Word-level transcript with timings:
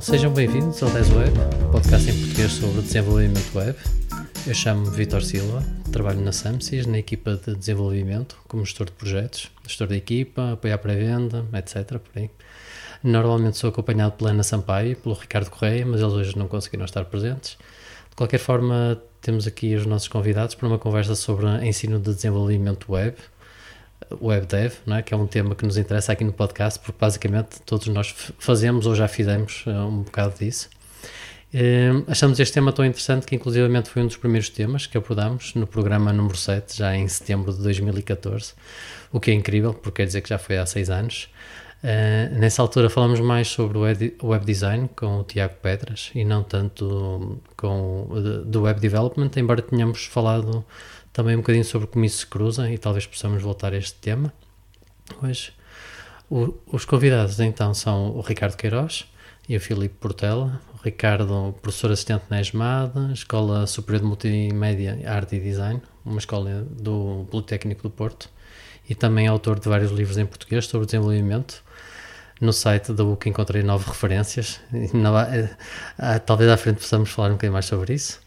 Sejam 0.00 0.32
bem-vindos 0.32 0.82
ao 0.82 0.90
10 0.90 1.10
Web, 1.10 1.32
podcast 1.72 2.10
em 2.10 2.20
português 2.20 2.52
sobre 2.52 2.82
desenvolvimento 2.82 3.56
web. 3.56 3.76
Eu 4.46 4.54
chamo-me 4.54 4.90
Vitor 4.90 5.22
Silva, 5.22 5.62
trabalho 5.90 6.20
na 6.20 6.32
Samsys, 6.32 6.86
na 6.86 6.98
equipa 6.98 7.36
de 7.36 7.54
desenvolvimento, 7.56 8.36
como 8.46 8.64
gestor 8.64 8.86
de 8.86 8.92
projetos, 8.92 9.50
gestor 9.66 9.88
da 9.88 9.96
equipa, 9.96 10.52
apoiar 10.52 10.78
para 10.78 10.92
a 10.92 10.96
venda, 10.96 11.44
etc. 11.54 11.98
Por 11.98 12.20
aí. 12.20 12.30
Normalmente 13.02 13.56
sou 13.56 13.70
acompanhado 13.70 14.12
pela 14.12 14.30
Ana 14.30 14.42
Sampaio 14.42 14.92
e 14.92 14.94
pelo 14.94 15.14
Ricardo 15.14 15.50
Correia, 15.50 15.84
mas 15.86 16.00
eles 16.00 16.12
hoje 16.12 16.38
não 16.38 16.48
conseguiram 16.48 16.84
estar 16.84 17.04
presentes. 17.04 17.58
De 18.10 18.16
qualquer 18.16 18.38
forma, 18.38 19.00
temos 19.20 19.46
aqui 19.46 19.74
os 19.74 19.86
nossos 19.86 20.08
convidados 20.08 20.54
para 20.54 20.68
uma 20.68 20.78
conversa 20.78 21.14
sobre 21.14 21.46
ensino 21.66 21.98
de 21.98 22.14
desenvolvimento 22.14 22.92
web, 22.92 23.16
web 24.20 24.46
dev, 24.46 24.74
não 24.84 24.96
é? 24.96 25.02
que 25.02 25.12
é 25.12 25.16
um 25.16 25.26
tema 25.26 25.54
que 25.54 25.64
nos 25.64 25.76
interessa 25.76 26.12
aqui 26.12 26.24
no 26.24 26.32
podcast, 26.32 26.78
porque 26.78 26.98
basicamente 26.98 27.60
todos 27.64 27.86
nós 27.88 28.14
fazemos 28.38 28.86
ou 28.86 28.94
já 28.94 29.08
fizemos 29.08 29.64
uh, 29.66 29.70
um 29.70 30.02
bocado 30.02 30.34
disso. 30.38 30.68
Uh, 31.54 32.04
achamos 32.08 32.38
este 32.40 32.52
tema 32.52 32.72
tão 32.72 32.84
interessante 32.84 33.26
que 33.26 33.34
inclusivamente 33.34 33.88
foi 33.88 34.02
um 34.02 34.06
dos 34.06 34.16
primeiros 34.16 34.48
temas 34.48 34.86
que 34.86 34.98
abordámos 34.98 35.54
no 35.54 35.66
programa 35.66 36.12
número 36.12 36.36
7, 36.36 36.76
já 36.76 36.94
em 36.94 37.06
setembro 37.08 37.52
de 37.52 37.62
2014, 37.62 38.52
o 39.12 39.20
que 39.20 39.30
é 39.30 39.34
incrível, 39.34 39.72
porque 39.72 40.02
quer 40.02 40.06
dizer 40.06 40.20
que 40.20 40.28
já 40.28 40.38
foi 40.38 40.58
há 40.58 40.66
seis 40.66 40.90
anos. 40.90 41.28
Uh, 41.82 42.34
nessa 42.38 42.62
altura 42.62 42.90
falamos 42.90 43.20
mais 43.20 43.48
sobre 43.48 43.78
o 43.78 43.82
web 43.82 44.44
design 44.44 44.88
com 44.96 45.20
o 45.20 45.24
Tiago 45.24 45.54
Pedras 45.62 46.10
e 46.14 46.24
não 46.24 46.42
tanto 46.42 47.40
com 47.56 48.08
do 48.44 48.62
web 48.62 48.80
development, 48.80 49.30
embora 49.36 49.62
tenhamos 49.62 50.04
falado 50.06 50.64
também 51.16 51.34
um 51.34 51.38
bocadinho 51.38 51.64
sobre 51.64 51.86
como 51.86 52.04
isso 52.04 52.18
se 52.18 52.26
cruza 52.26 52.70
e 52.70 52.76
talvez 52.76 53.06
possamos 53.06 53.42
voltar 53.42 53.72
a 53.72 53.78
este 53.78 53.94
tema 53.94 54.30
hoje. 55.22 55.50
O, 56.28 56.52
os 56.70 56.84
convidados 56.84 57.40
então 57.40 57.72
são 57.72 58.10
o 58.10 58.20
Ricardo 58.20 58.54
Queiroz 58.54 59.06
e 59.48 59.56
o 59.56 59.60
Filipe 59.60 59.94
Portela. 59.98 60.60
O 60.74 60.84
Ricardo, 60.84 61.54
professor 61.62 61.90
assistente 61.90 62.24
na 62.28 62.38
ESMAD, 62.38 63.14
Escola 63.14 63.66
Superior 63.66 64.02
de 64.02 64.06
Multimédia, 64.06 64.98
Arte 65.06 65.36
e 65.36 65.40
Design, 65.40 65.80
uma 66.04 66.18
escola 66.18 66.66
do 66.70 67.26
Politécnico 67.30 67.84
do 67.84 67.90
Porto, 67.90 68.28
e 68.86 68.94
também 68.94 69.26
autor 69.26 69.58
de 69.58 69.70
vários 69.70 69.92
livros 69.92 70.18
em 70.18 70.26
português 70.26 70.66
sobre 70.66 70.84
desenvolvimento. 70.84 71.64
No 72.42 72.52
site 72.52 72.92
da 72.92 73.02
UC 73.02 73.30
encontrei 73.30 73.62
nove 73.62 73.86
referências, 73.88 74.60
eh, 74.70 76.18
talvez 76.18 76.50
à 76.50 76.58
frente 76.58 76.80
possamos 76.80 77.08
falar 77.08 77.28
um 77.28 77.32
bocadinho 77.32 77.54
mais 77.54 77.64
sobre 77.64 77.94
isso. 77.94 78.20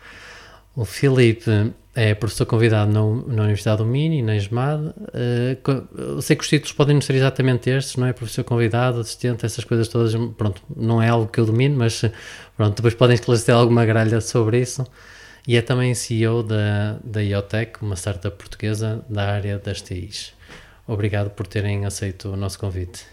O 0.80 0.86
Filipe 0.86 1.74
é 1.94 2.16
professor 2.16 2.46
convidado 2.46 2.90
na, 2.90 3.02
na 3.02 3.44
Universidade 3.44 3.80
do 3.80 3.86
Minho, 3.86 4.24
na 4.24 4.38
ESMAD. 4.38 4.82
Uh, 4.88 5.88
eu 6.16 6.22
sei 6.22 6.38
que 6.38 6.42
os 6.42 6.48
títulos 6.48 6.72
podem 6.72 6.96
não 6.96 7.02
ser 7.02 7.16
exatamente 7.16 7.70
estes, 7.70 7.98
não 7.98 8.08
é? 8.08 8.14
Professor 8.14 8.46
convidado, 8.46 9.02
assistente, 9.02 9.46
essas 9.46 9.66
coisas 9.66 9.90
todas. 9.90 10.14
Pronto, 10.38 10.62
não 10.74 11.04
é 11.04 11.10
algo 11.10 11.30
que 11.30 11.38
eu 11.38 11.46
domino, 11.46 11.76
mas 11.76 12.02
pronto, 12.56 12.78
depois 12.78 12.94
podem 12.94 13.16
esclarecer 13.16 13.54
alguma 13.54 13.86
gralha 13.86 14.22
sobre 14.22 14.62
isso. 14.62 14.88
E 15.46 15.58
é 15.58 15.62
também 15.62 15.94
CEO 15.94 16.44
da, 16.44 16.98
da 17.04 17.22
IoTech, 17.22 17.82
uma 17.82 17.98
startup 17.98 18.38
portuguesa 18.38 19.04
da 19.10 19.34
área 19.34 19.60
das 19.60 19.82
TIs. 19.82 20.34
Obrigado 20.88 21.30
por 21.32 21.46
terem 21.46 21.86
aceito 21.86 22.30
o 22.30 22.38
nosso 22.38 22.58
convite. 22.58 23.04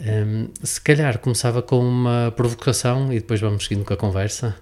Um, 0.00 0.04
ehm, 0.06 0.48
se 0.62 0.80
calhar 0.80 1.18
começava 1.18 1.60
com 1.60 1.80
uma 1.80 2.32
provocação 2.36 3.12
e 3.12 3.18
depois 3.18 3.40
vamos 3.40 3.64
seguindo 3.64 3.84
com 3.84 3.94
a 3.94 3.96
conversa. 3.96 4.54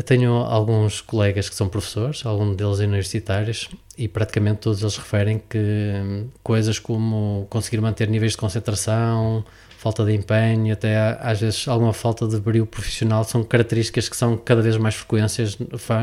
Eu 0.00 0.02
tenho 0.02 0.32
alguns 0.32 1.02
colegas 1.02 1.50
que 1.50 1.54
são 1.54 1.68
professores, 1.68 2.24
alguns 2.24 2.56
deles 2.56 2.78
universitários, 2.78 3.68
e 3.98 4.08
praticamente 4.08 4.60
todos 4.60 4.80
eles 4.80 4.96
referem 4.96 5.42
que 5.46 5.58
hum, 5.58 6.28
coisas 6.42 6.78
como 6.78 7.46
conseguir 7.50 7.82
manter 7.82 8.08
níveis 8.08 8.32
de 8.32 8.38
concentração, 8.38 9.44
falta 9.76 10.02
de 10.02 10.14
empenho, 10.14 10.72
até 10.72 11.18
às 11.20 11.42
vezes 11.42 11.68
alguma 11.68 11.92
falta 11.92 12.26
de 12.26 12.40
brilho 12.40 12.64
profissional 12.64 13.24
são 13.24 13.44
características 13.44 14.08
que 14.08 14.16
são 14.16 14.38
cada 14.38 14.62
vez 14.62 14.78
mais 14.78 14.94
frequentes, 14.94 15.58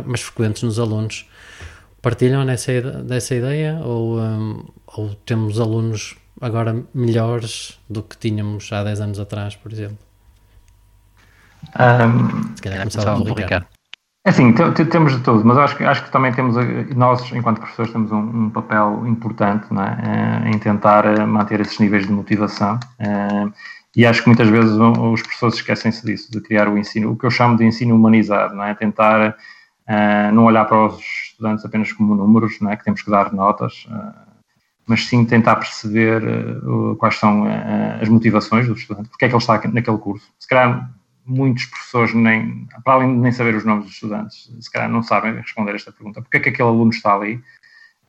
mais 0.06 0.22
frequentes 0.22 0.62
nos 0.62 0.78
alunos. 0.78 1.28
Partilham 2.00 2.46
nessa, 2.46 2.80
dessa 3.02 3.34
ideia 3.34 3.80
ou, 3.84 4.20
um, 4.20 4.64
ou 4.96 5.16
temos 5.26 5.60
alunos 5.60 6.16
agora 6.40 6.84
melhores 6.94 7.80
do 7.90 8.04
que 8.04 8.16
tínhamos 8.16 8.72
há 8.72 8.84
10 8.84 9.02
anos 9.02 9.20
atrás, 9.20 9.56
por 9.56 9.74
exemplo? 9.74 9.98
Um, 11.70 12.56
Se 12.56 12.62
calhar 12.62 12.80
começava 12.82 13.20
então, 13.20 13.34
Ricardo. 13.34 13.77
É 14.28 14.30
assim, 14.30 14.54
temos 14.92 15.16
de 15.16 15.24
tudo, 15.24 15.46
mas 15.46 15.58
acho 15.58 15.78
que, 15.78 15.86
acho 15.86 16.04
que 16.04 16.12
também 16.12 16.34
temos, 16.34 16.58
nós, 16.98 17.32
enquanto 17.32 17.60
professores, 17.60 17.94
temos 17.94 18.12
um, 18.12 18.18
um 18.18 18.50
papel 18.50 19.08
importante 19.08 19.68
é? 19.72 20.50
Eh, 20.50 20.50
em 20.50 20.60
tentar 20.60 21.06
eh, 21.06 21.26
manter 21.26 21.62
esses 21.62 21.80
níveis 21.80 22.06
de 22.06 22.12
motivação. 22.12 22.78
e 23.96 24.06
acho 24.06 24.22
que 24.22 24.28
muitas 24.28 24.50
vezes 24.50 24.74
os 24.74 25.22
professores 25.22 25.56
esquecem-se 25.56 26.06
disso, 26.06 26.30
de 26.30 26.42
criar 26.42 26.68
o 26.68 26.78
ensino, 26.78 27.12
o 27.12 27.16
que 27.16 27.26
eu 27.26 27.32
chamo 27.32 27.56
de 27.56 27.64
ensino 27.64 27.96
humanizado, 27.96 28.54
não 28.54 28.66
é? 28.66 28.76
Tentar 28.76 29.38
não 30.34 30.44
olhar 30.44 30.66
para 30.66 30.88
os 30.88 31.00
estudantes 31.00 31.64
apenas 31.64 31.94
como 31.94 32.14
números, 32.14 32.60
não 32.60 32.70
é? 32.70 32.76
Que 32.76 32.84
temos 32.84 33.02
que 33.02 33.10
dar 33.10 33.32
notas, 33.32 33.88
mas 34.86 35.06
sim 35.08 35.24
tentar 35.24 35.56
perceber 35.56 36.22
quais 36.98 37.16
são 37.16 37.46
as 38.02 38.10
motivações 38.10 38.68
do 38.68 38.74
estudante, 38.74 39.08
porque 39.08 39.24
é 39.24 39.30
que 39.30 39.34
ele 39.34 39.42
está 39.42 39.54
naquele 39.72 39.98
curso. 39.98 40.28
Se 40.38 40.50
calhar 40.50 40.97
muitos 41.28 41.66
professores, 41.66 42.14
nem, 42.14 42.68
para 42.84 42.94
além 42.94 43.16
de 43.16 43.20
nem 43.20 43.32
saber 43.32 43.56
os 43.56 43.66
nomes 43.66 43.86
dos 43.86 43.94
estudantes, 43.94 44.50
se 44.60 44.72
calhar 44.72 44.90
não 44.90 45.04
sabem 45.04 45.36
responder 45.36 45.76
esta 45.76 45.92
pergunta. 45.92 46.22
Porquê 46.22 46.38
é 46.38 46.40
que 46.40 46.50
aquele 46.50 46.70
aluno 46.70 46.92
está 46.92 47.14
ali? 47.14 47.36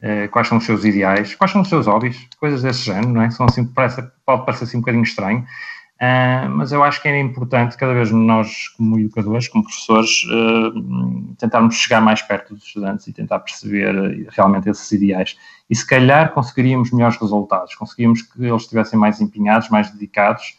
Uh, 0.00 0.28
quais 0.30 0.46
são 0.46 0.58
os 0.58 0.64
seus 0.64 0.84
ideais? 0.84 1.34
Quais 1.34 1.50
são 1.50 1.62
os 1.62 1.68
seus 1.68 1.88
hobbies? 1.88 2.28
Coisas 2.38 2.62
desse 2.62 2.84
género, 2.84 3.08
não 3.08 3.22
é? 3.22 3.30
São 3.30 3.46
assim, 3.46 3.64
parece, 3.66 4.00
pode 4.24 4.46
parecer 4.46 4.64
assim 4.64 4.76
um 4.76 4.80
bocadinho 4.80 5.02
estranho, 5.02 5.40
uh, 5.40 6.48
mas 6.50 6.70
eu 6.70 6.84
acho 6.84 7.02
que 7.02 7.08
é 7.08 7.20
importante, 7.20 7.76
cada 7.76 7.92
vez 7.92 8.12
nós, 8.12 8.68
como 8.76 9.00
educadores, 9.00 9.48
como 9.48 9.64
professores, 9.64 10.22
uh, 10.26 11.34
tentarmos 11.36 11.74
chegar 11.74 12.00
mais 12.00 12.22
perto 12.22 12.54
dos 12.54 12.62
estudantes 12.62 13.08
e 13.08 13.12
tentar 13.12 13.40
perceber 13.40 14.28
realmente 14.30 14.70
esses 14.70 14.92
ideais. 14.92 15.36
E 15.68 15.74
se 15.74 15.84
calhar 15.84 16.32
conseguiríamos 16.32 16.92
melhores 16.92 17.18
resultados, 17.18 17.74
conseguiríamos 17.74 18.22
que 18.22 18.44
eles 18.44 18.62
estivessem 18.62 18.96
mais 18.96 19.20
empenhados, 19.20 19.68
mais 19.68 19.90
dedicados, 19.90 20.56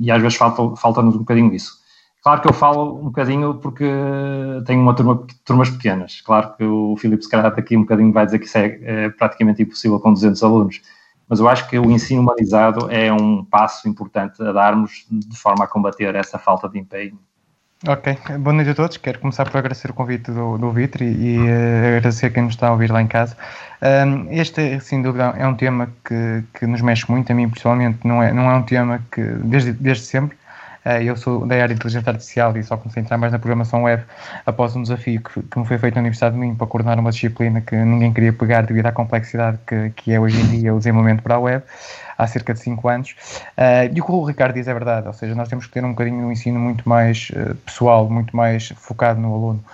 e 0.00 0.10
às 0.10 0.20
vezes 0.20 0.36
falta-nos 0.36 0.80
falta 0.80 1.00
um 1.00 1.10
bocadinho 1.10 1.54
isso. 1.54 1.84
Claro 2.22 2.40
que 2.40 2.48
eu 2.48 2.52
falo 2.52 2.98
um 2.98 3.04
bocadinho 3.04 3.54
porque 3.54 3.84
tenho 4.66 4.82
uma 4.82 4.94
turma, 4.94 5.24
turmas 5.44 5.70
pequenas. 5.70 6.20
Claro 6.22 6.56
que 6.56 6.64
o 6.64 6.96
Filipe, 6.96 7.22
se 7.22 7.30
calhar, 7.30 7.54
daqui 7.54 7.76
um 7.76 7.82
bocadinho 7.82 8.12
vai 8.12 8.26
dizer 8.26 8.40
que 8.40 8.46
isso 8.46 8.58
é, 8.58 8.78
é 8.82 9.10
praticamente 9.10 9.62
impossível 9.62 10.00
com 10.00 10.12
200 10.12 10.42
alunos. 10.42 10.80
Mas 11.28 11.38
eu 11.38 11.48
acho 11.48 11.68
que 11.68 11.78
o 11.78 11.90
ensino 11.90 12.22
humanizado 12.22 12.90
é 12.90 13.12
um 13.12 13.44
passo 13.44 13.88
importante 13.88 14.42
a 14.42 14.52
darmos 14.52 15.06
de 15.08 15.36
forma 15.36 15.64
a 15.64 15.68
combater 15.68 16.14
essa 16.16 16.38
falta 16.38 16.68
de 16.68 16.78
empenho 16.78 17.18
Ok, 17.84 18.16
boa 18.38 18.54
noite 18.54 18.70
a 18.70 18.74
todos. 18.74 18.96
Quero 18.96 19.18
começar 19.18 19.44
por 19.50 19.58
agradecer 19.58 19.90
o 19.90 19.94
convite 19.94 20.30
do, 20.30 20.56
do 20.56 20.70
Vitor 20.70 21.02
e, 21.02 21.34
e 21.34 21.38
uh, 21.38 21.98
agradecer 21.98 22.30
quem 22.32 22.44
nos 22.44 22.54
está 22.54 22.68
a 22.68 22.72
ouvir 22.72 22.90
lá 22.90 23.02
em 23.02 23.06
casa. 23.06 23.36
Um, 23.82 24.32
este, 24.32 24.80
sem 24.80 25.02
dúvida, 25.02 25.34
é 25.36 25.46
um 25.46 25.54
tema 25.54 25.90
que, 26.02 26.42
que 26.58 26.66
nos 26.66 26.80
mexe 26.80 27.04
muito, 27.10 27.30
a 27.30 27.34
mim 27.34 27.50
pessoalmente, 27.50 27.98
não 28.02 28.22
é, 28.22 28.32
não 28.32 28.50
é 28.50 28.56
um 28.56 28.62
tema 28.62 29.02
que, 29.12 29.20
desde, 29.20 29.72
desde 29.72 30.04
sempre, 30.04 30.38
uh, 30.86 31.02
eu 31.02 31.18
sou 31.18 31.46
da 31.46 31.54
área 31.54 31.68
de 31.68 31.74
inteligência 31.74 32.08
artificial 32.08 32.56
e 32.56 32.62
só 32.64 32.78
comecei 32.78 33.02
a 33.02 33.04
entrar 33.04 33.18
mais 33.18 33.30
na 33.30 33.38
programação 33.38 33.82
web 33.82 34.02
após 34.46 34.74
um 34.74 34.80
desafio 34.80 35.20
que, 35.20 35.42
que 35.42 35.58
me 35.58 35.66
foi 35.66 35.76
feito 35.76 35.96
na 35.96 36.00
Universidade 36.00 36.34
de 36.34 36.40
Minho 36.40 36.56
para 36.56 36.66
coordenar 36.66 36.98
uma 36.98 37.10
disciplina 37.10 37.60
que 37.60 37.76
ninguém 37.76 38.10
queria 38.10 38.32
pegar 38.32 38.62
devido 38.62 38.86
à 38.86 38.92
complexidade 38.92 39.58
que, 39.66 39.90
que 39.90 40.12
é 40.14 40.18
hoje 40.18 40.40
em 40.40 40.46
dia 40.46 40.74
o 40.74 40.78
desenvolvimento 40.78 41.22
para 41.22 41.34
a 41.34 41.40
web 41.40 41.62
há 42.16 42.26
cerca 42.26 42.54
de 42.54 42.60
5 42.60 42.88
anos. 42.88 43.16
Uh, 43.56 43.94
e 43.94 44.00
o 44.00 44.04
que 44.04 44.12
o 44.12 44.24
Ricardo 44.24 44.54
diz 44.54 44.68
é 44.68 44.72
verdade, 44.72 45.06
ou 45.06 45.12
seja, 45.12 45.34
nós 45.34 45.48
temos 45.48 45.66
que 45.66 45.72
ter 45.72 45.84
um 45.84 45.90
bocadinho 45.90 46.26
um 46.26 46.32
ensino 46.32 46.58
muito 46.58 46.88
mais 46.88 47.30
uh, 47.30 47.54
pessoal, 47.56 48.08
muito 48.08 48.36
mais 48.36 48.68
focado 48.76 49.20
no 49.20 49.34
aluno. 49.34 49.64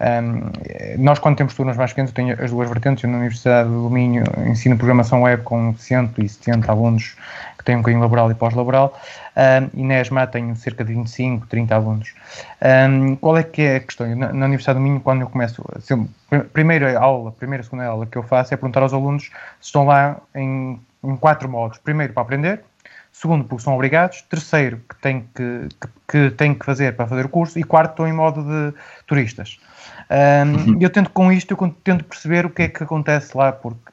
Um, 0.00 1.02
nós, 1.02 1.18
quando 1.18 1.36
temos 1.36 1.54
turmas 1.54 1.76
mais 1.76 1.90
pequenas, 1.90 2.10
tenho 2.12 2.42
as 2.42 2.50
duas 2.50 2.68
vertentes. 2.68 3.04
Eu, 3.04 3.10
na 3.10 3.18
Universidade 3.18 3.68
do 3.68 3.90
Minho, 3.90 4.24
ensino 4.46 4.76
programação 4.76 5.22
web 5.22 5.42
com 5.42 5.74
170 5.76 6.72
alunos 6.72 7.16
que 7.58 7.64
têm 7.64 7.76
um 7.76 7.80
bocadinho 7.80 8.00
laboral 8.00 8.30
e 8.30 8.34
pós-laboral. 8.34 8.98
Um, 9.36 9.78
e 9.78 9.84
na 9.84 10.00
ESMA 10.00 10.26
tenho 10.26 10.56
cerca 10.56 10.82
de 10.84 10.94
25, 10.94 11.46
30 11.46 11.74
alunos. 11.74 12.14
Um, 12.62 13.14
qual 13.16 13.36
é 13.36 13.42
que 13.42 13.60
é 13.60 13.76
a 13.76 13.80
questão? 13.80 14.06
Na, 14.16 14.32
na, 14.32 14.46
Universidade 14.46 14.78
do 14.78 14.82
Minho, 14.82 15.00
quando 15.00 15.20
eu 15.20 15.28
começo, 15.28 15.62
a 16.30 16.38
primeira 16.38 16.98
aula, 16.98 17.30
primeira, 17.32 17.62
segunda 17.62 17.84
aula 17.86 18.06
que 18.06 18.16
eu 18.16 18.22
faço 18.22 18.54
é 18.54 18.56
perguntar 18.56 18.82
aos 18.82 18.94
alunos 18.94 19.24
se 19.24 19.66
estão 19.66 19.84
lá 19.84 20.16
em 20.34 20.80
em 21.02 21.16
quatro 21.16 21.48
modos. 21.48 21.78
Primeiro, 21.78 22.12
para 22.12 22.22
aprender. 22.22 22.60
Segundo, 23.12 23.44
porque 23.44 23.64
são 23.64 23.74
obrigados. 23.74 24.22
Terceiro, 24.22 24.80
que 24.88 24.96
têm 24.96 25.28
que, 25.34 25.68
que, 25.80 25.88
que, 26.08 26.30
têm 26.36 26.54
que 26.54 26.64
fazer 26.64 26.94
para 26.96 27.06
fazer 27.06 27.26
o 27.26 27.28
curso. 27.28 27.58
E 27.58 27.64
quarto, 27.64 27.90
estão 27.90 28.08
em 28.08 28.12
modo 28.12 28.42
de 28.42 28.74
turistas. 29.06 29.58
Um, 30.10 30.72
uhum. 30.72 30.78
Eu 30.80 30.90
tento 30.90 31.10
com 31.10 31.32
isto, 31.32 31.52
eu 31.52 31.74
tento 31.84 32.04
perceber 32.04 32.46
o 32.46 32.50
que 32.50 32.62
é 32.62 32.68
que 32.68 32.82
acontece 32.82 33.36
lá, 33.36 33.52
porque 33.52 33.90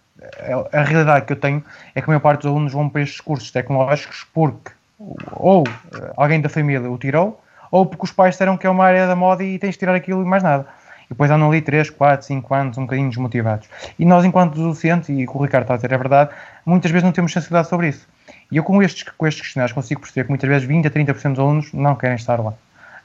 a, 0.71 0.79
a 0.79 0.83
realidade 0.83 1.25
que 1.25 1.33
eu 1.33 1.37
tenho 1.37 1.63
é 1.93 2.01
que 2.01 2.05
a 2.05 2.07
maior 2.07 2.19
parte 2.19 2.41
dos 2.41 2.51
alunos 2.51 2.73
vão 2.73 2.89
para 2.89 3.01
estes 3.01 3.21
cursos 3.21 3.51
tecnológicos 3.51 4.25
porque 4.33 4.71
ou 5.33 5.63
alguém 6.15 6.41
da 6.41 6.49
família 6.49 6.89
o 6.89 6.97
tirou, 6.97 7.39
ou 7.69 7.85
porque 7.85 8.05
os 8.05 8.11
pais 8.11 8.33
disseram 8.33 8.57
que 8.57 8.65
é 8.65 8.69
uma 8.69 8.83
área 8.83 9.05
da 9.05 9.15
moda 9.15 9.43
e 9.43 9.59
tens 9.59 9.73
de 9.73 9.79
tirar 9.79 9.93
aquilo 9.93 10.23
e 10.23 10.25
mais 10.25 10.41
nada 10.41 10.65
depois 11.09 11.31
andam 11.31 11.49
ali 11.49 11.61
3, 11.61 11.89
4, 11.89 12.25
5 12.25 12.53
anos 12.53 12.77
um 12.77 12.81
bocadinho 12.81 13.09
desmotivados. 13.09 13.67
E 13.97 14.05
nós, 14.05 14.25
enquanto 14.25 14.55
docentes, 14.55 15.09
e 15.09 15.23
o 15.23 15.31
que 15.31 15.37
o 15.37 15.41
Ricardo 15.41 15.63
está 15.63 15.73
a 15.73 15.77
dizer 15.77 15.91
é 15.91 15.97
verdade, 15.97 16.31
muitas 16.65 16.91
vezes 16.91 17.03
não 17.03 17.11
temos 17.11 17.31
sensibilidade 17.31 17.69
sobre 17.69 17.89
isso. 17.89 18.07
E 18.51 18.57
eu 18.57 18.63
com 18.63 18.81
estes, 18.81 19.03
com 19.03 19.25
estes 19.25 19.41
questionários 19.41 19.73
consigo 19.73 20.01
perceber 20.01 20.25
que 20.25 20.29
muitas 20.29 20.49
vezes 20.49 20.67
20 20.67 20.87
a 20.87 20.91
30% 20.91 21.29
dos 21.29 21.39
alunos 21.39 21.73
não 21.73 21.95
querem 21.95 22.15
estar 22.15 22.39
lá. 22.39 22.53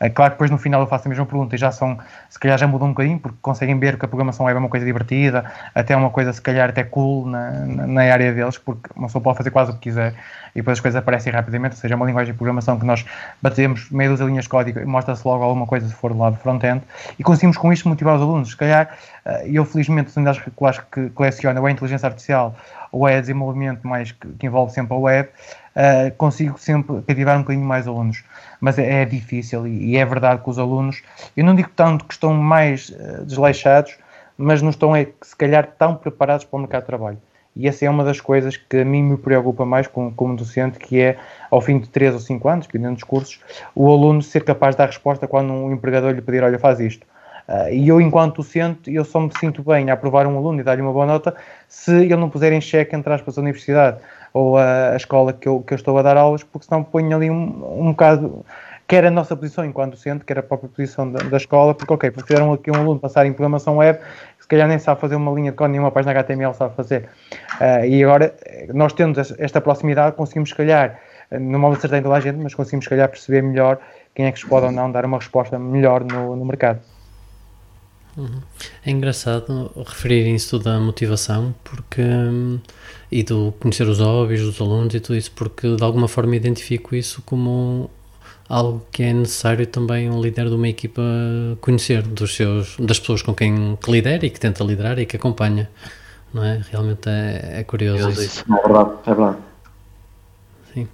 É 0.03 0.11
claro 0.11 0.33
que 0.33 0.35
depois 0.35 0.51
no 0.51 0.59
final 0.59 0.81
eu 0.81 0.87
faço 0.89 1.07
a 1.07 1.09
mesma 1.09 1.25
pergunta 1.25 1.55
e 1.55 1.59
já 1.59 1.71
são, 1.71 1.97
se 2.29 2.37
calhar 2.37 2.59
já 2.59 2.67
mudou 2.67 2.89
um 2.89 2.91
bocadinho, 2.91 3.21
porque 3.21 3.39
conseguem 3.41 3.79
ver 3.79 3.97
que 3.97 4.05
a 4.05 4.09
programação 4.09 4.47
web 4.47 4.57
é 4.57 4.59
uma 4.59 4.69
coisa 4.69 4.85
divertida, 4.85 5.45
até 5.73 5.97
uma 5.97 6.11
coisa 6.11 6.33
se 6.33 6.43
calhar 6.43 6.71
até 6.71 6.83
cool 6.83 7.27
na, 7.27 7.51
na, 7.87 8.03
área 8.03 8.33
deles, 8.33 8.59
porque 8.59 8.91
uma 8.97 9.07
pessoa 9.07 9.23
pode 9.23 9.39
fazer 9.39 9.53
quase 9.53 9.71
o 9.71 9.75
que 9.75 9.81
quiser 9.81 10.13
e 10.55 10.57
depois 10.57 10.79
as 10.79 10.81
coisas 10.81 10.99
aparecem 10.99 11.33
rapidamente, 11.33 11.77
ou 11.77 11.81
seja, 11.81 11.95
é 11.95 11.97
uma 11.97 12.05
linguagem 12.05 12.33
de 12.33 12.37
programação 12.37 12.81
que 12.81 12.85
nós 12.85 13.07
batemos 13.41 13.89
meia 13.93 14.11
dúzia 14.11 14.25
linhas 14.25 14.45
de 14.45 14.51
código 14.51 14.81
e 14.81 14.85
mostra-se 14.85 15.27
logo 15.27 15.45
alguma 15.45 15.67
coisa 15.67 15.87
se 15.87 15.95
for 15.95 16.13
do 16.13 16.19
lado 16.19 16.37
front-end 16.37 16.83
e 17.17 17.23
conseguimos 17.23 17.57
com 17.57 17.73
isto 17.73 17.89
motivar 17.89 18.17
os 18.17 18.23
alunos. 18.23 18.51
Se 18.51 18.57
calhar, 18.57 18.91
eh, 19.25 19.51
eu 19.53 19.65
felizmente, 19.65 20.09
as 20.09 20.17
unidades 20.17 20.43
que 20.91 21.11
coleciono 21.11 21.61
ou 21.61 21.69
é 21.69 21.71
inteligência 21.71 22.09
artificial 22.09 22.57
ou 22.93 23.09
é 23.09 23.21
desenvolvimento 23.21 23.87
mais 23.87 24.13
que, 24.13 24.29
que 24.39 24.47
envolve 24.47 24.73
sempre 24.73 24.95
a 24.95 24.99
web, 24.99 25.29
uh, 25.29 26.15
consigo 26.17 26.59
sempre 26.59 27.01
cativar 27.03 27.37
um 27.37 27.41
bocadinho 27.41 27.65
mais 27.65 27.89
alunos. 27.89 28.23
Mas 28.61 28.79
é, 28.79 29.03
é 29.03 29.05
difícil 29.05 29.67
e, 29.67 29.93
e, 29.93 29.97
é 29.97 30.05
verdade 30.05 30.43
que 30.43 30.51
os 30.51 30.59
alunos, 30.59 31.03
eu 31.37 31.45
não 31.45 31.57
digo 31.57 31.71
tanto 31.75 32.05
que 32.05 32.13
estão 32.13 32.35
mais 32.35 32.91
uh, 32.91 33.25
desleixados, 33.25 33.97
mas 34.37 34.61
não 34.61 34.71
estão, 34.71 34.95
é, 34.95 35.09
se 35.23 35.35
calhar, 35.35 35.67
tão 35.79 35.97
preparados 35.97 36.45
para 36.45 36.57
o 36.57 36.61
mercado 36.61 36.83
de 36.83 36.87
trabalho. 36.87 37.19
E 37.55 37.69
essa 37.69 37.85
é 37.85 37.91
uma 37.91 38.03
das 38.03 38.21
coisas 38.21 38.57
que 38.57 38.79
a 38.79 38.85
mim 38.85 39.03
me 39.03 39.17
preocupa 39.17 39.67
mais 39.67 39.87
como, 39.87 40.13
como 40.13 40.37
docente, 40.37 40.79
que 40.79 41.01
é, 41.01 41.19
ao 41.51 41.61
fim 41.61 41.79
de 41.79 41.89
3 41.89 42.15
ou 42.15 42.21
5 42.21 42.49
anos, 42.49 42.67
dependendo 42.67 42.95
dos 42.95 43.05
cursos, 43.05 43.41
o 43.75 43.91
aluno 43.91 44.23
ser 44.23 44.43
capaz 44.43 44.75
de 44.75 44.79
dar 44.79 44.87
resposta 44.87 45.29
quando 45.29 45.53
um 45.53 45.73
empregador 45.73 46.13
lhe 46.13 46.23
pedir, 46.23 46.43
olha, 46.43 46.59
faz 46.59 46.81
isto. 46.81 47.07
Uh, 47.49 47.73
e 47.73 47.89
eu, 47.89 48.01
enquanto 48.01 48.37
docente, 48.37 48.93
eu 48.93 49.05
só 49.05 49.21
me 49.21 49.31
sinto 49.39 49.63
bem 49.63 49.91
a 49.91 49.95
aprovar 49.95 50.27
um 50.27 50.37
aluno 50.37 50.61
e 50.61 50.63
dar-lhe 50.63 50.83
uma 50.83 50.93
boa 50.93 51.07
nota 51.07 51.35
se 51.69 51.93
ele 51.93 52.17
não 52.17 52.31
puser 52.31 52.53
em 52.53 52.61
xeque, 52.61 52.95
entre 52.95 53.13
aspas, 53.13 53.37
a 53.37 53.41
universidade 53.41 53.99
ou 54.33 54.57
a, 54.57 54.91
a 54.91 54.97
escola 54.97 55.33
que 55.33 55.49
eu, 55.49 55.61
que 55.61 55.75
eu 55.75 55.77
estou 55.77 55.99
a 55.99 56.03
dar 56.03 56.17
aulas, 56.17 56.43
porque 56.43 56.67
senão 56.67 56.83
ponho 56.83 57.15
ali 57.17 57.31
um, 57.31 57.81
um 57.81 57.91
bocado, 57.91 58.45
quer 58.87 59.05
a 59.05 59.11
nossa 59.11 59.37
posição 59.37 59.65
enquanto 59.65 59.93
docente, 59.93 60.25
quer 60.25 60.39
a 60.39 60.43
própria 60.43 60.69
posição 60.69 61.11
da, 61.11 61.23
da 61.25 61.37
escola, 61.37 61.75
porque, 61.75 61.93
ok, 61.93 62.11
porque 62.11 62.29
fizeram 62.29 62.53
aqui 62.53 62.71
um 62.71 62.75
aluno 62.75 63.01
passar 63.01 63.27
em 63.27 63.33
programação 63.33 63.79
web, 63.79 63.99
se 64.39 64.47
calhar 64.47 64.69
nem 64.69 64.79
sabe 64.79 65.01
fazer 65.01 65.17
uma 65.17 65.33
linha 65.33 65.51
de 65.51 65.57
código, 65.57 65.73
nenhuma 65.73 65.91
página 65.91 66.13
HTML 66.13 66.55
sabe 66.55 66.75
fazer. 66.75 67.09
Uh, 67.61 67.85
e 67.85 68.05
agora, 68.05 68.35
nós 68.73 68.93
tendo 68.93 69.21
esta 69.39 69.61
proximidade, 69.61 70.17
conseguimos, 70.17 70.51
se 70.51 70.55
calhar, 70.55 70.99
não 71.31 71.61
vamos 71.61 71.79
acertar 71.79 71.99
em 71.99 72.03
toda 72.03 72.17
a 72.17 72.21
gente, 72.21 72.37
mas 72.37 72.55
conseguimos, 72.55 72.85
se 72.85 72.91
calhar, 72.91 73.09
perceber 73.09 73.43
melhor 73.43 73.79
quem 74.15 74.27
é 74.27 74.33
que 74.33 74.39
se 74.39 74.47
pode 74.47 74.67
ou 74.67 74.73
não 74.73 74.91
dar 74.91 75.05
uma 75.05 75.19
resposta 75.19 75.59
melhor 75.59 76.05
no, 76.05 76.37
no 76.37 76.45
mercado. 76.45 76.81
Uhum. 78.17 78.41
É 78.85 78.91
engraçado 78.91 79.71
referir 79.87 80.35
isso 80.35 80.59
da 80.59 80.79
motivação 80.79 81.55
porque 81.65 82.03
e 83.11 83.23
do 83.23 83.55
conhecer 83.59 83.89
os 83.89 84.01
hobbies 84.01 84.43
dos 84.43 84.61
alunos 84.61 84.95
e 84.95 85.01
tudo 85.01 85.17
isso, 85.17 85.33
porque 85.33 85.77
de 85.77 85.83
alguma 85.83 86.09
forma 86.09 86.37
identifico 86.37 86.95
isso 86.95 87.23
como 87.23 87.91
algo 88.49 88.85
que 88.91 89.03
é 89.03 89.13
necessário 89.13 89.67
também 89.67 90.11
um 90.11 90.21
líder 90.21 90.49
de 90.49 90.55
uma 90.55 90.69
equipa 90.69 91.03
conhecer 91.61 92.03
dos 92.03 92.37
seus, 92.37 92.77
das 92.79 92.99
pessoas 92.99 93.23
com 93.23 93.35
quem 93.35 93.77
que 93.77 93.91
lidera 93.91 94.27
e 94.27 94.31
que 94.31 94.39
tenta 94.39 94.63
liderar 94.63 94.99
e 94.99 95.07
que 95.07 95.17
acompanha, 95.17 95.71
não 96.35 96.45
é? 96.45 96.61
Realmente 96.71 97.09
é, 97.09 97.61
é 97.61 97.65
curioso 97.65 98.11
isso. 98.11 98.23
isso. 98.23 98.45
É 98.53 98.63
verdade, 98.63 98.91
é 99.07 99.15
verdade. 99.15 99.39
Sim. 100.75 100.89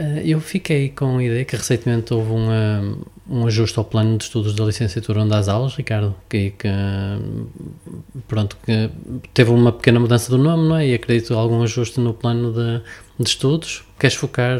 Eh, 0.00 0.22
eu 0.24 0.40
fiquei 0.40 0.88
com 0.88 1.18
a 1.18 1.22
ideia 1.22 1.44
que 1.44 1.54
recentemente 1.54 2.14
houve 2.14 2.32
um, 2.32 2.50
eh, 2.50 2.94
um 3.28 3.46
ajuste 3.46 3.78
ao 3.78 3.84
plano 3.84 4.16
de 4.16 4.24
estudos 4.24 4.54
da 4.54 4.64
licenciatura 4.64 5.20
onde 5.20 5.34
as 5.34 5.46
aulas, 5.46 5.76
Ricardo, 5.76 6.16
que, 6.26 6.52
que, 6.52 6.68
pronto, 8.26 8.56
que 8.64 8.90
teve 9.34 9.50
uma 9.50 9.70
pequena 9.70 10.00
mudança 10.00 10.30
do 10.30 10.38
nome, 10.38 10.68
não 10.68 10.76
é? 10.76 10.86
E 10.86 10.94
acredito 10.94 11.34
algum 11.34 11.62
ajuste 11.62 12.00
no 12.00 12.14
plano 12.14 12.50
de, 12.50 12.82
de 13.18 13.28
estudos. 13.28 13.84
Queres 13.98 14.16
focar 14.16 14.58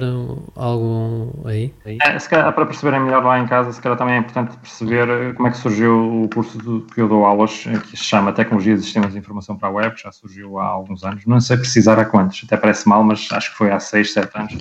algo 0.54 1.32
aí? 1.46 1.72
É, 1.86 2.18
se 2.18 2.28
calhar, 2.28 2.52
para 2.52 2.66
perceberem 2.66 3.00
melhor 3.00 3.24
lá 3.24 3.38
em 3.38 3.46
casa, 3.46 3.72
se 3.72 3.80
calhar 3.80 3.96
também 3.96 4.16
é 4.16 4.18
importante 4.18 4.54
perceber 4.58 5.34
como 5.34 5.48
é 5.48 5.50
que 5.50 5.56
surgiu 5.56 6.24
o 6.24 6.28
curso 6.28 6.58
do, 6.58 6.82
que 6.82 7.00
eu 7.00 7.08
dou 7.08 7.24
aulas, 7.24 7.64
que 7.90 7.96
se 7.96 8.04
chama 8.04 8.34
Tecnologia 8.34 8.76
de 8.76 8.82
Sistemas 8.82 9.12
de 9.12 9.18
Informação 9.18 9.56
para 9.56 9.68
a 9.68 9.72
Web, 9.72 9.98
já 9.98 10.12
surgiu 10.12 10.58
há 10.58 10.66
alguns 10.66 11.02
anos, 11.02 11.24
não 11.24 11.40
sei 11.40 11.56
precisar 11.56 11.98
há 11.98 12.04
quantos, 12.04 12.42
até 12.44 12.58
parece 12.58 12.86
mal, 12.86 13.02
mas 13.02 13.26
acho 13.32 13.52
que 13.52 13.56
foi 13.56 13.70
há 13.70 13.80
6, 13.80 14.12
7 14.12 14.30
anos 14.34 14.58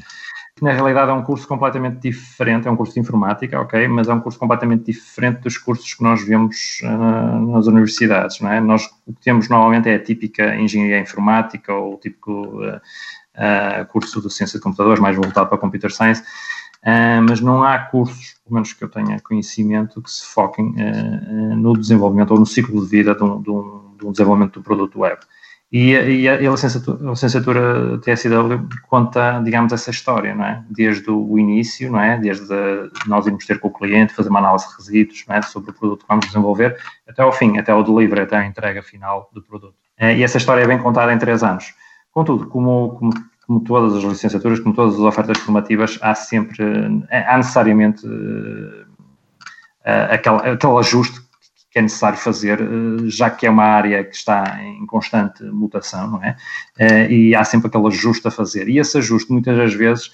que 0.60 0.66
na 0.66 0.74
realidade 0.74 1.10
é 1.10 1.14
um 1.14 1.24
curso 1.24 1.48
completamente 1.48 2.00
diferente, 2.02 2.68
é 2.68 2.72
um 2.72 2.76
curso 2.76 2.94
de 2.94 3.00
informática, 3.00 3.60
ok, 3.60 3.88
mas 3.88 4.10
é 4.10 4.14
um 4.14 4.20
curso 4.20 4.38
completamente 4.38 4.84
diferente 4.84 5.40
dos 5.40 5.58
cursos 5.58 5.94
que 5.94 6.04
nós 6.04 6.22
vemos 6.22 6.82
uh, 6.84 7.52
nas 7.52 7.66
universidades, 7.66 8.42
não 8.42 8.52
é? 8.52 8.60
Nós 8.60 8.86
o 9.08 9.14
que 9.14 9.22
temos 9.22 9.48
normalmente 9.48 9.88
é 9.88 9.96
a 9.96 10.04
típica 10.04 10.56
engenharia 10.56 11.00
informática 11.00 11.74
ou 11.74 11.94
o 11.94 11.98
típico 11.98 12.62
uh, 12.62 12.76
uh, 12.76 13.86
curso 13.88 14.22
de 14.22 14.32
ciência 14.32 14.60
de 14.60 14.64
computadores 14.64 15.00
mais 15.00 15.16
voltado 15.16 15.48
para 15.48 15.58
computer 15.58 15.92
science, 15.92 16.22
mas 17.28 17.42
não 17.42 17.64
há 17.64 17.78
cursos, 17.78 18.36
pelo 18.44 18.56
menos 18.56 18.72
que 18.72 18.82
eu 18.82 18.90
tenha 18.90 19.20
conhecimento, 19.20 20.02
que 20.02 20.10
se 20.10 20.26
foquem 20.26 20.74
no 21.58 21.74
desenvolvimento 21.78 22.32
ou 22.32 22.40
no 22.40 22.46
ciclo 22.46 22.82
de 22.82 22.90
vida 22.90 23.14
de 23.14 23.22
um, 23.22 23.42
de 23.42 23.50
um, 23.50 23.96
de 24.00 24.08
um 24.08 24.12
desenvolvimento 24.14 24.60
do 24.60 24.64
produto 24.64 25.00
web. 25.00 25.20
E, 25.72 25.92
e, 25.92 26.28
a, 26.28 26.34
a, 26.34 26.52
licenciatura, 26.52 27.08
a 27.08 27.12
licenciatura 27.12 28.00
TSW 28.00 28.68
conta, 28.88 29.40
digamos, 29.44 29.72
essa 29.72 29.92
história, 29.92 30.34
não 30.34 30.44
é? 30.44 30.64
Desde 30.68 31.12
o 31.12 31.38
início, 31.38 31.92
não 31.92 32.00
é? 32.00 32.18
Desde 32.18 32.52
nós 33.06 33.28
irmos 33.28 33.46
ter 33.46 33.60
com 33.60 33.68
o 33.68 33.74
cliente, 33.74 34.14
fazer 34.14 34.30
uma 34.30 34.40
análise 34.40 34.68
de 34.68 34.76
resíduos, 34.76 35.26
é? 35.30 35.42
Sobre 35.44 35.70
o 35.70 35.74
produto 35.74 36.02
que 36.02 36.08
vamos 36.08 36.26
desenvolver, 36.26 36.76
até 37.08 37.22
ao 37.22 37.32
fim, 37.32 37.60
até 37.60 37.72
ao 37.72 37.84
delivery, 37.84 38.22
até 38.22 38.38
a 38.38 38.46
entrega 38.46 38.82
final 38.82 39.30
do 39.32 39.44
produto. 39.44 39.76
É, 39.96 40.18
e 40.18 40.24
essa 40.24 40.38
história 40.38 40.64
é 40.64 40.68
bem 40.68 40.80
contada 40.80 41.14
em 41.14 41.20
três 41.20 41.44
anos. 41.44 41.76
Contudo, 42.12 42.48
como, 42.48 42.96
como, 42.98 43.14
como 43.46 43.64
todas 43.64 43.96
as 43.96 44.04
licenciaturas, 44.04 44.60
como 44.60 44.74
todas 44.74 44.96
as 44.96 45.02
ofertas 45.02 45.38
formativas, 45.38 46.00
há 46.02 46.16
sempre, 46.16 46.64
há 47.12 47.38
necessariamente 47.38 48.08
uh, 48.08 48.88
aquele, 50.10 50.80
ajuste 50.80 51.29
é 51.80 51.82
necessário 51.82 52.18
fazer, 52.18 52.62
eh, 52.62 52.66
já 53.06 53.30
que 53.30 53.46
é 53.46 53.50
uma 53.50 53.64
área 53.64 54.04
que 54.04 54.16
está 54.16 54.62
em 54.62 54.86
constante 54.86 55.44
mutação, 55.44 56.12
não 56.12 56.24
é? 56.24 56.36
Eh, 56.78 57.12
e 57.12 57.36
há 57.36 57.44
sempre 57.44 57.68
aquele 57.68 57.88
ajuste 57.88 58.28
a 58.28 58.32
fazer. 58.32 58.70
E 58.70 58.78
esse 58.78 58.98
ajuste, 58.98 59.32
muitas 59.32 59.58
das 59.58 59.74
vezes, 59.74 60.12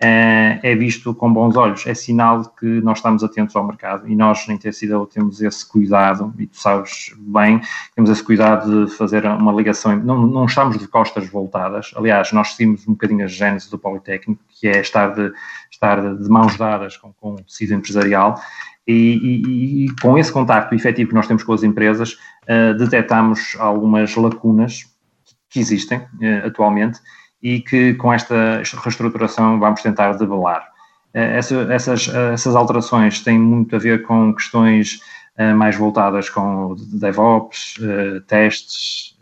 eh, 0.00 0.58
é 0.62 0.74
visto 0.74 1.14
com 1.14 1.32
bons 1.32 1.56
olhos, 1.56 1.86
é 1.86 1.94
sinal 1.94 2.42
de 2.42 2.50
que 2.50 2.66
nós 2.82 2.98
estamos 2.98 3.22
atentos 3.22 3.54
ao 3.54 3.64
mercado 3.64 4.08
e 4.08 4.14
nós, 4.14 4.46
na 4.48 4.54
Intensidade, 4.54 5.06
temos 5.06 5.40
esse 5.40 5.66
cuidado, 5.66 6.34
e 6.38 6.46
tu 6.46 6.58
sabes 6.58 7.14
bem, 7.16 7.60
temos 7.94 8.10
esse 8.10 8.22
cuidado 8.22 8.86
de 8.86 8.92
fazer 8.94 9.24
uma 9.24 9.52
ligação, 9.52 9.96
não, 9.96 10.26
não 10.26 10.46
estamos 10.46 10.78
de 10.78 10.88
costas 10.88 11.28
voltadas, 11.28 11.92
aliás, 11.96 12.32
nós 12.32 12.54
seguimos 12.54 12.86
um 12.88 12.92
bocadinho 12.92 13.24
a 13.24 13.28
gênese 13.28 13.70
do 13.70 13.78
Politécnico, 13.78 14.42
que 14.48 14.66
é 14.66 14.80
estar 14.80 15.14
de, 15.14 15.32
estar 15.70 16.00
de 16.16 16.28
mãos 16.28 16.56
dadas 16.56 16.96
com, 16.96 17.12
com 17.12 17.34
o 17.34 17.42
tecido 17.42 17.74
empresarial, 17.74 18.40
e, 18.86 18.92
e, 18.92 19.84
e, 19.86 19.96
com 20.00 20.18
esse 20.18 20.32
contacto 20.32 20.74
efetivo 20.74 21.10
que 21.10 21.14
nós 21.14 21.26
temos 21.26 21.42
com 21.42 21.52
as 21.52 21.62
empresas, 21.62 22.18
uh, 22.44 22.76
detectamos 22.76 23.56
algumas 23.58 24.14
lacunas 24.14 24.84
que 25.48 25.60
existem 25.60 25.98
uh, 25.98 26.46
atualmente 26.46 26.98
e 27.42 27.60
que 27.60 27.94
com 27.94 28.12
esta 28.12 28.62
reestruturação 28.82 29.58
vamos 29.58 29.82
tentar 29.82 30.12
debelar. 30.12 30.66
Essa, 31.12 31.72
essas, 31.72 32.08
essas 32.08 32.56
alterações 32.56 33.20
têm 33.20 33.38
muito 33.38 33.76
a 33.76 33.78
ver 33.78 34.02
com 34.02 34.34
questões 34.34 34.98
mais 35.56 35.76
voltadas 35.76 36.28
com 36.28 36.74
DevOps, 36.94 37.76
testes, 38.26 39.14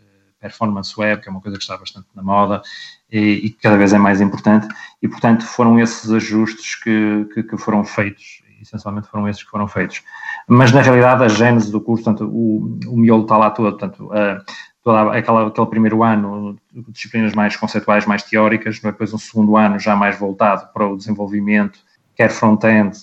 performance 0.43 0.93
web, 0.99 1.21
que 1.21 1.29
é 1.29 1.31
uma 1.31 1.39
coisa 1.39 1.57
que 1.57 1.63
está 1.63 1.77
bastante 1.77 2.07
na 2.13 2.21
moda 2.21 2.61
e, 3.09 3.45
e 3.45 3.49
cada 3.51 3.77
vez 3.77 3.93
é 3.93 3.97
mais 3.97 4.19
importante, 4.19 4.67
e 5.01 5.07
portanto 5.07 5.45
foram 5.45 5.79
esses 5.79 6.11
ajustes 6.11 6.75
que, 6.75 7.27
que, 7.33 7.43
que 7.43 7.57
foram 7.57 7.85
feitos 7.85 8.42
essencialmente 8.63 9.07
foram 9.07 9.27
esses 9.27 9.43
que 9.43 9.49
foram 9.49 9.67
feitos. 9.67 10.03
Mas 10.47 10.71
na 10.71 10.81
realidade 10.81 11.23
a 11.23 11.27
gênese 11.27 11.71
do 11.71 11.79
curso, 11.79 12.03
portanto, 12.03 12.29
o, 12.29 12.79
o 12.87 12.97
miolo 12.97 13.23
está 13.23 13.37
lá 13.37 13.51
todo, 13.51 13.77
portanto, 13.77 14.05
uh, 14.07 14.43
toda 14.83 15.17
aquela, 15.17 15.47
aquele 15.47 15.67
primeiro 15.67 16.03
ano, 16.03 16.57
disciplinas 16.89 17.33
mais 17.33 17.55
conceituais, 17.55 18.05
mais 18.05 18.23
teóricas, 18.23 18.79
depois 18.79 19.13
um 19.13 19.17
segundo 19.17 19.55
ano 19.55 19.79
já 19.79 19.95
mais 19.95 20.19
voltado 20.19 20.67
para 20.73 20.87
o 20.87 20.97
desenvolvimento, 20.97 21.79
quer 22.15 22.29
front-end, 22.29 22.97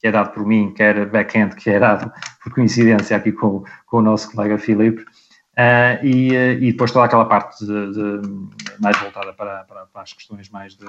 que 0.00 0.06
é 0.06 0.12
dado 0.12 0.32
por 0.32 0.46
mim, 0.46 0.72
quer 0.74 1.06
back-end, 1.06 1.54
que 1.56 1.70
é 1.70 1.78
dado 1.78 2.10
por 2.42 2.54
coincidência 2.54 3.16
aqui 3.16 3.32
com, 3.32 3.64
com 3.86 3.98
o 3.98 4.02
nosso 4.02 4.30
colega 4.32 4.56
Filipe, 4.58 5.02
uh, 5.02 6.04
e, 6.04 6.32
e 6.34 6.72
depois 6.72 6.90
toda 6.90 7.04
aquela 7.04 7.26
parte 7.26 7.64
de, 7.64 7.92
de, 7.92 8.80
mais 8.80 8.98
voltada 8.98 9.32
para, 9.32 9.64
para, 9.64 9.86
para 9.86 10.02
as 10.02 10.12
questões 10.12 10.48
mais 10.48 10.74
de 10.74 10.86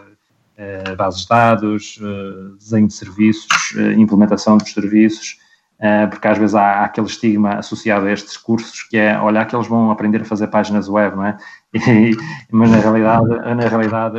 bases 0.98 1.22
de 1.22 1.28
dados, 1.28 2.00
eh, 2.01 2.56
desenho 2.60 2.88
de 2.88 2.94
serviços, 2.94 3.74
eh, 3.78 3.94
implementação 3.94 4.58
dos 4.58 4.72
serviços, 4.72 5.38
porque 6.09 6.27
às 6.27 6.38
vezes 6.38 6.55
há, 6.55 6.83
aquele 6.83 7.07
estigma 7.07 7.55
associado 7.55 8.05
a 8.05 8.12
estes 8.12 8.36
cursos 8.36 8.83
que 8.83 8.98
é, 8.98 9.17
olha, 9.17 9.45
que 9.45 9.55
eles 9.55 9.67
vão 9.67 9.89
aprender 9.91 10.21
a 10.21 10.25
fazer 10.25 10.48
páginas 10.48 10.89
web, 10.89 11.15
não 11.15 11.25
é? 11.25 11.38
E, 11.71 12.17
mas 12.51 12.71
na 12.71 12.77
realidade, 12.77 13.27
na 13.27 13.67
realidade 13.67 14.17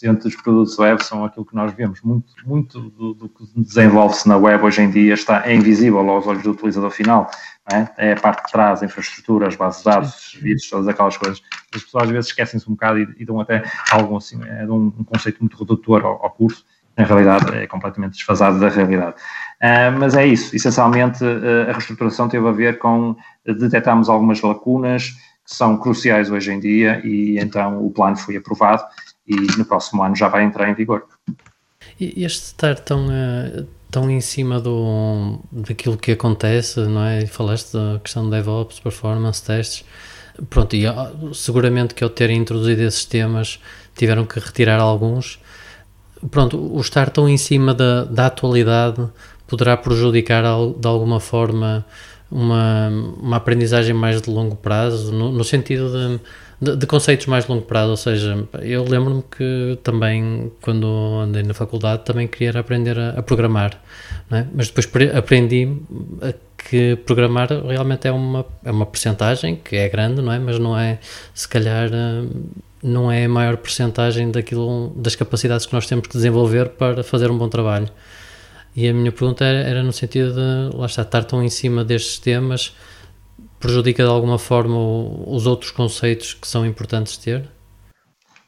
20% 0.00 0.22
dos 0.22 0.36
produtos 0.36 0.78
web 0.78 1.04
são 1.04 1.24
aquilo 1.24 1.44
que 1.44 1.54
nós 1.54 1.72
vemos. 1.72 2.00
Muito, 2.02 2.32
muito 2.46 2.80
do, 2.80 3.12
do 3.12 3.28
que 3.28 3.44
desenvolve-se 3.56 4.28
na 4.28 4.36
web 4.36 4.64
hoje 4.64 4.82
em 4.82 4.90
dia 4.90 5.14
está, 5.14 5.44
é 5.44 5.52
invisível 5.52 6.08
aos 6.08 6.24
olhos 6.24 6.44
do 6.44 6.52
utilizador 6.52 6.90
final. 6.90 7.28
é? 7.72 8.10
é? 8.10 8.12
a 8.12 8.20
parte 8.20 8.46
de 8.46 8.52
trás, 8.52 8.82
a 8.82 8.86
infraestrutura, 8.86 9.48
as 9.48 9.56
bases 9.56 9.80
de 9.80 9.84
dados, 9.84 10.14
os 10.14 10.30
serviços, 10.30 10.70
todas 10.70 10.86
aquelas 10.86 11.16
coisas. 11.16 11.42
As 11.74 11.82
pessoas 11.82 12.04
às 12.04 12.10
vezes 12.10 12.30
esquecem-se 12.30 12.68
um 12.68 12.74
bocado 12.74 13.00
e, 13.00 13.14
e, 13.18 13.24
dão 13.24 13.40
até 13.40 13.64
algo 13.90 14.16
assim, 14.16 14.40
é 14.44 14.64
um, 14.64 14.92
um 14.96 15.04
conceito 15.04 15.40
muito 15.40 15.58
redutor 15.58 16.04
ao, 16.04 16.22
ao, 16.22 16.30
curso, 16.30 16.64
na 16.96 17.04
realidade 17.04 17.54
é 17.56 17.66
completamente 17.66 18.12
desfasado 18.12 18.60
da 18.60 18.68
realidade. 18.68 19.16
Uh, 19.62 19.96
mas 19.96 20.16
é 20.16 20.26
isso, 20.26 20.56
essencialmente 20.56 21.22
uh, 21.22 21.70
a 21.70 21.72
reestruturação 21.72 22.28
teve 22.28 22.48
a 22.48 22.50
ver 22.50 22.78
com 22.78 23.14
detectarmos 23.46 24.08
algumas 24.08 24.40
lacunas 24.40 25.10
que 25.44 25.54
são 25.54 25.76
cruciais 25.76 26.30
hoje 26.30 26.52
em 26.52 26.58
dia 26.58 27.00
e 27.04 27.38
então 27.38 27.84
o 27.84 27.90
plano 27.90 28.16
foi 28.16 28.36
aprovado 28.36 28.82
e 29.26 29.36
no 29.56 29.64
próximo 29.64 30.02
ano 30.02 30.16
já 30.16 30.28
vai 30.28 30.42
entrar 30.42 30.68
em 30.68 30.74
vigor. 30.74 31.04
E 32.00 32.24
este 32.24 32.46
estar 32.46 32.76
tão, 32.78 33.06
uh, 33.06 33.66
tão 33.90 34.10
em 34.10 34.20
cima 34.20 34.60
do, 34.60 35.38
daquilo 35.52 35.96
que 35.96 36.12
acontece, 36.12 36.80
não 36.80 37.04
é? 37.04 37.26
Falaste 37.26 37.72
da 37.72 38.00
questão 38.02 38.24
de 38.24 38.30
DevOps, 38.30 38.80
performance, 38.80 39.44
testes. 39.44 39.84
Pronto, 40.48 40.74
e 40.74 40.86
ah, 40.86 41.12
seguramente 41.34 41.94
que 41.94 42.02
ao 42.02 42.10
terem 42.10 42.38
introduzido 42.38 42.82
esses 42.82 43.04
temas 43.04 43.60
tiveram 43.94 44.24
que 44.24 44.40
retirar 44.40 44.80
alguns. 44.80 45.38
Pronto, 46.30 46.56
o 46.56 46.80
estar 46.80 47.10
tão 47.10 47.28
em 47.28 47.36
cima 47.36 47.74
da, 47.74 48.04
da 48.04 48.26
atualidade 48.26 49.08
poderá 49.52 49.76
prejudicar 49.76 50.44
de 50.78 50.88
alguma 50.88 51.20
forma 51.20 51.84
uma, 52.30 52.88
uma 53.20 53.36
aprendizagem 53.36 53.92
mais 53.92 54.22
de 54.22 54.30
longo 54.30 54.56
prazo, 54.56 55.12
no, 55.12 55.30
no 55.30 55.44
sentido 55.44 55.90
de 55.90 56.20
de, 56.62 56.76
de, 56.76 56.86
conceitos 56.86 57.26
mais 57.26 57.44
de 57.44 57.50
longo 57.50 57.64
prazo, 57.66 57.90
ou 57.90 57.96
seja, 57.96 58.46
eu 58.60 58.84
lembro-me 58.84 59.24
que 59.36 59.76
também, 59.82 60.52
quando 60.60 60.86
andei 61.20 61.42
na 61.42 61.52
faculdade, 61.52 62.04
também 62.04 62.28
queria 62.28 62.60
aprender 62.60 62.96
a, 62.96 63.18
a 63.18 63.22
programar, 63.22 63.82
é? 64.30 64.46
mas 64.54 64.68
depois 64.68 64.88
aprendi 65.12 65.76
que 66.56 66.94
programar 67.04 67.48
realmente 67.66 68.06
é 68.06 68.12
uma, 68.12 68.46
é 68.64 68.70
uma 68.70 68.86
percentagem 68.86 69.56
que 69.56 69.74
é 69.74 69.88
grande, 69.88 70.22
não 70.22 70.32
é? 70.32 70.38
Mas 70.38 70.60
não 70.60 70.78
é, 70.78 71.00
se 71.34 71.48
calhar, 71.48 71.90
não 72.80 73.10
é 73.10 73.24
a 73.24 73.28
maior 73.28 73.56
percentagem 73.56 74.30
daquilo, 74.30 74.92
das 74.94 75.16
capacidades 75.16 75.66
que 75.66 75.72
nós 75.72 75.88
temos 75.88 76.06
que 76.06 76.14
desenvolver 76.14 76.68
para 76.68 77.02
fazer 77.02 77.28
um 77.28 77.36
bom 77.36 77.48
trabalho. 77.48 77.88
E 78.74 78.88
a 78.88 78.94
minha 78.94 79.12
pergunta 79.12 79.44
era, 79.44 79.68
era 79.68 79.82
no 79.82 79.92
sentido 79.92 80.32
de, 80.32 80.76
lá 80.76 80.86
está, 80.86 81.02
estar 81.02 81.24
tão 81.24 81.42
em 81.42 81.50
cima 81.50 81.84
destes 81.84 82.18
temas 82.18 82.74
prejudica 83.62 84.02
de 84.02 84.10
alguma 84.10 84.38
forma 84.38 84.76
os 85.26 85.46
outros 85.46 85.70
conceitos 85.70 86.34
que 86.34 86.48
são 86.48 86.66
importantes 86.66 87.16
ter? 87.16 87.48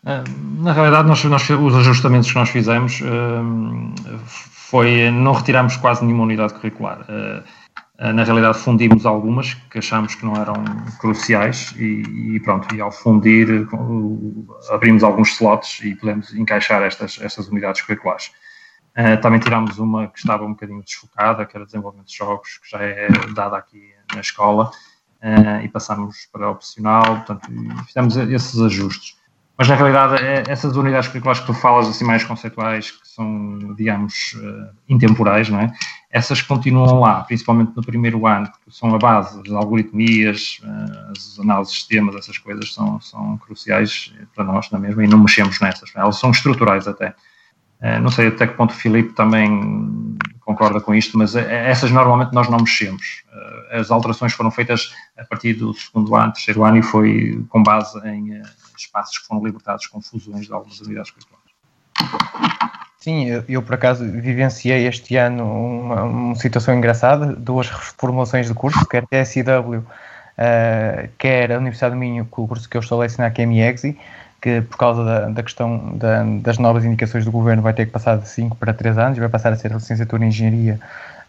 Ah, 0.04 0.24
na 0.58 0.72
realidade, 0.72 1.08
nós, 1.08 1.24
nós, 1.24 1.48
os 1.48 1.74
ajustamentos 1.76 2.30
que 2.30 2.38
nós 2.38 2.50
fizemos 2.50 3.00
ah, 3.04 4.20
foi 4.26 5.10
não 5.10 5.32
retiramos 5.32 5.76
quase 5.76 6.04
nenhuma 6.04 6.24
unidade 6.24 6.54
curricular. 6.54 7.06
Ah, 7.08 8.12
na 8.12 8.24
realidade, 8.24 8.58
fundimos 8.58 9.06
algumas 9.06 9.54
que 9.70 9.78
achámos 9.78 10.16
que 10.16 10.26
não 10.26 10.34
eram 10.34 10.54
cruciais 10.98 11.72
e, 11.78 12.34
e, 12.34 12.40
pronto, 12.40 12.74
e 12.74 12.80
ao 12.80 12.90
fundir 12.90 13.68
abrimos 14.68 15.04
alguns 15.04 15.30
slots 15.34 15.80
e 15.80 15.94
podemos 15.94 16.34
encaixar 16.34 16.82
estas, 16.82 17.20
estas 17.22 17.46
unidades 17.48 17.82
curriculares. 17.82 18.32
Também 19.20 19.40
tiramos 19.40 19.78
uma 19.78 20.06
que 20.08 20.18
estava 20.18 20.44
um 20.44 20.50
bocadinho 20.50 20.82
desfocada, 20.82 21.44
que 21.44 21.56
era 21.56 21.66
desenvolvimento 21.66 22.08
de 22.08 22.16
jogos, 22.16 22.58
que 22.58 22.70
já 22.70 22.78
é 22.82 23.08
dada 23.34 23.56
aqui 23.56 23.92
na 24.14 24.20
escola, 24.20 24.70
uh, 25.24 25.64
e 25.64 25.68
passámos 25.68 26.28
para 26.30 26.50
opcional, 26.50 27.22
portanto, 27.24 27.48
fizemos 27.86 28.16
esses 28.16 28.60
ajustes. 28.60 29.16
Mas 29.56 29.68
na 29.68 29.76
realidade, 29.76 30.16
é, 30.22 30.42
essas 30.48 30.76
unidades 30.76 31.08
curriculares 31.08 31.40
que 31.40 31.46
tu 31.46 31.54
falas, 31.54 31.86
assim, 31.88 32.04
mais 32.04 32.24
conceituais, 32.24 32.90
que 32.90 33.06
são, 33.06 33.74
digamos, 33.76 34.34
uh, 34.34 34.74
intemporais, 34.88 35.48
não 35.48 35.60
é? 35.60 35.72
Essas 36.10 36.42
continuam 36.42 37.00
lá, 37.00 37.22
principalmente 37.22 37.72
no 37.74 37.82
primeiro 37.82 38.26
ano, 38.26 38.48
porque 38.50 38.70
são 38.70 38.94
a 38.94 38.98
base, 38.98 39.40
as 39.40 39.52
algoritmias, 39.52 40.60
as 41.10 41.38
análises 41.40 41.74
de 41.74 41.80
sistemas, 41.80 42.14
essas 42.14 42.38
coisas 42.38 42.72
são, 42.72 43.00
são 43.00 43.36
cruciais 43.38 44.12
para 44.34 44.44
nós, 44.44 44.70
não 44.70 44.78
é 44.78 44.82
mesmo? 44.82 45.02
E 45.02 45.08
não 45.08 45.18
mexemos 45.18 45.60
nessas, 45.60 45.90
elas 45.94 46.18
são 46.18 46.30
estruturais 46.30 46.86
até. 46.86 47.14
Uh, 47.84 48.00
não 48.00 48.10
sei 48.10 48.28
até 48.28 48.46
que 48.46 48.54
ponto 48.54 48.70
o 48.70 48.74
Filipe 48.74 49.12
também 49.12 50.14
concorda 50.44 50.80
com 50.80 50.94
isto, 50.94 51.16
mas 51.16 51.34
essas 51.34 51.90
normalmente 51.90 52.32
nós 52.32 52.48
não 52.48 52.58
mexemos. 52.58 53.24
Eh, 53.32 53.78
as 53.80 53.90
alterações 53.90 54.32
foram 54.34 54.50
feitas 54.50 54.94
a 55.18 55.24
partir 55.24 55.54
do 55.54 55.72
segundo 55.72 56.14
ano, 56.14 56.32
terceiro 56.32 56.64
ano 56.64 56.76
e 56.76 56.82
foi 56.82 57.42
com 57.48 57.62
base 57.62 57.98
em 58.06 58.34
eh, 58.34 58.42
espaços 58.76 59.18
que 59.18 59.26
foram 59.26 59.44
libertados 59.44 59.86
com 59.86 60.00
fusões 60.00 60.46
de 60.46 60.52
algumas 60.52 60.78
unidades 60.80 61.10
curriculares. 61.10 61.44
Sim, 62.98 63.26
eu, 63.48 63.62
por 63.62 63.74
acaso 63.74 64.04
vivenciei 64.04 64.86
este 64.86 65.16
ano 65.16 65.44
uma, 65.44 66.02
uma, 66.04 66.34
situação 66.34 66.74
engraçada, 66.74 67.34
duas 67.34 67.68
reformulações 67.68 68.48
de 68.48 68.54
curso, 68.54 68.86
quer 68.86 69.04
TSW, 69.06 69.76
uh, 69.76 69.84
quer 71.18 71.52
a 71.52 71.58
Universidade 71.58 71.94
do 71.94 71.98
Minho, 71.98 72.24
com 72.24 72.44
o 72.44 72.48
curso 72.48 72.68
que 72.68 72.78
eu 72.78 72.80
estou 72.80 73.02
a 73.02 73.06
ensinar, 73.06 73.30
que 73.30 73.42
é 73.42 73.46
MIEXI, 73.46 73.98
que 74.44 74.60
por 74.60 74.76
causa 74.76 75.02
da, 75.02 75.20
da 75.30 75.42
questão 75.42 75.96
da, 75.96 76.22
das 76.42 76.58
novas 76.58 76.84
indicações 76.84 77.24
do 77.24 77.32
governo 77.32 77.62
vai 77.62 77.72
ter 77.72 77.86
que 77.86 77.92
passar 77.92 78.18
de 78.18 78.28
5 78.28 78.54
para 78.56 78.74
3 78.74 78.98
anos 78.98 79.18
vai 79.18 79.28
passar 79.30 79.50
a 79.54 79.56
ser 79.56 79.72
licenciatura 79.72 80.22
em 80.22 80.28
Engenharia 80.28 80.78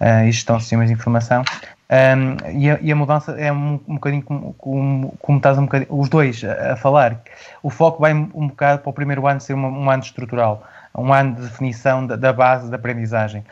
uh, 0.01 0.27
e 0.27 0.31
Gestão 0.33 0.57
de 0.57 0.63
Sistemas 0.63 0.87
de 0.87 0.93
Informação. 0.93 1.41
Um, 1.89 2.59
e, 2.59 2.69
a, 2.69 2.77
e, 2.81 2.91
a, 2.91 2.95
mudança 2.95 3.31
é 3.39 3.53
um, 3.53 3.79
um 3.87 3.93
bocadinho 3.93 4.21
como, 4.21 4.53
como, 4.55 5.13
como 5.21 5.37
estás 5.37 5.57
um 5.57 5.61
bocadinho, 5.61 5.97
os 5.97 6.09
dois 6.09 6.43
a, 6.43 6.73
a, 6.73 6.75
falar. 6.75 7.21
O 7.63 7.69
foco 7.69 8.01
vai 8.01 8.11
um 8.11 8.49
bocado 8.49 8.81
para 8.81 8.89
o 8.89 8.93
primeiro 8.93 9.25
ano 9.25 9.39
ser 9.39 9.53
uma, 9.53 9.69
um 9.69 9.89
ano 9.89 10.03
estrutural, 10.03 10.67
um 10.93 11.13
ano 11.13 11.35
de 11.35 11.43
definição 11.43 12.05
da, 12.05 12.17
da, 12.17 12.33
base 12.33 12.69
da 12.69 12.75
aprendizagem. 12.75 13.45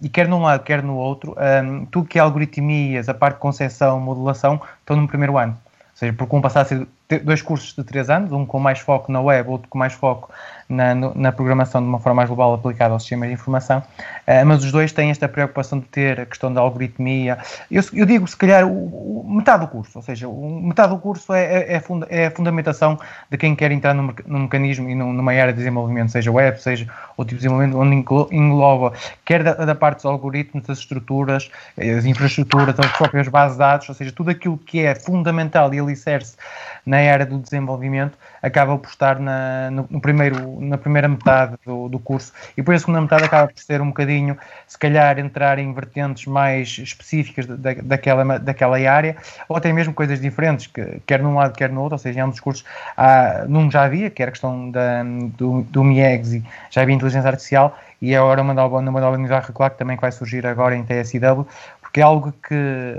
E 0.00 0.08
quer 0.08 0.26
num 0.26 0.40
lado, 0.40 0.62
quer 0.62 0.82
no 0.82 0.96
outro, 0.96 1.36
um, 1.62 1.84
tudo 1.84 2.08
que 2.08 2.18
é 2.18 2.22
algoritmias, 2.22 3.10
a 3.10 3.14
parte 3.14 3.34
de 3.34 3.40
concepção, 3.40 4.00
modulação, 4.00 4.58
estão 4.80 4.96
no 4.96 5.06
primeiro 5.06 5.36
ano. 5.36 5.54
Seja, 6.02 6.12
porque 6.14 6.32
vão 6.32 6.40
passar 6.40 6.62
a 6.62 6.64
ser 6.64 6.88
dois 7.22 7.40
cursos 7.40 7.76
de 7.76 7.84
três 7.84 8.10
anos, 8.10 8.32
um 8.32 8.44
com 8.44 8.58
mais 8.58 8.80
foco 8.80 9.12
na 9.12 9.20
web, 9.20 9.48
outro 9.48 9.68
com 9.68 9.78
mais 9.78 9.92
foco 9.92 10.32
na, 10.72 10.94
na 10.94 11.32
programação 11.32 11.80
de 11.80 11.88
uma 11.88 11.98
forma 11.98 12.16
mais 12.16 12.28
global 12.28 12.54
aplicada 12.54 12.92
aos 12.92 13.02
sistemas 13.02 13.28
de 13.28 13.34
informação, 13.34 13.78
uh, 13.78 14.46
mas 14.46 14.64
os 14.64 14.72
dois 14.72 14.92
têm 14.92 15.10
esta 15.10 15.28
preocupação 15.28 15.78
de 15.78 15.86
ter 15.86 16.20
a 16.20 16.26
questão 16.26 16.52
da 16.52 16.60
algoritmia. 16.60 17.38
Eu, 17.70 17.82
eu 17.92 18.06
digo, 18.06 18.26
se 18.26 18.36
calhar, 18.36 18.66
o, 18.66 19.20
o, 19.20 19.34
metade 19.34 19.64
do 19.64 19.68
curso, 19.68 19.98
ou 19.98 20.02
seja, 20.02 20.28
o, 20.28 20.60
metade 20.62 20.92
do 20.92 20.98
curso 20.98 21.32
é, 21.32 21.44
é, 21.44 21.74
é, 21.74 21.80
funda, 21.80 22.06
é, 22.10 22.26
a 22.26 22.30
fundamentação 22.30 22.98
de 23.30 23.36
quem 23.36 23.54
quer 23.54 23.70
entrar 23.70 23.94
no, 23.94 24.14
no 24.26 24.38
mecanismo 24.40 24.88
e 24.88 24.94
no, 24.94 25.12
numa 25.12 25.32
área 25.32 25.52
de 25.52 25.58
desenvolvimento, 25.58 26.10
seja 26.10 26.30
web, 26.32 26.60
seja 26.60 26.88
outro 27.16 27.36
tipo 27.36 27.40
de 27.40 27.48
desenvolvimento, 27.48 27.78
onde 27.78 28.36
engloba 28.36 28.92
quer 29.24 29.42
da, 29.42 29.52
da 29.52 29.74
parte 29.74 29.96
dos 29.96 30.06
algoritmos, 30.06 30.66
das 30.66 30.78
estruturas, 30.78 31.50
as 31.76 32.04
infraestruturas, 32.04 32.78
as 32.78 32.92
próprias 32.96 33.28
bases 33.28 33.56
de 33.56 33.58
dados, 33.58 33.88
ou 33.88 33.94
seja, 33.94 34.12
tudo 34.12 34.30
aquilo 34.30 34.56
que 34.58 34.80
é 34.80 34.94
fundamental 34.94 35.72
e 35.74 35.78
alicerce 35.78 36.36
na 36.84 36.98
área 36.98 37.24
do 37.24 37.38
desenvolvimento, 37.38 38.18
acaba 38.42 38.76
por 38.76 38.88
estar 38.88 39.18
na, 39.20 39.70
no, 39.70 39.86
no 39.88 40.00
primeiro, 40.00 40.60
na 40.62 40.78
primeira 40.78 41.08
metade 41.08 41.56
do, 41.64 41.88
do, 41.88 41.98
curso. 41.98 42.32
E 42.52 42.56
depois 42.56 42.76
a 42.76 42.80
segunda 42.80 43.00
metade 43.00 43.24
acaba 43.24 43.48
por 43.48 43.60
ser 43.60 43.80
um 43.80 43.88
bocadinho, 43.88 44.36
se 44.66 44.78
calhar, 44.78 45.18
entrar 45.18 45.58
em 45.58 45.72
vertentes 45.72 46.26
mais 46.26 46.78
específicas 46.78 47.46
da, 47.46 47.74
daquela, 47.74 48.38
daquela 48.38 48.76
área 48.90 49.16
ou 49.48 49.56
até 49.56 49.72
mesmo 49.72 49.92
coisas 49.92 50.20
diferentes, 50.20 50.66
que, 50.66 51.00
quer 51.06 51.22
num 51.22 51.34
lado, 51.34 51.54
quer 51.54 51.70
no 51.70 51.80
outro, 51.80 51.94
ou 51.94 51.98
seja, 51.98 52.20
em 52.20 52.22
ambos 52.22 52.36
os 52.36 52.40
cursos, 52.40 52.64
há, 52.96 53.44
num 53.48 53.70
já 53.70 53.84
havia, 53.84 54.10
que 54.10 54.22
era 54.22 54.30
a 54.30 54.32
questão 54.32 54.70
da, 54.70 55.02
do, 55.36 55.62
do 55.62 55.84
MIEGS, 55.84 56.42
já 56.70 56.82
havia 56.82 56.94
inteligência 56.94 57.28
artificial 57.28 57.76
e 58.00 58.16
hora 58.16 58.42
uma 58.42 58.52
nova, 58.52 58.78
uma 58.78 59.00
nova 59.00 59.16
unidade 59.16 59.42
curricular 59.42 59.70
que 59.70 59.78
também 59.78 59.96
vai 59.96 60.10
surgir 60.10 60.44
agora 60.46 60.74
em 60.74 60.84
TSW, 60.84 61.46
porque 61.80 62.00
é 62.00 62.02
algo 62.02 62.32
que 62.46 62.96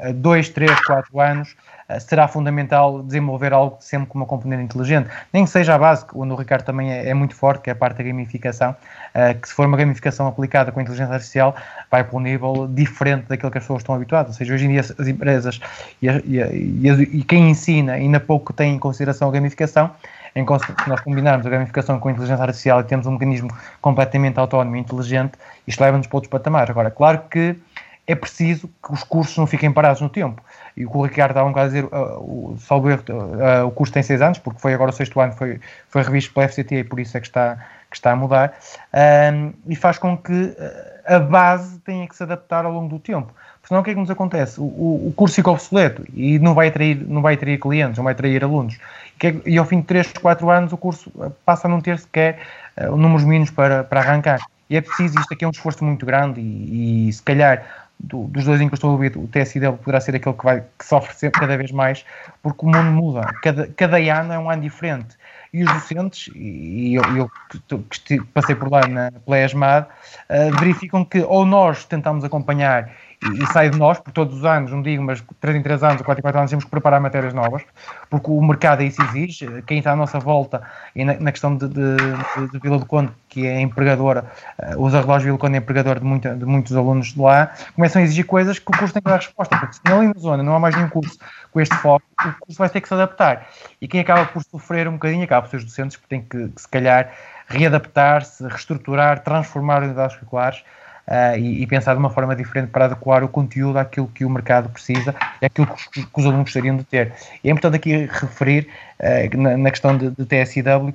há 0.00 0.12
dois, 0.12 0.48
três, 0.48 0.74
quatro 0.84 1.20
anos 1.20 1.54
será 1.98 2.28
fundamental 2.28 3.02
desenvolver 3.02 3.52
algo 3.52 3.76
sempre 3.80 4.06
com 4.08 4.18
uma 4.18 4.26
componente 4.26 4.62
inteligente, 4.62 5.08
nem 5.32 5.44
que 5.44 5.50
seja 5.50 5.74
a 5.74 5.78
base, 5.78 6.04
onde 6.14 6.32
o 6.32 6.36
Ricardo 6.36 6.64
também 6.64 6.92
é, 6.92 7.08
é 7.08 7.14
muito 7.14 7.34
forte, 7.34 7.62
que 7.62 7.70
é 7.70 7.72
a 7.72 7.76
parte 7.76 7.98
da 7.98 8.04
gamificação, 8.04 8.70
uh, 8.70 9.40
que 9.40 9.48
se 9.48 9.54
for 9.54 9.66
uma 9.66 9.76
gamificação 9.76 10.26
aplicada 10.26 10.70
com 10.70 10.80
inteligência 10.80 11.12
artificial, 11.12 11.56
vai 11.90 12.04
para 12.04 12.16
um 12.16 12.20
nível 12.20 12.68
diferente 12.68 13.26
daquilo 13.28 13.50
que 13.50 13.58
as 13.58 13.64
pessoas 13.64 13.80
estão 13.80 13.94
habituadas. 13.94 14.32
Ou 14.32 14.38
seja, 14.38 14.54
hoje 14.54 14.66
em 14.66 14.68
dia 14.68 14.80
as 14.80 15.08
empresas 15.08 15.60
e, 16.00 16.08
e, 16.08 17.18
e, 17.18 17.24
quem 17.24 17.50
ensina 17.50 17.94
ainda 17.94 18.20
pouco 18.20 18.52
tem 18.52 18.74
em 18.74 18.78
consideração 18.78 19.28
a 19.28 19.32
gamificação, 19.32 19.90
em 20.34 20.44
que 20.44 20.52
nós 20.88 21.00
combinarmos 21.00 21.46
a 21.46 21.50
gamificação 21.50 21.98
com 21.98 22.08
a 22.08 22.12
inteligência 22.12 22.42
artificial 22.42 22.80
e 22.80 22.84
temos 22.84 23.06
um 23.06 23.12
mecanismo 23.12 23.50
completamente 23.80 24.38
autónomo 24.38 24.76
e 24.76 24.78
inteligente, 24.78 25.32
isto 25.66 25.80
leva-nos 25.80 26.06
para 26.06 26.16
outros 26.16 26.30
patamares. 26.30 26.70
Agora, 26.70 26.90
claro 26.90 27.22
que 27.30 27.56
é 28.06 28.14
preciso 28.14 28.68
que 28.84 28.92
os 28.92 29.04
cursos 29.04 29.36
não 29.36 29.46
fiquem 29.46 29.72
parados 29.72 30.00
no 30.00 30.08
tempo. 30.08 30.42
E 30.76 30.86
o 30.86 30.90
que 30.90 30.96
o 30.96 31.02
Ricardo 31.02 31.32
estava 31.32 31.46
um 31.46 31.52
bocado 31.52 31.66
a 31.66 31.68
dizer, 31.68 31.84
uh, 31.84 32.18
o, 32.18 32.56
salvo 32.58 32.88
uh, 32.88 33.66
o 33.66 33.70
curso 33.70 33.92
tem 33.92 34.02
seis 34.02 34.22
anos, 34.22 34.38
porque 34.38 34.60
foi 34.60 34.74
agora 34.74 34.90
o 34.90 34.92
sexto 34.92 35.20
ano, 35.20 35.32
foi, 35.32 35.60
foi 35.88 36.02
revisto 36.02 36.32
pela 36.32 36.48
FCT 36.48 36.76
e 36.76 36.84
por 36.84 37.00
isso 37.00 37.16
é 37.16 37.20
que 37.20 37.26
está, 37.26 37.58
que 37.90 37.96
está 37.96 38.12
a 38.12 38.16
mudar, 38.16 38.54
um, 39.32 39.52
e 39.66 39.76
faz 39.76 39.98
com 39.98 40.16
que 40.16 40.32
uh, 40.32 40.54
a 41.14 41.18
base 41.18 41.78
tenha 41.80 42.06
que 42.08 42.14
se 42.14 42.22
adaptar 42.22 42.64
ao 42.64 42.72
longo 42.72 42.88
do 42.88 42.98
tempo. 42.98 43.32
Senão 43.70 43.82
o 43.82 43.84
que 43.84 43.90
é 43.90 43.94
que 43.94 44.00
nos 44.00 44.10
acontece? 44.10 44.60
O, 44.60 44.64
o, 44.64 45.08
o 45.08 45.12
curso 45.12 45.36
fica 45.36 45.50
obsoleto 45.50 46.04
e 46.12 46.38
não 46.38 46.54
vai 46.54 46.68
atrair, 46.68 47.06
não 47.06 47.22
vai 47.22 47.34
atrair 47.34 47.58
clientes, 47.58 47.98
não 47.98 48.04
vai 48.04 48.12
atrair 48.14 48.42
alunos. 48.42 48.78
E, 49.22 49.26
é, 49.26 49.36
e 49.46 49.58
ao 49.58 49.64
fim 49.64 49.80
de 49.80 49.86
3, 49.86 50.12
4 50.14 50.50
anos 50.50 50.72
o 50.72 50.76
curso 50.76 51.10
uh, 51.14 51.30
passa 51.44 51.68
a 51.68 51.70
não 51.70 51.80
ter 51.80 51.98
sequer 51.98 52.40
uh, 52.76 52.96
números 52.96 53.24
mínimos 53.24 53.50
para, 53.50 53.84
para 53.84 54.00
arrancar. 54.00 54.40
E 54.68 54.76
é 54.76 54.80
preciso, 54.80 55.18
isto 55.18 55.34
aqui 55.34 55.44
é 55.44 55.48
um 55.48 55.50
esforço 55.50 55.84
muito 55.84 56.06
grande 56.06 56.40
e, 56.40 57.08
e 57.08 57.12
se 57.12 57.22
calhar 57.22 57.64
do, 58.02 58.24
dos 58.28 58.44
dois 58.44 58.60
em 58.60 58.68
que 58.68 58.74
eu 58.74 58.76
estou 58.76 58.90
a 58.90 58.92
ouvir, 58.94 59.16
o 59.16 59.28
TSIW 59.28 59.74
poderá 59.74 60.00
ser 60.00 60.14
aquele 60.16 60.34
que, 60.34 60.44
vai, 60.44 60.64
que 60.78 60.84
sofre 60.84 61.14
sempre 61.14 61.40
cada 61.40 61.56
vez 61.56 61.70
mais, 61.70 62.04
porque 62.42 62.64
o 62.64 62.68
mundo 62.68 62.90
muda. 62.90 63.26
Cada, 63.42 63.66
cada 63.68 63.96
ano 63.98 64.32
é 64.32 64.38
um 64.38 64.50
ano 64.50 64.62
diferente. 64.62 65.16
E 65.52 65.64
os 65.64 65.72
docentes, 65.72 66.32
e 66.34 66.94
eu, 66.94 67.02
eu 67.16 67.30
que 68.06 68.20
passei 68.32 68.54
por 68.54 68.70
lá 68.70 68.86
na, 68.86 69.10
pela 69.10 69.44
ESMAD, 69.44 69.86
uh, 69.86 70.58
verificam 70.58 71.04
que 71.04 71.20
ou 71.22 71.44
nós 71.44 71.84
tentamos 71.84 72.22
acompanhar 72.24 72.90
e, 73.22 73.46
sai 73.52 73.68
de 73.68 73.78
nós, 73.78 73.98
por 73.98 74.12
todos 74.12 74.38
os 74.38 74.44
anos, 74.46 74.70
não 74.70 74.80
digo, 74.80 75.02
mas 75.02 75.22
3 75.40 75.56
em 75.56 75.62
3 75.62 75.82
anos 75.82 75.98
ou 75.98 76.04
4 76.06 76.20
em 76.20 76.22
4 76.22 76.38
anos 76.38 76.50
temos 76.50 76.64
que 76.64 76.70
preparar 76.70 77.00
matérias 77.00 77.34
novas, 77.34 77.62
porque 78.08 78.30
o 78.30 78.40
mercado 78.40 78.80
aí 78.80 78.90
se 78.90 79.02
exige, 79.02 79.62
quem 79.66 79.78
está 79.78 79.92
à 79.92 79.96
nossa 79.96 80.18
volta, 80.18 80.62
e 80.96 81.04
na, 81.04 81.14
na 81.20 81.30
questão 81.30 81.54
de, 81.54 81.68
de, 81.68 81.96
de, 81.96 82.50
de, 82.52 82.58
Vila 82.58 82.78
do 82.78 82.86
Conde, 82.86 83.12
que 83.28 83.46
é 83.46 83.60
empregadora, 83.60 84.24
uh, 84.58 84.82
usa 84.82 85.02
relógio 85.02 85.26
Vila 85.26 85.36
do 85.36 85.40
Conde 85.40 85.56
é 85.56 85.58
empregador 85.58 85.98
de, 85.98 86.04
muita, 86.04 86.34
de 86.34 86.46
muitos 86.46 86.74
alunos 86.74 87.08
de 87.08 87.20
lá, 87.20 87.52
começam 87.74 88.00
a 88.00 88.04
exigir 88.04 88.24
coisas 88.24 88.58
que 88.58 88.70
o 88.70 88.76
curso 88.76 88.94
tem 88.94 89.02
que 89.02 89.10
dar 89.10 89.16
resposta, 89.16 89.54
porque 89.58 89.74
se 89.74 89.80
ali 89.84 90.06
na 90.06 90.18
zona 90.18 90.42
não 90.42 90.54
há 90.54 90.58
mais 90.58 90.74
nenhum 90.74 90.88
curso 90.88 91.18
com 91.52 91.60
este 91.60 91.76
foco, 91.76 92.04
o 92.24 92.32
curso 92.40 92.58
vai 92.58 92.70
ter 92.70 92.80
que 92.80 92.88
se 92.88 92.94
adaptar. 92.94 93.48
E 93.82 93.86
quem 93.86 94.00
acaba 94.00 94.24
por 94.24 94.42
sofrer 94.42 94.88
um 94.88 94.92
bocadinho, 94.92 95.24
acaba 95.24 95.42
por 95.42 95.50
ser 95.50 95.58
os 95.58 95.64
docentes, 95.64 95.96
porque 95.96 96.08
tem 96.08 96.22
que, 96.22 96.48
que 96.48 96.60
se 96.62 96.68
calhar, 96.68 97.12
readaptar-se, 97.48 98.46
reestruturar, 98.46 99.20
transformar 99.20 99.82
unidades 99.82 100.16
curriculares, 100.16 100.64
uh, 101.10 101.36
e, 101.36 101.62
e, 101.62 101.66
pensar 101.66 101.94
de 101.94 101.98
uma 101.98 102.10
forma 102.10 102.34
diferente 102.36 102.70
para 102.70 102.84
adequar 102.84 103.24
o 103.24 103.28
conteúdo 103.28 103.78
àquilo 103.78 104.06
que 104.08 104.24
o 104.24 104.30
mercado 104.30 104.68
precisa 104.70 105.14
e 105.42 105.46
àquilo 105.46 105.66
que 105.66 105.74
os, 105.74 106.04
que 106.06 106.20
os 106.20 106.24
alunos 106.24 106.44
gostariam 106.44 106.76
de 106.76 106.84
ter. 106.84 107.12
E 107.42 107.48
é 107.48 107.52
importante 107.52 107.76
aqui 107.76 108.08
referir, 108.10 108.68
uh, 109.00 109.36
na, 109.36 109.56
na, 109.56 109.70
questão 109.70 109.96
de, 109.98 110.10
de 110.10 110.26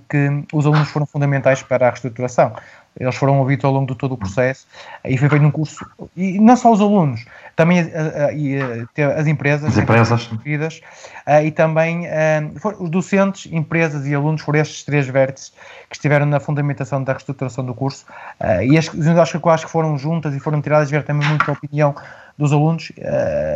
que 0.10 0.44
os 0.54 0.66
alunos 0.66 0.90
foram 0.90 1.06
fundamentais 1.06 1.62
para 1.62 1.88
a 1.88 1.90
reestruturação. 1.90 2.56
Eles 2.98 3.16
foram 3.16 3.40
ouvidos 3.40 3.66
ao 3.66 3.72
longo 3.72 3.92
de 3.92 3.98
todo 3.98 4.14
o 4.14 4.18
processo 4.18 4.66
e 5.04 5.18
foi 5.18 5.28
feito 5.28 5.44
um 5.44 5.52
curso, 5.52 5.86
e 6.16 6.40
não 6.40 6.56
só 6.56 6.72
os 6.72 6.80
alunos, 6.80 7.26
também 7.56 7.80
as 7.80 9.28
empresas, 9.28 9.70
as 9.70 9.78
empresas. 9.78 10.30
e 11.44 11.52
também 11.52 12.08
os 12.80 12.90
docentes, 12.90 13.52
empresas 13.52 14.06
e 14.08 14.16
alunos 14.16 14.42
foram 14.42 14.60
estes 14.60 14.84
três 14.84 15.08
vértices 15.08 15.52
que 15.90 15.96
estiveram 15.96 16.26
na 16.26 16.40
fundamentação 16.40 17.04
da 17.04 17.12
reestruturação 17.12 17.66
do 17.66 17.74
curso 17.74 18.06
e 18.66 18.78
as 18.78 18.88
unidades 18.88 19.32
curriculares 19.32 19.66
que 19.66 19.72
foram 19.72 19.98
juntas 19.98 20.34
e 20.34 20.40
foram 20.40 20.62
tiradas 20.62 20.88
tiveram 20.88 21.06
também 21.06 21.28
muita 21.28 21.52
opinião 21.52 21.94
dos 22.38 22.54
alunos 22.54 22.94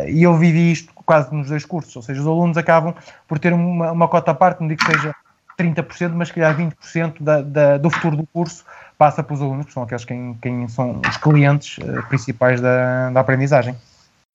e 0.06 0.22
eu 0.22 0.36
vivi 0.36 0.72
isto 0.72 0.92
quase 1.06 1.34
nos 1.34 1.48
dois 1.48 1.64
cursos, 1.64 1.96
ou 1.96 2.02
seja, 2.02 2.20
os 2.20 2.26
alunos 2.26 2.58
acabam 2.58 2.94
por 3.26 3.38
ter 3.38 3.54
uma, 3.54 3.90
uma 3.90 4.06
cota 4.06 4.32
à 4.32 4.34
parte, 4.34 4.60
não 4.60 4.68
digo 4.68 4.84
que 4.84 4.92
seja 4.92 5.14
30%, 5.58 6.12
mas 6.14 6.28
se 6.28 6.34
calhar 6.34 6.56
20% 6.56 7.14
da, 7.20 7.42
da, 7.42 7.78
do 7.78 7.90
futuro 7.90 8.16
do 8.16 8.26
curso 8.26 8.64
passa 9.00 9.22
para 9.22 9.32
os 9.32 9.40
alunos, 9.40 9.64
que 9.64 9.72
são 9.72 9.82
aqueles 9.82 10.04
quem, 10.04 10.36
quem 10.42 10.68
são 10.68 11.00
os 11.08 11.16
clientes 11.16 11.78
uh, 11.78 12.06
principais 12.10 12.60
da, 12.60 13.08
da 13.08 13.20
aprendizagem. 13.20 13.74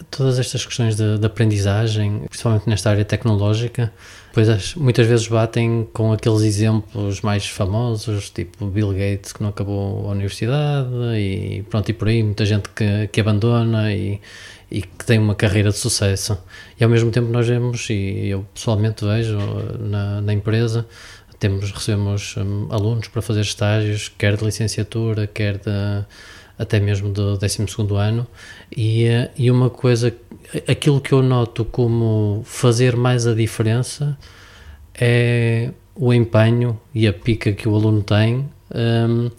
Todas 0.10 0.40
estas 0.40 0.66
questões 0.66 0.96
de, 0.96 1.20
de, 1.20 1.26
aprendizagem, 1.26 2.24
principalmente 2.28 2.68
nesta 2.68 2.90
área 2.90 3.06
tecnológica, 3.06 3.94
pois 4.34 4.74
muitas 4.74 5.06
vezes 5.06 5.28
batem 5.28 5.88
com 5.94 6.12
aqueles 6.12 6.42
exemplos 6.42 7.22
mais 7.22 7.48
famosos, 7.48 8.32
tipo 8.32 8.66
Bill 8.66 8.92
Gates 8.92 9.32
que 9.32 9.44
não 9.44 9.50
acabou 9.50 10.10
a 10.10 10.12
universidade 10.12 10.90
e 11.16 11.64
pronto, 11.70 11.88
e 11.90 11.94
por 11.94 12.08
aí 12.08 12.24
muita 12.24 12.44
gente 12.44 12.68
que, 12.70 13.08
que 13.08 13.22
abandona 13.22 13.94
e, 13.94 14.20
e 14.72 14.82
que 14.82 15.06
tem 15.06 15.20
uma 15.20 15.36
carreira 15.36 15.70
de 15.70 15.78
sucesso. 15.78 16.38
E 16.80 16.84
ao 16.84 16.90
mesmo 16.90 17.12
tempo 17.12 17.30
nós 17.32 17.48
vemos, 17.48 17.88
e 17.90 18.30
eu 18.30 18.46
pessoalmente 18.54 19.06
vejo 19.06 19.38
na, 19.80 20.22
na 20.22 20.34
empresa, 20.34 20.88
temos, 21.40 21.72
recebemos 21.72 22.36
um, 22.38 22.68
alunos 22.72 23.08
para 23.08 23.22
fazer 23.22 23.42
estágios, 23.42 24.10
quer 24.10 24.36
de 24.38 24.46
licenciatura, 24.46 25.28
quer 25.28 25.58
de, 25.58 26.06
até 26.58 26.80
mesmo 26.80 27.10
do 27.10 27.38
12 27.38 27.66
ano, 27.98 28.28
e, 28.76 29.06
eh, 29.06 29.32
e 29.38 29.52
uma 29.52 29.70
coisa, 29.70 30.16
aquilo 30.68 31.02
que 31.02 31.12
eu 31.12 31.22
noto 31.22 31.66
como 31.66 32.42
fazer 32.46 32.96
mais 32.96 33.28
a 33.28 33.34
diferença 33.34 34.18
é 34.94 35.72
o 35.96 36.14
empenho 36.14 36.80
e 36.94 37.08
a 37.08 37.14
pica 37.14 37.52
que 37.54 37.68
o 37.68 37.76
aluno 37.76 38.02
tem, 38.04 38.50
um, 38.74 39.30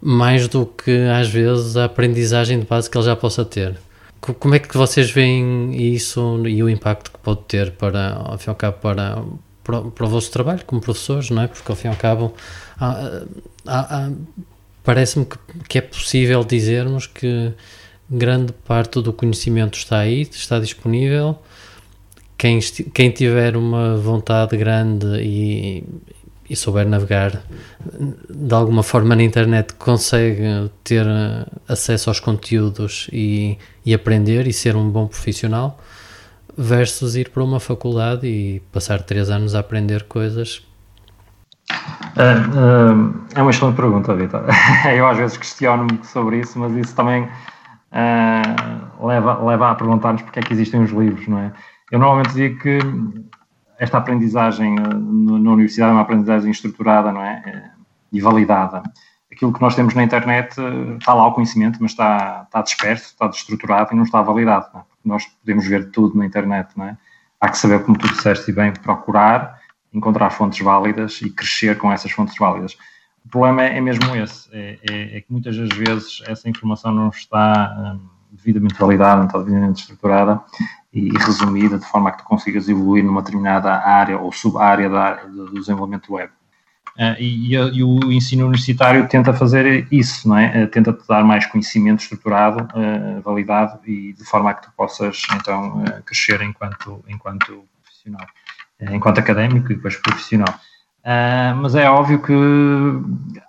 mais 0.00 0.46
do 0.48 0.66
que 0.66 0.98
às 1.08 1.28
vezes 1.28 1.76
a 1.76 1.84
aprendizagem 1.86 2.60
de 2.60 2.66
base 2.66 2.88
que 2.88 2.96
ele 2.96 3.04
já 3.04 3.16
possa 3.16 3.44
ter. 3.44 3.76
Como 4.20 4.54
é 4.54 4.58
que 4.58 4.76
vocês 4.76 5.10
veem 5.10 5.94
isso 5.94 6.42
e 6.46 6.62
o 6.62 6.68
impacto 6.68 7.12
que 7.12 7.18
pode 7.18 7.42
ter 7.42 7.72
para, 7.72 8.14
ao 8.14 8.38
fim 8.38 8.48
e 8.48 8.50
ao 8.50 8.56
cabo, 8.56 8.78
para, 8.78 9.22
para, 9.66 9.82
para 9.82 10.06
o 10.06 10.08
vosso 10.08 10.30
trabalho 10.30 10.64
como 10.64 10.80
professores, 10.80 11.28
não 11.30 11.42
é? 11.42 11.48
Porque 11.48 11.70
ao 11.70 11.76
fim 11.76 11.88
e 11.88 11.90
ao 11.90 11.96
cabo 11.96 12.32
parece-me 14.84 15.26
que, 15.26 15.36
que 15.68 15.78
é 15.78 15.80
possível 15.80 16.44
dizermos 16.44 17.08
que 17.08 17.52
grande 18.08 18.52
parte 18.52 19.02
do 19.02 19.12
conhecimento 19.12 19.76
está 19.76 19.98
aí, 19.98 20.22
está 20.22 20.60
disponível. 20.60 21.36
Quem, 22.38 22.60
quem 22.94 23.10
tiver 23.10 23.56
uma 23.56 23.96
vontade 23.96 24.56
grande 24.56 25.06
e, 25.20 25.82
e 26.48 26.54
souber 26.54 26.86
navegar 26.86 27.42
de 28.30 28.54
alguma 28.54 28.84
forma 28.84 29.16
na 29.16 29.22
internet 29.24 29.74
consegue 29.74 30.70
ter 30.84 31.06
acesso 31.66 32.10
aos 32.10 32.20
conteúdos 32.20 33.08
e, 33.12 33.58
e 33.84 33.92
aprender 33.92 34.46
e 34.46 34.52
ser 34.52 34.76
um 34.76 34.88
bom 34.88 35.08
profissional 35.08 35.80
versus 36.56 37.16
ir 37.16 37.30
para 37.30 37.44
uma 37.44 37.60
faculdade 37.60 38.26
e 38.26 38.60
passar 38.72 39.02
três 39.02 39.28
anos 39.30 39.54
a 39.54 39.60
aprender 39.60 40.04
coisas? 40.04 40.66
É, 42.16 43.36
é, 43.36 43.38
é 43.38 43.42
uma 43.42 43.50
excelente 43.50 43.76
pergunta, 43.76 44.14
Vitor. 44.14 44.44
Eu 44.94 45.06
às 45.06 45.18
vezes 45.18 45.36
questiono-me 45.36 46.00
sobre 46.04 46.40
isso, 46.40 46.58
mas 46.58 46.72
isso 46.74 46.94
também 46.94 47.28
é, 47.92 48.42
leva, 49.00 49.44
leva 49.44 49.70
a 49.70 49.74
perguntar-nos 49.74 50.22
porque 50.22 50.38
é 50.38 50.42
que 50.42 50.52
existem 50.52 50.82
os 50.82 50.90
livros, 50.90 51.26
não 51.28 51.38
é? 51.38 51.52
Eu 51.90 51.98
normalmente 51.98 52.34
digo 52.34 52.58
que 52.60 52.78
esta 53.78 53.98
aprendizagem 53.98 54.74
na 54.74 55.52
universidade 55.52 55.90
é 55.90 55.94
uma 55.94 56.02
aprendizagem 56.02 56.50
estruturada, 56.50 57.12
não 57.12 57.22
é? 57.22 57.70
E 58.10 58.20
validada. 58.20 58.82
Aquilo 59.30 59.52
que 59.52 59.60
nós 59.60 59.74
temos 59.74 59.94
na 59.94 60.02
internet 60.02 60.56
está 60.98 61.12
lá 61.12 61.26
o 61.26 61.32
conhecimento, 61.32 61.78
mas 61.80 61.90
está, 61.90 62.44
está 62.46 62.62
disperso, 62.62 63.04
está 63.04 63.28
destruturado 63.28 63.92
e 63.92 63.96
não 63.96 64.04
está 64.04 64.22
validado. 64.22 64.66
Não 64.72 64.80
é? 64.80 64.84
Nós 65.06 65.24
podemos 65.26 65.66
ver 65.66 65.90
tudo 65.90 66.16
na 66.16 66.26
internet, 66.26 66.70
não 66.76 66.86
é? 66.86 66.96
Há 67.40 67.48
que 67.48 67.58
saber, 67.58 67.84
como 67.84 67.98
tu 67.98 68.08
disseste 68.08 68.50
bem, 68.50 68.72
procurar, 68.72 69.60
encontrar 69.92 70.30
fontes 70.30 70.60
válidas 70.60 71.20
e 71.22 71.30
crescer 71.30 71.78
com 71.78 71.92
essas 71.92 72.10
fontes 72.10 72.36
válidas. 72.36 72.76
O 73.24 73.28
problema 73.28 73.64
é, 73.64 73.78
é 73.78 73.80
mesmo 73.80 74.14
esse, 74.16 74.48
é, 74.52 74.78
é, 74.88 75.16
é, 75.16 75.20
que 75.20 75.26
muitas 75.30 75.56
das 75.56 75.76
vezes 75.76 76.22
essa 76.26 76.48
informação 76.48 76.92
não 76.92 77.08
está 77.08 77.96
hum, 77.96 78.08
devidamente 78.30 78.74
validada, 78.74 79.16
não 79.16 79.26
está 79.26 79.38
devidamente 79.38 79.82
estruturada 79.82 80.40
e, 80.92 81.08
e, 81.08 81.18
resumida 81.18 81.78
de 81.78 81.86
forma 81.86 82.08
a 82.08 82.12
que 82.12 82.18
tu 82.18 82.24
consigas 82.24 82.68
evoluir 82.68 83.04
numa 83.04 83.20
determinada 83.20 83.72
área 83.72 84.18
ou 84.18 84.32
sub-área 84.32 84.88
do 85.26 85.54
desenvolvimento 85.54 86.14
web. 86.14 86.32
Uh, 86.96 87.20
e, 87.20 87.54
e, 87.54 87.84
o 87.84 88.10
ensino 88.10 88.46
universitário 88.46 89.06
tenta 89.06 89.34
fazer 89.34 89.86
isso, 89.92 90.26
não 90.26 90.38
é? 90.38 90.64
Uh, 90.64 90.66
tenta 90.66 90.94
te 90.94 91.06
dar 91.06 91.22
mais 91.22 91.44
conhecimento 91.44 92.00
estruturado, 92.00 92.66
uh, 92.74 93.20
validado 93.20 93.78
e 93.86 94.14
de 94.14 94.24
forma 94.24 94.50
a 94.50 94.54
que 94.54 94.62
tu 94.62 94.72
possas 94.74 95.22
então 95.34 95.84
crescer 96.06 96.40
enquanto, 96.40 97.04
enquanto 97.06 97.64
profissional, 97.82 98.26
enquanto 98.90 99.18
académico 99.18 99.70
e 99.72 99.74
depois 99.74 99.96
profissional. 99.96 100.58
mas 101.60 101.74
é 101.74 101.88
óbvio 101.90 102.22
que 102.22 102.32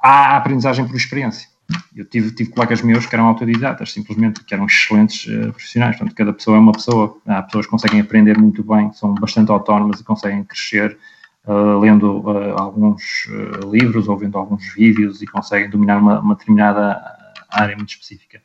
há 0.01 0.36
aprendizagem 0.36 0.86
por 0.86 0.97
experiência. 0.97 1.47
Eu 1.95 2.05
tive, 2.05 2.31
tive 2.31 2.49
colegas 2.49 2.81
meus 2.81 3.05
que 3.05 3.15
eram 3.15 3.27
autodidatas, 3.27 3.91
simplesmente, 3.91 4.43
que 4.43 4.53
eram 4.53 4.65
excelentes 4.65 5.25
profissionais. 5.51 5.97
Portanto, 5.97 6.15
cada 6.15 6.33
pessoa 6.33 6.57
é 6.57 6.60
uma 6.60 6.71
pessoa. 6.71 7.17
Há 7.25 7.43
pessoas 7.43 7.65
que 7.65 7.71
conseguem 7.71 7.99
aprender 7.99 8.38
muito 8.38 8.63
bem, 8.63 8.91
são 8.93 9.13
bastante 9.15 9.51
autónomas 9.51 9.99
e 9.99 10.03
conseguem 10.03 10.43
crescer 10.43 10.97
uh, 11.47 11.79
lendo 11.79 12.19
uh, 12.19 12.60
alguns 12.60 13.25
uh, 13.27 13.71
livros 13.71 14.07
ou 14.07 14.17
vendo 14.17 14.38
alguns 14.38 14.73
vídeos 14.73 15.21
e 15.21 15.27
conseguem 15.27 15.69
dominar 15.69 15.97
uma, 15.97 16.19
uma 16.19 16.36
determinada 16.36 17.01
área 17.49 17.75
muito 17.75 17.89
específica. 17.89 18.41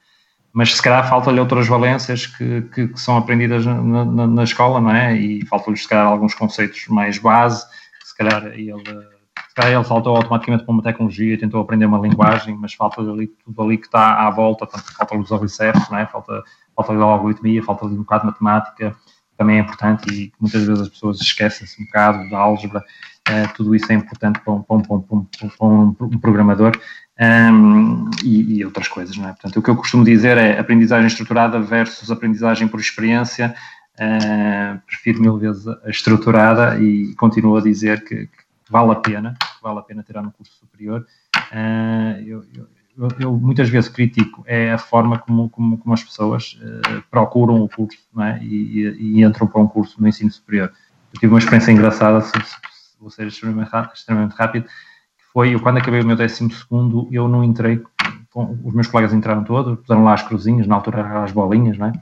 Mas 0.52 0.74
se 0.74 0.82
calhar 0.82 1.08
falta-lhe 1.08 1.40
outras 1.40 1.66
valências 1.66 2.26
que, 2.26 2.62
que, 2.74 2.88
que 2.88 3.00
são 3.00 3.16
aprendidas 3.16 3.64
na, 3.64 4.04
na, 4.04 4.26
na, 4.26 4.44
escola, 4.44 4.80
não 4.80 4.94
é? 4.94 5.16
E 5.16 5.44
falta-lhe 5.46 5.76
se 5.76 5.88
calhar 5.88 6.06
alguns 6.06 6.34
conceitos 6.34 6.86
mais 6.88 7.18
base, 7.18 7.66
se 8.04 8.16
calhar 8.16 8.46
ele 8.46 9.12
se 9.52 9.56
calhar 9.56 9.74
ele 9.74 9.84
saltou 9.84 10.16
automaticamente 10.16 10.64
para 10.64 10.72
uma 10.72 10.82
tecnologia 10.82 11.38
tentou 11.38 11.60
aprender 11.60 11.84
uma 11.84 11.98
linguagem, 11.98 12.56
mas 12.56 12.72
falta 12.72 13.02
ali 13.02 13.26
tudo 13.26 13.62
ali 13.62 13.76
que 13.76 13.84
está 13.84 14.26
à 14.26 14.30
volta, 14.30 14.66
falta-lhe 14.66 15.20
os 15.20 15.30
alicerces, 15.30 15.90
não 15.90 15.98
é? 15.98 16.06
falta, 16.06 16.42
falta-lhe 16.74 17.02
a 17.02 17.04
algoritmia, 17.04 17.62
falta-lhe 17.62 17.92
um 17.92 17.98
bocado 17.98 18.22
de 18.22 18.26
matemática, 18.28 18.96
também 19.36 19.58
é 19.58 19.60
importante 19.60 20.08
e 20.12 20.32
muitas 20.40 20.62
vezes 20.64 20.82
as 20.82 20.88
pessoas 20.88 21.20
esquecem-se 21.20 21.80
um 21.80 21.86
bocado 21.86 22.28
da 22.30 22.38
álgebra. 22.38 22.84
Uh, 23.28 23.54
tudo 23.54 23.74
isso 23.74 23.90
é 23.90 23.94
importante 23.94 24.40
para 24.40 24.52
um, 24.52 24.62
para 24.62 24.76
um, 24.76 24.82
para 24.82 24.96
um, 24.96 25.92
para 25.94 26.06
um, 26.06 26.18
programador 26.18 26.72
um, 27.20 28.10
e, 28.24 28.58
e, 28.58 28.64
outras 28.64 28.88
coisas, 28.88 29.16
não 29.16 29.28
é? 29.28 29.32
Portanto, 29.32 29.56
o 29.58 29.62
que 29.62 29.70
eu 29.70 29.76
costumo 29.76 30.04
dizer 30.04 30.36
é 30.36 30.58
aprendizagem 30.58 31.06
estruturada 31.06 31.60
versus 31.60 32.10
aprendizagem 32.10 32.66
por 32.66 32.80
experiência. 32.80 33.54
Uh, 33.94 34.80
prefiro 34.86 35.20
mil 35.20 35.38
vezes 35.38 35.66
a 35.68 35.88
estruturada 35.88 36.80
e 36.80 37.14
continuo 37.14 37.56
a 37.56 37.60
dizer 37.60 38.02
que, 38.04 38.26
que 38.26 38.42
vale 38.70 38.90
a 38.90 38.96
pena, 38.96 39.36
vale 39.62 39.78
a 39.78 39.82
pena 39.82 40.02
tirar 40.02 40.22
um 40.22 40.30
curso 40.30 40.52
superior. 40.54 41.06
Uh, 41.52 42.20
eu, 42.26 42.44
eu, 42.54 42.66
eu, 42.96 43.08
eu, 43.18 43.32
muitas 43.32 43.68
vezes 43.68 43.88
critico 43.88 44.44
é 44.46 44.72
a 44.72 44.78
forma 44.78 45.18
como, 45.18 45.48
como, 45.48 45.78
como 45.78 45.94
as 45.94 46.02
pessoas 46.02 46.58
uh, 46.60 47.02
procuram 47.10 47.62
o 47.62 47.68
curso 47.68 47.98
é? 48.20 48.38
e, 48.42 48.80
e, 48.80 49.18
e, 49.20 49.24
entram 49.24 49.46
para 49.46 49.60
um 49.60 49.66
curso 49.66 50.00
no 50.00 50.08
ensino 50.08 50.30
superior. 50.30 50.72
Eu 51.12 51.20
tive 51.20 51.32
uma 51.32 51.38
experiência 51.38 51.72
engraçada, 51.72 52.20
se, 52.20 52.32
se, 52.32 52.50
se 52.50 52.98
vou 53.00 53.10
ser 53.10 53.26
extremamente 53.26 53.70
extremamente 53.94 54.34
rápido, 54.34 54.64
que 54.64 55.24
foi, 55.32 55.54
eu, 55.54 55.60
quando 55.60 55.78
acabei 55.78 56.00
o 56.00 56.06
meu 56.06 56.16
décimo 56.16 56.50
segundo, 56.52 57.08
eu 57.10 57.28
não 57.28 57.42
entrei, 57.42 57.82
com, 58.30 58.58
os 58.62 58.74
meus 58.74 58.86
colegas 58.86 59.14
entraram 59.14 59.44
todos, 59.44 59.78
puseram 59.80 60.04
lá 60.04 60.14
as 60.14 60.22
cruzinhas, 60.22 60.66
na 60.66 60.74
altura 60.74 61.00
eram 61.00 61.24
as 61.24 61.32
bolinhas, 61.32 61.78
não 61.78 61.86
é? 61.86 61.92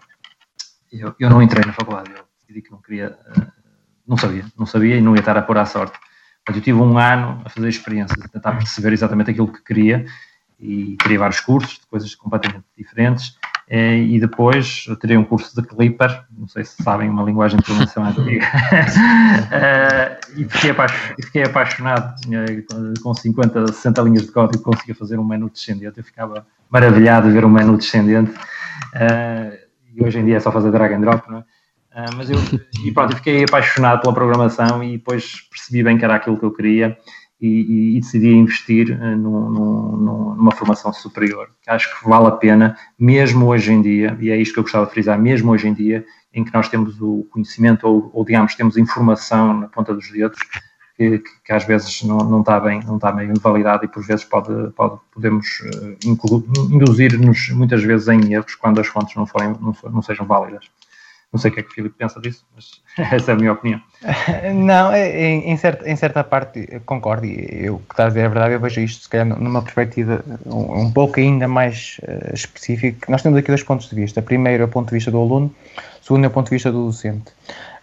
Eu, 0.93 1.15
eu 1.21 1.31
não 1.31 1.41
entrei 1.41 1.65
na 1.65 1.73
faculdade, 1.73 2.11
eu 2.11 2.25
decidi 2.41 2.63
que 2.63 2.71
não 2.73 2.83
queria, 2.83 3.17
uh, 3.37 3.47
não 4.07 4.17
sabia, 4.17 4.45
não 4.59 4.67
sabia 4.67 4.97
e 4.97 5.01
não 5.01 5.15
ia 5.15 5.21
estar 5.21 5.37
a 5.37 5.43
pôr 5.43 5.57
à 5.57 5.65
sorte. 5.65 5.97
Mas 6.49 6.57
eu 6.57 6.63
tive 6.63 6.81
um 6.81 6.99
ano 6.99 7.43
a 7.45 7.49
fazer 7.49 7.69
experiências, 7.69 8.25
a 8.25 8.29
tentar 8.29 8.53
perceber 8.57 8.93
exatamente 8.93 9.31
aquilo 9.31 9.53
que 9.53 9.63
queria 9.63 10.05
e 10.61 10.97
queria 11.01 11.19
vários 11.19 11.41
cursos 11.41 11.75
de 11.75 11.87
coisas 11.87 12.15
completamente 12.15 12.65
diferentes. 12.77 13.39
Eh, 13.73 13.99
e 13.99 14.21
depois 14.21 14.85
eu 14.89 14.97
tirei 14.97 15.17
um 15.17 15.25
curso 15.25 15.55
de 15.55 15.67
Clipper, 15.67 16.25
não 16.37 16.49
sei 16.49 16.65
se 16.65 16.83
sabem 16.83 17.09
uma 17.09 17.23
linguagem 17.23 17.57
de 17.57 17.65
programação 17.65 18.05
antiga, 18.05 18.45
eh, 19.53 20.21
e 20.37 20.45
fiquei, 20.45 21.45
apaixonado. 21.45 22.17
Com 23.01 23.15
50, 23.15 23.73
60 23.73 24.03
linhas 24.03 24.23
de 24.27 24.33
código 24.33 24.63
conseguia 24.63 24.95
fazer 24.95 25.19
um 25.21 25.25
menu 25.25 25.49
descendente. 25.49 25.99
Eu 25.99 26.05
ficava 26.05 26.45
maravilhado 26.69 27.29
de 27.29 27.33
ver 27.33 27.45
um 27.45 27.49
menu 27.49 27.77
descendente. 27.77 28.33
Eh, 28.93 29.67
e 29.95 30.05
hoje 30.05 30.19
em 30.19 30.25
dia 30.25 30.39
é 30.39 30.41
só 30.41 30.51
fazer 30.51 30.73
drag 30.73 30.93
and 30.93 31.01
drop, 31.01 31.31
não 31.31 31.39
é? 31.39 31.45
mas 32.17 32.31
eu, 32.31 32.39
e 32.85 32.93
pronto, 32.93 33.13
eu 33.13 33.17
fiquei 33.17 33.43
apaixonado 33.43 34.01
pela 34.01 34.15
programação 34.15 34.83
e 34.83 34.97
depois 34.97 35.49
percebi 35.51 35.83
bem 35.83 35.99
que 35.99 36.05
era 36.05 36.15
aquilo 36.15 36.39
que 36.39 36.45
eu 36.45 36.53
queria 36.53 36.97
e, 37.41 37.97
e, 37.97 38.01
decidi 38.01 38.29
investir 38.29 38.91
uh, 38.91 39.17
numa 39.17 40.53
formação 40.53 40.93
superior. 40.93 41.49
Acho 41.67 41.99
que 41.99 42.09
vale 42.09 42.27
a 42.27 42.33
pena, 42.33 42.77
mesmo 42.99 43.47
hoje 43.47 43.73
em 43.73 43.81
dia, 43.81 44.17
e 44.21 44.31
é 44.31 44.37
isto 44.37 44.55
que 44.55 44.59
eu 44.59 44.65
gostava 44.65 44.87
de 44.87 44.93
frisar, 44.93 45.19
mesmo 45.19 45.51
hoje 45.51 45.69
em 45.69 45.73
dia, 45.73 46.05
em 46.33 46.45
que 46.45 46.53
nós 46.53 46.69
temos 46.69 47.01
o 47.01 47.27
conhecimincimento 47.31 47.87
ou, 47.89 48.11
ou 48.13 48.25
digamos, 48.25 48.55
temos 48.55 48.77
informação 48.77 49.61
na 49.61 49.69
ponta 49.69 49.95
dos 49.95 50.11
dedos, 50.11 50.39
que, 50.97 51.19
que, 51.19 51.25
que, 51.45 51.53
às 51.53 51.65
vezes 51.65 52.03
não, 52.03 52.19
não, 52.19 52.41
está 52.41 52.61
bem, 52.61 52.81
não 52.85 52.97
está 52.97 53.11
bem 53.11 53.33
validado 53.35 53.85
e 53.85 53.89
por 53.89 54.05
vezes 54.05 54.25
pode, 54.25 54.71
pode 54.73 55.01
podemos 55.13 55.47
uh, 55.61 55.97
induzir-nos 56.71 57.49
muitas 57.51 57.83
vezes 57.83 58.07
em 58.09 58.35
erros 58.35 58.55
quando 58.55 58.81
as 58.81 58.87
fontes 58.87 59.17
não, 59.17 59.27
forem, 59.27 59.49
não, 59.61 59.75
não 59.91 60.03
sejam 60.03 60.27
válidas. 60.27 60.67
Não 61.33 61.39
sei 61.39 61.51
o 61.51 61.55
que 61.55 61.61
é 61.61 61.63
que 61.63 61.71
o 61.71 61.73
Filipe 61.73 61.95
pensa 61.97 62.21
disso, 62.21 62.45
mas 62.55 62.83
essa 63.13 63.31
é 63.31 63.35
a 63.35 63.37
minha 63.37 63.53
opinião. 63.53 63.81
Não, 64.55 64.93
é, 64.93 65.09
em, 65.09 65.51
em, 65.51 65.57
certa, 65.57 65.89
em 65.89 65.95
certa 65.95 66.25
parte 66.25 66.81
concordo, 66.85 67.25
e 67.25 67.67
eu 67.67 67.79
que 67.79 67.93
estás 67.93 68.07
a 68.07 68.09
dizer 68.09 68.25
a 68.25 68.29
verdade, 68.29 68.55
eu 68.55 68.61
vejo 68.61 68.81
isto 68.81 69.05
se 69.05 69.09
calhar 69.09 69.27
numa 69.27 69.63
perspectiva 69.63 70.25
um, 70.45 70.83
um 70.83 70.93
pouco 70.93 71.21
ainda 71.21 71.47
mais 71.47 72.01
uh, 72.03 72.35
específica. 72.35 73.07
Nós 73.11 73.23
temos 73.23 73.39
aqui 73.39 73.49
dois 73.49 73.63
pontos 73.63 73.89
de 73.89 73.95
vista. 73.95 74.21
Primeiro 74.21 74.65
é 74.65 74.67
o 74.67 74.69
ponto 74.69 74.89
de 74.89 74.95
vista 74.95 75.11
do 75.11 75.19
aluno, 75.19 75.55
segundo 76.03 76.25
é 76.25 76.27
o 76.27 76.31
ponto 76.31 76.47
de 76.47 76.57
vista 76.57 76.73
do 76.73 76.87
docente. 76.87 77.33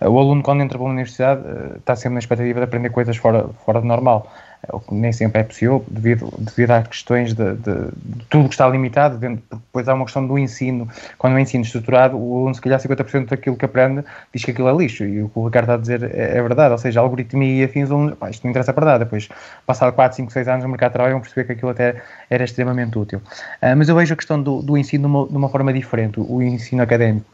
Uh, 0.02 0.10
o 0.10 0.20
aluno, 0.20 0.44
quando 0.44 0.62
entra 0.62 0.78
para 0.78 0.86
uma 0.86 0.94
universidade, 0.94 1.42
uh, 1.42 1.78
está 1.78 1.96
sempre 1.96 2.16
na 2.16 2.20
expectativa 2.20 2.60
de 2.60 2.66
aprender 2.66 2.90
coisas 2.90 3.16
fora, 3.16 3.48
fora 3.66 3.80
do 3.80 3.88
normal 3.88 4.30
o 4.72 4.80
que 4.80 4.94
nem 4.94 5.12
sempre 5.12 5.42
é 5.42 5.44
possível, 5.44 5.84
devido, 5.88 6.34
devido 6.38 6.72
às 6.72 6.88
questões 6.88 7.34
de, 7.34 7.56
de, 7.56 7.74
de 7.94 8.26
tudo 8.30 8.50
que 8.50 8.56
está 8.56 8.68
limitado, 8.68 9.18
dentro, 9.18 9.44
depois 9.50 9.88
há 9.88 9.94
uma 9.94 10.06
questão 10.06 10.26
do 10.26 10.38
ensino, 10.38 10.88
quando 11.18 11.36
o 11.36 11.40
ensino 11.40 11.64
estruturado, 11.64 12.18
o 12.18 12.38
aluno 12.38 12.56
se 12.56 12.62
calhar 12.62 12.80
50% 12.80 13.30
daquilo 13.30 13.56
que 13.56 13.66
aprende 13.66 14.04
diz 14.34 14.44
que 14.44 14.52
aquilo 14.52 14.68
é 14.70 14.74
lixo, 14.76 15.04
e 15.04 15.22
o 15.22 15.30
que 15.30 15.40
o 15.40 15.46
Ricardo 15.46 15.66
está 15.66 15.74
a 15.76 15.78
dizer 15.78 16.04
é, 16.04 16.38
é 16.38 16.42
verdade, 16.42 16.72
ou 16.72 16.78
seja, 16.78 17.00
a 17.00 17.04
algoritmia 17.04 17.62
e 17.62 17.64
afins, 17.64 17.90
pá, 18.20 18.30
isto 18.30 18.44
não 18.44 18.52
interessa 18.52 18.74
para 18.74 18.86
nada, 18.86 19.06
depois, 19.06 19.30
passado 19.66 19.94
4, 19.94 20.16
5, 20.18 20.32
6 20.32 20.48
anos 20.48 20.64
no 20.64 20.70
mercado 20.70 20.90
de 20.90 20.94
trabalho, 20.94 21.14
vão 21.14 21.22
perceber 21.22 21.46
que 21.46 21.52
aquilo 21.54 21.72
até 21.72 22.02
era 22.30 22.44
extremamente 22.44 22.98
útil. 22.98 23.20
Uh, 23.62 23.76
mas 23.78 23.88
eu 23.88 23.96
vejo 23.96 24.14
a 24.14 24.18
questão 24.18 24.42
do, 24.42 24.62
do 24.62 24.78
ensino 24.78 25.08
de 25.08 25.16
uma, 25.16 25.28
de 25.28 25.38
uma, 25.38 25.50
forma 25.50 25.72
diferente, 25.72 26.20
o 26.20 26.42
ensino 26.42 26.82
académico. 26.82 27.28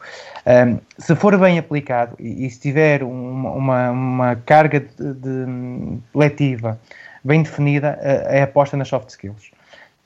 Um, 0.46 0.74
ah, 0.74 0.78
se 0.98 1.16
for 1.16 1.38
bem 1.38 1.58
aplicado 1.58 2.14
e, 2.18 2.46
e 2.46 2.50
se 2.50 2.60
tiver 2.60 3.02
uma, 3.02 3.50
uma, 3.52 3.90
uma 3.90 4.36
carga 4.36 4.80
de, 4.80 5.14
de 5.14 5.98
letiva 6.14 6.78
bem 7.24 7.42
definida 7.42 7.98
é 8.02 8.42
a 8.42 8.44
aposta 8.44 8.76
nas 8.76 8.88
soft 8.88 9.08
skills. 9.08 9.50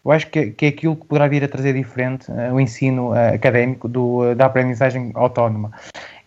Eu 0.08 0.12
acho 0.12 0.26
que, 0.28 0.52
que 0.52 0.64
é 0.64 0.68
aquilo 0.68 0.96
que 0.96 1.04
poderá 1.04 1.28
vir 1.28 1.44
a 1.44 1.48
trazer 1.48 1.74
diferente 1.74 2.30
uh, 2.30 2.54
o 2.54 2.58
ensino 2.60 3.10
uh, 3.10 3.34
académico 3.34 3.86
do, 3.88 4.30
uh, 4.30 4.34
da 4.34 4.46
aprendizagem 4.46 5.10
autónoma. 5.14 5.70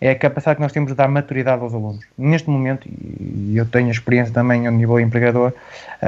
É 0.00 0.10
a 0.10 0.14
capacidade 0.14 0.56
que 0.56 0.62
nós 0.62 0.70
temos 0.70 0.92
de 0.92 0.94
dar 0.96 1.08
maturidade 1.08 1.62
aos 1.62 1.74
alunos. 1.74 2.04
Neste 2.16 2.48
momento, 2.48 2.88
e 2.88 3.56
eu 3.56 3.66
tenho 3.66 3.90
experiência 3.90 4.32
também 4.32 4.68
a 4.68 4.70
nível 4.70 5.00
empregador, 5.00 5.52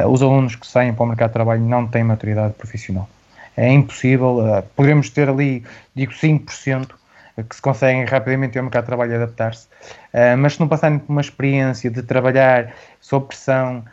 os 0.09 0.21
alunos 0.21 0.57
que 0.57 0.67
saem 0.67 0.93
para 0.93 1.05
o 1.05 1.07
mercado 1.07 1.31
de 1.31 1.35
trabalho 1.35 1.63
não 1.63 1.87
têm 1.87 2.03
maturidade 2.03 2.55
profissional. 2.55 3.09
É 3.57 3.73
impossível, 3.73 4.65
poderemos 4.75 5.11
ter 5.11 5.29
ali, 5.29 5.63
digo 5.95 6.13
5%, 6.13 6.89
que 7.49 7.55
se 7.55 7.63
conseguem 7.63 8.05
rapidamente 8.05 8.55
ter 8.55 8.61
o 8.61 8.65
mercado 8.65 8.83
de 8.83 8.87
trabalho 8.89 9.15
adaptar-se, 9.15 9.69
mas 10.39 10.55
se 10.55 10.61
não 10.61 10.67
passarem 10.67 10.99
por 10.99 11.13
uma 11.13 11.21
experiência 11.21 11.89
de 11.89 12.03
trabalhar 12.03 12.75
sob 13.01 13.27
pressão, 13.27 13.85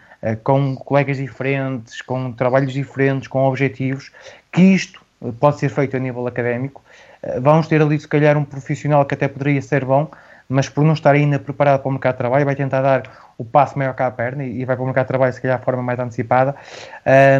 com 0.43 0.75
colegas 0.75 1.17
diferentes, 1.17 2.01
com 2.01 2.31
trabalhos 2.31 2.73
diferentes, 2.73 3.27
com 3.27 3.43
objetivos, 3.45 4.11
que 4.51 4.61
isto 4.61 5.01
eh, 5.23 5.31
pode 5.39 5.59
ser 5.59 5.69
feito 5.69 5.97
a 5.97 5.99
nível 5.99 6.27
académico. 6.27 6.83
Eh, 7.23 7.39
vamos 7.39 7.67
ter 7.67 7.81
ali, 7.81 7.99
se 7.99 8.07
calhar, 8.07 8.37
um 8.37 8.43
profissional 8.43 9.05
que 9.05 9.15
até 9.15 9.27
poderia 9.27 9.61
ser 9.61 9.83
bom, 9.83 10.09
mas 10.47 10.69
por 10.69 10.83
não 10.83 10.93
estar 10.93 11.15
ainda 11.15 11.39
preparado 11.39 11.81
para 11.81 11.89
o 11.89 11.91
mercado 11.91 12.13
de 12.13 12.17
trabalho, 12.19 12.45
vai 12.45 12.55
tentar 12.55 12.81
dar 12.81 13.03
o 13.37 13.45
passo 13.45 13.77
maior 13.77 13.93
cá 13.93 14.07
à 14.07 14.11
perna 14.11 14.43
e 14.43 14.63
vai 14.65 14.75
para 14.75 14.83
o 14.83 14.85
mercado 14.85 15.05
de 15.05 15.07
trabalho, 15.07 15.33
se 15.33 15.41
calhar, 15.41 15.57
de 15.57 15.65
forma 15.65 15.81
mais 15.81 15.97
antecipada. 15.97 16.55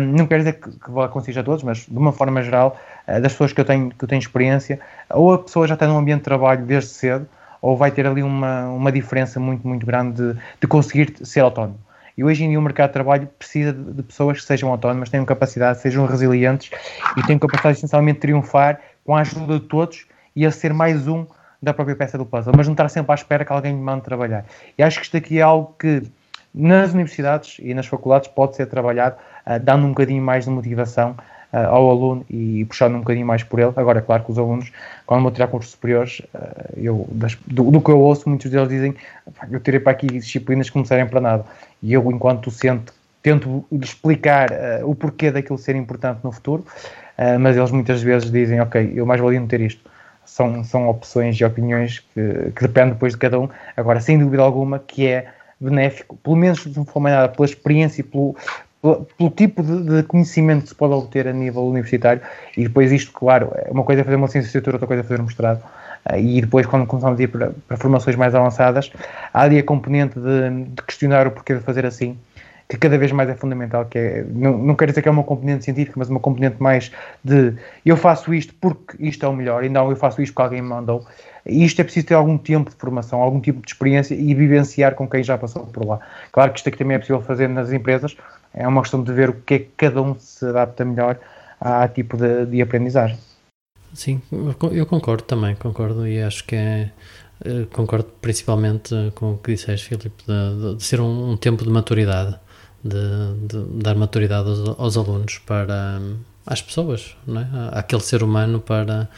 não 0.02 0.26
quero 0.26 0.40
dizer 0.44 0.54
que, 0.54 0.72
que 0.72 0.92
vá 0.92 1.06
a 1.06 1.44
todos, 1.44 1.62
mas 1.62 1.86
de 1.86 1.98
uma 1.98 2.14
forma 2.14 2.42
geral, 2.42 2.80
das 3.06 3.34
pessoas 3.34 3.52
que 3.52 3.60
eu, 3.60 3.66
tenho, 3.66 3.90
que 3.90 4.04
eu 4.04 4.08
tenho 4.08 4.20
experiência, 4.20 4.80
ou 5.10 5.34
a 5.34 5.40
pessoa 5.40 5.68
já 5.68 5.74
está 5.74 5.86
num 5.88 5.98
ambiente 5.98 6.20
de 6.20 6.24
trabalho 6.24 6.66
desde 6.66 6.92
cedo, 6.92 7.28
ou 7.62 7.76
vai 7.76 7.92
ter 7.92 8.08
ali 8.08 8.24
uma, 8.24 8.70
uma 8.70 8.92
diferença 8.92 9.40
muito, 9.40 9.68
muito 9.68 9.86
grande 9.86 10.34
de, 10.34 10.40
de 10.62 10.68
conseguir 10.68 11.14
ser 11.22 11.42
autónomo. 11.42 11.78
E 12.18 12.24
hoje 12.24 12.44
em 12.44 12.50
dia 12.50 12.60
o 12.60 12.62
mercado 12.62 12.90
de 12.90 12.94
trabalho 12.94 13.28
precisa 13.38 13.74
de, 13.74 13.94
de 13.94 14.04
pessoas 14.04 14.40
que 14.40 14.46
sejam 14.46 14.70
autónomas, 14.70 15.10
tenham 15.10 15.26
capacidade, 15.26 15.80
sejam 15.80 16.06
resilientes 16.06 16.72
e 17.18 17.24
tenham 17.24 17.40
capacidade 17.40 17.78
essencialmente 17.78 18.16
de 18.16 18.22
triunfar 18.22 18.80
com 19.06 19.16
a 19.16 19.22
ajuda 19.22 19.60
de 19.60 19.66
todos 19.66 20.06
e 20.36 20.46
a 20.46 20.52
ser 20.52 20.74
mais 20.74 21.08
um 21.08 21.26
da 21.62 21.74
própria 21.74 21.96
peça 21.96 22.18
do 22.18 22.26
puzzle, 22.26 22.54
mas 22.56 22.68
não 22.68 22.74
estar 22.74 22.90
sempre 22.90 23.12
à 23.12 23.16
espera 23.16 23.46
que 23.46 23.54
alguém 23.54 23.74
me 23.74 23.82
mande 23.82 24.04
trabalhar. 24.04 24.46
E 24.78 24.82
acho 24.82 25.00
que 25.00 25.06
isto 25.06 25.18
aqui 25.18 25.40
é 25.40 25.42
algo 25.42 25.76
que 25.80 26.04
nas 26.54 26.94
universidades 26.94 27.58
e 27.60 27.74
nas 27.74 27.86
faculdades 27.86 28.28
pode 28.28 28.56
ser 28.56 28.66
trabalhado, 28.66 29.16
uh, 29.46 29.60
dando 29.60 29.86
um 29.86 29.90
bocadinho 29.90 30.22
mais 30.24 30.46
de 30.46 30.52
motivação 30.52 31.16
uh, 31.54 31.58
ao 31.58 31.90
aluno 31.90 32.26
e 32.30 32.66
puxando 32.66 32.96
um 32.96 33.00
bocadinho 33.00 33.26
mais 33.26 33.44
por 33.44 33.60
ele. 33.60 33.74
Agora, 33.76 34.00
é 34.00 34.02
claro 34.02 34.24
que 34.24 34.32
os 34.32 34.38
alunos, 34.38 34.72
quando 35.06 35.24
vão 35.24 35.32
tirar 35.32 35.48
cursos 35.48 35.72
superiores, 35.72 36.22
uh, 36.34 36.74
eu, 36.78 37.08
das, 37.12 37.36
do, 37.48 37.70
do, 37.70 37.82
que 37.82 37.92
eu 37.92 38.00
ouço, 38.00 38.28
muitos 38.28 38.50
deles 38.50 38.70
dizem 38.70 38.96
eu 39.50 39.60
tirei 39.60 39.80
para 39.80 39.92
aqui 39.92 40.08
disciplinas 40.08 40.70
que 40.70 40.78
não 40.78 40.86
servem 40.86 41.08
para 41.08 41.22
nada. 41.22 41.46
E 41.82 41.94
eu, 41.94 42.12
enquanto 42.12 42.46
docente, 42.46 42.92
tento 43.22 43.66
explicar 43.72 44.50
uh, 44.52 44.90
o 44.90 44.96
porquê 44.96 45.32
daquilo 45.32 45.58
ser 45.58 45.76
importante 45.76 46.20
no 46.24 46.32
futuro, 46.32 46.66
mas 47.40 47.56
eles 47.56 47.70
muitas 47.70 48.02
vezes 48.02 48.32
dizem, 48.32 48.60
ok, 48.60 48.94
eu 48.96 49.06
mais 49.06 49.22
valia 49.22 49.40
não 49.40 49.46
ter 49.46 49.62
isto. 49.62 49.88
São, 50.26 50.64
são 50.64 50.90
opções 50.90 51.40
e 51.40 51.46
opiniões 51.46 52.00
que, 52.00 52.52
que 52.56 52.62
dependem 52.64 52.94
depois 52.94 53.14
de 53.14 53.20
cada 53.20 53.40
um. 53.40 53.48
Agora, 53.78 54.00
sem 54.00 54.18
dúvida 54.18 54.42
alguma, 54.42 54.80
que 54.80 55.06
é 55.06 55.28
benéfico, 55.62 56.18
pelo 56.18 56.36
menos 56.36 56.64
de 56.64 56.80
uma 56.80 56.86
forma 56.86 57.12
nada, 57.12 57.30
pela 57.30 57.46
experiência 57.46 58.02
e 58.02 58.04
pelo, 58.04 58.36
pelo 58.82 59.30
tipo 59.30 59.62
de, 59.62 60.04
conhecimento 60.04 60.64
que 60.64 60.70
se 60.70 60.76
pode 60.76 60.94
obter 60.94 61.28
a 61.28 61.34
nível 61.34 61.64
universitário 61.64 62.22
e 62.58 62.64
depois 62.64 62.92
isto, 62.92 63.12
claro, 63.12 63.52
é 63.56 63.70
uma 63.70 63.84
coisa 63.84 64.02
é 64.02 64.04
fazer 64.04 64.16
uma 64.16 64.26
licenciatura, 64.26 64.76
outra 64.76 64.88
coisa 64.88 65.02
é 65.02 65.04
fazer 65.04 65.22
um 65.22 65.26
mestrado 65.26 65.62
uh, 66.10 66.18
e 66.18 66.42
depois 66.42 66.66
quando 66.66 66.88
começamos 66.88 67.20
a 67.20 67.24
ir 67.24 67.28
para, 67.28 67.52
para, 67.68 67.78
formações 67.78 68.16
mais 68.16 68.34
avançadas 68.34 68.92
há 69.32 69.42
ali 69.42 69.60
a 69.60 69.64
componente 69.64 70.20
de, 70.20 70.66
de, 70.66 70.82
questionar 70.82 71.28
o 71.28 71.32
porquê 71.32 71.54
de 71.54 71.62
fazer 71.62 71.86
assim 71.86 72.18
que 72.68 72.78
cada 72.78 72.98
vez 72.98 73.12
mais 73.12 73.30
é 73.30 73.36
fundamental, 73.36 73.86
que 73.86 73.98
é, 73.98 74.26
não, 74.30 74.58
não 74.58 74.76
quero 74.76 74.94
dizer 74.94 75.02
que 75.02 75.10
é 75.10 75.12
uma 75.12 75.26
componente 75.26 75.66
científica, 75.66 75.96
mas 75.98 76.10
uma 76.10 76.22
componente 76.22 76.56
mais 76.64 76.90
de 77.22 77.54
eu 77.86 77.98
faço 77.98 78.34
isto 78.34 78.56
porque 78.62 78.96
isto 78.98 79.26
é 79.26 79.30
o 79.30 79.34
melhor 79.34 79.64
e 79.64 79.70
não 79.70 79.90
eu 79.90 79.96
faço 79.96 80.22
isto 80.22 80.34
porque 80.34 80.42
alguém 80.42 80.62
me 80.62 80.70
mandou 80.70 81.06
isto 81.46 81.80
é 81.80 81.84
preciso 81.84 82.08
ter 82.08 82.14
algum 82.14 82.38
tempo 82.38 82.70
de 82.70 82.76
formação, 82.76 83.22
algum 83.22 83.40
tipo 83.40 83.62
de 83.62 83.72
experiência 83.72 84.14
e 84.14 84.34
vivenciar 84.34 84.96
com 84.96 85.08
quem 85.08 85.24
já 85.24 85.38
passou 85.38 85.66
por 85.66 85.86
lá. 85.86 86.00
Claro 86.32 86.52
que 86.52 86.60
isto 86.60 86.70
aqui 86.70 86.78
também 86.78 86.96
é 86.96 87.00
possível 87.00 87.22
fazer 87.22 87.48
nas 87.48 87.72
empresas, 87.72 88.16
é 88.54 88.68
uma 88.68 88.82
questão 88.82 89.04
de 89.04 89.12
ver 89.12 89.30
o 89.30 89.34
que 89.34 89.54
é 89.54 89.60
que 89.60 89.70
cada 89.78 90.02
um 90.02 90.16
se 90.20 90.46
adapta 90.46 90.86
melhor 90.86 91.18
a 91.60 91.88
tipo 91.88 92.18
de, 92.18 92.46
de 92.46 92.62
aprendizagem. 92.62 93.18
Sim, 93.94 94.22
eu 94.72 94.86
concordo 94.86 95.24
também, 95.24 95.56
concordo 95.56 96.08
e 96.08 96.22
acho 96.22 96.46
que 96.46 96.56
é. 96.56 96.92
Eh, 97.44 97.66
concordo 97.74 98.08
principalmente 98.22 98.94
com 99.16 99.34
o 99.34 99.38
que 99.38 99.54
disseste, 99.54 99.90
Filipe, 99.90 100.24
de, 100.26 100.76
de 100.76 100.84
ser 100.84 101.02
um, 101.02 101.32
um, 101.32 101.38
tempo 101.38 101.64
de 101.64 101.70
maturidade, 101.70 102.40
de, 102.84 103.48
de 103.48 103.82
dar 103.82 103.96
maturidade 103.96 104.48
aos, 104.48 104.80
aos, 104.80 104.98
alunos 104.98 105.40
para 105.40 106.00
às 106.46 106.62
pessoas, 106.62 107.16
não 107.26 107.42
é? 107.42 107.48
àquele 107.74 108.02
ser 108.02 108.24
humano 108.24 108.60
para, 108.60 109.10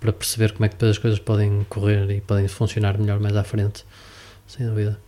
para 0.00 0.12
perceber 0.12 0.52
como 0.52 0.64
é 0.64 0.68
que 0.68 0.74
depois 0.74 0.92
as 0.92 0.98
coisas 0.98 1.18
podem 1.18 1.64
correr 1.68 2.10
e 2.10 2.20
podem 2.20 2.48
funcionar 2.48 2.98
melhor 2.98 3.20
mais 3.20 3.36
à 3.36 3.44
frente. 3.44 3.84
sem 4.48 4.66
dúvida. 4.66 4.98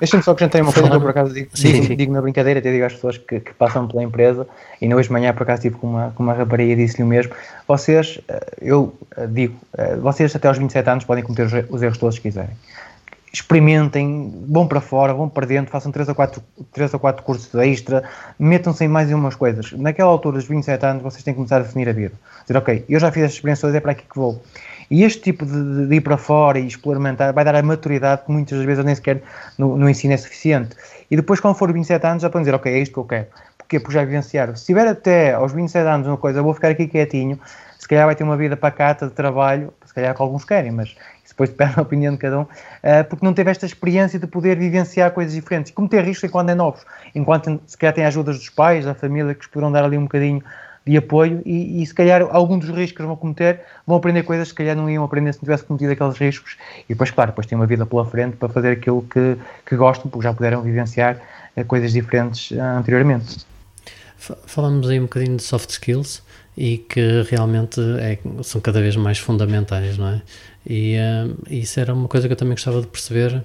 Deixa-me 0.00 0.22
só 0.22 0.32
acrescentar 0.32 0.62
uma 0.62 0.72
coisa 0.72 0.88
que 0.88 0.96
eu 0.96 1.00
por 1.00 1.10
acaso 1.10 1.32
digo, 1.32 1.50
sim, 1.54 1.72
digo, 1.72 1.86
sim. 1.86 1.96
digo 1.96 2.12
na 2.12 2.22
brincadeira, 2.22 2.58
até 2.58 2.72
digo 2.72 2.84
às 2.84 2.94
pessoas 2.94 3.18
que, 3.18 3.38
que, 3.38 3.52
passam 3.54 3.86
pela 3.86 4.02
empresa, 4.02 4.46
e 4.80 4.92
hoje 4.92 5.08
de 5.08 5.12
manhã 5.12 5.32
por 5.32 5.42
acaso 5.42 5.60
estive 5.60 5.76
com 5.76 5.86
uma, 5.86 6.10
com 6.10 6.22
uma 6.22 6.32
rapariga 6.32 6.72
e 6.72 6.76
disse-lhe 6.76 7.04
o 7.04 7.06
mesmo, 7.06 7.32
vocês, 7.68 8.18
eh, 8.28 8.54
eu 8.62 8.92
eh, 9.16 9.26
digo, 9.26 9.54
eh, 9.76 9.96
vocês 9.96 10.34
até 10.34 10.48
aos 10.48 10.58
27 10.58 10.90
anos 10.90 11.04
podem 11.04 11.22
cometer 11.22 11.66
os 11.68 11.82
erros 11.82 11.98
todos 11.98 12.16
que 12.16 12.22
quiserem. 12.22 12.56
Experimentem, 13.32 14.44
vão 14.48 14.66
para 14.66 14.80
fora, 14.80 15.12
vão 15.12 15.28
para 15.28 15.46
dentro, 15.46 15.70
façam 15.70 15.92
3 15.92 16.08
a 16.08 16.14
4, 16.14 16.42
3 16.72 16.94
a 16.94 16.98
4 16.98 17.22
cursos 17.22 17.54
extra, 17.56 18.02
metam-se 18.38 18.84
em 18.84 18.88
mais 18.88 19.12
umas 19.12 19.34
coisas. 19.34 19.72
Naquela 19.72 20.10
altura 20.10 20.38
dos 20.38 20.46
27 20.46 20.86
anos 20.86 21.02
vocês 21.02 21.22
têm 21.22 21.34
que 21.34 21.36
começar 21.36 21.56
a 21.56 21.60
definir 21.60 21.88
a 21.88 21.92
vida. 21.92 22.14
Dizer, 22.42 22.58
ok, 22.58 22.84
eu 22.88 22.98
já 22.98 23.12
fiz 23.12 23.24
esta 23.24 23.36
experiência, 23.36 23.66
é 23.66 23.80
para 23.80 23.92
aqui 23.92 24.04
que 24.08 24.16
vou 24.16 24.40
e 24.90 25.04
este 25.04 25.20
tipo 25.20 25.44
de, 25.44 25.86
de, 25.86 25.96
ir 25.96 26.00
para 26.00 26.16
fora 26.16 26.58
e 26.58 26.66
experimentar 26.66 27.32
vai 27.32 27.44
dar 27.44 27.54
a 27.54 27.62
maturidade 27.62 28.22
que 28.24 28.32
muitas 28.32 28.64
vezes 28.64 28.84
nem 28.84 28.94
sequer 28.94 29.22
no, 29.58 29.76
no 29.76 29.88
ensino 29.88 30.14
é 30.14 30.16
suficiente. 30.16 30.76
E 31.10 31.16
depois, 31.16 31.40
quando 31.40 31.56
for 31.56 31.72
27 31.72 32.06
anos, 32.06 32.22
já 32.22 32.30
podem 32.30 32.44
dizer, 32.44 32.54
ok, 32.54 32.72
é 32.72 32.78
isto 32.78 32.92
que 32.92 32.98
eu 32.98 33.04
quero. 33.04 33.26
Porquê? 33.58 33.80
Porque 33.80 33.94
já 33.94 34.04
vivenciaram. 34.04 34.56
Se 34.56 34.66
tiver 34.66 34.86
até 34.86 35.34
aos 35.34 35.52
27 35.52 35.86
anos 35.86 36.06
uma 36.06 36.16
coisa, 36.16 36.42
vou 36.42 36.54
ficar 36.54 36.68
aqui 36.68 36.86
quietinho, 36.86 37.38
se 37.78 37.86
calhar 37.86 38.06
vai 38.06 38.14
ter 38.14 38.24
uma 38.24 38.36
vida 38.36 38.56
pacata 38.56 39.06
de 39.06 39.12
trabalho, 39.12 39.72
se 39.84 39.92
calhar 39.92 40.14
que 40.14 40.22
alguns 40.22 40.44
querem, 40.44 40.70
mas 40.70 40.96
depois 41.38 41.50
depende 41.50 41.76
da 41.76 41.82
opinião 41.82 42.12
de 42.12 42.18
cada 42.18 42.40
um, 42.40 42.42
uh, 42.42 42.48
porque 43.08 43.24
não 43.24 43.32
teve 43.32 43.50
esta 43.50 43.64
experiência 43.64 44.18
de 44.18 44.26
poder 44.26 44.58
vivenciar 44.58 45.12
coisas 45.12 45.32
diferentes. 45.32 45.70
Como 45.70 45.88
ter 45.88 46.04
risco 46.04 46.26
enquanto 46.26 46.48
é 46.48 46.54
novos, 46.54 46.84
enquanto 47.14 47.60
se 47.64 47.78
calhar 47.78 47.94
tem 47.94 48.04
ajudas 48.04 48.38
dos 48.38 48.50
pais, 48.50 48.84
da 48.84 48.94
família, 48.94 49.32
que 49.34 49.40
os 49.40 49.46
poderão 49.46 49.70
dar 49.70 49.84
ali 49.84 49.96
um 49.96 50.02
bocadinho 50.02 50.42
de 50.84 50.96
apoio 50.96 51.42
e, 51.44 51.82
e, 51.82 51.86
se 51.86 51.94
calhar 51.94 52.22
algum 52.30 52.58
dos 52.58 52.70
riscos 52.70 52.96
que 52.96 53.02
vão 53.02 53.14
cometer 53.14 53.60
vão 53.86 53.98
aprender 53.98 54.22
coisas 54.22 54.48
que 54.48 54.52
se 54.52 54.54
calhar 54.54 54.74
não 54.74 54.88
iam 54.88 55.04
aprender 55.04 55.32
se 55.34 55.38
não 55.38 55.44
tivesse 55.44 55.62
cometido 55.62 55.92
aqueles 55.92 56.16
riscos 56.16 56.56
e 56.86 56.94
depois, 56.94 57.10
claro, 57.10 57.30
depois 57.30 57.46
têm 57.46 57.56
uma 57.56 57.66
vida 57.66 57.84
pela 57.84 58.06
frente 58.06 58.36
para 58.36 58.48
fazer 58.48 58.70
aquilo 58.70 59.02
que, 59.02 59.36
que 59.66 59.76
gostam, 59.76 60.10
porque 60.10 60.24
já 60.24 60.32
puderam 60.32 60.62
vivenciar 60.62 61.20
eh, 61.54 61.62
coisas 61.62 61.92
diferentes 61.92 62.52
eh, 62.52 62.60
anteriormente. 62.60 63.46
Falamos 64.46 64.88
aí 64.88 64.98
um 64.98 65.02
bocadinho 65.02 65.36
de 65.36 65.42
soft 65.42 65.70
skills 65.70 66.22
e 66.56 66.78
que 66.78 67.22
realmente 67.30 67.80
é, 68.00 68.18
são 68.42 68.60
cada 68.60 68.80
vez 68.80 68.96
mais 68.96 69.18
fundamentais, 69.18 69.96
não 69.96 70.08
é? 70.08 70.22
E 70.68 70.96
uh, 70.96 71.36
isso 71.50 71.80
era 71.80 71.94
uma 71.94 72.08
coisa 72.08 72.28
que 72.28 72.32
eu 72.32 72.36
também 72.36 72.54
gostava 72.54 72.80
de 72.80 72.86
perceber 72.86 73.42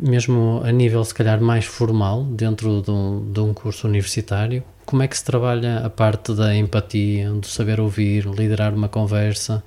mesmo 0.00 0.62
a 0.64 0.72
nível 0.72 1.04
se 1.04 1.14
calhar 1.14 1.40
mais 1.40 1.66
formal, 1.66 2.24
dentro 2.24 2.80
de 2.82 2.90
um, 2.90 3.32
de 3.32 3.40
um 3.40 3.52
curso 3.52 3.86
universitário, 3.86 4.64
como 4.86 5.02
é 5.02 5.08
que 5.08 5.16
se 5.16 5.24
trabalha 5.24 5.78
a 5.78 5.90
parte 5.90 6.32
da 6.32 6.56
empatia, 6.56 7.30
do 7.30 7.46
saber 7.46 7.80
ouvir, 7.80 8.26
liderar 8.26 8.74
uma 8.74 8.88
conversa, 8.88 9.62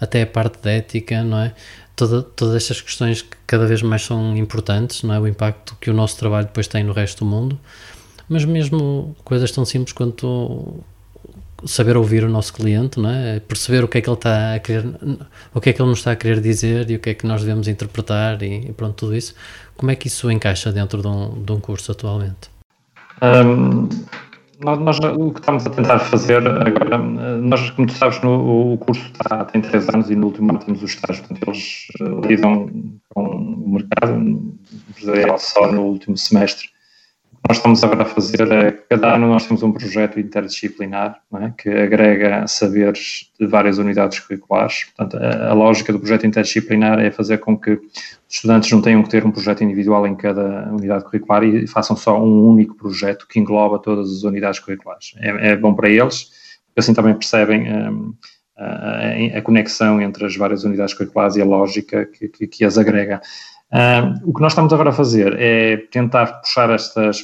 até 0.00 0.22
a 0.22 0.26
parte 0.26 0.60
da 0.62 0.72
ética, 0.72 1.22
não 1.22 1.38
é? 1.38 1.54
Toda, 1.94 2.22
todas 2.22 2.56
estas 2.56 2.80
questões 2.80 3.22
que 3.22 3.36
cada 3.46 3.64
vez 3.66 3.80
mais 3.80 4.02
são 4.02 4.36
importantes, 4.36 5.02
não 5.02 5.14
é? 5.14 5.20
O 5.20 5.26
impacto 5.26 5.76
que 5.80 5.88
o 5.88 5.94
nosso 5.94 6.18
trabalho 6.18 6.46
depois 6.46 6.66
tem 6.66 6.84
no 6.84 6.92
resto 6.92 7.24
do 7.24 7.30
mundo, 7.30 7.58
mas 8.28 8.44
mesmo 8.44 9.16
coisas 9.24 9.50
tão 9.50 9.64
simples 9.64 9.92
quanto 9.92 10.84
saber 11.64 11.96
ouvir 11.96 12.24
o 12.24 12.28
nosso 12.28 12.52
cliente, 12.52 13.00
não 13.00 13.10
é? 13.10 13.40
Perceber 13.40 13.82
o 13.84 13.88
que 13.88 13.98
é 13.98 14.00
que 14.00 14.08
ele 14.08 14.16
está 14.16 14.54
a 14.54 14.58
querer, 14.58 14.84
o 15.54 15.60
que 15.60 15.70
é 15.70 15.72
que 15.72 15.80
ele 15.80 15.88
nos 15.88 15.98
está 15.98 16.12
a 16.12 16.16
querer 16.16 16.40
dizer 16.40 16.90
e 16.90 16.96
o 16.96 16.98
que 16.98 17.10
é 17.10 17.14
que 17.14 17.26
nós 17.26 17.42
devemos 17.42 17.68
interpretar 17.68 18.42
e, 18.42 18.68
e 18.68 18.72
pronto, 18.72 18.94
tudo 18.94 19.16
isso. 19.16 19.34
Como 19.76 19.90
é 19.90 19.96
que 19.96 20.08
isso 20.08 20.30
encaixa 20.30 20.72
dentro 20.72 21.00
de 21.00 21.08
um, 21.08 21.42
de 21.42 21.52
um 21.52 21.60
curso 21.60 21.92
atualmente? 21.92 22.50
Um, 23.22 23.88
nós, 24.60 24.78
nós, 24.78 24.98
o 24.98 25.32
que 25.32 25.40
estamos 25.40 25.66
a 25.66 25.70
tentar 25.70 25.98
fazer 25.98 26.46
agora, 26.46 26.98
nós, 26.98 27.70
como 27.70 27.86
tu 27.86 27.94
sabes, 27.94 28.20
no, 28.22 28.72
o 28.72 28.78
curso 28.78 29.02
está, 29.12 29.44
tem 29.44 29.60
três 29.60 29.88
anos 29.88 30.10
e 30.10 30.16
no 30.16 30.26
último 30.26 30.50
ano 30.50 30.60
temos 30.60 30.82
os 30.82 30.90
estágios, 30.90 31.26
portanto, 31.26 31.48
eles 31.48 31.86
uh, 32.00 32.26
lidam 32.26 32.70
com 33.10 33.22
o 33.22 33.68
mercado 33.70 34.14
empresarial 34.90 35.38
só 35.38 35.70
no 35.70 35.82
último 35.82 36.16
semestre 36.16 36.68
nós 37.48 37.58
estamos 37.58 37.84
agora 37.84 38.02
a 38.02 38.06
fazer 38.06 38.50
é, 38.50 38.72
cada 38.72 39.14
ano 39.14 39.28
nós 39.28 39.46
temos 39.46 39.62
um 39.62 39.70
projeto 39.70 40.18
interdisciplinar 40.18 41.20
é, 41.34 41.52
que 41.56 41.68
agrega 41.68 42.46
saberes 42.48 43.30
de 43.38 43.46
várias 43.46 43.78
unidades 43.78 44.18
curriculares. 44.18 44.84
Portanto, 44.84 45.22
a, 45.22 45.50
a, 45.50 45.52
lógica 45.52 45.92
do 45.92 46.00
projeto 46.00 46.26
interdisciplinar 46.26 46.98
é 46.98 47.10
fazer 47.10 47.38
com 47.38 47.56
que 47.56 47.72
os 47.72 47.80
estudantes 48.28 48.70
não 48.72 48.82
tenham 48.82 49.02
que 49.02 49.10
ter 49.10 49.24
um 49.24 49.30
projeto 49.30 49.62
individual 49.62 50.06
em 50.06 50.16
cada 50.16 50.68
unidade 50.72 51.04
curricular 51.04 51.44
e 51.44 51.66
façam 51.68 51.94
só 51.96 52.20
um 52.20 52.48
único 52.48 52.74
projeto 52.74 53.26
que 53.28 53.38
engloba 53.38 53.78
todas 53.78 54.10
as 54.10 54.22
unidades 54.24 54.58
curriculares. 54.58 55.14
É, 55.18 55.50
é 55.50 55.56
bom 55.56 55.72
para 55.72 55.88
eles, 55.88 56.30
porque 56.66 56.80
assim 56.80 56.94
também 56.94 57.14
percebem 57.14 57.72
um, 57.72 58.14
a, 58.56 59.38
a, 59.38 59.42
conexão 59.42 60.00
entre 60.00 60.26
as 60.26 60.36
várias 60.36 60.64
unidades 60.64 60.94
curriculares 60.94 61.36
e 61.36 61.42
a 61.42 61.44
lógica 61.44 62.06
que, 62.06 62.28
que, 62.28 62.46
que 62.46 62.64
as 62.64 62.76
agrega. 62.76 63.20
Uh, 63.72 64.30
o 64.30 64.32
que 64.32 64.40
nós 64.40 64.52
estamos 64.52 64.72
agora 64.72 64.90
a 64.90 64.92
fazer 64.92 65.34
é 65.40 65.76
tentar 65.90 66.26
puxar 66.40 66.70
estas 66.70 67.22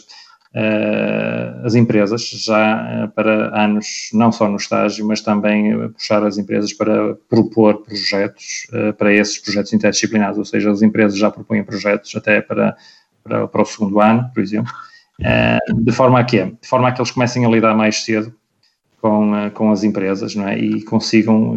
uh, 0.55 1.65
as 1.65 1.77
empresas 1.77 2.29
já 2.31 3.05
uh, 3.05 3.09
para 3.11 3.57
anos, 3.57 4.11
não 4.13 4.33
só 4.33 4.49
no 4.49 4.57
estágio, 4.57 5.07
mas 5.07 5.21
também 5.21 5.89
puxar 5.91 6.25
as 6.25 6.39
empresas 6.39 6.73
para 6.73 7.15
propor 7.29 7.83
projetos 7.83 8.67
para 8.99 9.13
esses 9.13 9.39
projetos 9.39 9.73
interdisciplinares, 9.73 10.37
ou 10.37 10.45
seja, 10.45 10.71
as 10.71 10.83
empresas 10.83 11.17
já 11.17 11.31
propõem 11.31 11.63
projetos 11.63 12.15
até 12.17 12.41
para, 12.41 12.77
para, 13.23 13.47
para 13.47 13.63
o 13.63 13.65
segundo 13.65 14.01
ano, 14.01 14.29
por 14.35 14.43
exemplo, 14.43 14.73
de 15.77 15.93
forma 15.93 16.19
a 16.19 16.25
quê? 16.25 16.53
De 16.61 16.69
forma 16.69 16.89
a 16.89 16.93
que 16.93 17.01
eles 17.01 17.13
comecem 17.13 17.45
a 17.45 17.49
lidar 17.49 17.77
mais 17.77 18.05
cedo 18.05 18.35
com, 19.01 19.51
com 19.55 19.71
as 19.71 19.85
empresas 19.85 20.35
não 20.35 20.49
é? 20.49 20.59
e 20.59 20.83
consigam 20.83 21.55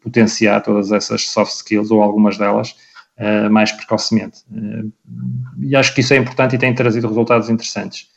potenciar 0.00 0.62
todas 0.62 0.92
essas 0.92 1.28
soft 1.28 1.52
skills 1.54 1.90
ou 1.90 2.02
algumas 2.02 2.38
delas 2.38 2.76
uh, 3.20 3.50
mais 3.50 3.70
precocemente. 3.70 4.40
Uh, 4.50 4.90
e 5.60 5.76
acho 5.76 5.94
que 5.94 6.00
isso 6.00 6.14
é 6.14 6.16
importante 6.16 6.56
e 6.56 6.58
tem 6.58 6.74
trazido 6.74 7.06
resultados 7.06 7.50
interessantes. 7.50 8.08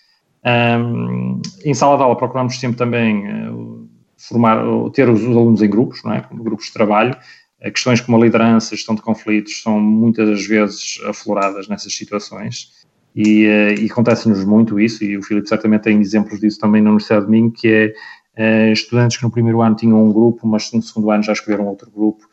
Um, 0.45 1.41
em 1.63 1.73
sala 1.73 1.97
de 1.97 2.03
aula 2.03 2.17
procuramos 2.17 2.59
sempre 2.59 2.77
também 2.77 3.27
uh, 3.49 3.89
formar, 4.17 4.63
ter 4.93 5.09
os, 5.09 5.21
os, 5.21 5.35
alunos 5.35 5.61
em 5.61 5.69
grupos, 5.69 6.03
não 6.03 6.13
é? 6.13 6.25
grupos 6.31 6.67
de 6.67 6.73
trabalho. 6.73 7.15
questões 7.61 8.01
como 8.01 8.17
a 8.17 8.21
liderança, 8.21 8.75
gestão 8.75 8.95
de 8.95 9.01
conflitos 9.01 9.61
são 9.61 9.79
muitas 9.79 10.29
das 10.29 10.45
vezes 10.45 10.99
afloradas 11.05 11.67
nessas 11.67 11.93
situações 11.95 12.71
e, 13.15 13.45
e 13.79 13.85
acontece-nos 13.89 14.43
muito 14.43 14.79
isso 14.79 15.03
e 15.03 15.17
o 15.17 15.23
Filipe 15.23 15.47
certamente 15.47 15.83
tem 15.83 16.01
exemplos 16.01 16.39
disso 16.39 16.59
também 16.59 16.81
na 16.81 16.89
Universidade 16.89 17.25
de 17.25 17.31
Minho, 17.31 17.51
que 17.51 17.93
é 18.35 18.71
estudantes 18.71 19.17
que 19.17 19.23
no 19.23 19.29
primeiro 19.29 19.61
ano 19.61 19.75
tinham 19.75 20.03
um 20.03 20.11
grupo, 20.11 20.47
mas 20.47 20.71
no 20.71 20.81
segundo 20.81 21.11
ano 21.11 21.21
já 21.21 21.31
escolheram 21.31 21.67
outro 21.67 21.91
grupo, 21.91 22.27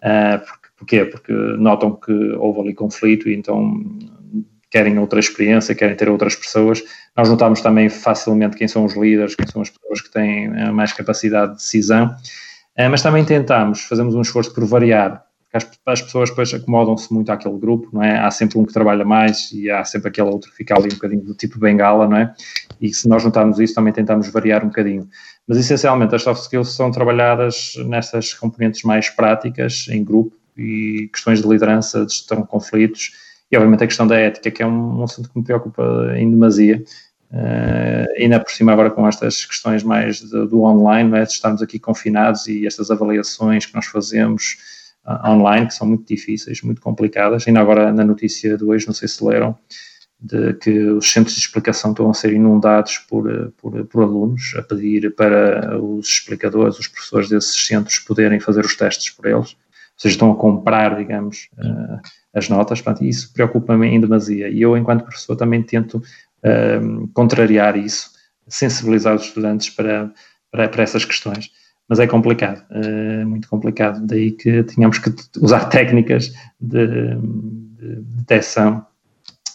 porque 0.00 0.63
Porquê? 0.84 1.06
Porque 1.06 1.32
notam 1.32 1.96
que 1.96 2.12
houve 2.12 2.60
ali 2.60 2.74
conflito 2.74 3.26
e 3.28 3.34
então 3.34 3.82
querem 4.70 4.98
outra 4.98 5.18
experiência, 5.18 5.74
querem 5.74 5.96
ter 5.96 6.10
outras 6.10 6.36
pessoas. 6.36 6.82
Nós 7.16 7.28
notamos 7.30 7.62
também 7.62 7.88
facilmente 7.88 8.56
quem 8.56 8.68
são 8.68 8.84
os 8.84 8.94
líderes, 8.94 9.34
quem 9.34 9.46
são 9.46 9.62
as 9.62 9.70
pessoas 9.70 10.02
que 10.02 10.10
têm 10.10 10.46
eh, 10.46 10.70
mais 10.70 10.92
capacidade 10.92 11.52
de 11.52 11.56
decisão, 11.58 12.14
eh, 12.76 12.88
mas 12.88 13.00
também 13.00 13.24
tentamos, 13.24 13.82
fazemos 13.82 14.14
um 14.14 14.20
esforço 14.20 14.52
por 14.52 14.64
variar, 14.66 15.24
porque 15.50 15.78
as, 15.86 16.02
pessoas 16.02 16.30
depois 16.30 16.52
acomodam-se 16.52 17.14
muito 17.14 17.30
àquele 17.30 17.56
grupo, 17.56 17.88
não 17.92 18.02
é? 18.02 18.18
Há 18.18 18.30
sempre 18.30 18.58
um 18.58 18.64
que 18.64 18.72
trabalha 18.72 19.04
mais 19.04 19.52
e 19.52 19.70
há 19.70 19.84
sempre 19.84 20.08
aquele 20.08 20.28
outro 20.28 20.50
que 20.50 20.56
fica 20.56 20.76
ali 20.76 20.86
um 20.86 20.96
bocadinho 20.96 21.22
do 21.22 21.34
tipo 21.34 21.58
bengala, 21.58 22.08
não 22.08 22.16
é? 22.16 22.34
E 22.80 22.92
se 22.92 23.08
nós 23.08 23.24
notarmos 23.24 23.60
isso, 23.60 23.74
também 23.74 23.92
tentamos 23.92 24.28
variar 24.28 24.64
um 24.64 24.68
bocadinho. 24.68 25.08
Mas 25.46 25.56
essencialmente 25.56 26.14
as 26.14 26.22
soft 26.22 26.42
skills 26.42 26.74
são 26.74 26.90
trabalhadas 26.90 27.74
nessas 27.86 28.34
componentes 28.34 28.82
mais 28.82 29.08
práticas, 29.08 29.86
em 29.88 30.02
grupo, 30.02 30.36
e 30.56 31.08
questões 31.12 31.42
de 31.42 31.48
liderança, 31.48 32.04
de 32.04 32.12
gestão 32.12 32.42
de 32.42 32.48
conflitos 32.48 33.12
e, 33.50 33.56
obviamente, 33.56 33.84
a 33.84 33.86
questão 33.86 34.06
da 34.06 34.16
ética, 34.16 34.50
que 34.50 34.62
é 34.62 34.66
um, 34.66 35.00
um 35.00 35.04
assunto 35.04 35.30
que 35.30 35.38
me 35.38 35.44
preocupa 35.44 36.12
em 36.16 36.30
demasia. 36.30 36.82
Uh, 37.30 38.06
ainda 38.16 38.38
por 38.38 38.50
cima 38.52 38.72
agora 38.72 38.90
com 38.90 39.08
estas 39.08 39.44
questões 39.44 39.82
mais 39.82 40.20
de, 40.20 40.46
do 40.46 40.62
online, 40.62 41.10
não 41.10 41.16
é? 41.16 41.24
de 41.24 41.32
estarmos 41.32 41.60
aqui 41.62 41.80
confinados 41.80 42.46
e 42.46 42.64
estas 42.64 42.92
avaliações 42.92 43.66
que 43.66 43.74
nós 43.74 43.86
fazemos 43.86 44.56
uh, 45.04 45.30
online, 45.30 45.66
que 45.66 45.74
são 45.74 45.86
muito 45.86 46.06
difíceis, 46.06 46.62
muito 46.62 46.80
complicadas. 46.80 47.46
Ainda 47.48 47.60
agora 47.60 47.92
na 47.92 48.04
notícia 48.04 48.56
de 48.56 48.62
hoje, 48.62 48.86
não 48.86 48.94
sei 48.94 49.08
se 49.08 49.24
leram, 49.24 49.58
de 50.20 50.54
que 50.54 50.70
os 50.90 51.10
centros 51.10 51.34
de 51.34 51.40
explicação 51.40 51.90
estão 51.90 52.08
a 52.08 52.14
ser 52.14 52.32
inundados 52.32 52.98
por, 52.98 53.52
por, 53.56 53.84
por, 53.86 54.02
alunos 54.02 54.54
a 54.56 54.62
pedir 54.62 55.14
para 55.14 55.76
os 55.82 56.06
explicadores, 56.06 56.78
os 56.78 56.86
professores 56.86 57.28
desses 57.28 57.66
centros 57.66 57.98
poderem 57.98 58.38
fazer 58.38 58.64
os 58.64 58.76
testes 58.76 59.10
por 59.10 59.26
eles 59.26 59.56
seja, 59.96 60.14
estão 60.14 60.32
a 60.32 60.36
comprar, 60.36 60.96
digamos, 60.96 61.48
uh, 61.58 62.00
as 62.34 62.48
notas, 62.48 62.80
portanto, 62.80 63.04
isso 63.04 63.32
preocupa-me 63.32 63.86
em 63.86 64.00
demasia. 64.00 64.48
E 64.48 64.60
eu, 64.60 64.76
enquanto 64.76 65.04
professor, 65.04 65.36
também 65.36 65.62
tento 65.62 65.96
uh, 65.98 67.08
contrariar 67.14 67.76
isso, 67.76 68.10
sensibilizar 68.48 69.14
os 69.14 69.22
estudantes 69.22 69.70
para, 69.70 70.12
para, 70.50 70.68
para 70.68 70.82
essas 70.82 71.04
questões. 71.04 71.50
Mas 71.88 71.98
é 71.98 72.06
complicado, 72.06 72.64
uh, 72.70 73.26
muito 73.26 73.48
complicado. 73.48 74.04
Daí 74.06 74.32
que 74.32 74.64
tínhamos 74.64 74.98
que 74.98 75.14
usar 75.40 75.66
técnicas 75.70 76.32
de, 76.60 76.86
de 77.16 78.00
detecção 78.16 78.84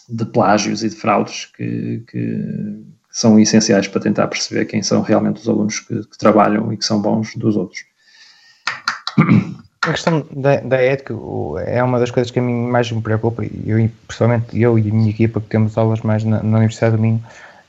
de 0.08 0.24
plágios 0.24 0.82
e 0.82 0.88
de 0.88 0.96
fraudes 0.96 1.46
que, 1.46 2.02
que, 2.10 2.82
são 3.12 3.40
essenciais 3.40 3.88
para 3.88 4.00
tentar 4.00 4.28
perceber 4.28 4.66
quem 4.66 4.84
são 4.84 5.02
realmente 5.02 5.40
os 5.40 5.48
alunos 5.48 5.80
que, 5.80 6.06
que 6.06 6.16
trabalham 6.16 6.72
e 6.72 6.76
que 6.76 6.84
são 6.84 7.02
bons 7.02 7.34
dos 7.34 7.56
outros. 7.56 7.84
a 9.82 9.92
questão 9.92 10.26
da, 10.30 10.56
da, 10.60 10.76
ética 10.76 11.14
é 11.64 11.82
uma 11.82 11.98
das 11.98 12.10
coisas 12.10 12.30
que 12.30 12.38
a 12.38 12.42
mim 12.42 12.66
mais 12.66 12.90
me 12.92 13.00
preocupa. 13.00 13.42
Eu, 13.64 13.90
pessoalmente, 14.06 14.60
eu 14.60 14.78
e 14.78 14.90
a 14.90 14.92
minha 14.92 15.08
equipa, 15.08 15.40
que 15.40 15.46
temos 15.46 15.78
aulas 15.78 16.02
mais 16.02 16.22
na, 16.22 16.42
na 16.42 16.58
Universidade 16.58 16.96
do 16.96 17.02
Minho, 17.02 17.22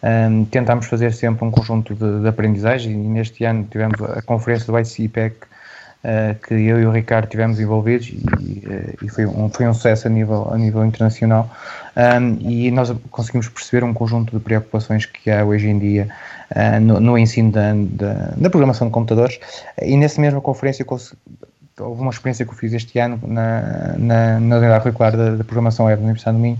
um, 0.04 0.45
tentámos 0.45 0.88
fazer 0.88 1.13
sempre 1.13 1.45
um 1.45 1.52
conjunto 1.52 1.95
de, 1.95 2.21
de, 2.21 2.28
aprendizagem 2.28 2.91
e 2.91 3.08
neste 3.08 3.45
ano 3.45 3.65
tivemos 3.69 4.02
a 4.02 4.21
conferência 4.24 4.65
do 4.65 4.78
ICPEC 4.78 5.36
uh, 5.36 6.36
que 6.45 6.56
eu 6.56 6.82
e 6.82 6.86
o 6.86 6.91
Ricardo 6.91 7.30
tivemos 7.30 7.60
envolvidos 7.60 8.08
e, 8.08 8.63
uh, 8.65 9.06
e, 9.06 9.10
foi, 9.10 9.28
um, 9.28 9.47
foi 9.50 9.67
um 9.67 9.74
sucesso 9.74 10.08
a 10.08 10.10
nível, 10.10 10.52
a 10.52 10.58
nível 10.58 10.84
internacional 10.84 11.50
um, 11.95 12.50
e 12.50 12.71
nós 12.71 12.91
conseguimos 13.12 13.47
perceber 13.47 13.84
um 13.84 13.93
conjunto 13.93 14.36
de 14.36 14.43
preocupações 14.43 15.06
que 15.06 15.30
há 15.30 15.45
hoje 15.45 15.67
em 15.67 15.78
dia 15.78 16.10
uh, 16.56 16.80
no, 16.82 17.00
no, 17.00 17.15
ensino 17.15 17.52
da, 17.52 17.71
da, 17.76 18.13
da, 18.36 18.50
programação 18.50 18.88
de 18.88 18.93
computadores 18.93 19.39
e 19.80 19.95
nessa 19.95 20.19
mesma 20.19 20.41
conferência 20.41 20.84
houve 21.82 22.02
uma 22.02 22.12
experiência 22.12 22.46
que 22.46 22.52
eu 22.52 22.56
fiz 22.56 22.74
este 22.74 23.00
ano 23.00 23.20
na, 23.26 23.96
na, 23.98 24.39
na 24.39 24.58
unidade 24.58 24.84
curricular 24.84 25.15
da, 25.15 25.36
da 25.36 25.44
programação 25.44 25.86
web 25.86 25.98
da 25.98 26.04
Universidade 26.04 26.38
do 26.38 26.41
Minho 26.41 26.60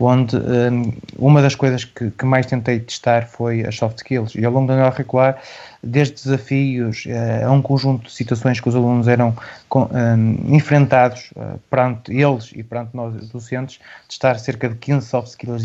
onde 0.00 0.34
um, 0.36 0.92
uma 1.18 1.42
das 1.42 1.54
coisas 1.54 1.84
que, 1.84 2.10
que, 2.10 2.24
mais 2.24 2.46
tentei 2.46 2.80
testar 2.80 3.26
foi 3.26 3.66
as 3.66 3.76
soft 3.76 3.98
skills. 3.98 4.34
E 4.34 4.44
ao 4.44 4.50
longo 4.50 4.66
da 4.66 4.78
aula 4.80 4.90
curricular, 4.90 5.38
desde 5.82 6.14
desafios 6.14 7.04
uh, 7.06 7.46
a 7.46 7.50
um 7.52 7.60
conjunto 7.60 8.04
de 8.06 8.12
situações 8.12 8.58
que 8.58 8.68
os 8.68 8.74
alunos 8.74 9.06
eram 9.06 9.36
com, 9.68 9.82
um, 9.82 10.54
enfrentados 10.54 11.30
uh, 11.36 11.60
perante 11.68 12.12
eles 12.12 12.50
e 12.54 12.62
perante 12.62 12.96
nós 12.96 13.28
docentes, 13.28 13.78
testar 14.08 14.38
cerca 14.38 14.70
de 14.70 14.76
15 14.76 15.06
soft 15.06 15.28
skills, 15.28 15.64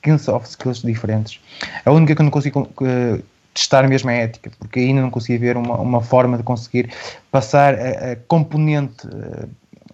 15 0.00 0.24
soft 0.24 0.48
skills 0.48 0.80
diferentes. 0.80 1.38
A 1.84 1.92
única 1.92 2.14
que 2.14 2.20
eu 2.22 2.24
não 2.24 2.30
consigo 2.30 2.62
uh, 2.62 3.22
testar 3.56 3.88
mesmo 3.88 4.10
a 4.10 4.12
ética, 4.12 4.50
porque 4.58 4.80
ainda 4.80 5.00
não 5.00 5.10
consegui 5.10 5.38
ver 5.38 5.56
uma, 5.56 5.76
uma 5.76 6.02
forma 6.02 6.36
de 6.36 6.42
conseguir 6.42 6.92
passar 7.30 7.74
a, 7.74 8.12
a 8.12 8.16
componente 8.28 9.08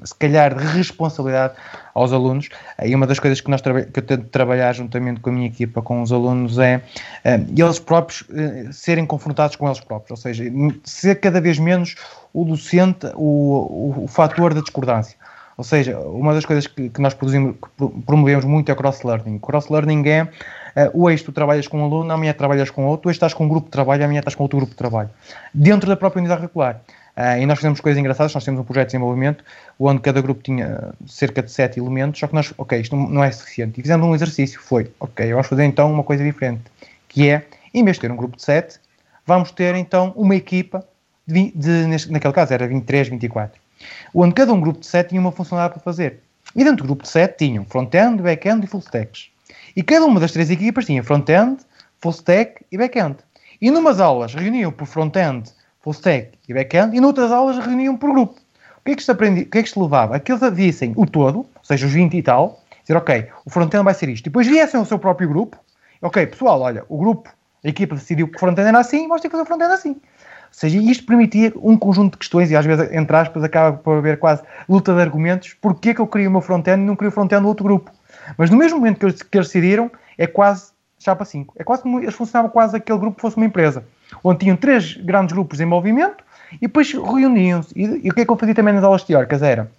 se 0.04 0.14
calhar 0.14 0.54
de 0.54 0.64
responsabilidade 0.64 1.54
aos 1.94 2.12
alunos. 2.12 2.48
E 2.82 2.94
uma 2.94 3.06
das 3.06 3.18
coisas 3.18 3.40
que, 3.40 3.50
nós 3.50 3.60
que 3.60 3.68
eu 3.68 4.02
tento 4.02 4.24
trabalhar 4.28 4.72
juntamente 4.72 5.20
com 5.20 5.30
a 5.30 5.32
minha 5.32 5.46
equipa, 5.46 5.82
com 5.82 6.02
os 6.02 6.12
alunos, 6.12 6.58
é 6.58 6.76
uh, 7.24 7.52
eles 7.56 7.78
próprios 7.78 8.24
serem 8.72 9.06
confrontados 9.06 9.56
com 9.56 9.66
eles 9.66 9.80
próprios, 9.80 10.10
ou 10.10 10.16
seja, 10.16 10.44
ser 10.84 11.20
cada 11.20 11.40
vez 11.40 11.58
menos 11.58 11.94
o 12.32 12.44
docente 12.44 13.06
o, 13.14 13.94
o, 14.00 14.04
o 14.04 14.08
fator 14.08 14.54
da 14.54 14.60
discordância. 14.60 15.16
Ou 15.56 15.64
seja, 15.64 15.98
uma 15.98 16.32
das 16.34 16.46
coisas 16.46 16.66
que, 16.66 16.88
que 16.88 17.00
nós 17.00 17.14
produzimos, 17.14 17.56
que 17.56 17.88
promovemos 18.06 18.44
muito 18.44 18.70
é 18.70 18.72
o 18.72 18.76
cross-learning. 18.76 19.38
Cross-learning 19.38 20.08
é 20.08 20.28
uh, 20.76 21.02
hoje 21.02 21.24
tu 21.24 21.32
trabalhas 21.32 21.66
com 21.66 21.80
um 21.80 21.84
aluno, 21.84 22.12
amanhã 22.12 22.32
trabalhas 22.32 22.70
com 22.70 22.86
outro, 22.86 23.08
hoje 23.08 23.16
estás 23.16 23.34
com 23.34 23.44
um 23.44 23.48
grupo 23.48 23.66
de 23.66 23.72
trabalho, 23.72 24.04
amanhã 24.04 24.20
estás 24.20 24.34
com 24.34 24.42
outro 24.42 24.58
grupo 24.58 24.72
de 24.72 24.76
trabalho. 24.76 25.10
Dentro 25.52 25.88
da 25.88 25.96
própria 25.96 26.20
unidade 26.20 26.42
regular. 26.42 26.80
Uh, 27.16 27.42
e 27.42 27.46
nós 27.46 27.58
fizemos 27.58 27.78
coisas 27.78 27.98
engraçadas, 28.00 28.32
nós 28.32 28.42
temos 28.42 28.60
um 28.60 28.64
projeto 28.64 28.88
de 28.88 28.92
desenvolvimento 28.92 29.44
onde 29.78 30.00
cada 30.00 30.22
grupo 30.22 30.42
tinha 30.42 30.94
cerca 31.06 31.42
de 31.42 31.50
sete 31.50 31.78
elementos, 31.78 32.18
só 32.18 32.26
que 32.26 32.34
nós, 32.34 32.54
ok, 32.56 32.80
isto 32.80 32.96
não 32.96 33.22
é 33.22 33.30
suficiente. 33.30 33.78
E 33.78 33.82
fizemos 33.82 34.06
um 34.06 34.14
exercício, 34.14 34.58
foi, 34.60 34.90
ok, 34.98 35.30
vamos 35.30 35.46
fazer 35.46 35.64
então 35.64 35.92
uma 35.92 36.02
coisa 36.02 36.24
diferente, 36.24 36.62
que 37.08 37.28
é, 37.28 37.44
em 37.74 37.84
vez 37.84 37.96
de 37.96 38.02
ter 38.02 38.10
um 38.10 38.16
grupo 38.16 38.36
de 38.36 38.42
sete, 38.42 38.80
vamos 39.26 39.50
ter 39.50 39.74
então 39.74 40.12
uma 40.16 40.34
equipa, 40.34 40.86
de, 41.26 41.52
de, 41.54 41.86
naquele 42.10 42.32
caso 42.32 42.54
era 42.54 42.66
23, 42.66 43.08
24, 43.08 43.60
onde 44.14 44.34
cada 44.34 44.52
um 44.52 44.60
grupo 44.60 44.80
de 44.80 44.86
sete 44.86 45.10
tinha 45.10 45.20
uma 45.20 45.32
funcionalidade 45.32 45.74
para 45.74 45.82
fazer. 45.82 46.20
E 46.56 46.64
dentro 46.64 46.84
do 46.84 46.88
grupo 46.88 47.02
de 47.02 47.08
sete 47.08 47.46
tinham 47.46 47.64
front-end, 47.64 48.22
back-end 48.22 48.64
e 48.64 48.68
full 48.68 48.80
stacks. 48.80 49.31
E 49.74 49.82
cada 49.82 50.04
uma 50.04 50.20
das 50.20 50.32
três 50.32 50.50
equipas 50.50 50.84
tinha 50.84 51.02
front-end, 51.02 51.58
full 52.00 52.12
stack 52.12 52.64
e 52.70 52.76
back-end. 52.76 53.16
E 53.60 53.70
numas 53.70 54.00
aulas 54.00 54.34
reuniam 54.34 54.72
por 54.72 54.86
front-end 54.86 55.50
full 55.82 55.92
stack 55.92 56.32
e 56.48 56.54
back-end, 56.54 56.96
e 56.96 57.00
noutras 57.00 57.30
aulas 57.30 57.58
reuniam 57.58 57.96
por 57.96 58.12
grupo. 58.12 58.34
O 58.34 58.84
que 58.84 58.92
é 58.92 58.94
que 58.94 59.00
isto, 59.00 59.12
aprendi, 59.12 59.42
o 59.42 59.46
que 59.46 59.58
é 59.58 59.62
que 59.62 59.68
isto 59.68 59.80
levava? 59.80 60.18
Que 60.18 60.32
eles 60.32 60.52
vissem 60.52 60.92
o 60.96 61.06
todo, 61.06 61.38
ou 61.38 61.48
seja, 61.62 61.86
os 61.86 61.92
20 61.92 62.16
e 62.16 62.22
tal, 62.22 62.60
dizer, 62.82 62.96
ok, 62.96 63.28
o 63.44 63.50
front-end 63.50 63.84
vai 63.84 63.94
ser 63.94 64.08
isto. 64.08 64.26
E 64.26 64.30
depois 64.30 64.46
viessem 64.46 64.80
o 64.80 64.84
seu 64.84 64.98
próprio 64.98 65.28
grupo, 65.28 65.56
ok, 66.00 66.26
pessoal, 66.26 66.60
olha, 66.60 66.84
o 66.88 66.98
grupo, 66.98 67.30
a 67.64 67.68
equipa 67.68 67.94
decidiu 67.94 68.28
que 68.28 68.36
o 68.36 68.38
front-end 68.40 68.68
era 68.68 68.78
assim, 68.78 69.06
vamos 69.06 69.22
ter 69.22 69.28
que 69.28 69.32
fazer 69.32 69.42
o 69.42 69.46
front-end 69.46 69.72
assim. 69.72 69.90
Ou 69.90 69.98
seja, 70.50 70.78
isto 70.78 71.06
permitia 71.06 71.52
um 71.56 71.76
conjunto 71.76 72.12
de 72.12 72.18
questões, 72.18 72.50
e 72.50 72.56
às 72.56 72.66
vezes, 72.66 72.92
entre 72.92 73.16
aspas, 73.16 73.42
acaba 73.42 73.76
por 73.76 73.98
haver 73.98 74.18
quase 74.18 74.42
luta 74.68 74.94
de 74.94 75.00
argumentos, 75.00 75.56
porque 75.60 75.90
é 75.90 75.94
que 75.94 76.00
eu 76.00 76.06
queria 76.06 76.28
o 76.28 76.32
meu 76.32 76.40
front-end 76.40 76.82
e 76.82 76.84
não 76.84 76.94
queria 76.94 77.08
o 77.08 77.12
front-end 77.12 77.42
do 77.42 77.48
outro 77.48 77.64
grupo. 77.64 77.90
Mas 78.36 78.50
no 78.50 78.56
mesmo 78.56 78.78
momento 78.78 78.98
que 78.98 79.06
eles, 79.06 79.22
que 79.22 79.38
eles 79.38 79.48
decidiram, 79.48 79.90
é 80.16 80.26
quase 80.26 80.72
chapa 80.98 81.24
5. 81.24 81.54
É 81.58 81.64
quase 81.64 81.82
como 81.82 82.00
eles 82.00 82.14
funcionavam 82.14 82.50
quase 82.50 82.76
aquele 82.76 82.98
grupo 82.98 83.20
fosse 83.20 83.36
uma 83.36 83.46
empresa 83.46 83.84
onde 84.22 84.40
tinham 84.40 84.56
três 84.56 84.96
grandes 84.96 85.32
grupos 85.32 85.60
em 85.60 85.64
movimento 85.64 86.24
e 86.54 86.66
depois 86.66 86.92
reuniam-se. 86.92 87.72
E, 87.76 88.06
e, 88.06 88.10
o 88.10 88.14
que 88.14 88.22
é 88.22 88.24
que 88.24 88.30
eu 88.30 88.36
fazia 88.36 88.54
também 88.54 88.74
nas 88.74 88.84
aulas 88.84 89.04
teóricas 89.04 89.42
era, 89.42 89.70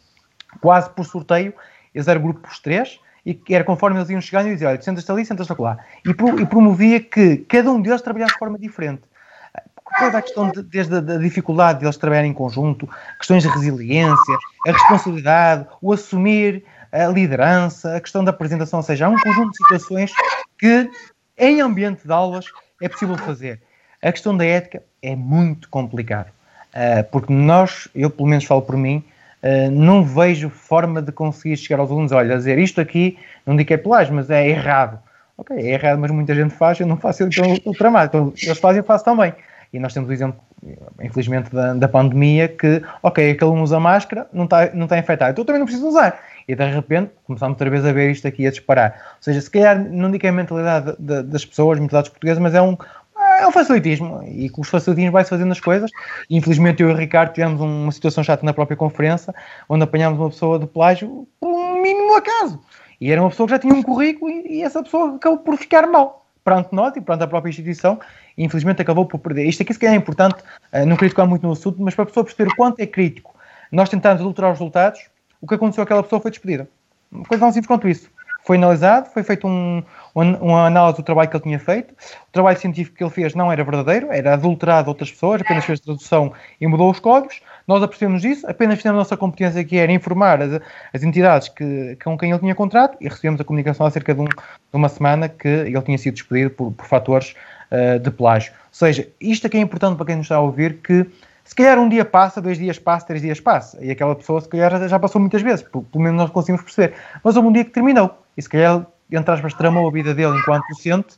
quase 0.62 0.90
por 0.90 1.06
sorteio, 1.06 1.54
eles 1.94 2.08
eram 2.08 2.22
grupos 2.22 2.60
três, 2.60 3.00
e 3.26 3.40
era 3.50 3.64
conforme 3.64 4.00
eles 4.00 4.10
iam 4.10 4.20
chegando 4.20 4.48
e 4.48 4.54
dizia, 4.54 4.70
olha, 4.70 4.82
sentas-te 4.82 5.12
ali, 5.12 5.26
sentas-te 5.26 5.54
lá. 5.60 5.78
E, 6.06 6.14
pro, 6.14 6.40
e, 6.40 6.46
promovia 6.46 7.00
que 7.00 7.38
cada 7.38 7.72
um 7.72 7.82
deles 7.82 8.02
trabalhasse 8.02 8.34
de 8.34 8.40
forma 8.40 8.58
diferente. 8.58 9.04
Toda 10.00 10.18
a 10.18 10.22
questão 10.22 10.50
de, 10.50 10.64
desde 10.64 10.96
a 10.96 11.00
da 11.00 11.18
dificuldade 11.18 11.80
de 11.80 11.86
eles 11.86 11.98
trabalharem 11.98 12.32
em 12.32 12.34
conjunto, 12.34 12.90
questões 13.18 13.44
de 13.44 13.50
resiliência, 13.50 14.38
a 14.68 14.72
responsabilidade, 14.72 15.68
o 15.80 15.94
assumir, 15.94 16.66
a 16.94 17.08
liderança, 17.08 17.96
a 17.96 18.00
questão 18.00 18.24
da 18.24 18.30
apresentação, 18.30 18.78
ou 18.78 18.84
seja, 18.84 19.08
há 19.08 19.10
um 19.10 19.20
conjunto 19.20 19.50
de 19.50 19.58
situações 19.58 20.12
que 20.60 20.90
em 21.36 21.60
ambiente 21.60 22.06
de 22.06 22.12
aulas 22.12 22.46
é 22.80 22.88
possível 22.88 23.18
fazer. 23.18 23.60
A 24.00 24.12
questão 24.12 24.38
da 24.38 24.46
ética 24.46 24.84
é 25.02 25.16
muito 25.16 25.68
complicado, 25.70 26.28
uh, 26.28 27.04
porque 27.12 27.34
nós, 27.34 27.88
eu 27.96 28.12
pelo 28.12 28.30
menos 28.30 28.46
falo 28.46 28.62
por 28.62 28.78
mim, 28.78 29.04
uh, 29.42 29.72
não 29.72 30.04
vejo 30.04 30.50
forma 30.50 31.02
de 31.02 31.12
conseguir 31.12 31.58
chegar 31.58 31.80
aos 31.80 31.90
alunos, 31.90 32.12
olha, 32.12 32.38
dizer 32.38 32.60
isto 32.60 32.80
aqui, 32.80 33.18
não 33.44 33.56
digo 33.56 33.70
que 33.70 33.74
é 33.74 33.78
pelágio, 33.78 34.14
mas 34.14 34.30
é 34.30 34.48
errado. 34.48 35.00
Ok, 35.36 35.58
é 35.58 35.74
errado, 35.74 35.98
mas 35.98 36.12
muita 36.12 36.36
gente 36.36 36.54
faz, 36.54 36.80
eu 36.80 36.86
não 36.86 36.96
faço, 36.96 37.24
então 37.24 37.54
estou 37.54 37.74
tramado. 37.74 38.06
Então, 38.06 38.34
eles 38.40 38.60
fazem, 38.60 38.82
eu 38.82 38.84
faço 38.84 39.04
também. 39.04 39.34
E 39.74 39.80
nós 39.80 39.92
temos 39.92 40.08
o 40.08 40.14
exemplo, 40.14 40.40
infelizmente, 41.02 41.50
da, 41.52 41.74
da 41.74 41.88
pandemia, 41.88 42.48
que, 42.48 42.84
ok, 43.02 43.32
aquele 43.32 43.50
não 43.50 43.64
usa 43.64 43.80
máscara, 43.80 44.28
não 44.32 44.44
está 44.44 44.70
não 44.76 44.86
tá 44.86 45.00
infectado, 45.00 45.32
então 45.32 45.42
eu 45.42 45.46
também 45.46 45.60
não 45.60 45.66
preciso 45.66 45.88
usar. 45.88 46.20
E 46.48 46.56
de 46.56 46.66
repente 46.66 47.12
começamos 47.26 47.54
outra 47.54 47.70
vez 47.70 47.86
a 47.86 47.92
ver 47.92 48.12
isto 48.12 48.28
aqui 48.28 48.46
a 48.48 48.50
disparar. 48.50 48.92
Ou 49.18 49.24
seja, 49.24 49.42
se 49.42 49.50
calhar 49.50 49.80
não 49.80 50.10
digo 50.10 50.22
que 50.22 50.28
é 50.28 50.30
a 50.30 50.34
mentalidade 50.34 50.96
de, 50.98 50.98
de, 51.00 51.24
das 51.24 51.46
pessoas, 51.46 51.80
mentalidades 51.80 52.10
portuguesas, 52.10 52.42
mas 52.42 52.54
é 52.54 52.62
um, 52.62 52.78
é 53.40 53.48
um 53.48 53.52
facilitismo 53.52 54.24
e 54.24 54.50
com 54.50 54.62
os 54.62 54.70
facilitismos 54.70 55.14
vai-se 55.14 55.30
fazendo 55.30 55.52
as 55.52 55.60
coisas. 55.60 55.90
Infelizmente, 56.30 56.84
eu 56.84 56.90
e 56.90 56.94
o 56.94 56.96
Ricardo 56.96 57.34
tivemos 57.34 57.62
uma 57.62 57.92
situação 57.92 58.24
chata 58.24 58.46
na 58.46 58.54
própria 58.54 58.76
conferência, 58.76 59.34
onde 59.70 59.84
apanhámos 59.84 60.20
uma 60.20 60.30
pessoa 60.30 60.60
de 60.60 60.68
plágio 60.68 61.28
por 61.40 61.50
um 61.50 61.82
mínimo 61.82 62.16
acaso. 62.16 62.60
E 63.00 63.12
era 63.12 63.22
uma 63.22 63.30
pessoa 63.30 63.48
que 63.48 63.52
já 63.52 63.60
tinha 63.60 63.74
um 63.74 63.84
currículo 63.84 64.32
e, 64.32 64.60
e 64.60 64.64
essa 64.64 64.82
pessoa 64.84 65.16
acabou 65.16 65.40
por 65.40 65.58
ficar 65.58 65.88
mal 65.88 66.26
perante 66.44 66.70
nós 66.74 66.96
e 66.96 67.02
perante 67.02 67.24
a 67.24 67.28
própria 67.28 67.50
instituição. 67.50 68.00
E, 68.38 68.44
infelizmente, 68.44 68.82
acabou 68.82 69.06
por 69.06 69.20
perder. 69.20 69.46
Isto 69.46 69.64
aqui, 69.64 69.74
se 69.74 69.80
calhar, 69.80 69.96
é 69.96 69.98
importante, 69.98 70.36
uh, 70.74 70.86
não 70.86 70.98
tocar 70.98 71.26
muito 71.26 71.46
no 71.46 71.54
assunto, 71.54 71.82
mas 71.82 71.96
para 71.96 72.04
a 72.04 72.06
pessoa 72.08 72.24
perceber 72.24 72.52
o 72.52 72.56
quanto 72.56 72.80
é 72.80 72.86
crítico 72.86 73.34
nós 73.74 73.90
tentarmos 73.90 74.22
adulterar 74.22 74.52
os 74.52 74.60
resultados, 74.60 75.02
o 75.44 75.48
que 75.48 75.56
aconteceu 75.56 75.84
àquela 75.84 76.02
pessoa 76.02 76.22
foi 76.22 76.32
despedida. 76.32 76.70
Uma 77.12 77.26
coisa 77.26 77.44
tão 77.44 77.52
simples 77.52 77.68
quanto 77.68 77.86
isso. 77.90 78.10
Foi 78.46 78.56
analisado, 78.56 79.10
foi 79.10 79.24
feito 79.24 79.46
um, 79.46 79.84
uma 80.16 80.68
análise 80.68 80.98
do 80.98 81.04
trabalho 81.04 81.30
que 81.30 81.36
ele 81.36 81.44
tinha 81.44 81.60
feito. 81.60 81.92
O 81.92 82.32
trabalho 82.32 82.58
científico 82.58 82.96
que 82.96 83.04
ele 83.04 83.12
fez 83.12 83.36
não 83.36 83.52
era 83.52 83.62
verdadeiro, 83.62 84.08
era 84.10 84.36
adulterado 84.36 84.84
de 84.84 84.90
outras 84.90 85.12
pessoas, 85.12 85.42
apenas 85.42 85.66
fez 85.66 85.82
tradução 85.82 86.32
e 86.62 86.66
mudou 86.66 86.90
os 86.90 87.00
códigos. 87.00 87.42
Nós 87.68 87.84
apercebemos 87.84 88.22
disso, 88.22 88.50
apenas 88.50 88.78
fizemos 88.78 88.96
a 88.96 89.00
nossa 89.00 89.18
competência 89.18 89.62
que 89.66 89.76
era 89.76 89.92
informar 89.92 90.42
as, 90.42 90.62
as 90.94 91.04
entidades 91.04 91.50
que, 91.50 91.98
com 92.02 92.18
quem 92.18 92.32
ele 92.32 92.40
tinha 92.40 92.56
contrato 92.56 92.98
e 93.02 93.10
recebemos 93.10 93.42
a 93.42 93.44
comunicação 93.44 93.86
há 93.86 93.92
cerca 93.92 94.14
de, 94.14 94.22
um, 94.22 94.26
de 94.26 94.32
uma 94.72 94.88
semana 94.88 95.28
que 95.28 95.48
ele 95.48 95.82
tinha 95.82 95.98
sido 95.98 96.14
despedido 96.14 96.52
por, 96.52 96.72
por 96.72 96.86
fatores 96.86 97.36
uh, 97.70 98.00
de 98.00 98.12
plágio. 98.12 98.54
Ou 98.54 98.58
seja, 98.72 99.10
isto 99.20 99.46
aqui 99.48 99.58
é 99.58 99.62
importante 99.62 99.98
para 99.98 100.06
quem 100.06 100.16
nos 100.16 100.26
está 100.26 100.38
a 100.38 100.42
ouvir 100.42 100.78
que 100.82 101.06
se 101.44 101.54
calhar 101.56 101.78
um 101.78 101.90
dia 101.90 102.06
passa, 102.06 102.42
dois 102.42 102.58
dias 102.58 102.80
passa, 102.80 103.08
três 103.08 103.22
dias 103.22 103.40
passa. 103.40 103.84
E 103.84 103.92
aquela 103.92 104.16
pessoa, 104.16 104.40
se 104.42 104.48
calhar, 104.48 104.88
já 104.88 104.98
passou 104.98 105.20
muitas 105.20 105.42
vezes. 105.42 105.64
Pelo 105.64 105.88
menos 105.96 106.18
nós 106.18 106.30
conseguimos 106.30 106.64
perceber. 106.64 106.96
Mas 107.24 107.36
houve 107.36 107.50
um 107.50 107.52
dia 107.52 107.66
que 107.66 107.72
terminou. 107.72 108.18
E 108.38 108.42
se 108.42 108.50
calhar 108.50 108.86
entre 109.18 109.34
aspas, 109.34 109.54
tramou 109.54 109.88
a 109.88 109.92
vida 109.92 110.14
dele 110.14 110.38
enquanto 110.38 110.64
docente 110.70 111.16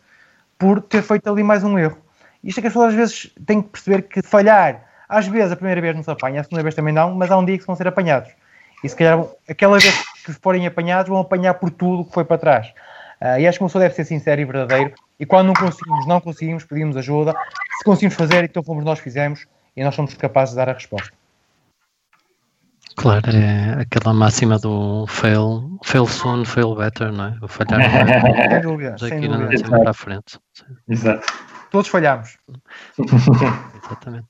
por 0.58 0.82
ter 0.82 1.02
feito 1.02 1.30
ali 1.30 1.44
mais 1.44 1.64
um 1.64 1.78
erro. 1.78 1.98
Isto 2.44 2.60
é 2.60 2.62
que 2.62 2.68
as 2.68 2.74
pessoas 2.74 2.90
às 2.90 2.96
vezes 2.96 3.32
têm 3.46 3.62
que 3.62 3.70
perceber 3.70 4.02
que 4.04 4.22
falhar, 4.22 4.84
às 5.08 5.28
vezes 5.28 5.52
a 5.52 5.56
primeira 5.56 5.82
vez 5.82 5.96
não 5.96 6.04
se 6.04 6.12
apanha, 6.12 6.42
a 6.42 6.44
segunda 6.44 6.64
vez 6.64 6.76
também 6.76 6.94
não, 6.94 7.14
mas 7.16 7.32
há 7.32 7.38
um 7.38 7.46
dia 7.46 7.58
que 7.58 7.66
vão 7.66 7.76
ser 7.76 7.88
apanhados. 7.88 8.32
E 8.84 8.90
se 8.90 8.96
calhar 8.96 9.24
aquela 9.50 9.80
vez 9.80 10.04
que 10.26 10.34
forem 10.34 10.68
apanhados 10.68 11.10
vão 11.10 11.20
apanhar 11.20 11.56
por 11.56 11.70
tudo 11.70 12.02
o 12.02 12.06
que 12.06 12.14
foi 12.14 12.24
para 12.24 12.38
trás. 12.38 12.68
Uh, 13.22 13.40
e 13.40 13.48
acho 13.48 13.58
que 13.58 13.64
uma 13.64 13.70
pessoa 13.70 13.84
deve 13.84 13.96
ser 13.96 14.06
sincero 14.06 14.42
e 14.42 14.46
verdadeiro. 14.46 14.94
E 15.20 15.26
quando 15.26 15.48
não 15.48 15.54
conseguimos, 15.54 16.06
não 16.06 16.20
conseguimos, 16.20 16.64
pedimos 16.66 16.98
ajuda. 16.98 17.34
Se 17.78 17.84
conseguimos 17.84 18.16
fazer, 18.16 18.44
então 18.44 18.62
fomos 18.62 18.84
nós 18.84 19.00
fizemos 19.00 19.48
e 19.76 19.84
nós 19.84 19.96
somos 19.96 20.14
capazes 20.16 20.54
de 20.54 20.58
dar 20.58 20.70
a 20.70 20.74
resposta. 20.74 21.12
Claro, 22.96 23.30
é 23.30 23.82
aquela 23.82 24.14
máxima 24.14 24.58
do 24.58 25.06
fail, 25.08 25.78
fail 25.84 26.08
soon, 26.08 26.46
fail 26.46 26.74
better, 26.76 27.12
não 27.12 27.26
é? 27.26 27.38
O 27.42 27.48
falhar 27.48 27.82
sem 28.50 28.62
dúvida, 28.62 28.98
sem 28.98 29.18
aqui 29.18 29.28
dúvida. 29.28 29.70
não 29.70 29.80
para 29.80 29.90
a 29.90 29.94
frente. 29.94 30.40
Exato. 30.88 31.26
Todos 31.72 31.90
falhamos. 31.90 32.38
Exatamente. 32.98 34.28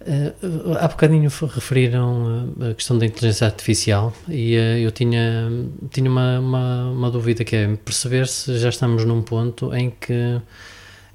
Uh, 0.00 0.76
há 0.78 0.86
bocadinho 0.88 1.28
referiram 1.52 2.54
a 2.70 2.74
questão 2.74 2.98
da 2.98 3.06
inteligência 3.06 3.46
artificial 3.46 4.12
e 4.28 4.56
uh, 4.56 4.78
eu 4.78 4.92
tinha, 4.92 5.48
tinha 5.90 6.08
uma, 6.08 6.38
uma, 6.38 6.90
uma, 6.90 7.10
dúvida 7.10 7.44
que 7.44 7.56
é 7.56 7.76
perceber 7.76 8.28
se 8.28 8.58
já 8.58 8.68
estamos 8.68 9.04
num 9.04 9.22
ponto 9.22 9.74
em 9.74 9.90
que 9.90 10.40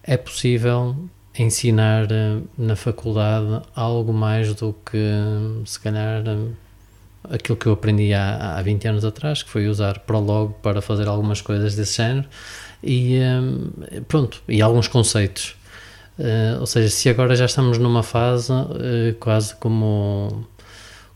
é 0.03 0.17
possível 0.17 0.95
ensinar 1.37 2.05
uh, 2.05 2.47
na 2.57 2.75
faculdade 2.75 3.61
algo 3.75 4.13
mais 4.13 4.53
do 4.55 4.75
que 4.85 4.97
se 5.65 5.79
calhar 5.79 6.23
aquilo 7.29 7.57
que 7.57 7.67
eu 7.67 7.73
aprendi 7.73 8.13
há, 8.13 8.57
há 8.57 8.61
20 8.61 8.87
anos 8.87 9.05
atrás, 9.05 9.43
que 9.43 9.49
foi 9.49 9.67
usar 9.67 9.99
Prolog 9.99 10.53
para 10.61 10.81
fazer 10.81 11.07
algumas 11.07 11.41
coisas 11.41 11.75
desse 11.75 11.97
género 11.97 12.27
e 12.83 13.19
pronto, 14.07 14.41
e 14.47 14.61
alguns 14.61 14.87
conceitos. 14.87 15.55
Ou 16.59 16.65
seja, 16.65 16.89
se 16.89 17.09
agora 17.09 17.35
já 17.35 17.45
estamos 17.45 17.77
numa 17.77 18.03
fase 18.03 18.51
quase 19.19 19.55
como, 19.55 20.47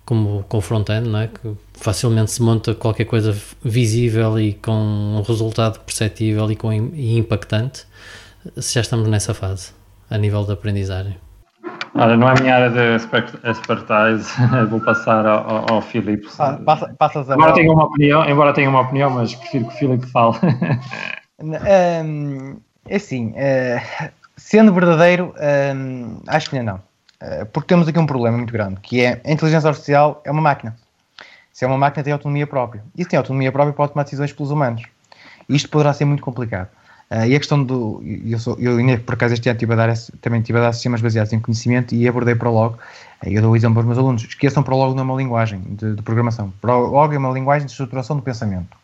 como 0.06 0.44
com 0.48 0.58
o 0.58 0.62
front-end, 0.62 1.10
não 1.10 1.20
é? 1.20 1.28
que 1.28 1.56
facilmente 1.74 2.32
se 2.32 2.42
monta 2.42 2.74
qualquer 2.74 3.06
coisa 3.06 3.36
visível 3.64 4.40
e 4.40 4.54
com 4.54 4.72
um 4.72 5.22
resultado 5.22 5.80
perceptível 5.80 6.52
e, 6.52 6.56
com, 6.56 6.72
e 6.72 7.18
impactante, 7.18 7.86
se 8.58 8.76
já 8.76 8.82
estamos 8.82 9.08
nessa 9.08 9.34
fase, 9.34 9.72
a 10.10 10.18
nível 10.18 10.44
de 10.44 10.54
aprendizagem. 10.54 11.18
Olha, 11.96 12.18
não 12.18 12.28
é 12.28 12.32
a 12.32 12.42
minha 12.42 12.56
área 12.56 12.70
de 12.70 12.96
expertise, 12.96 14.30
vou 14.70 14.82
passar 14.82 15.26
ao, 15.26 15.74
ao 15.74 15.82
Filipe. 15.82 16.28
Ah, 16.40 16.60
passa, 16.66 16.94
passas 16.98 17.30
embora, 17.30 17.54
tenha 17.54 17.72
uma 17.72 17.86
opinião, 17.86 18.30
embora 18.30 18.54
tenha 18.54 18.70
uma 18.70 18.82
opinião, 18.82 19.10
mas 19.10 19.34
prefiro 19.34 19.68
que 19.68 19.74
o 19.74 19.78
Filipe 19.78 20.06
fale. 20.08 20.36
um, 21.40 22.58
é 22.88 22.96
assim, 22.96 23.30
uh, 23.30 24.12
Sendo 24.38 24.74
verdadeiro, 24.74 25.34
acho 26.28 26.50
que 26.50 26.58
ainda 26.58 26.74
não. 26.74 26.80
Uh, 27.22 27.46
porque 27.48 27.68
temos 27.68 27.88
aqui 27.88 27.98
um 27.98 28.06
problema 28.06 28.36
muito 28.36 28.52
grande, 28.52 28.80
que 28.82 29.02
é 29.02 29.22
a 29.26 29.32
inteligência 29.32 29.70
artificial 29.70 30.22
é 30.26 30.32
uma 30.32 30.42
máquina. 30.42 30.76
Se 31.54 31.64
é 31.64 31.68
uma 31.68 31.78
máquina, 31.78 32.04
tem 32.04 32.12
autonomia 32.12 32.46
própria. 32.46 32.84
E 32.98 33.04
se 33.04 33.10
tem 33.10 33.18
autonomia 33.18 33.52
própria, 33.52 33.74
pode 33.74 33.94
tomar 33.94 34.04
decisões 34.04 34.34
pelos 34.34 34.52
humanos. 34.52 34.84
Isto 35.48 35.70
poderá 35.70 35.94
ser 35.94 36.04
muito 36.04 36.22
complicado. 36.22 36.68
Uh, 37.10 37.26
e 37.28 37.36
a 37.36 37.40
questão 37.40 37.64
do. 37.64 38.02
Eu, 38.26 38.40
sou, 38.40 38.58
eu 38.60 38.78
por 39.00 39.14
acaso, 39.14 39.34
este 39.34 39.48
ano 39.48 39.60
tive 39.60 39.74
a 39.74 39.76
dar, 39.76 39.94
também 40.22 40.42
tive 40.42 40.58
a 40.58 40.62
dar 40.64 40.74
sistemas 40.74 41.02
baseados 41.02 41.32
em 41.34 41.40
conhecimento 41.40 41.94
e 41.94 42.08
abordei 42.08 42.34
Prolog. 42.34 42.76
Uh, 42.76 43.30
eu 43.30 43.42
dou 43.42 43.52
o 43.52 43.56
exemplo 43.56 43.78
aos 43.78 43.86
meus 43.86 43.98
alunos. 43.98 44.24
Esqueçam 44.24 44.64
Prolog 44.64 44.96
não 44.96 45.02
é 45.02 45.04
uma 45.04 45.16
linguagem 45.16 45.60
de, 45.62 45.96
de 45.96 46.02
programação. 46.02 46.52
Prolog 46.62 47.14
é 47.14 47.18
uma 47.18 47.32
linguagem 47.32 47.66
de 47.66 47.72
estruturação 47.72 48.16
do 48.16 48.24
pensamento. 48.24 48.76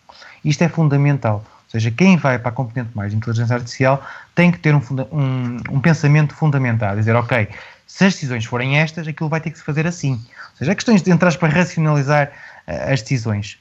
Isto 0.45 0.63
é 0.63 0.69
fundamental. 0.69 1.43
Ou 1.45 1.71
seja, 1.71 1.89
quem 1.89 2.17
vai 2.17 2.37
para 2.37 2.49
a 2.49 2.51
componente 2.51 2.89
mais 2.93 3.11
de 3.11 3.17
inteligência 3.17 3.55
artificial 3.55 4.05
tem 4.35 4.51
que 4.51 4.59
ter 4.59 4.75
um, 4.75 4.81
um, 5.11 5.57
um 5.71 5.79
pensamento 5.79 6.35
fundamentado, 6.35 6.97
dizer, 6.97 7.15
ok, 7.15 7.47
se 7.87 8.05
as 8.05 8.13
decisões 8.13 8.45
forem 8.45 8.77
estas, 8.77 9.07
aquilo 9.07 9.29
vai 9.29 9.39
ter 9.39 9.51
que 9.51 9.57
se 9.57 9.63
fazer 9.63 9.87
assim. 9.87 10.13
Ou 10.13 10.57
seja, 10.57 10.71
há 10.73 10.75
questões 10.75 11.01
de 11.01 11.11
entrar 11.11 11.35
para 11.37 11.47
racionalizar 11.47 12.31
uh, 12.67 12.91
as 12.91 13.01
decisões. 13.01 13.57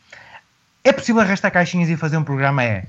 É 0.82 0.92
possível 0.92 1.20
arrastar 1.20 1.52
caixinhas 1.52 1.88
e 1.88 1.96
fazer 1.96 2.16
um 2.16 2.24
programa? 2.24 2.64
É. 2.64 2.84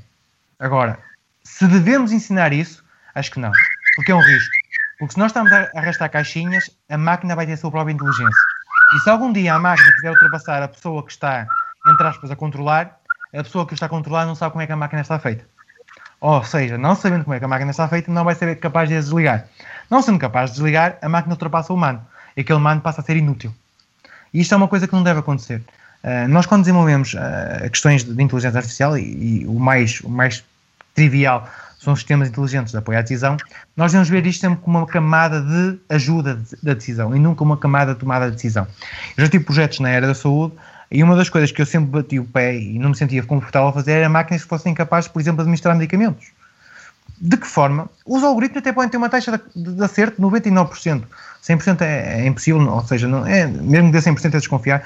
Agora, 0.60 0.98
se 1.44 1.68
devemos 1.68 2.12
ensinar 2.12 2.54
isso, 2.54 2.84
acho 3.16 3.32
que 3.32 3.40
não. 3.40 3.52
Porque 3.96 4.12
é 4.12 4.16
um 4.16 4.22
risco. 4.22 4.52
Porque 5.00 5.14
se 5.14 5.20
nós 5.20 5.32
estamos 5.32 5.52
a 5.52 5.70
arrastar 5.76 6.10
caixinhas, 6.10 6.70
a 6.90 6.98
máquina 6.98 7.36
vai 7.36 7.46
ter 7.46 7.54
a 7.54 7.58
sua 7.58 7.72
própria 7.72 7.94
inteligência. 7.94 8.42
E 8.96 9.00
se 9.00 9.10
algum 9.10 9.32
dia 9.32 9.54
a 9.54 9.60
máquina 9.60 9.92
quiser 9.94 10.12
ultrapassar 10.12 10.62
a 10.62 10.68
pessoa 10.68 11.04
que 11.04 11.12
está, 11.12 11.48
entre 11.88 12.08
aspas, 12.08 12.30
a 12.30 12.36
controlar, 12.36 13.00
a 13.34 13.44
pessoa 13.44 13.66
que 13.66 13.74
o 13.74 13.76
está 13.76 13.86
a 13.86 13.90
controlar 13.90 14.26
não 14.26 14.36
sabe 14.36 14.52
como 14.52 14.62
é 14.62 14.68
que 14.68 14.74
a 14.74 14.76
máquina 14.76 15.02
está 15.02 15.18
feita. 15.18 15.46
Ou 16.20 16.44
seja, 16.44 16.78
não 16.78 16.94
sabendo 16.94 17.24
como 17.24 17.34
é 17.34 17.40
que 17.40 17.46
a 17.46 17.48
máquina 17.48 17.72
está 17.72 17.88
feita, 17.88 18.12
não 18.12 18.24
vai 18.24 18.36
ser 18.36 18.56
capaz 18.60 18.88
de 18.88 18.96
desligar. 18.96 19.48
Não 19.90 20.02
sendo 20.02 20.20
capaz 20.20 20.52
de 20.52 20.58
desligar, 20.58 20.98
a 21.02 21.10
máquina 21.10 21.34
ultrapassa 21.34 21.74
o 21.74 21.76
humano. 21.76 22.06
E 22.38 22.42
aquele 22.42 22.60
humano 22.60 22.80
passa 22.80 23.02
a 23.02 23.04
ser 23.04 23.18
inútil. 23.18 23.54
E 24.34 24.42
isto 24.42 24.54
é 24.54 24.58
uma 24.58 24.68
coisa 24.68 24.88
que 24.88 24.94
não 24.94 25.04
deve 25.04 25.20
acontecer. 25.20 25.64
Uh, 26.04 26.28
nós, 26.28 26.46
quando 26.46 26.62
desenvolvemos 26.62 27.14
uh, 27.14 27.70
questões 27.70 28.04
de, 28.04 28.14
de, 28.14 28.24
inteligência 28.24 28.58
artificial, 28.58 28.98
e, 28.98 29.42
e, 29.42 29.48
o, 29.48 29.60
mais, 29.60 30.00
o 30.02 30.10
mais 30.10 30.44
trivial 30.94 31.48
são 31.82 31.96
sistemas 31.96 32.30
inteligentes 32.30 32.72
de 32.72 32.78
apoio 32.78 33.00
à 33.00 33.02
decisão, 33.02 33.38
nós 33.76 33.92
devemos 33.92 34.08
ver 34.08 34.26
isto 34.28 34.42
sempre 34.42 34.60
como 34.62 34.78
uma 34.78 34.86
camada 34.86 35.42
de 35.42 35.80
ajuda 35.90 36.40
da 36.62 36.76
decisão 36.76 37.16
e 37.16 37.20
nunca 37.20 37.44
uma 37.44 37.58
camada 37.58 37.94
de 37.94 38.00
tomada 38.00 38.28
de 38.28 38.36
decisão. 38.36 38.68
Eu 39.18 39.26
já 39.26 39.32
tive 39.32 39.44
projetos 39.44 39.80
na 39.80 39.90
área 39.90 40.08
da 40.08 40.14
saúde 40.14 40.54
e 40.92 41.02
uma 41.02 41.16
das 41.16 41.28
coisas 41.28 41.52
que 41.52 41.60
eu 41.60 41.66
sempre 41.66 41.90
bati 41.90 42.20
o 42.20 42.26
pé 42.26 42.56
e 42.56 42.78
não 42.78 42.90
me 42.90 42.96
sentia 42.96 43.24
confortável 43.24 43.70
a 43.70 43.74
fazer 43.74 43.94
era 43.94 44.10
máquinas 44.10 44.44
que 44.44 44.50
fossem 44.50 44.76
capazes, 44.76 45.10
por 45.10 45.20
exemplo, 45.20 45.38
de 45.38 45.42
administrar 45.42 45.76
medicamentos. 45.76 46.28
De 47.20 47.38
que 47.38 47.48
forma? 47.48 47.90
Os 48.06 48.24
algoritmos 48.24 48.60
até 48.60 48.72
podem 48.72 48.90
ter 48.90 48.98
uma 48.98 49.10
taxa 49.10 49.42
de, 49.56 49.74
de 49.74 49.84
acerto 49.84 50.18
de 50.18 50.28
99%. 50.28 51.04
100% 51.44 51.82
é, 51.82 52.22
é 52.22 52.28
impossível, 52.28 52.62
ou 52.62 52.86
seja, 52.86 53.08
não, 53.08 53.26
é, 53.26 53.48
mesmo 53.48 53.92
de 53.92 53.98
100% 53.98 54.26
é 54.26 54.38
desconfiar, 54.38 54.84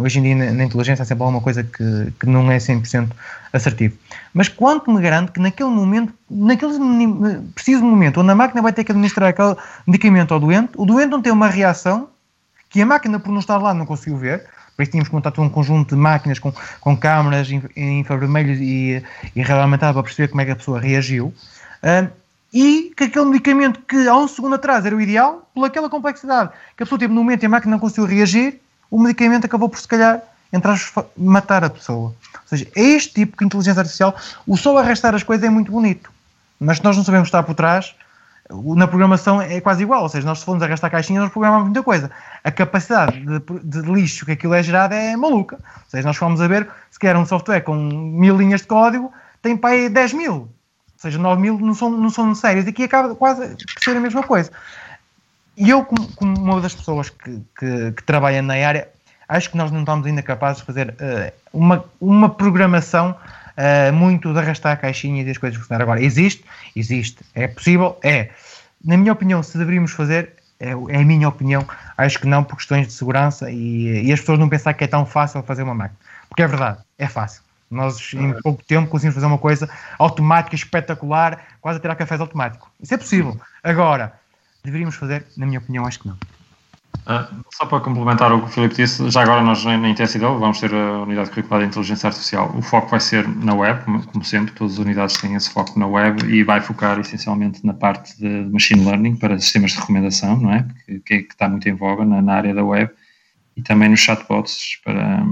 hoje 0.00 0.18
em 0.18 0.22
dia 0.22 0.34
na, 0.34 0.52
na 0.52 0.64
inteligência 0.64 1.02
há 1.02 1.06
sempre 1.06 1.22
alguma 1.22 1.40
coisa 1.40 1.62
que, 1.62 2.12
que 2.18 2.26
não 2.26 2.50
é 2.50 2.56
100% 2.58 3.10
assertivo. 3.52 3.96
Mas 4.32 4.48
quanto 4.48 4.90
me 4.90 5.00
garante 5.00 5.32
que 5.32 5.40
naquele 5.40 5.70
momento, 5.70 6.12
naquele 6.30 6.74
preciso 7.54 7.84
momento 7.84 8.20
onde 8.20 8.30
a 8.30 8.34
máquina 8.34 8.62
vai 8.62 8.72
ter 8.72 8.84
que 8.84 8.92
administrar 8.92 9.30
aquele 9.30 9.56
medicamento 9.86 10.34
ao 10.34 10.40
doente, 10.40 10.70
o 10.76 10.84
doente 10.84 11.10
não 11.10 11.22
tem 11.22 11.32
uma 11.32 11.48
reação 11.48 12.08
que 12.68 12.80
a 12.80 12.86
máquina, 12.86 13.18
por 13.18 13.32
não 13.32 13.40
estar 13.40 13.58
lá, 13.58 13.74
não 13.74 13.84
conseguiu 13.84 14.16
ver, 14.16 14.46
por 14.76 14.82
isso 14.82 14.92
tínhamos 14.92 15.08
que 15.08 15.14
montar 15.14 15.30
todo 15.32 15.44
um 15.44 15.50
conjunto 15.50 15.94
de 15.94 16.00
máquinas 16.00 16.38
com, 16.38 16.52
com 16.80 16.96
câmaras 16.96 17.50
em 17.50 18.00
infravermelho 18.00 18.54
e, 18.54 19.02
e 19.34 19.42
realmente 19.42 19.80
para 19.80 20.02
perceber 20.02 20.28
como 20.28 20.40
é 20.40 20.44
que 20.44 20.52
a 20.52 20.56
pessoa 20.56 20.80
reagiu. 20.80 21.34
Uh, 21.82 22.10
e 22.52 22.92
que 22.96 23.04
aquele 23.04 23.26
medicamento 23.26 23.80
que 23.80 24.08
há 24.08 24.16
um 24.16 24.26
segundo 24.26 24.54
atrás 24.54 24.84
era 24.84 24.94
o 24.94 25.00
ideal, 25.00 25.48
pelaquela 25.54 25.88
complexidade 25.88 26.50
que 26.76 26.82
a 26.82 26.86
pessoa 26.86 26.98
teve 26.98 27.12
no 27.12 27.22
momento 27.22 27.42
e 27.42 27.46
a 27.46 27.48
máquina 27.48 27.72
não 27.72 27.78
conseguiu 27.78 28.06
reagir, 28.06 28.60
o 28.90 28.98
medicamento 28.98 29.44
acabou 29.44 29.68
por, 29.68 29.78
se 29.78 29.88
calhar, 29.88 30.20
entrar 30.52 30.78
matar 31.16 31.64
a 31.64 31.70
pessoa. 31.70 32.08
Ou 32.34 32.40
seja, 32.46 32.66
é 32.74 32.82
este 32.82 33.14
tipo 33.14 33.38
de 33.38 33.44
inteligência 33.44 33.80
artificial. 33.80 34.14
O 34.46 34.56
só 34.56 34.76
arrastar 34.76 35.14
as 35.14 35.22
coisas 35.22 35.46
é 35.46 35.50
muito 35.50 35.70
bonito, 35.70 36.10
mas 36.58 36.78
se 36.78 36.84
nós 36.84 36.96
não 36.96 37.04
sabemos 37.04 37.28
estar 37.28 37.42
por 37.42 37.54
trás, 37.54 37.94
na 38.52 38.86
programação 38.88 39.40
é 39.40 39.60
quase 39.60 39.82
igual, 39.82 40.02
ou 40.02 40.08
seja, 40.08 40.26
nós 40.26 40.40
se 40.40 40.44
formos 40.44 40.62
arrastar 40.62 40.90
caixinhas, 40.90 41.22
nós 41.22 41.32
programamos 41.32 41.66
muita 41.66 41.82
coisa. 41.82 42.10
A 42.42 42.50
capacidade 42.50 43.20
de, 43.20 43.40
de, 43.62 43.80
lixo 43.82 44.26
que 44.26 44.32
aquilo 44.32 44.54
é 44.54 44.62
gerado 44.62 44.94
é 44.94 45.16
maluca. 45.16 45.56
Ou 45.56 45.90
seja, 45.90 46.06
nós 46.06 46.16
fomos 46.16 46.40
a 46.40 46.48
ver, 46.48 46.68
se 46.90 46.98
quer 46.98 47.16
um 47.16 47.24
software 47.24 47.60
com 47.60 47.76
mil 47.76 48.36
linhas 48.36 48.62
de 48.62 48.66
código, 48.66 49.12
tem 49.40 49.56
para 49.56 49.70
aí 49.70 49.88
10 49.88 50.12
mil. 50.14 50.34
Ou 50.34 50.48
seja, 50.96 51.18
9 51.18 51.40
mil 51.40 51.58
não 51.58 51.74
são, 51.74 51.90
não 51.90 52.10
são. 52.10 52.32
E 52.32 52.68
aqui 52.68 52.84
acaba 52.84 53.14
quase 53.14 53.56
por 53.56 53.84
ser 53.84 53.96
a 53.96 54.00
mesma 54.00 54.22
coisa. 54.22 54.50
E 55.60 55.68
eu, 55.68 55.84
como, 55.84 56.08
como 56.12 56.40
uma 56.40 56.58
das 56.58 56.74
pessoas 56.74 57.10
que, 57.10 57.42
que, 57.58 57.92
que, 57.92 58.02
trabalha 58.04 58.40
na 58.40 58.54
área, 58.54 58.88
acho 59.28 59.50
que 59.50 59.58
nós 59.58 59.70
não 59.70 59.80
estamos 59.80 60.06
ainda 60.06 60.22
capazes 60.22 60.60
de 60.60 60.66
fazer 60.66 60.88
uh, 60.88 61.30
uma, 61.52 61.84
uma 62.00 62.30
programação 62.30 63.10
uh, 63.10 63.92
muito 63.92 64.32
de 64.32 64.38
arrastar 64.38 64.72
a 64.72 64.76
caixinha 64.76 65.22
e 65.22 65.28
as 65.28 65.36
coisas 65.36 65.60
funcionar. 65.60 65.82
Agora, 65.82 66.02
existe? 66.02 66.42
Existe. 66.74 67.22
É 67.34 67.46
possível? 67.46 67.98
É. 68.02 68.30
Na 68.82 68.96
minha 68.96 69.12
opinião, 69.12 69.42
se 69.42 69.58
deveríamos 69.58 69.92
fazer, 69.92 70.32
é, 70.58 70.70
é 70.70 70.96
a 70.96 71.04
minha 71.04 71.28
opinião, 71.28 71.62
acho 71.94 72.18
que 72.18 72.26
não 72.26 72.42
por 72.42 72.56
questões 72.56 72.86
de 72.86 72.94
segurança 72.94 73.50
e, 73.50 74.06
e 74.06 74.12
as 74.14 74.20
pessoas 74.20 74.38
não 74.38 74.48
pensar 74.48 74.72
que 74.72 74.84
é 74.84 74.86
tão 74.86 75.04
fácil 75.04 75.42
fazer 75.42 75.62
uma 75.62 75.74
máquina. 75.74 76.00
Porque 76.30 76.42
é 76.42 76.46
verdade, 76.46 76.78
é 76.98 77.06
fácil. 77.06 77.42
Nós, 77.70 78.14
em 78.14 78.32
pouco 78.40 78.64
tempo, 78.64 78.88
conseguimos 78.88 79.14
fazer 79.14 79.26
uma 79.26 79.38
coisa 79.38 79.68
automática, 79.98 80.56
espetacular, 80.56 81.38
quase 81.60 81.76
a 81.76 81.80
tirar 81.82 81.96
cafés 81.96 82.20
automático. 82.20 82.72
Isso 82.80 82.94
é 82.94 82.96
possível. 82.96 83.38
Agora, 83.62 84.18
deveríamos 84.64 84.94
fazer? 84.94 85.26
Na 85.36 85.46
minha 85.46 85.58
opinião, 85.58 85.86
acho 85.86 86.00
que 86.00 86.08
não. 86.08 86.18
Uh, 87.00 87.44
só 87.50 87.64
para 87.66 87.80
complementar 87.80 88.32
o 88.32 88.40
que 88.40 88.46
o 88.46 88.48
Filipe 88.48 88.74
disse, 88.74 89.10
já 89.10 89.22
agora 89.22 89.42
nós 89.42 89.64
na 89.64 89.88
Intensidade 89.88 90.38
vamos 90.38 90.60
ter 90.60 90.72
a 90.72 91.02
unidade 91.02 91.30
curricular 91.30 91.60
de 91.60 91.68
inteligência 91.68 92.08
artificial. 92.08 92.54
O 92.56 92.62
foco 92.62 92.88
vai 92.88 93.00
ser 93.00 93.26
na 93.26 93.54
web, 93.54 93.82
como 94.12 94.24
sempre, 94.24 94.52
todas 94.54 94.74
as 94.74 94.78
unidades 94.78 95.16
têm 95.16 95.34
esse 95.34 95.50
foco 95.50 95.78
na 95.78 95.86
web 95.86 96.24
e 96.32 96.44
vai 96.44 96.60
focar 96.60 97.00
essencialmente 97.00 97.64
na 97.64 97.72
parte 97.72 98.16
de 98.18 98.28
machine 98.52 98.84
learning 98.84 99.16
para 99.16 99.38
sistemas 99.38 99.72
de 99.72 99.78
recomendação, 99.78 100.38
não 100.38 100.52
é? 100.52 100.66
Que, 100.86 101.00
que, 101.00 101.32
está 101.32 101.48
muito 101.48 101.68
em 101.68 101.74
voga 101.74 102.04
na, 102.04 102.20
na, 102.20 102.34
área 102.34 102.54
da 102.54 102.64
web 102.64 102.92
e 103.56 103.62
também 103.62 103.88
nos 103.88 104.00
chatbots 104.00 104.78
para, 104.84 105.24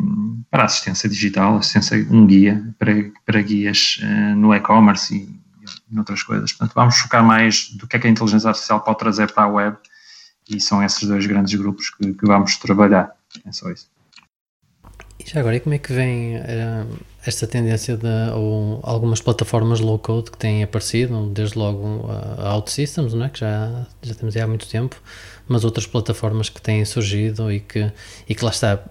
para 0.50 0.64
assistência 0.64 1.08
digital, 1.08 1.58
assistência, 1.58 2.06
um 2.10 2.26
guia 2.26 2.74
para, 2.78 2.92
para 3.26 3.42
guias 3.42 4.00
uh, 4.02 4.34
no 4.36 4.54
e-commerce 4.54 5.14
e, 5.14 5.47
e 5.90 5.98
outras 5.98 6.22
coisas. 6.22 6.52
Portanto, 6.52 6.74
vamos 6.74 6.96
focar 6.96 7.24
mais 7.24 7.70
do 7.70 7.86
que 7.86 7.96
é 7.96 7.98
que 7.98 8.06
a 8.06 8.10
inteligência 8.10 8.48
artificial 8.48 8.80
pode 8.80 8.98
trazer 8.98 9.32
para 9.32 9.44
a 9.44 9.48
web 9.48 9.76
e 10.48 10.60
são 10.60 10.82
esses 10.82 11.06
dois 11.06 11.26
grandes 11.26 11.54
grupos 11.54 11.90
que, 11.90 12.12
que 12.14 12.26
vamos 12.26 12.56
trabalhar. 12.56 13.12
É 13.44 13.52
só 13.52 13.70
isso. 13.70 13.88
E 15.18 15.28
já 15.28 15.40
agora, 15.40 15.56
e 15.56 15.60
como 15.60 15.74
é 15.74 15.78
que 15.78 15.92
vem 15.92 16.36
uh, 16.36 16.98
esta 17.26 17.46
tendência 17.46 17.96
de 17.96 18.06
ou 18.34 18.80
algumas 18.82 19.20
plataformas 19.20 19.80
low 19.80 19.98
code 19.98 20.30
que 20.30 20.38
têm 20.38 20.62
aparecido, 20.62 21.28
desde 21.30 21.58
logo 21.58 22.06
a 22.38 22.54
OutSystems, 22.54 23.14
não 23.14 23.26
é? 23.26 23.28
que 23.28 23.40
já, 23.40 23.86
já 24.00 24.14
temos 24.14 24.36
há 24.36 24.46
muito 24.46 24.68
tempo, 24.68 24.96
mas 25.48 25.64
outras 25.64 25.86
plataformas 25.86 26.48
que 26.48 26.62
têm 26.62 26.84
surgido 26.84 27.50
e 27.50 27.60
que, 27.60 27.92
e 28.28 28.34
que 28.34 28.44
lá 28.44 28.50
está, 28.50 28.82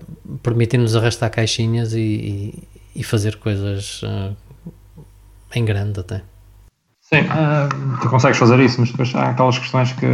permitem-nos 0.44 0.96
arrastar 0.96 1.32
caixinhas 1.32 1.94
e, 1.94 2.00
e, 2.00 2.68
e 2.98 3.04
fazer 3.04 3.38
coisas 3.38 4.02
uh, 4.04 4.36
em 5.56 5.64
grande 5.64 6.00
até. 6.02 6.24
Sim, 7.10 7.22
uh, 7.22 8.00
tu 8.02 8.10
consegues 8.10 8.38
fazer 8.38 8.60
isso, 8.60 8.82
mas 8.82 8.92
depois 8.92 9.16
há 9.16 9.30
aquelas 9.30 9.58
questões 9.58 9.94
que 9.94 10.06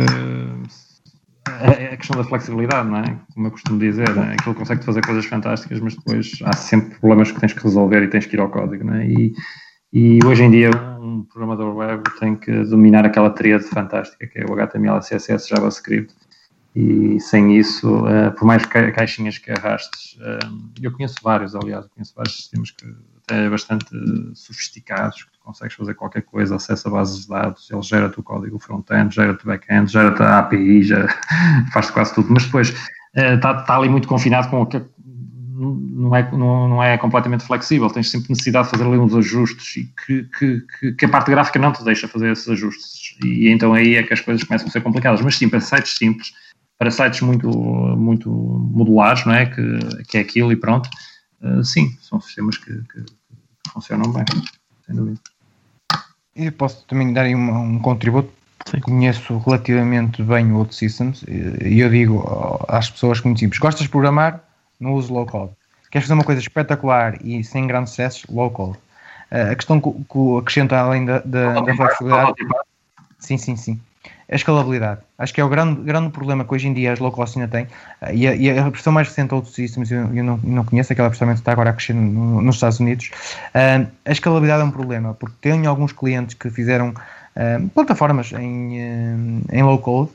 a, 1.47 1.97
questão 1.97 2.21
da 2.21 2.27
flexibilidade, 2.27 2.87
não 2.87 2.99
é? 2.99 3.19
Como 3.33 3.47
eu 3.47 3.51
costumo 3.51 3.79
dizer, 3.79 4.07
é? 4.09 4.33
aquilo 4.33 4.53
consegue 4.53 4.83
fazer 4.83 5.01
coisas 5.03 5.25
fantásticas, 5.25 5.79
mas 5.79 5.95
depois 5.95 6.31
há 6.43 6.55
sempre 6.55 6.99
problemas 6.99 7.31
que 7.31 7.39
tens 7.39 7.53
que 7.53 7.63
resolver 7.63 8.03
e 8.03 8.07
tens 8.09 8.27
que 8.27 8.35
ir 8.35 8.39
ao 8.39 8.49
código, 8.49 8.83
não 8.83 8.93
é? 8.93 9.07
E, 9.07 9.33
e 9.91 10.19
hoje 10.23 10.43
em 10.43 10.51
dia 10.51 10.69
um 10.99 11.23
programador 11.23 11.75
web 11.75 12.03
tem 12.19 12.35
que 12.35 12.51
dominar 12.65 13.05
aquela 13.05 13.31
tríade 13.31 13.63
fantástica 13.63 14.27
que 14.27 14.39
é 14.39 14.45
o 14.45 14.53
HTML, 14.53 14.99
CSS, 14.99 15.49
JavaScript 15.49 16.13
e 16.75 17.19
sem 17.19 17.57
isso, 17.57 18.05
uh, 18.05 18.31
por 18.37 18.45
mais 18.45 18.65
caixinhas 18.67 19.39
que 19.39 19.51
arrastes, 19.51 20.15
uh, 20.17 20.71
eu 20.81 20.91
conheço 20.91 21.15
vários, 21.23 21.55
aliás, 21.55 21.87
conheço 21.87 22.13
vários 22.15 22.35
sistemas 22.35 22.69
que 22.69 22.85
até 23.23 23.49
bastante 23.49 23.85
sofisticados, 24.33 25.27
consegues 25.43 25.75
fazer 25.75 25.93
qualquer 25.93 26.21
coisa, 26.21 26.55
acesso 26.55 26.87
a 26.87 26.91
bases 26.91 27.23
de 27.23 27.27
dados, 27.29 27.69
ele 27.69 27.81
gera-te 27.81 28.19
o 28.19 28.23
código 28.23 28.57
front-end, 28.59 29.13
gera-te 29.13 29.45
back-end, 29.45 29.91
gera-te 29.91 30.23
a 30.23 30.39
API, 30.39 30.83
faz 31.73 31.91
quase 31.91 32.15
tudo, 32.15 32.29
mas 32.31 32.45
depois 32.45 32.73
está 33.15 33.51
uh, 33.51 33.65
tá 33.65 33.77
ali 33.77 33.89
muito 33.89 34.07
confinado 34.07 34.49
com 34.49 34.61
o 34.61 34.65
que 34.65 34.81
não 35.55 36.15
é, 36.15 36.31
não, 36.31 36.67
não 36.67 36.83
é 36.83 36.97
completamente 36.97 37.45
flexível, 37.45 37.89
tens 37.89 38.09
sempre 38.09 38.29
necessidade 38.29 38.65
de 38.65 38.71
fazer 38.71 38.85
ali 38.85 38.97
uns 38.97 39.15
ajustes 39.15 39.77
e 39.77 39.93
que, 40.05 40.23
que, 40.37 40.93
que, 40.93 41.05
a 41.05 41.09
parte 41.09 41.29
gráfica 41.29 41.59
não 41.59 41.71
te 41.71 41.83
deixa 41.83 42.07
fazer 42.07 42.31
esses 42.31 42.47
ajustes. 42.49 43.15
E 43.23 43.49
então 43.49 43.73
aí 43.73 43.95
é 43.95 44.03
que 44.03 44.13
as 44.13 44.19
coisas 44.19 44.43
começam 44.43 44.67
a 44.67 44.71
ser 44.71 44.81
complicadas. 44.81 45.21
Mas 45.21 45.35
sim, 45.35 45.47
para 45.47 45.59
sites 45.59 45.95
simples, 45.95 46.33
para 46.77 46.89
sites 46.89 47.21
muito, 47.21 47.49
muito 47.49 48.29
modulares, 48.29 49.25
não 49.25 49.33
é? 49.33 49.45
Que, 49.45 50.03
que 50.05 50.17
é 50.17 50.21
aquilo 50.21 50.51
e 50.51 50.55
pronto, 50.55 50.89
uh, 51.41 51.63
sim, 51.63 51.95
são 52.01 52.19
sistemas 52.19 52.57
que, 52.57 52.73
que, 52.73 53.05
funcionam 53.71 54.11
bem, 54.11 54.25
sem 54.85 54.95
dúvida. 54.95 55.19
E 56.35 56.49
posso 56.51 56.83
também 56.85 57.13
dar 57.13 57.23
aí 57.23 57.35
um, 57.35 57.75
um 57.75 57.79
contributo. 57.79 58.31
Sim. 58.65 58.79
Conheço 58.79 59.37
relativamente 59.39 60.23
bem 60.23 60.51
o 60.51 60.57
Outsystems 60.57 61.23
e 61.27 61.79
eu 61.79 61.89
digo 61.89 62.23
às 62.67 62.89
pessoas 62.89 63.21
muito 63.21 63.39
simples: 63.39 63.59
gostas 63.59 63.83
de 63.83 63.89
programar? 63.89 64.41
Não 64.79 64.93
uso 64.93 65.13
low 65.13 65.25
code. 65.25 65.51
Queres 65.91 66.07
fazer 66.07 66.13
uma 66.13 66.23
coisa 66.23 66.41
espetacular 66.41 67.17
e 67.23 67.43
sem 67.43 67.67
grandes 67.67 67.91
sucessos? 67.91 68.25
Low 68.29 68.49
code. 68.49 68.77
Uh, 69.31 69.51
a 69.51 69.55
questão 69.55 69.81
que, 69.81 69.91
que 69.91 70.37
acrescenta 70.39 70.77
além 70.77 71.05
da, 71.05 71.19
da, 71.19 71.61
da 71.61 71.75
flexibilidade. 71.75 72.33
Sim, 73.19 73.37
sim, 73.37 73.55
sim 73.55 73.79
a 74.29 74.35
escalabilidade. 74.35 75.01
Acho 75.17 75.33
que 75.33 75.39
é 75.39 75.43
o 75.43 75.49
grande, 75.49 75.81
grande 75.81 76.09
problema 76.09 76.43
que 76.43 76.53
hoje 76.53 76.67
em 76.67 76.73
dia 76.73 76.93
as 76.93 76.99
low 76.99 77.11
cost 77.11 77.37
ainda 77.37 77.49
têm. 77.49 77.67
E 78.13 78.27
a, 78.27 78.35
e 78.35 78.49
a 78.49 78.69
versão 78.69 78.91
mais 78.91 79.07
recente 79.07 79.33
outros 79.33 79.53
systems, 79.53 79.91
eu, 79.91 80.13
eu 80.13 80.23
não, 80.23 80.39
não 80.43 80.65
conheço, 80.65 80.91
aquela 80.91 81.09
que 81.09 81.23
está 81.23 81.51
agora 81.51 81.69
a 81.69 81.73
crescer 81.73 81.93
no, 81.93 82.41
nos 82.41 82.55
Estados 82.55 82.79
Unidos. 82.79 83.11
Uh, 83.49 83.87
a 84.05 84.11
escalabilidade 84.11 84.61
é 84.61 84.65
um 84.65 84.71
problema, 84.71 85.13
porque 85.13 85.35
tenho 85.41 85.69
alguns 85.69 85.91
clientes 85.91 86.33
que 86.33 86.49
fizeram 86.49 86.89
uh, 86.89 87.69
plataformas 87.69 88.31
em, 88.33 88.79
uh, 88.79 89.41
em 89.51 89.63
low 89.63 89.77
code 89.77 90.11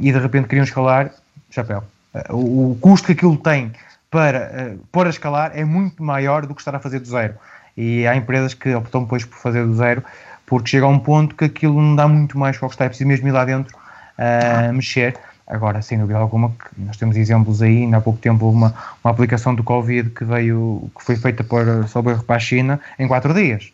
e 0.00 0.12
de 0.12 0.18
repente 0.18 0.48
queriam 0.48 0.64
escalar, 0.64 1.12
chapéu. 1.50 1.84
O, 2.30 2.72
o, 2.72 2.78
custo 2.80 3.06
que 3.06 3.12
aquilo 3.12 3.36
tem 3.36 3.72
para 4.10 4.74
uh, 4.74 4.78
pôr 4.90 5.06
a 5.06 5.10
escalar 5.10 5.52
é 5.54 5.64
muito 5.64 6.02
maior 6.02 6.46
do 6.46 6.54
que 6.54 6.60
estar 6.60 6.74
a 6.74 6.80
fazer 6.80 7.00
do 7.00 7.06
zero. 7.06 7.34
E 7.76 8.06
há 8.06 8.16
empresas 8.16 8.54
que 8.54 8.74
optam 8.74 9.02
depois 9.02 9.24
por 9.24 9.38
fazer 9.38 9.64
do 9.64 9.74
zero 9.74 10.02
porque 10.46 10.70
chega 10.70 10.86
a 10.86 10.88
um 10.88 10.98
ponto 10.98 11.34
que 11.34 11.44
aquilo 11.44 11.80
não 11.80 11.96
dá 11.96 12.08
muito 12.08 12.38
mais 12.38 12.56
para 12.56 12.66
o 12.66 12.68
que 12.68 12.74
está, 12.74 12.84
é 12.84 12.88
preciso 12.88 13.08
mesmo 13.08 13.28
ir 13.28 13.32
lá 13.32 13.44
dentro 13.44 13.76
uh, 13.76 14.72
mexer. 14.72 15.18
Agora, 15.46 15.80
sem 15.80 15.98
dúvida 15.98 16.18
alguma, 16.18 16.52
nós 16.76 16.96
temos 16.96 17.16
exemplos 17.16 17.62
aí, 17.62 17.82
ainda 17.82 17.98
há 17.98 18.00
pouco 18.00 18.18
tempo 18.18 18.48
uma, 18.48 18.74
uma 19.02 19.10
aplicação 19.12 19.54
do 19.54 19.62
Covid 19.62 20.10
que 20.10 20.24
veio, 20.24 20.90
que 20.96 21.04
foi 21.04 21.14
feita 21.14 21.44
por 21.44 21.86
sob 21.88 22.10
erro 22.10 22.24
para 22.24 22.36
a 22.36 22.40
China 22.40 22.80
em 22.98 23.06
4 23.06 23.32
dias. 23.32 23.72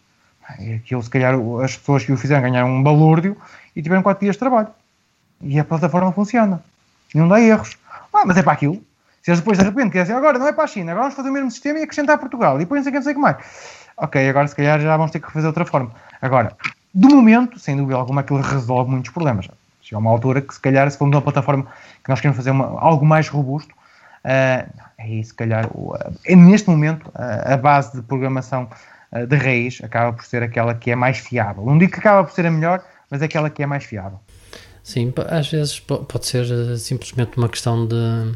E 0.59 0.75
aquilo, 0.75 1.03
se 1.03 1.09
calhar, 1.09 1.35
as 1.63 1.77
pessoas 1.77 2.05
que 2.05 2.13
o 2.13 2.17
fizeram 2.17 2.43
ganharam 2.43 2.69
um 2.69 2.83
balúrdio 2.83 3.37
e 3.75 3.83
tiveram 3.83 4.03
4 4.03 4.21
dias 4.21 4.35
de 4.35 4.41
trabalho. 4.41 4.69
E 5.41 5.59
a 5.59 5.65
plataforma 5.65 6.13
funciona. 6.13 6.63
E 7.15 7.19
não 7.19 7.27
dá 7.27 7.41
erros. 7.41 7.79
Ah, 8.13 8.25
mas 8.27 8.37
é 8.37 8.43
para 8.43 8.53
aquilo. 8.53 8.83
Se 9.23 9.31
eles 9.31 9.41
depois 9.41 9.57
de 9.57 9.65
repente 9.65 9.93
querem 9.93 10.15
agora 10.15 10.39
não 10.39 10.49
é 10.49 10.53
para 10.53 10.65
a 10.65 10.67
China, 10.67 10.93
agora 10.93 11.05
vamos 11.05 11.17
fazer 11.17 11.31
o 11.31 11.33
mesmo 11.33 11.51
sistema 11.51 11.79
e 11.79 11.83
acrescentar 11.85 12.19
Portugal. 12.19 12.57
E 12.57 12.61
depois 12.61 12.85
não 12.85 12.85
sei 12.85 12.91
o 12.91 12.93
que, 12.93 12.99
não 12.99 13.05
sei 13.05 13.13
o 13.13 13.15
que 13.15 13.21
mais. 13.21 13.37
Ok, 14.03 14.29
agora 14.29 14.49
se 14.49 14.57
calhar 14.57 14.81
já 14.81 14.97
vamos 14.97 15.13
ter 15.13 15.21
que 15.21 15.31
fazer 15.31 15.47
outra 15.47 15.65
forma. 15.65 15.93
Agora, 16.21 16.57
do 16.93 17.09
momento, 17.09 17.61
sem 17.61 17.77
dúvida 17.77 17.97
alguma, 17.97 18.23
aquilo 18.23 18.41
resolve 18.41 18.91
muitos 18.91 19.13
problemas. 19.13 19.49
Chega 19.81 19.97
uma 19.97 20.11
altura 20.11 20.41
que, 20.41 20.53
se 20.53 20.61
calhar, 20.61 20.91
se 20.91 20.99
formos 20.99 21.15
uma 21.15 21.23
plataforma 21.23 21.69
que 22.03 22.11
nós 22.11 22.21
queremos 22.21 22.37
fazer 22.37 22.51
uma, 22.51 22.81
algo 22.81 23.07
mais 23.07 23.29
robusto, 23.29 23.73
uh, 24.25 24.69
aí, 24.99 25.23
se 25.23 25.33
calhar, 25.33 25.69
uh, 25.73 25.97
neste 26.29 26.69
momento, 26.69 27.07
uh, 27.11 27.53
a 27.53 27.57
base 27.57 27.97
de 27.97 28.03
programação 28.03 28.69
uh, 29.13 29.25
de 29.25 29.37
raiz 29.37 29.81
acaba 29.85 30.13
por 30.13 30.25
ser 30.25 30.43
aquela 30.43 30.75
que 30.75 30.91
é 30.91 30.97
mais 30.97 31.19
fiável. 31.19 31.65
Não 31.65 31.79
digo 31.79 31.93
que 31.93 32.01
acaba 32.01 32.25
por 32.25 32.33
ser 32.33 32.45
a 32.45 32.51
melhor, 32.51 32.83
mas 33.09 33.23
é 33.23 33.27
aquela 33.27 33.49
que 33.49 33.63
é 33.63 33.67
mais 33.67 33.85
fiável. 33.85 34.19
Sim, 34.83 35.15
às 35.29 35.49
vezes 35.49 35.79
pode 35.79 36.27
ser 36.27 36.77
simplesmente 36.77 37.39
uma 37.39 37.49
questão 37.49 37.87
de 37.87 38.35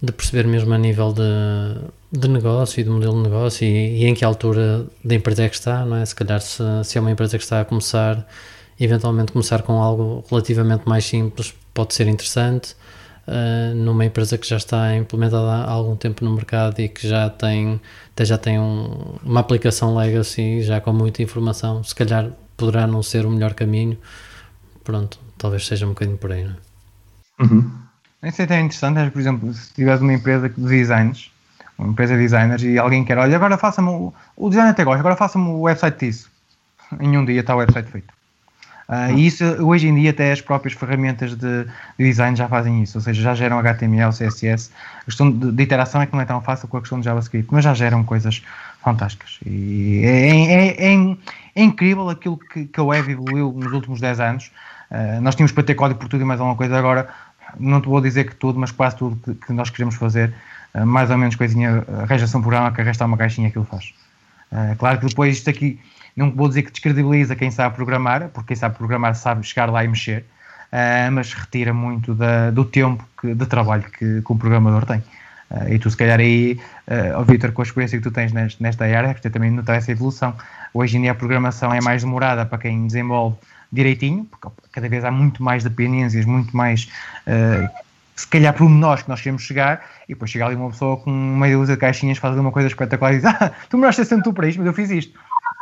de 0.00 0.12
perceber 0.12 0.46
mesmo 0.46 0.72
a 0.72 0.78
nível 0.78 1.12
de, 1.12 2.18
de 2.18 2.28
negócio 2.28 2.80
e 2.80 2.84
de 2.84 2.90
modelo 2.90 3.14
de 3.14 3.28
negócio 3.28 3.66
e, 3.66 4.02
e, 4.02 4.06
em 4.06 4.14
que 4.14 4.24
altura 4.24 4.86
da 5.04 5.14
empresa 5.14 5.44
é 5.44 5.48
que 5.48 5.56
está, 5.56 5.84
não 5.84 5.96
é? 5.96 6.06
Se 6.06 6.14
calhar 6.14 6.40
se, 6.40 6.62
se 6.84 6.98
é 6.98 7.00
uma 7.00 7.10
empresa 7.10 7.36
que 7.36 7.44
está 7.44 7.60
a 7.60 7.64
começar, 7.64 8.26
eventualmente 8.78 9.32
começar 9.32 9.62
com 9.62 9.82
algo 9.82 10.24
relativamente 10.30 10.88
mais 10.88 11.04
simples 11.04 11.54
pode 11.74 11.94
ser 11.94 12.06
interessante. 12.06 12.76
Uh, 13.26 13.74
numa 13.74 14.06
empresa 14.06 14.38
que 14.38 14.48
já 14.48 14.56
está 14.56 14.96
implementada 14.96 15.50
há 15.50 15.70
algum 15.70 15.94
tempo 15.94 16.24
no 16.24 16.34
mercado 16.34 16.80
e 16.80 16.88
que 16.88 17.06
já 17.06 17.28
tem, 17.28 17.78
até 18.12 18.24
já 18.24 18.38
tem 18.38 18.58
um, 18.58 19.16
uma 19.22 19.40
aplicação 19.40 19.94
legacy, 19.94 20.62
já 20.62 20.80
com 20.80 20.94
muita 20.94 21.22
informação, 21.22 21.84
se 21.84 21.94
calhar 21.94 22.30
poderá 22.56 22.86
não 22.86 23.02
ser 23.02 23.26
o 23.26 23.30
melhor 23.30 23.52
caminho. 23.52 23.98
Pronto, 24.82 25.18
talvez 25.36 25.66
seja 25.66 25.84
um 25.84 25.90
bocadinho 25.90 26.16
por 26.16 26.32
aí, 26.32 26.44
não 26.44 26.52
é? 26.52 27.42
Uhum. 27.42 27.87
Isso 28.22 28.42
é 28.42 28.44
até 28.44 28.60
interessante, 28.60 28.98
é, 28.98 29.10
por 29.10 29.20
exemplo, 29.20 29.54
se 29.54 29.72
tiveres 29.72 30.00
uma 30.00 30.12
empresa 30.12 30.48
de 30.48 30.60
designs, 30.60 31.30
uma 31.78 31.88
empresa 31.88 32.14
de 32.14 32.20
designers, 32.20 32.62
e 32.62 32.76
alguém 32.78 33.04
quer, 33.04 33.16
olha, 33.16 33.36
agora 33.36 33.56
faça-me 33.56 33.88
o, 33.88 34.12
o 34.36 34.48
design 34.48 34.70
até 34.70 34.82
gosta, 34.82 34.98
agora 34.98 35.14
faça-me 35.14 35.46
o 35.46 35.60
website 35.60 35.98
disso. 35.98 36.30
Em 37.00 37.16
um 37.16 37.24
dia 37.24 37.40
está 37.40 37.54
o 37.54 37.58
website 37.58 37.88
feito. 37.90 38.18
Uh, 38.88 39.12
e 39.14 39.26
isso, 39.26 39.44
hoje 39.44 39.86
em 39.86 39.94
dia, 39.94 40.10
até 40.10 40.32
as 40.32 40.40
próprias 40.40 40.74
ferramentas 40.74 41.36
de, 41.36 41.64
de, 41.64 41.68
design 41.98 42.34
já 42.34 42.48
fazem 42.48 42.82
isso, 42.82 42.96
ou 42.96 43.02
seja, 43.02 43.20
já 43.20 43.34
geram 43.34 43.58
HTML, 43.58 44.10
CSS. 44.10 44.70
A 45.02 45.04
questão 45.04 45.30
de, 45.30 45.52
de, 45.52 45.62
interação 45.62 46.00
é 46.00 46.06
que 46.06 46.14
não 46.14 46.22
é 46.22 46.24
tão 46.24 46.40
fácil 46.40 46.66
com 46.68 46.78
a 46.78 46.80
questão 46.80 46.98
de 46.98 47.04
JavaScript, 47.04 47.52
mas 47.52 47.64
já 47.64 47.74
geram 47.74 48.02
coisas 48.02 48.42
fantásticas. 48.82 49.38
E 49.44 50.00
é, 50.02 50.30
é, 50.30 50.94
é, 50.94 51.16
é 51.54 51.62
incrível 51.62 52.08
aquilo 52.08 52.38
que, 52.38 52.64
que 52.64 52.80
a 52.80 52.82
web 52.82 53.12
evoluiu 53.12 53.52
nos 53.52 53.72
últimos 53.74 54.00
10 54.00 54.20
anos. 54.20 54.50
Uh, 54.90 55.20
nós 55.20 55.34
tínhamos 55.34 55.52
para 55.52 55.64
ter 55.64 55.74
código 55.74 56.00
por 56.00 56.08
tudo 56.08 56.22
e 56.22 56.24
mais 56.24 56.40
alguma 56.40 56.56
coisa, 56.56 56.78
agora 56.78 57.10
não 57.58 57.80
te 57.80 57.88
vou 57.88 58.00
dizer 58.00 58.24
que 58.24 58.34
tudo, 58.34 58.58
mas 58.58 58.70
quase 58.70 58.96
tudo 58.96 59.16
que, 59.16 59.46
que 59.46 59.52
nós 59.52 59.70
queremos 59.70 59.94
fazer, 59.94 60.32
uh, 60.74 60.86
mais 60.86 61.10
ou 61.10 61.18
menos 61.18 61.36
coisinha, 61.36 61.84
arranja-se 62.02 62.36
um 62.36 62.40
programa 62.40 62.72
que 62.72 62.80
arrasta 62.80 63.04
uma 63.04 63.16
caixinha 63.16 63.50
que 63.50 63.58
ele 63.58 63.66
faz. 63.66 63.94
Uh, 64.52 64.76
claro 64.76 64.98
que 64.98 65.06
depois 65.06 65.36
isto 65.36 65.50
aqui, 65.50 65.78
não 66.16 66.30
vou 66.30 66.48
dizer 66.48 66.62
que 66.62 66.70
descredibiliza 66.70 67.36
quem 67.36 67.50
sabe 67.50 67.74
programar, 67.74 68.28
porque 68.28 68.48
quem 68.48 68.56
sabe 68.56 68.76
programar 68.76 69.14
sabe 69.14 69.46
chegar 69.46 69.70
lá 69.70 69.84
e 69.84 69.88
mexer, 69.88 70.24
uh, 70.72 71.12
mas 71.12 71.32
retira 71.32 71.72
muito 71.72 72.14
da, 72.14 72.50
do 72.50 72.64
tempo 72.64 73.04
que, 73.20 73.34
de 73.34 73.46
trabalho 73.46 73.84
que, 73.84 74.22
que 74.22 74.32
um 74.32 74.36
programador 74.36 74.84
tem. 74.84 75.02
Uh, 75.50 75.72
e 75.72 75.78
tu, 75.78 75.90
se 75.90 75.96
calhar, 75.96 76.20
aí, 76.20 76.60
uh, 76.86 77.24
Vitor, 77.24 77.52
com 77.52 77.62
a 77.62 77.64
experiência 77.64 77.96
que 77.98 78.04
tu 78.04 78.10
tens 78.10 78.32
nesta, 78.32 78.62
nesta 78.62 78.84
área, 78.84 79.14
você 79.14 79.30
também 79.30 79.50
notar 79.50 79.76
essa 79.76 79.90
evolução. 79.90 80.34
Hoje 80.74 80.98
em 80.98 81.02
dia 81.02 81.12
a 81.12 81.14
programação 81.14 81.72
é 81.72 81.80
mais 81.80 82.02
demorada 82.02 82.44
para 82.44 82.58
quem 82.58 82.86
desenvolve 82.86 83.36
direitinho, 83.72 84.24
porque 84.24 84.48
cada 84.72 84.88
vez 84.88 85.04
há 85.04 85.10
muito 85.10 85.42
mais 85.42 85.62
dependências, 85.62 86.24
muito 86.24 86.56
mais, 86.56 86.90
uh, 87.26 87.68
se 88.16 88.26
calhar, 88.26 88.54
pormenores 88.54 89.02
que 89.02 89.08
nós 89.08 89.20
queremos 89.20 89.42
chegar, 89.42 89.84
e 90.08 90.14
depois 90.14 90.30
chega 90.30 90.46
ali 90.46 90.56
uma 90.56 90.70
pessoa 90.70 90.96
com 90.96 91.10
meia 91.10 91.56
dúzia 91.56 91.74
de 91.74 91.80
caixinhas, 91.80 92.18
faz 92.18 92.36
uma 92.38 92.50
coisa 92.50 92.68
espetacular 92.68 93.12
e 93.12 93.16
diz: 93.16 93.24
Ah, 93.26 93.52
tu 93.68 93.76
me 93.76 93.92
sempre 93.92 94.22
tu 94.22 94.32
para 94.32 94.48
isto, 94.48 94.58
mas 94.58 94.66
eu 94.66 94.72
fiz 94.72 94.90
isto. 94.90 95.18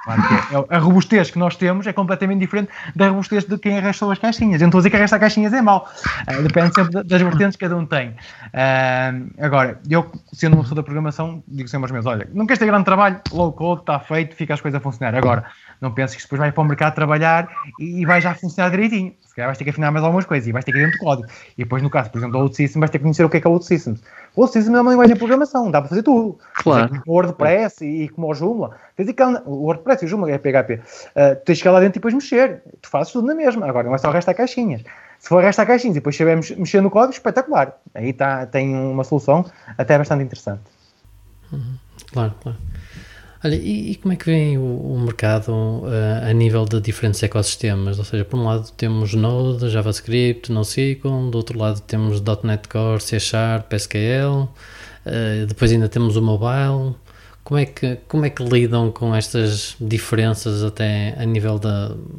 Claro 0.07 0.23
que 0.23 0.55
é, 0.55 0.77
a 0.77 0.79
robustez 0.79 1.33
que 1.33 1.39
nós 1.39 1.57
temos 1.57 1.85
é 1.85 1.93
completamente 1.93 2.39
diferente 2.39 2.71
da 2.95 3.09
robustez 3.09 3.45
de 3.45 3.59
quem 3.59 3.77
arrastou 3.77 4.09
as 4.13 4.21
caixinhas. 4.21 4.61
Eu 4.61 4.67
não 4.67 4.69
estou 4.69 4.79
a 4.79 4.81
dizer 4.83 4.91
que 4.91 4.97
arrastar 4.97 5.19
caixinhas 5.19 5.53
é 5.53 5.61
mau. 5.61 5.89
Uh, 6.31 6.43
depende 6.45 6.73
sempre 6.77 7.03
das 7.03 7.23
vertentes 7.23 7.57
que 7.57 7.65
cada 7.65 7.77
um 7.77 7.85
tem. 7.85 8.11
Uh, 8.11 9.29
agora, 9.41 9.81
eu, 9.91 10.07
sendo 10.33 10.55
uma 10.55 10.63
pessoa 10.63 10.77
da 10.77 10.85
programação, 10.85 11.43
digo 11.49 11.69
sempre 11.69 11.87
aos 11.87 11.91
meus: 11.91 12.07
olha, 12.07 12.29
não 12.33 12.47
queres 12.47 12.61
ter 12.61 12.67
grande 12.67 12.85
trabalho? 12.85 13.21
Low 13.33 13.53
code, 13.53 13.81
está 13.81 13.99
feito, 13.99 14.37
fica 14.37 14.55
as 14.55 14.61
coisas 14.61 14.79
a 14.79 14.81
funcionar. 14.81 15.17
Agora, 15.17 15.45
não 15.81 15.91
penses 15.91 16.17
que 16.17 16.23
depois 16.23 16.39
vais 16.39 16.55
para 16.55 16.63
o 16.63 16.65
mercado 16.65 16.95
trabalhar 16.95 17.49
e, 17.81 18.03
e 18.03 18.07
vai 18.07 18.21
já 18.21 18.33
funcionar 18.33 18.71
direitinho. 18.71 19.13
Se 19.25 19.35
calhar 19.35 19.49
vais 19.49 19.59
ter 19.59 19.65
que 19.65 19.71
afinar 19.71 19.91
mais 19.91 20.05
algumas 20.05 20.25
coisas 20.25 20.49
e 20.49 20.53
vais 20.53 20.65
ter 20.65 20.73
que 20.73 20.79
ir 20.79 20.85
dentro 20.85 20.99
do 20.99 21.05
código. 21.05 21.29
E 21.59 21.65
depois, 21.65 21.83
no 21.83 21.91
caso, 21.91 22.11
por 22.11 22.19
exemplo, 22.19 22.39
do 22.39 22.45
OutSystem, 22.45 22.81
vais 22.81 22.91
ter 22.91 22.99
que 22.99 23.03
conhecer 23.03 23.25
o 23.25 23.29
que 23.29 23.37
é 23.37 23.41
que 23.41 23.47
é 23.47 23.51
o 23.51 23.53
OutSystems. 23.53 24.01
O 24.35 24.43
OutSystems 24.43 24.79
é 24.79 24.81
uma 24.81 24.91
linguagem 24.91 25.15
de 25.15 25.19
programação, 25.19 25.71
dá 25.71 25.81
para 25.81 25.91
fazer 25.91 26.03
tudo. 26.03 26.39
Claro. 26.55 26.89
Como 26.89 27.03
o 27.07 27.13
WordPress 27.13 27.85
e, 27.85 28.09
como 28.09 28.31
o 28.31 28.35
Joomla. 28.35 28.77
Que, 28.97 29.05
o 29.45 29.65
WordPress 29.65 29.96
e 30.03 30.07
o 30.07 30.09
Joomla 30.09 30.31
é 30.31 30.39
PHP. 30.39 30.75
Uh, 30.75 31.37
tens 31.45 31.61
que 31.61 31.69
ir 31.69 31.71
lá 31.71 31.81
dentro 31.81 31.95
e 31.95 32.01
depois 32.01 32.15
mexer. 32.15 32.63
Tu 32.81 32.89
fazes 32.89 33.13
tudo 33.13 33.27
na 33.27 33.35
mesma. 33.35 33.67
Agora, 33.67 33.87
não 33.87 33.95
é 33.95 33.99
só 33.99 34.11
restar 34.11 34.35
caixinhas. 34.35 34.83
Se 35.19 35.29
for 35.29 35.43
restar 35.43 35.67
caixinhas 35.67 35.97
e 35.97 36.01
depois 36.01 36.17
sabemos 36.17 36.51
mexer 36.53 36.81
no 36.81 36.91
código, 36.91 37.13
espetacular. 37.13 37.79
Aí 37.95 38.13
tá, 38.13 38.47
tem 38.47 38.75
uma 38.75 39.05
solução 39.05 39.45
até 39.77 39.97
bastante 39.99 40.25
interessante. 40.25 40.63
Uhum. 41.53 41.75
Claro, 42.13 42.35
claro. 42.43 42.59
Olha, 43.45 43.55
e, 43.55 43.93
e, 43.93 43.95
como 43.97 44.13
é 44.13 44.17
que 44.17 44.25
vem 44.25 44.59
o, 44.59 44.63
o 44.63 44.99
mercado 44.99 45.53
uh, 45.53 46.29
a 46.29 46.33
nível 46.33 46.65
de 46.65 46.81
diferentes 46.81 47.23
ecossistemas? 47.23 47.99
Ou 47.99 48.05
seja, 48.05 48.25
por 48.25 48.41
um 48.41 48.45
lado 48.45 48.71
temos 48.73 49.15
Node, 49.15 49.69
JavaScript, 49.71 50.51
NoSQL, 50.51 51.31
do 51.31 51.37
outro 51.37 51.59
lado 51.59 51.81
temos 51.81 52.21
.NET 52.43 52.69
Core, 52.69 53.01
C 53.01 53.21
Sharp, 53.21 53.73
SQL, 53.73 54.49
uh, 55.07 55.47
depois 55.47 55.71
ainda 55.71 55.89
temos 55.89 56.17
o 56.17 56.23
mobile. 56.23 56.97
Como 57.47 57.61
é, 57.61 57.65
que, 57.65 57.99
como 58.09 58.25
é 58.25 58.31
que 58.31 58.43
lidam 58.43 58.91
com 58.91 59.15
estas 59.15 59.77
diferenças 59.81 60.65
até 60.65 61.15
a 61.17 61.25
nível 61.25 61.61
de, 61.61 61.69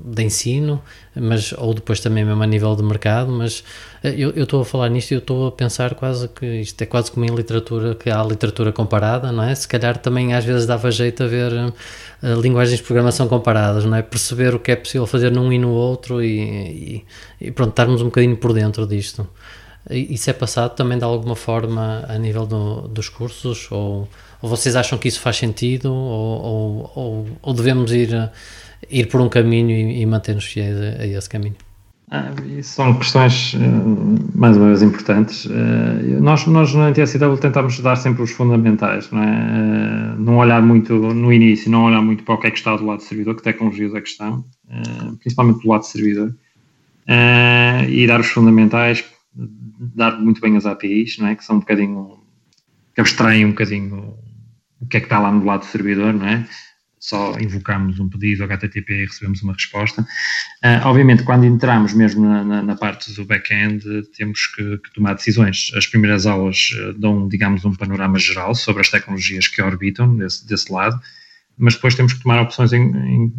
de 0.05 0.23
ensino, 0.23 0.81
mas, 1.13 1.51
ou 1.51 1.73
depois 1.73 1.99
também 1.99 2.23
mesmo 2.23 2.41
a 2.41 2.47
nível 2.47 2.73
de 2.77 2.81
mercado, 2.81 3.29
mas 3.29 3.61
eh, 4.01 4.15
eu, 4.17 4.29
estou 4.41 4.61
a 4.61 4.65
falar 4.65 4.87
nisto 4.87 5.11
e 5.11 5.15
eu 5.15 5.19
estou 5.19 5.47
a 5.47 5.51
pensar 5.51 5.95
quase 5.95 6.29
que 6.29 6.45
isto 6.61 6.81
é 6.81 6.85
quase 6.85 7.11
como 7.11 7.25
em 7.25 7.35
literatura, 7.35 7.93
que 7.93 8.09
há 8.09 8.23
literatura 8.23 8.71
comparada, 8.71 9.29
não 9.33 9.43
é? 9.43 9.53
Se 9.53 9.67
calhar 9.67 9.97
também 9.97 10.33
às 10.33 10.45
vezes 10.45 10.65
dava 10.65 10.89
jeito 10.91 11.21
a 11.21 11.27
ver 11.27 11.51
uh, 11.51 12.39
linguagens 12.39 12.77
de 12.77 12.85
programação 12.85 13.27
comparadas, 13.27 13.83
não 13.83 13.97
é? 13.97 14.01
Perceber 14.01 14.55
o 14.55 14.59
que 14.59 14.71
é 14.71 14.77
possível 14.77 15.05
fazer 15.05 15.29
num 15.29 15.51
e 15.51 15.59
no 15.59 15.71
outro 15.71 16.23
e, 16.23 17.03
e, 17.41 17.47
e 17.47 17.51
pronto, 17.51 17.71
estarmos 17.71 18.01
um 18.01 18.05
bocadinho 18.05 18.37
por 18.37 18.53
dentro 18.53 18.87
disto. 18.87 19.27
Isso 19.89 20.29
é 20.29 20.33
passado 20.33 20.73
também 20.73 20.97
de 20.97 21.03
alguma 21.03 21.35
forma 21.35 22.05
a 22.07 22.17
nível 22.17 22.45
do, 22.45 22.87
dos 22.87 23.09
cursos 23.09 23.67
ou 23.71 24.07
vocês 24.47 24.75
acham 24.75 24.97
que 24.97 25.07
isso 25.07 25.19
faz 25.19 25.37
sentido? 25.37 25.93
Ou, 25.93 26.41
ou, 26.43 26.91
ou, 26.95 27.27
ou 27.41 27.53
devemos 27.53 27.91
ir, 27.91 28.31
ir 28.89 29.07
por 29.07 29.21
um 29.21 29.29
caminho 29.29 29.71
e, 29.71 30.01
e 30.01 30.05
manter-nos 30.05 30.45
fiéis 30.45 30.77
a, 30.77 31.01
a, 31.03 31.07
esse 31.07 31.29
caminho? 31.29 31.55
Ah, 32.09 32.31
são 32.61 32.97
questões, 32.97 33.53
eh, 33.53 33.59
mais 34.33 34.55
uma 34.55 34.67
vez, 34.67 34.81
importantes. 34.81 35.45
Eh, 35.45 36.19
nós, 36.21 36.45
nós 36.47 36.73
na 36.73 36.89
NTSW 36.89 37.35
tentamos 37.37 37.81
dar 37.81 37.97
sempre 37.97 38.23
os 38.23 38.31
fundamentais, 38.31 39.11
não 39.11 39.21
é? 39.21 39.27
Eh, 39.27 40.15
não 40.17 40.37
olhar 40.37 40.61
muito 40.61 40.93
no 40.93 41.33
início, 41.33 41.69
não 41.69 41.83
olhar 41.83 42.01
muito 42.01 42.23
para 42.23 42.35
o 42.35 42.37
que 42.37 42.47
é 42.47 42.51
que 42.51 42.57
está 42.57 42.77
do 42.77 42.85
lado 42.85 42.99
do 42.99 43.03
servidor, 43.03 43.35
que 43.35 43.43
tecnologias 43.43 43.93
é 43.93 43.99
que 43.99 44.07
estão, 44.07 44.45
principalmente 45.19 45.61
do 45.61 45.67
lado 45.67 45.81
do 45.81 45.87
servidor, 45.87 46.33
e 47.89 48.07
dar 48.07 48.21
os 48.21 48.27
fundamentais, 48.27 49.03
dar 49.95 50.17
muito 50.17 50.39
bem 50.39 50.55
as 50.55 50.65
APIs, 50.65 51.17
não 51.17 51.27
é? 51.27 51.35
Que 51.35 51.43
são 51.43 51.57
um 51.57 51.59
bocadinho, 51.59 52.19
que 52.95 53.01
abstraem 53.01 53.45
um 53.45 53.49
bocadinho 53.49 54.13
o 54.81 54.87
que 54.87 54.97
é 54.97 54.99
que 54.99 55.05
está 55.05 55.19
lá 55.19 55.31
no 55.31 55.45
lado 55.45 55.61
do 55.61 55.65
servidor, 55.65 56.13
não 56.13 56.27
é? 56.27 56.47
Só 56.99 57.37
invocamos 57.39 57.99
um 57.99 58.09
pedido 58.09 58.43
HTTP 58.43 58.93
e 58.93 59.05
recebemos 59.05 59.41
uma 59.41 59.53
resposta. 59.53 60.01
Uh, 60.01 60.85
obviamente, 60.85 61.23
quando 61.23 61.45
entramos 61.45 61.93
mesmo 61.93 62.27
na, 62.27 62.43
na, 62.43 62.61
na 62.63 62.75
parte 62.75 63.13
do 63.13 63.23
back-end, 63.23 63.85
temos 64.17 64.47
que, 64.47 64.77
que, 64.79 64.93
tomar 64.93 65.13
decisões. 65.13 65.71
As 65.75 65.85
primeiras 65.85 66.25
aulas 66.25 66.71
uh, 66.71 66.93
dão, 66.93 67.27
digamos, 67.27 67.63
um 67.63 67.73
panorama 67.73 68.17
geral 68.17 68.53
sobre 68.55 68.81
as 68.81 68.89
tecnologias 68.89 69.47
que 69.47 69.61
orbitam 69.61 70.17
desse, 70.17 70.45
desse 70.47 70.71
lado, 70.71 70.99
mas 71.57 71.75
depois 71.75 71.95
temos 71.95 72.13
que 72.13 72.23
tomar 72.23 72.41
opções 72.41 72.73
em, 72.73 72.81
em, 72.81 73.33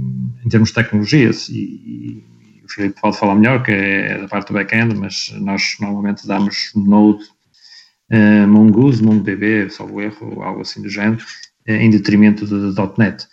em 0.44 0.48
termos 0.48 0.70
de 0.70 0.76
tecnologias. 0.76 1.48
E, 1.48 1.58
e, 1.58 2.24
o 2.64 2.70
Filipe 2.70 3.00
pode 3.00 3.18
falar 3.18 3.34
melhor, 3.34 3.62
que 3.62 3.72
é 3.72 4.18
da 4.18 4.28
parte 4.28 4.48
do 4.48 4.54
back-end, 4.54 4.94
mas 4.94 5.32
nós 5.40 5.76
normalmente 5.80 6.26
damos 6.26 6.70
Node 6.74 7.24
uh, 8.12 8.48
Mongoose, 8.48 9.02
MongoDB, 9.02 9.70
salvo 9.70 10.00
erro, 10.00 10.42
algo 10.42 10.60
assim 10.60 10.82
do 10.82 10.88
género, 10.88 11.22
uh, 11.68 11.72
em 11.72 11.90
detrimento 11.90 12.46
de, 12.46 12.74
de 12.74 12.98
.NET. 12.98 13.26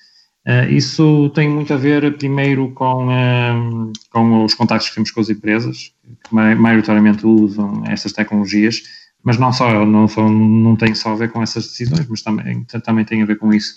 Uh, 0.47 0.71
isso 0.71 1.31
tem 1.33 1.49
muito 1.49 1.73
a 1.73 1.77
ver, 1.77 2.17
primeiro, 2.17 2.69
com, 2.71 3.07
uh, 3.07 3.91
com 4.11 4.43
os 4.45 4.53
contactos 4.53 4.89
que 4.89 4.95
temos 4.95 5.11
com 5.11 5.21
as 5.21 5.29
empresas, 5.29 5.91
que 6.23 6.35
maioritariamente 6.35 7.25
usam 7.25 7.83
essas 7.87 8.13
tecnologias, 8.13 8.83
mas 9.23 9.39
não 9.39 9.51
só, 9.51 9.83
não, 9.85 10.07
só, 10.07 10.29
não 10.29 10.75
tem 10.75 10.93
só 10.93 11.13
a 11.13 11.15
ver 11.15 11.31
com 11.31 11.41
essas 11.41 11.65
decisões, 11.65 12.07
mas 12.07 12.21
também, 12.21 12.63
também 12.83 13.03
tem 13.03 13.23
a 13.23 13.25
ver 13.25 13.37
com 13.37 13.51
isso. 13.51 13.73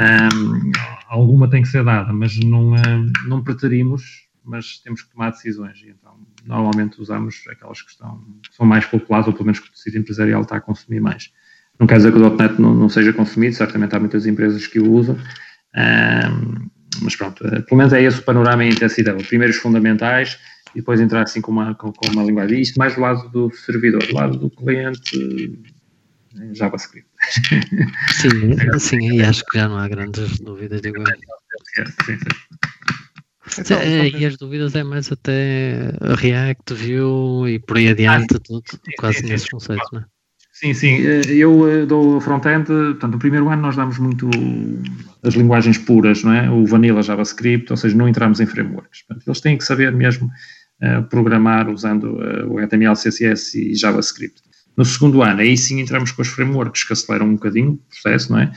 Um, 0.00 0.72
alguma 1.08 1.48
tem 1.48 1.62
que 1.62 1.68
ser 1.68 1.84
dada, 1.84 2.12
mas 2.12 2.36
não, 2.38 2.72
não 3.28 3.42
preterimos, 3.42 4.26
mas 4.44 4.78
temos 4.78 5.02
que 5.02 5.12
tomar 5.12 5.30
decisões. 5.30 5.78
Então, 5.86 6.18
normalmente 6.48 7.00
usamos 7.00 7.44
aquelas 7.50 7.82
que, 7.82 7.90
estão, 7.90 8.24
que 8.42 8.56
são 8.56 8.64
mais 8.64 8.84
populares, 8.86 9.26
ou 9.26 9.32
pelo 9.32 9.44
menos 9.44 9.60
que 9.60 9.68
o 9.68 9.72
tecido 9.72 9.98
empresarial 9.98 10.42
está 10.42 10.56
a 10.56 10.60
consumir 10.60 11.00
mais. 11.00 11.30
Não 11.78 11.86
quer 11.86 11.98
dizer 11.98 12.10
que 12.10 12.18
o 12.18 12.36
.NET 12.36 12.60
não, 12.60 12.74
não 12.74 12.88
seja 12.88 13.12
consumido, 13.12 13.54
certamente 13.54 13.94
há 13.94 14.00
muitas 14.00 14.26
empresas 14.26 14.66
que 14.66 14.80
o 14.80 14.90
usam, 14.90 15.14
um, 15.14 16.68
mas 17.02 17.14
pronto, 17.14 17.46
eh, 17.46 17.60
pelo 17.60 17.76
menos 17.76 17.92
é 17.92 18.02
esse 18.02 18.18
o 18.18 18.22
panorama 18.22 18.64
em 18.64 18.70
intensidade. 18.70 19.22
Primeiro 19.24 19.52
os 19.52 19.58
fundamentais 19.60 20.38
e 20.74 20.78
depois 20.78 21.00
entrar 21.00 21.22
assim 21.22 21.40
com 21.40 21.52
uma, 21.52 21.74
com, 21.74 21.92
com 21.92 22.08
uma 22.08 22.24
linguagem. 22.24 22.60
Isto 22.60 22.78
mais 22.78 22.94
do 22.94 23.00
lado 23.00 23.28
do 23.28 23.54
servidor, 23.54 24.04
do 24.04 24.14
lado 24.14 24.38
do 24.38 24.50
cliente, 24.50 25.16
eh, 26.40 26.54
JavaScript. 26.54 27.08
Sim, 28.10 28.78
sim, 28.78 29.12
e 29.12 29.22
acho 29.22 29.44
que 29.44 29.58
já 29.58 29.68
não 29.68 29.76
há 29.76 29.86
grandes 29.86 30.40
dúvidas, 30.40 30.80
digo 30.80 30.98
eu. 30.98 31.04
Sim, 32.04 32.16
sim. 32.16 32.68
Então, 33.58 33.78
é, 33.78 34.08
e 34.08 34.26
as 34.26 34.36
dúvidas 34.36 34.74
é 34.74 34.82
mais 34.82 35.10
até 35.10 35.92
React, 36.00 36.74
Vue 36.74 37.54
e 37.54 37.58
por 37.58 37.76
aí 37.76 37.88
adiante, 37.88 38.36
ah, 38.36 38.40
tudo, 38.42 38.62
sim, 38.68 38.78
quase 38.98 39.18
sim, 39.18 39.26
nesses 39.26 39.42
sim, 39.42 39.50
conceitos, 39.50 39.88
não 39.92 40.00
é? 40.00 40.04
Sim, 40.60 40.74
sim. 40.74 41.06
Eh, 41.06 41.22
eu 41.28 41.70
eh, 41.70 41.86
dou 41.86 42.20
front-end, 42.20 42.66
portanto, 42.66 43.12
no 43.12 43.18
primeiro 43.20 43.48
ano 43.48 43.62
nós 43.62 43.76
damos 43.76 43.96
muito 43.98 44.28
as 45.22 45.34
linguagens 45.34 45.78
puras, 45.78 46.24
não 46.24 46.32
é? 46.32 46.50
O 46.50 46.66
Vanilla 46.66 47.00
JavaScript, 47.00 47.70
ou 47.70 47.76
seja, 47.76 47.96
não 47.96 48.08
entramos 48.08 48.40
em 48.40 48.46
frameworks. 48.46 49.02
Portanto, 49.02 49.28
eles 49.28 49.40
têm 49.40 49.56
que 49.56 49.64
saber 49.64 49.92
mesmo 49.92 50.28
uh, 50.82 51.04
programar 51.04 51.68
usando 51.68 52.14
uh, 52.14 52.52
o 52.52 52.58
HTML, 52.58 52.94
CSS 52.94 53.56
e 53.56 53.74
JavaScript. 53.76 54.42
No 54.76 54.84
segundo 54.84 55.22
ano, 55.22 55.40
aí 55.40 55.56
sim 55.56 55.78
entramos 55.80 56.10
com 56.10 56.22
os 56.22 56.28
frameworks 56.28 56.82
que 56.82 56.92
aceleram 56.92 57.26
um 57.26 57.34
bocadinho 57.34 57.74
o 57.74 57.76
processo, 57.76 58.32
não 58.32 58.40
é? 58.40 58.52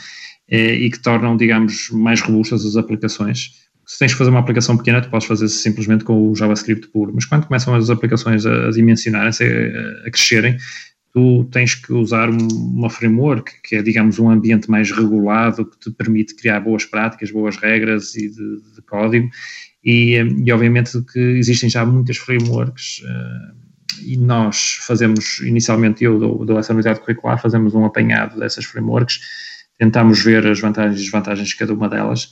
E 0.49 0.89
que 0.91 0.99
tornam, 0.99 1.37
digamos, 1.37 1.89
mais 1.91 2.19
robustas 2.19 2.65
as 2.65 2.75
aplicações 2.75 3.51
se 3.91 3.99
tens 3.99 4.13
que 4.13 4.17
fazer 4.17 4.29
uma 4.29 4.39
aplicação 4.39 4.77
pequena, 4.77 5.01
tu 5.01 5.09
podes 5.09 5.27
fazer 5.27 5.49
simplesmente 5.49 6.05
com 6.05 6.29
o 6.29 6.33
JavaScript 6.33 6.87
puro. 6.87 7.11
Mas 7.13 7.25
quando 7.25 7.45
começam 7.45 7.75
as 7.75 7.89
aplicações 7.89 8.45
a, 8.45 8.67
a 8.67 8.71
dimensionarem-se, 8.71 9.43
a, 9.43 10.07
a, 10.07 10.11
crescerem, 10.11 10.55
tu 11.11 11.43
tens 11.51 11.75
que 11.75 11.91
usar 11.91 12.29
uma 12.29 12.89
framework 12.89 13.51
que 13.61 13.75
é, 13.75 13.81
digamos, 13.81 14.17
um 14.17 14.29
ambiente 14.29 14.71
mais 14.71 14.89
regulado, 14.91 15.65
que 15.65 15.77
te 15.77 15.91
permite 15.91 16.33
criar 16.35 16.61
boas 16.61 16.85
práticas, 16.85 17.31
boas 17.31 17.57
regras 17.57 18.15
e 18.15 18.29
de, 18.29 18.61
de 18.75 18.81
código. 18.87 19.29
E, 19.83 20.13
e, 20.45 20.51
obviamente 20.53 20.93
que 21.11 21.19
existem 21.19 21.69
já 21.69 21.85
muitas 21.85 22.15
frameworks 22.15 22.99
uh, 22.99 24.05
e 24.05 24.15
nós 24.15 24.77
fazemos, 24.87 25.39
inicialmente 25.41 26.01
eu 26.01 26.17
dou, 26.17 26.45
dou 26.45 26.57
essa 26.57 26.71
unidade 26.71 27.01
curricular, 27.01 27.41
fazemos 27.41 27.75
um 27.75 27.83
apanhado 27.83 28.39
dessas 28.39 28.63
frameworks, 28.63 29.19
tentamos 29.77 30.23
ver 30.23 30.47
as 30.47 30.61
vantagens 30.61 30.97
e 30.97 31.03
desvantagens 31.03 31.49
de 31.49 31.57
cada 31.57 31.73
uma 31.73 31.89
delas 31.89 32.29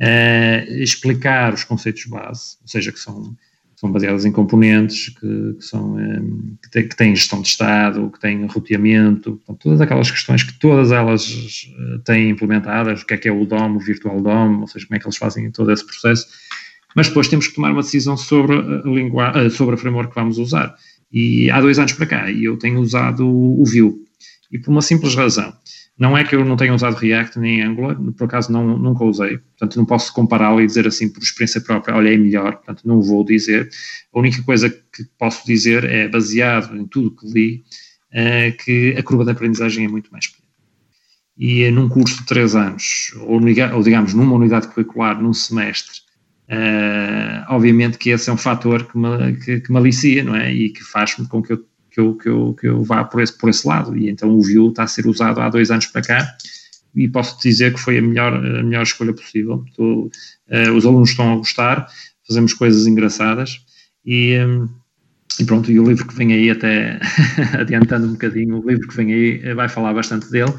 uh, 0.00 0.72
explicar 0.82 1.54
os 1.54 1.64
conceitos 1.64 2.06
base, 2.06 2.56
ou 2.62 2.68
seja, 2.68 2.92
que 2.92 2.98
são, 2.98 3.36
são 3.76 3.92
em 4.24 4.32
componentes, 4.32 5.10
que, 5.10 5.54
que 5.54 5.64
são, 5.64 5.94
um, 5.94 5.98
eh, 5.98 6.22
que, 6.62 6.70
têm, 6.70 6.88
que, 6.88 6.96
têm, 6.96 7.16
gestão 7.16 7.42
de 7.42 7.48
estado, 7.48 8.10
que 8.10 8.20
têm 8.20 8.46
roteamento, 8.46 9.32
portanto, 9.36 9.58
todas 9.62 9.80
aquelas 9.80 10.10
questões 10.10 10.42
que 10.42 10.58
todas 10.58 10.90
elas 10.92 11.28
uh, 11.28 11.98
têm 12.00 12.30
implementadas, 12.30 13.02
o 13.02 13.06
que 13.06 13.14
é 13.14 13.16
que 13.16 13.28
é 13.28 13.32
o 13.32 13.44
DOM, 13.44 13.76
o 13.76 13.80
Virtual 13.80 14.20
DOM, 14.20 14.60
ou 14.60 14.66
seja, 14.66 14.86
como 14.86 14.96
é 14.96 15.00
que 15.00 15.06
eles 15.06 15.16
fazem 15.16 15.50
todo 15.50 15.70
esse 15.70 15.84
processo, 15.84 16.26
mas 16.94 17.08
depois 17.08 17.28
temos 17.28 17.48
que 17.48 17.54
tomar 17.54 17.72
uma 17.72 17.82
decisão 17.82 18.16
sobre 18.16 18.56
a, 18.56 18.82
linguagem, 18.84 19.50
sobre 19.50 19.74
a 19.74 19.78
framework 19.78 20.10
que 20.10 20.20
vamos 20.20 20.38
usar. 20.38 20.74
E 21.12 21.50
há 21.50 21.60
dois 21.60 21.78
anos 21.78 21.92
para 21.92 22.06
cá, 22.06 22.30
eu 22.30 22.56
tenho 22.56 22.80
usado 22.80 23.28
o 23.28 23.64
Vue, 23.64 24.04
e 24.50 24.58
por 24.58 24.70
uma 24.70 24.82
simples 24.82 25.14
razão. 25.14 25.52
Não 25.96 26.18
é 26.18 26.24
que 26.24 26.34
eu 26.34 26.44
não 26.44 26.56
tenha 26.56 26.74
usado 26.74 26.96
React 26.96 27.38
nem 27.38 27.62
Angular, 27.62 27.96
por 27.96 28.24
acaso 28.24 28.50
não, 28.50 28.76
nunca 28.76 29.04
usei, 29.04 29.38
portanto 29.38 29.76
não 29.76 29.84
posso 29.84 30.12
compará-lo 30.12 30.60
e 30.60 30.66
dizer 30.66 30.88
assim 30.88 31.08
por 31.08 31.22
experiência 31.22 31.60
própria, 31.60 31.94
olha, 31.94 32.12
é 32.12 32.16
melhor, 32.16 32.56
portanto 32.56 32.82
não 32.84 33.00
vou 33.00 33.24
dizer. 33.24 33.68
A 34.12 34.18
única 34.18 34.42
coisa 34.42 34.68
que 34.68 35.04
posso 35.16 35.46
dizer 35.46 35.84
é, 35.84 36.08
baseado 36.08 36.76
em 36.76 36.84
tudo 36.86 37.12
que 37.12 37.26
li, 37.28 37.64
é, 38.10 38.50
que 38.50 38.96
a 38.98 39.02
curva 39.04 39.24
de 39.24 39.30
aprendizagem 39.30 39.84
é 39.84 39.88
muito 39.88 40.10
mais 40.10 40.26
pequena. 40.26 40.44
E 41.38 41.62
é 41.62 41.70
num 41.70 41.88
curso 41.88 42.18
de 42.18 42.26
três 42.26 42.56
anos, 42.56 43.12
ou, 43.20 43.40
ou 43.40 43.82
digamos 43.82 44.14
numa 44.14 44.34
unidade 44.34 44.68
curricular, 44.68 45.20
num 45.20 45.32
semestre, 45.32 46.04
é, 46.48 47.44
obviamente 47.48 47.98
que 47.98 48.10
esse 48.10 48.28
é 48.28 48.32
um 48.32 48.36
fator 48.36 48.84
que 48.84 48.98
me, 48.98 49.36
que, 49.36 49.60
que 49.60 49.72
me 49.72 49.78
alicia, 49.78 50.22
não 50.22 50.34
é? 50.34 50.52
E 50.52 50.70
que 50.70 50.82
faz 50.82 51.14
com 51.14 51.42
que 51.42 51.52
eu 51.52 51.64
que 51.94 52.00
eu, 52.00 52.14
que 52.16 52.28
eu, 52.28 52.54
que 52.54 52.66
eu 52.66 52.82
vá 52.82 53.04
por 53.04 53.22
esse, 53.22 53.32
por 53.38 53.48
esse 53.48 53.66
lado. 53.66 53.96
E 53.96 54.10
então 54.10 54.28
o 54.28 54.42
Vue 54.42 54.68
está 54.68 54.82
a 54.82 54.88
ser 54.88 55.06
usado 55.06 55.40
há 55.40 55.48
dois 55.48 55.70
anos 55.70 55.86
para 55.86 56.02
cá 56.02 56.36
e 56.94 57.08
posso 57.08 57.40
dizer 57.40 57.72
que 57.72 57.80
foi 57.80 57.98
a 57.98 58.02
melhor, 58.02 58.34
a 58.34 58.62
melhor 58.62 58.82
escolha 58.82 59.12
possível. 59.12 59.64
Tô, 59.76 60.06
uh, 60.06 60.72
os 60.76 60.84
alunos 60.84 61.10
estão 61.10 61.32
a 61.32 61.36
gostar, 61.36 61.86
fazemos 62.26 62.52
coisas 62.52 62.88
engraçadas 62.88 63.64
e, 64.04 64.36
um, 64.38 64.68
e 65.38 65.44
pronto, 65.44 65.70
e 65.70 65.78
o 65.78 65.86
livro 65.86 66.06
que 66.06 66.14
vem 66.14 66.32
aí, 66.32 66.50
até 66.50 66.98
adiantando 67.58 68.08
um 68.08 68.12
bocadinho, 68.12 68.58
o 68.58 68.68
livro 68.68 68.88
que 68.88 68.96
vem 68.96 69.12
aí 69.12 69.40
eh, 69.44 69.54
vai 69.54 69.68
falar 69.68 69.94
bastante 69.94 70.28
dele 70.30 70.52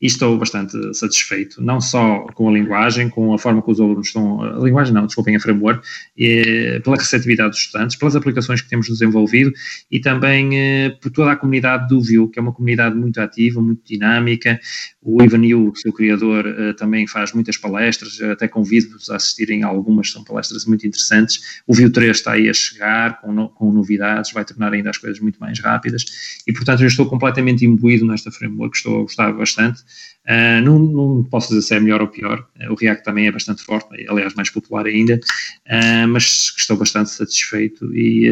e 0.00 0.06
estou 0.06 0.38
bastante 0.38 0.94
satisfeito, 0.94 1.62
não 1.62 1.80
só 1.80 2.20
com 2.34 2.48
a 2.48 2.52
linguagem, 2.52 3.08
com 3.08 3.34
a 3.34 3.38
forma 3.38 3.60
que 3.60 3.70
os 3.70 3.80
alunos 3.80 4.06
estão, 4.06 4.42
a 4.42 4.58
linguagem 4.60 4.94
não, 4.94 5.06
desculpem, 5.06 5.34
a 5.34 5.40
framework, 5.40 5.86
e, 6.16 6.80
pela 6.84 6.96
receptividade 6.96 7.50
dos 7.50 7.58
estudantes, 7.58 7.96
pelas 7.96 8.14
aplicações 8.14 8.60
que 8.60 8.68
temos 8.68 8.86
desenvolvido 8.86 9.52
e 9.90 9.98
também 9.98 10.56
eh, 10.56 10.90
por 11.00 11.10
toda 11.10 11.32
a 11.32 11.36
comunidade 11.36 11.88
do 11.88 12.00
Vue, 12.00 12.30
que 12.30 12.38
é 12.38 12.42
uma 12.42 12.52
comunidade 12.52 12.94
muito 12.94 13.20
ativa, 13.20 13.60
muito 13.60 13.82
dinâmica. 13.84 14.60
O 15.02 15.22
Ivan 15.22 15.44
Yu, 15.44 15.72
seu 15.74 15.92
criador, 15.92 16.46
eh, 16.46 16.72
também 16.74 17.06
faz 17.06 17.32
muitas 17.32 17.56
palestras, 17.56 18.20
até 18.20 18.46
convido-vos 18.46 19.10
a 19.10 19.16
assistirem 19.16 19.64
algumas, 19.64 20.10
são 20.10 20.22
palestras 20.22 20.64
muito 20.64 20.86
interessantes. 20.86 21.60
O 21.66 21.74
Vue 21.74 21.90
3 21.90 22.16
está 22.16 22.32
aí 22.32 22.48
a 22.48 22.54
chegar 22.54 23.20
com, 23.20 23.32
no, 23.32 23.48
com 23.48 23.72
novidades, 23.72 24.32
vai 24.32 24.44
tornar 24.44 24.72
ainda 24.72 24.90
as 24.90 24.98
coisas 24.98 25.18
muito 25.18 25.40
mais 25.40 25.58
rápidas 25.58 26.04
e, 26.46 26.52
portanto, 26.52 26.82
eu 26.82 26.86
estou 26.86 27.06
completamente 27.06 27.64
imbuído 27.64 28.06
nesta 28.06 28.30
framework, 28.30 28.76
estou 28.76 29.00
a 29.00 29.02
gostar 29.02 29.32
bastante. 29.32 29.87
Uh, 30.28 30.60
não, 30.62 30.78
não, 30.78 31.24
posso 31.24 31.48
dizer 31.48 31.62
se 31.62 31.74
é 31.74 31.80
melhor 31.80 32.02
ou 32.02 32.08
pior, 32.08 32.46
uh, 32.60 32.70
o 32.70 32.74
React 32.74 33.02
também 33.02 33.26
é 33.26 33.32
bastante 33.32 33.62
forte, 33.62 33.88
aliás, 34.10 34.34
mais 34.34 34.50
popular 34.50 34.84
ainda, 34.84 35.14
uh, 35.14 36.08
mas 36.08 36.52
estou 36.58 36.76
bastante 36.76 37.08
satisfeito. 37.08 37.86
E, 37.94 38.28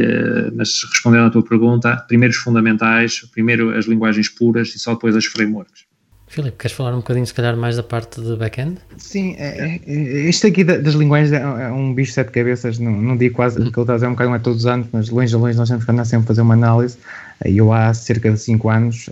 mas 0.55 0.83
respondendo 0.93 1.27
à 1.27 1.31
tua 1.31 1.43
pergunta, 1.43 1.97
primeiro 2.07 2.35
os 2.35 2.39
fundamentais, 2.39 3.21
primeiro 3.33 3.71
as 3.77 3.87
linguagens 3.87 4.29
puras 4.29 4.75
e 4.75 4.79
só 4.79 4.93
depois 4.93 5.17
as 5.17 5.25
frameworks. 5.25 5.87
Filipe, 6.29 6.57
queres 6.59 6.77
falar 6.77 6.93
um 6.93 6.99
bocadinho, 6.99 7.25
se 7.25 7.33
calhar, 7.33 7.57
mais 7.57 7.77
da 7.77 7.83
parte 7.83 8.21
de 8.21 8.37
back-end? 8.37 8.79
Sim, 8.99 9.35
é, 9.39 9.77
é, 9.77 10.29
este 10.29 10.49
aqui 10.49 10.65
das 10.65 10.95
linguagens 10.95 11.33
é, 11.33 11.37
é 11.37 11.73
um 11.73 11.95
bicho 11.95 12.11
de 12.11 12.15
sete 12.17 12.33
cabeças, 12.33 12.79
não, 12.79 12.91
não 12.91 13.17
digo 13.17 13.37
quase, 13.37 13.57
que 13.71 13.79
ele 13.81 13.87
dizer 13.87 14.07
um 14.07 14.11
bocadinho 14.11 14.37
a 14.37 14.41
todos 14.41 14.61
os 14.61 14.67
anos, 14.67 14.89
mas 14.93 15.09
longe 15.09 15.35
a 15.35 15.39
longe 15.39 15.57
nós 15.57 15.69
temos 15.69 15.85
que 15.85 15.91
andar 15.91 16.05
sempre 16.05 16.25
a 16.25 16.27
fazer 16.27 16.43
uma 16.43 16.55
análise. 16.55 16.99
Eu 17.45 17.73
há 17.73 17.95
cerca 17.95 18.31
de 18.31 18.39
5 18.39 18.69
anos 18.69 19.09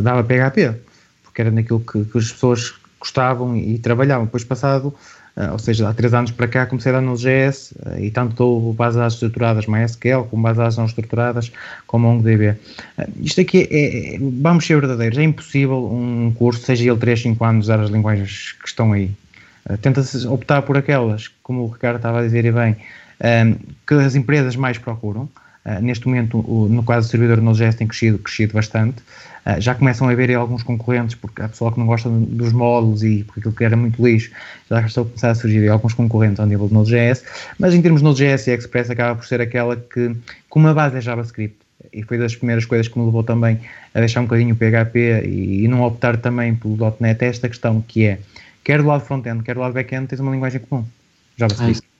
dava 0.00 0.22
PHP 0.22 0.74
porque 1.34 1.42
era 1.42 1.50
naquilo 1.50 1.80
que, 1.80 2.04
que 2.04 2.16
as 2.16 2.30
pessoas 2.30 2.74
gostavam 3.00 3.56
e, 3.56 3.76
trabalhavam. 3.80 4.24
Depois, 4.24 4.44
passado, 4.44 4.94
uh, 5.36 5.50
ou 5.50 5.58
seja, 5.58 5.88
há 5.88 5.92
três 5.92 6.14
anos 6.14 6.30
para 6.30 6.46
cá, 6.46 6.64
comecei 6.64 6.92
a 6.92 6.94
dar 6.94 7.00
no 7.00 7.16
GS 7.16 7.72
uh, 7.72 7.98
e 7.98 8.08
tanto 8.12 8.30
estou 8.30 8.72
bases 8.72 8.94
de 8.94 9.00
dados 9.00 9.14
estruturadas 9.14 9.66
MySQL, 9.66 10.22
como 10.30 10.44
bases 10.44 10.56
de 10.56 10.62
dados 10.62 10.76
não 10.78 10.84
estruturadas, 10.86 11.52
como 11.88 12.08
MongoDB. 12.08 12.50
Uh, 12.50 12.56
isto 13.20 13.40
aqui 13.40 13.68
é, 13.68 14.14
é, 14.14 14.18
vamos 14.20 14.64
ser 14.64 14.80
verdadeiros, 14.80 15.18
é 15.18 15.24
impossível 15.24 15.92
um 15.92 16.32
curso, 16.32 16.64
seja 16.64 16.88
ele 16.88 16.98
3, 17.00 17.22
5 17.22 17.44
anos, 17.44 17.66
usar 17.66 17.80
as 17.80 17.90
linguagens 17.90 18.52
que 18.52 18.68
estão 18.68 18.92
aí. 18.92 19.10
Tenta-se 19.80 20.26
optar 20.26 20.60
por 20.62 20.76
aquelas, 20.76 21.28
como 21.42 21.62
o 21.62 21.66
Ricardo 21.68 21.96
estava 21.96 22.20
a 22.20 22.22
dizer 22.22 22.44
e 22.44 22.52
bem, 22.52 22.76
que 23.86 23.94
as 23.94 24.14
empresas 24.14 24.56
mais 24.56 24.76
procuram. 24.76 25.26
Uh, 25.64 25.80
neste 25.80 26.06
momento, 26.06 26.38
o, 26.40 26.68
no 26.68 26.82
caso 26.82 27.08
do 27.08 27.10
servidor 27.10 27.40
Node.js 27.40 27.74
tem 27.74 27.86
crescido, 27.86 28.18
crescido 28.18 28.52
bastante. 28.52 29.00
Uh, 29.46 29.58
já 29.58 29.74
começam 29.74 30.06
a 30.06 30.12
haver 30.12 30.34
alguns 30.34 30.62
concorrentes, 30.62 31.14
porque 31.14 31.40
há 31.40 31.48
pessoal 31.48 31.72
que 31.72 31.78
não 31.78 31.86
gosta 31.86 32.08
dos 32.10 32.52
módulos 32.52 33.02
e 33.02 33.24
porque 33.24 33.40
aquilo 33.40 33.54
que 33.54 33.64
era 33.64 33.76
muito 33.76 34.04
lixo, 34.04 34.30
já 34.68 34.80
estão 34.80 35.04
a 35.04 35.06
começar 35.06 35.30
a 35.30 35.34
surgir 35.34 35.66
alguns 35.68 35.94
concorrentes 35.94 36.38
ao 36.38 36.46
nível 36.46 36.68
de 36.68 36.74
Node.js, 36.74 37.24
mas 37.58 37.74
em 37.74 37.80
termos 37.80 38.02
de 38.02 38.04
Node.js 38.04 38.46
e 38.46 38.50
Express 38.50 38.90
acaba 38.90 39.16
por 39.16 39.24
ser 39.24 39.40
aquela 39.40 39.76
que, 39.76 40.14
como 40.50 40.68
a 40.68 40.74
base 40.74 40.98
é 40.98 41.00
JavaScript, 41.00 41.56
e 41.92 42.02
foi 42.02 42.18
das 42.18 42.36
primeiras 42.36 42.66
coisas 42.66 42.86
que 42.88 42.98
me 42.98 43.06
levou 43.06 43.22
também 43.22 43.60
a 43.94 44.00
deixar 44.00 44.20
um 44.20 44.24
bocadinho 44.24 44.54
o 44.54 44.58
PHP 44.58 45.22
e, 45.24 45.64
e 45.64 45.68
não 45.68 45.82
optar 45.82 46.18
também 46.18 46.54
pelo 46.54 46.76
.NET, 47.00 47.24
é 47.24 47.28
esta 47.28 47.48
questão 47.48 47.80
que 47.80 48.04
é, 48.04 48.18
quer 48.62 48.82
do 48.82 48.88
lado 48.88 49.02
front-end, 49.02 49.42
quer 49.42 49.54
do 49.54 49.60
llado 49.60 49.72
back-end, 49.72 50.08
tens 50.08 50.20
uma 50.20 50.32
linguagem 50.32 50.60
comum, 50.60 50.84
JavaScript. 51.38 51.82
Ah, 51.84 51.93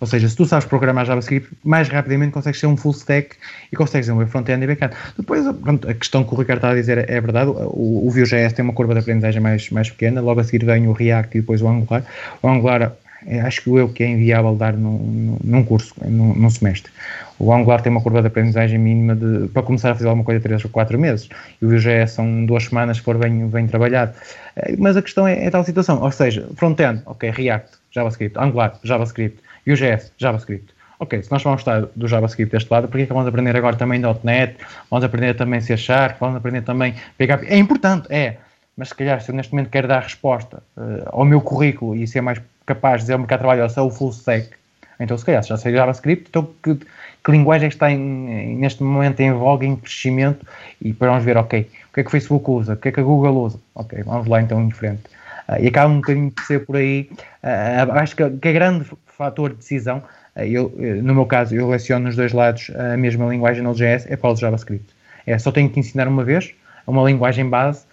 ou 0.00 0.06
seja, 0.06 0.28
se 0.28 0.34
tu 0.34 0.46
sabes 0.46 0.64
programar 0.64 1.04
JavaScript, 1.04 1.50
mais 1.62 1.88
rapidamente 1.88 2.32
consegues 2.32 2.58
ser 2.58 2.66
um 2.66 2.76
full 2.76 2.92
stack 2.92 3.36
e 3.70 3.76
consegues 3.76 4.08
um 4.08 4.26
front-end 4.26 4.64
e 4.64 4.66
back-end. 4.66 4.94
Depois, 5.16 5.46
a 5.46 5.94
questão 5.94 6.24
que 6.24 6.34
o 6.34 6.38
Ricardo 6.38 6.58
está 6.58 6.70
a 6.70 6.74
dizer 6.74 7.08
é 7.08 7.20
verdade. 7.20 7.50
O, 7.50 8.06
o 8.06 8.10
Vue.js 8.10 8.54
tem 8.54 8.64
uma 8.64 8.72
curva 8.72 8.94
de 8.94 9.00
aprendizagem 9.00 9.42
mais, 9.42 9.68
mais 9.68 9.90
pequena. 9.90 10.22
Logo 10.22 10.40
a 10.40 10.44
seguir 10.44 10.64
vem 10.64 10.88
o 10.88 10.92
React 10.92 11.36
e 11.36 11.40
depois 11.42 11.60
o 11.60 11.68
Angular. 11.68 12.02
O 12.42 12.48
Angular, 12.48 12.92
é, 13.26 13.42
acho 13.42 13.62
que 13.62 13.68
eu 13.68 13.90
que 13.90 14.02
é 14.02 14.08
inviável 14.08 14.54
dar 14.54 14.72
num, 14.72 15.36
num 15.44 15.62
curso, 15.62 15.94
num, 16.02 16.34
num, 16.34 16.48
semestre. 16.48 16.90
O 17.38 17.52
Angular 17.52 17.82
tem 17.82 17.92
uma 17.92 18.00
curva 18.00 18.22
de 18.22 18.28
aprendizagem 18.28 18.78
mínima 18.78 19.14
de, 19.14 19.48
para 19.48 19.62
começar 19.62 19.90
a 19.90 19.94
fazer 19.94 20.08
alguma 20.08 20.24
coisa 20.24 20.40
3 20.40 20.64
ou 20.64 20.70
4 20.70 20.98
meses. 20.98 21.28
E 21.60 21.66
o 21.66 21.68
Vue.js 21.68 22.12
são 22.12 22.46
duas 22.46 22.64
semanas 22.64 22.96
se 22.96 23.02
for 23.02 23.18
bem, 23.18 23.46
bem 23.48 23.66
trabalhado. 23.66 24.14
É, 24.56 24.74
mas 24.78 24.96
a 24.96 25.02
questão 25.02 25.28
é, 25.28 25.44
é 25.44 25.50
tal 25.50 25.62
situação. 25.62 26.00
Ou 26.00 26.10
seja, 26.10 26.48
front-end, 26.56 27.02
ok, 27.04 27.30
React, 27.30 27.68
JavaScript, 27.90 28.38
Angular, 28.38 28.78
JavaScript 28.82 29.38
e 29.66 29.72
o 29.72 29.76
GS, 29.76 30.12
JavaScript. 30.18 30.74
Ok, 30.98 31.22
se 31.22 31.32
nós 31.32 31.42
vamos 31.42 31.62
estar 31.62 31.86
do 31.96 32.06
JavaScript 32.06 32.52
deste 32.52 32.70
lado, 32.70 32.86
por 32.86 32.98
que 32.98 33.06
vamos 33.06 33.26
aprender 33.26 33.56
agora 33.56 33.74
também 33.74 34.00
.NET, 34.22 34.56
vamos 34.90 35.02
aprender 35.02 35.34
também 35.34 35.60
C 35.60 35.76
Sharp, 35.76 36.18
vamos 36.20 36.36
aprender 36.36 36.60
também 36.60 36.94
PHP? 37.16 37.46
É 37.46 37.56
importante, 37.56 38.06
é, 38.10 38.36
mas 38.76 38.88
se 38.88 38.94
calhar 38.94 39.18
se 39.20 39.30
eu 39.30 39.34
neste 39.34 39.52
momento 39.52 39.70
quero 39.70 39.88
dar 39.88 40.02
resposta 40.02 40.62
uh, 40.76 41.08
ao 41.08 41.24
meu 41.24 41.40
currículo 41.40 41.96
e 41.96 42.06
ser 42.06 42.20
mais 42.20 42.38
capaz 42.66 42.96
de 42.96 43.04
dizer 43.04 43.12
ao 43.14 43.18
mercado 43.18 43.38
de 43.38 43.44
trabalho, 43.46 43.70
sou 43.70 43.86
o 43.86 43.90
full 43.90 44.10
stack, 44.10 44.50
então 44.98 45.16
se 45.16 45.24
calhar 45.24 45.42
se 45.42 45.48
já 45.48 45.56
sei 45.56 45.72
JavaScript, 45.72 46.26
então 46.28 46.50
que, 46.62 46.74
que 46.74 47.30
linguagem 47.30 47.66
é 47.66 47.68
está 47.68 47.90
em, 47.90 48.56
neste 48.56 48.82
momento 48.82 49.20
em 49.20 49.32
voga, 49.32 49.64
em 49.64 49.76
crescimento, 49.76 50.46
e 50.82 50.92
para 50.92 51.08
vamos 51.08 51.24
ver, 51.24 51.38
ok, 51.38 51.62
o 51.62 51.94
que 51.94 52.00
é 52.00 52.02
que 52.02 52.08
o 52.08 52.10
Facebook 52.10 52.50
usa, 52.50 52.74
o 52.74 52.76
que 52.76 52.88
é 52.88 52.92
que 52.92 53.00
a 53.00 53.02
Google 53.02 53.44
usa, 53.44 53.58
ok, 53.74 54.02
vamos 54.02 54.28
lá 54.28 54.42
então 54.42 54.62
em 54.62 54.70
frente. 54.70 55.02
Uh, 55.50 55.64
e 55.64 55.66
acaba 55.66 55.92
um 55.92 55.96
bocadinho 55.96 56.30
de 56.30 56.46
ser 56.46 56.64
por 56.64 56.76
aí, 56.76 57.10
uh, 57.42 57.92
acho 57.94 58.14
que, 58.14 58.30
que 58.30 58.48
a 58.48 58.52
grande 58.52 58.86
fator 59.06 59.50
de 59.50 59.56
decisão, 59.56 60.00
eu, 60.36 60.72
eh, 60.78 61.02
no 61.02 61.12
meu 61.12 61.26
caso, 61.26 61.54
eu 61.54 61.68
leciono 61.68 62.06
nos 62.06 62.16
dois 62.16 62.32
lados 62.32 62.70
a 62.74 62.96
mesma 62.96 63.26
linguagem 63.28 63.62
Node.js, 63.62 64.06
é 64.08 64.16
para 64.16 64.30
o 64.30 64.36
JavaScript. 64.36 64.86
É, 65.26 65.36
só 65.36 65.50
tenho 65.52 65.68
que 65.68 65.78
ensinar 65.78 66.08
uma 66.08 66.24
vez, 66.24 66.54
uma 66.86 67.02
linguagem 67.02 67.46
base, 67.46 67.84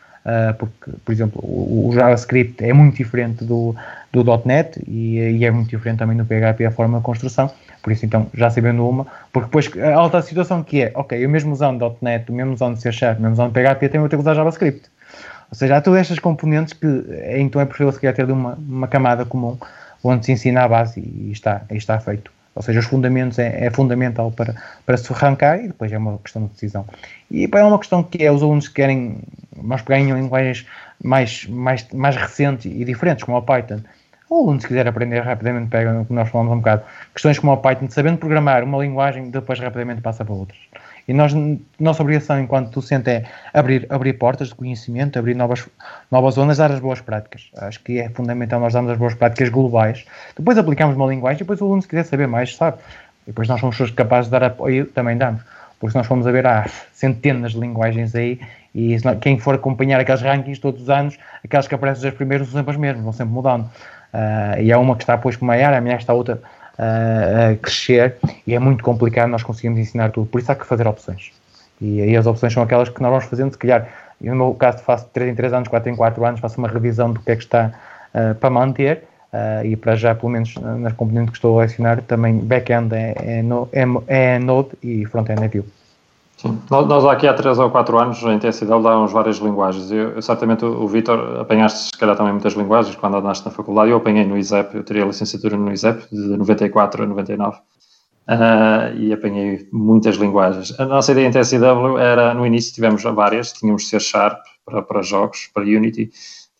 porque, 0.58 0.91
por 1.03 1.12
exemplo, 1.12 1.41
o, 1.43 1.89
o, 1.89 1.93
JavaScript 1.93 2.64
é 2.64 2.72
muito 2.72 2.95
diferente 2.95 3.43
do, 3.43 3.76
do 4.14 4.24
.NET 4.45 4.82
e, 4.88 5.18
e, 5.18 5.43
é 5.43 5.51
muito 5.51 5.70
diferente 5.70 5.97
também 5.97 6.16
do 6.16 6.24
PHP 6.24 6.66
a 6.66 6.72
forma 6.72 6.99
de 6.99 7.03
construção, 7.03 7.51
por 7.82 7.91
isso 7.91 8.05
então, 8.05 8.28
já 8.34 8.49
sabendo 8.49 8.88
uma, 8.88 9.05
porque 9.34 9.47
depois 9.47 9.70
a 9.93 10.01
outra 10.01 10.22
situação 10.22 10.64
que 10.64 10.84
é, 10.84 10.91
ok, 10.93 11.26
eu 11.26 11.30
mesmo 11.30 11.51
usando 11.51 11.97
.NET, 12.01 12.32
mesmo 12.32 12.53
usando 12.53 12.78
C 12.78 12.89
Sharp, 12.91 13.20
mesmo 13.20 13.34
usando 13.34 13.51
PHP, 13.51 13.89
tenho 13.89 14.08
que 14.08 14.16
usar 14.16 14.36
JavaScript. 14.36 14.89
Ou 15.49 15.57
seja, 15.57 15.77
há 15.77 15.81
todas 15.81 16.01
estas 16.01 16.19
componentes 16.19 16.73
que 16.73 16.87
então 17.37 17.61
é 17.61 17.65
preferível 17.65 17.93
se 17.93 17.99
calhar 17.99 18.15
ter 18.15 18.29
uma, 18.29 18.55
uma 18.55 18.87
camada 18.87 19.25
comum 19.25 19.57
onde 20.03 20.25
se 20.25 20.31
ensina 20.31 20.63
a 20.63 20.67
base 20.67 20.99
e 20.99 21.31
está, 21.31 21.61
e 21.71 21.77
está 21.77 21.99
feito. 21.99 22.31
Ou 22.57 22.63
seja, 22.63 22.79
os 22.79 22.87
fundamentos 22.87 23.37
é, 23.37 23.65
é, 23.65 23.69
fundamental 23.69 24.31
para, 24.31 24.55
para 24.83 24.97
se 24.97 25.13
arrancar 25.13 25.59
e 25.59 25.67
depois 25.67 25.91
é 25.91 25.97
uma 25.97 26.17
questão 26.17 26.43
de 26.43 26.49
decisão. 26.49 26.85
E 27.29 27.47
é 27.51 27.63
uma 27.63 27.77
questão 27.77 28.01
que 28.01 28.23
é 28.23 28.31
os 28.31 28.41
alunos 28.41 28.67
que 28.67 28.73
querem, 28.73 29.19
nós 29.55 29.83
pegarem 29.83 30.11
linguagens 30.11 30.65
mais, 31.03 31.45
mais, 31.45 31.87
mais 31.93 32.15
recentes 32.15 32.65
e 32.65 32.83
diferentes, 32.83 33.23
como 33.23 33.37
o 33.37 33.41
Python. 33.43 33.81
O 34.27 34.41
aluno, 34.41 34.59
se 34.59 34.67
quiser 34.67 34.87
aprender 34.87 35.19
rapidamente, 35.19 35.69
pega, 35.69 36.03
como 36.07 36.19
nós 36.19 36.29
falamos 36.29 36.53
um 36.53 36.57
bocado, 36.57 36.81
questões 37.13 37.37
como 37.37 37.53
o 37.53 37.57
Python, 37.57 37.89
sabendo 37.89 38.17
programar 38.17 38.63
uma 38.63 38.79
linguagem, 38.79 39.29
depois 39.29 39.59
rapidamente 39.59 40.01
passa 40.01 40.25
para 40.25 40.33
outras. 40.33 40.59
E 41.08 41.14
nós, 41.14 41.34
nossa 41.80 42.03
obrigação 42.03 42.39
enquanto 42.39 42.74
docente 42.74 43.10
é 43.10 43.24
abrir, 43.53 43.88
abrir 43.89 44.14
portas 44.14 44.49
de 44.49 44.55
conhecimento, 44.55 45.18
abrir 45.18 45.36
novas, 45.36 45.66
novas 46.12 46.34
zonas, 46.34 46.58
dar 46.58 46.70
as 46.72 46.80
boas 46.80 46.99
práticas. 46.99 47.49
Acho 47.58 47.80
que 47.82 47.99
é 47.99 48.10
fundamental 48.10 48.60
nós 48.60 48.74
darmos 48.74 48.91
as 48.91 48.97
boas 48.97 49.14
práticas 49.14 49.47
globais. 49.47 50.05
Depois 50.36 50.58
aplicamos 50.58 50.97
uma 50.97 51.08
linguagem 51.08 51.39
depois 51.39 51.62
o 51.62 51.66
aluno, 51.66 51.82
se 51.82 51.88
quiser 51.88 52.03
saber 52.03 52.28
mais, 52.28 52.55
sabe. 52.55 52.78
E 53.24 53.28
depois 53.28 53.47
nós 53.47 53.60
somos 53.60 53.91
capazes 53.91 54.26
de 54.26 54.32
dar 54.32 54.43
apoio, 54.43 54.86
também 54.88 55.18
damos. 55.18 55.41
Porque 55.80 55.91
se 55.91 55.97
nós 55.97 56.08
formos 56.08 56.28
a 56.28 56.32
ver, 56.32 56.45
há 56.45 56.66
centenas 56.91 57.53
de 57.53 57.60
linguagens 57.60 58.14
aí 58.14 58.39
e 58.76 58.97
quem 59.22 59.39
for 59.39 59.55
acompanhar 59.55 59.99
aqueles 59.99 60.22
rankings 60.22 60.60
todos 60.60 60.84
os 60.84 60.89
anos, 60.89 61.18
aquelas 61.43 61.68
que 61.68 61.76
aparecem 61.76 62.10
os 62.10 62.16
primeiros 62.16 62.47
são 62.49 62.60
sempre 62.60 62.72
as 62.72 62.78
mesmas, 62.78 63.03
vão 63.03 63.14
sempre 63.14 63.34
mudando. 63.34 63.64
Uh, 64.14 64.62
e 64.62 64.72
há 64.72 64.80
uma 64.80 64.95
que 64.95 65.03
está 65.03 65.16
depois 65.16 65.36
com 65.36 65.45
maior, 65.45 65.74
a 65.74 65.82
minha 65.82 65.95
está 65.95 66.14
outra 66.14 66.41
a 66.78 67.55
crescer 67.55 68.15
e 68.45 68.53
é 68.53 68.59
muito 68.59 68.84
complicado 68.84 69.30
nós 69.30 69.43
conseguirmos 69.43 69.80
ensinar 69.80 70.11
tudo. 70.11 70.28
Por 70.28 70.39
isso 70.39 70.51
há 70.51 70.55
que 70.55 70.65
fazer 70.65 70.88
opções. 70.88 71.32
E 71.82 72.01
aí 72.01 72.15
as 72.15 72.25
opções 72.25 72.53
são 72.53 72.63
aquelas 72.63 72.89
que 72.89 73.01
nós 73.01 73.11
vamos 73.11 73.25
fazendo, 73.25 73.51
se 73.51 73.57
calhar, 73.57 73.88
eu 74.21 74.34
no 74.36 74.45
meu 74.45 74.53
caso 74.55 74.80
faço 74.80 75.07
3 75.13 75.32
em 75.32 75.36
3 75.36 75.53
anos, 75.53 75.67
4 75.67 75.91
em 75.91 75.95
4 75.95 76.25
anos, 76.25 76.39
faço 76.39 76.57
uma 76.57 76.67
revisão 76.67 77.11
do 77.11 77.19
que 77.19 77.32
é 77.32 77.36
que 77.36 77.43
está 77.43 77.71
uh, 78.13 78.36
para 78.36 78.49
manter 78.49 79.03
uh, 79.32 79.65
e 79.65 79.75
para 79.75 79.95
já, 79.95 80.15
pelo 80.15 80.32
menos 80.32 80.55
nas 80.55 80.93
componentes 80.93 81.32
que 81.32 81.38
estou 81.38 81.59
a 81.59 81.63
lecionar, 81.63 82.01
também 82.01 82.39
back-end 82.39 82.93
é, 82.95 83.15
é, 83.17 83.41
no, 83.43 83.69
é, 83.71 83.84
é 84.07 84.39
Node 84.39 84.69
e 84.82 85.05
front-end 85.05 85.43
é 85.43 85.47
Vue. 85.47 85.65
Sim, 86.38 86.61
nós 86.69 87.03
aqui 87.05 87.25
há 87.25 87.33
3 87.33 87.57
ou 87.57 87.71
4 87.71 87.97
anos 87.97 88.21
em 88.21 88.38
TSL 88.38 88.83
dávamos 88.83 89.11
várias 89.11 89.38
linguagens. 89.38 89.91
Eu, 89.91 90.11
eu 90.11 90.21
certamente 90.21 90.63
o, 90.63 90.83
o 90.83 90.88
Vitor 90.88 91.39
apanhaste 91.39 91.88
se 91.88 91.97
calhar 91.97 92.15
também 92.15 92.31
muitas 92.31 92.53
linguagens 92.53 92.95
quando 92.95 93.17
andaste 93.17 93.43
na 93.43 93.49
faculdade. 93.49 93.89
Eu 93.89 93.97
apanhei 93.97 94.23
no 94.23 94.38
ISEP, 94.38 94.75
eu 94.75 94.83
teria 94.83 95.03
licenciatura 95.03 95.57
no 95.57 95.73
ISEP 95.73 96.07
de 96.11 96.38
94 96.38 97.03
a 97.03 97.07
99 97.07 97.57
uh, 97.57 98.95
e 98.99 99.11
apanhei 99.11 99.67
muitas 99.73 100.17
linguagens. 100.17 100.79
A 100.79 100.85
nossa 100.85 101.11
ideia 101.11 101.25
em 101.25 101.31
TSW 101.31 101.97
era, 101.97 102.35
no 102.35 102.45
início 102.45 102.71
tivemos 102.71 103.01
várias, 103.01 103.51
tínhamos 103.51 103.89
C 103.89 103.99
Sharp 103.99 104.39
para, 104.63 104.83
para 104.83 105.01
jogos, 105.01 105.49
para 105.51 105.63
Unity, 105.63 106.11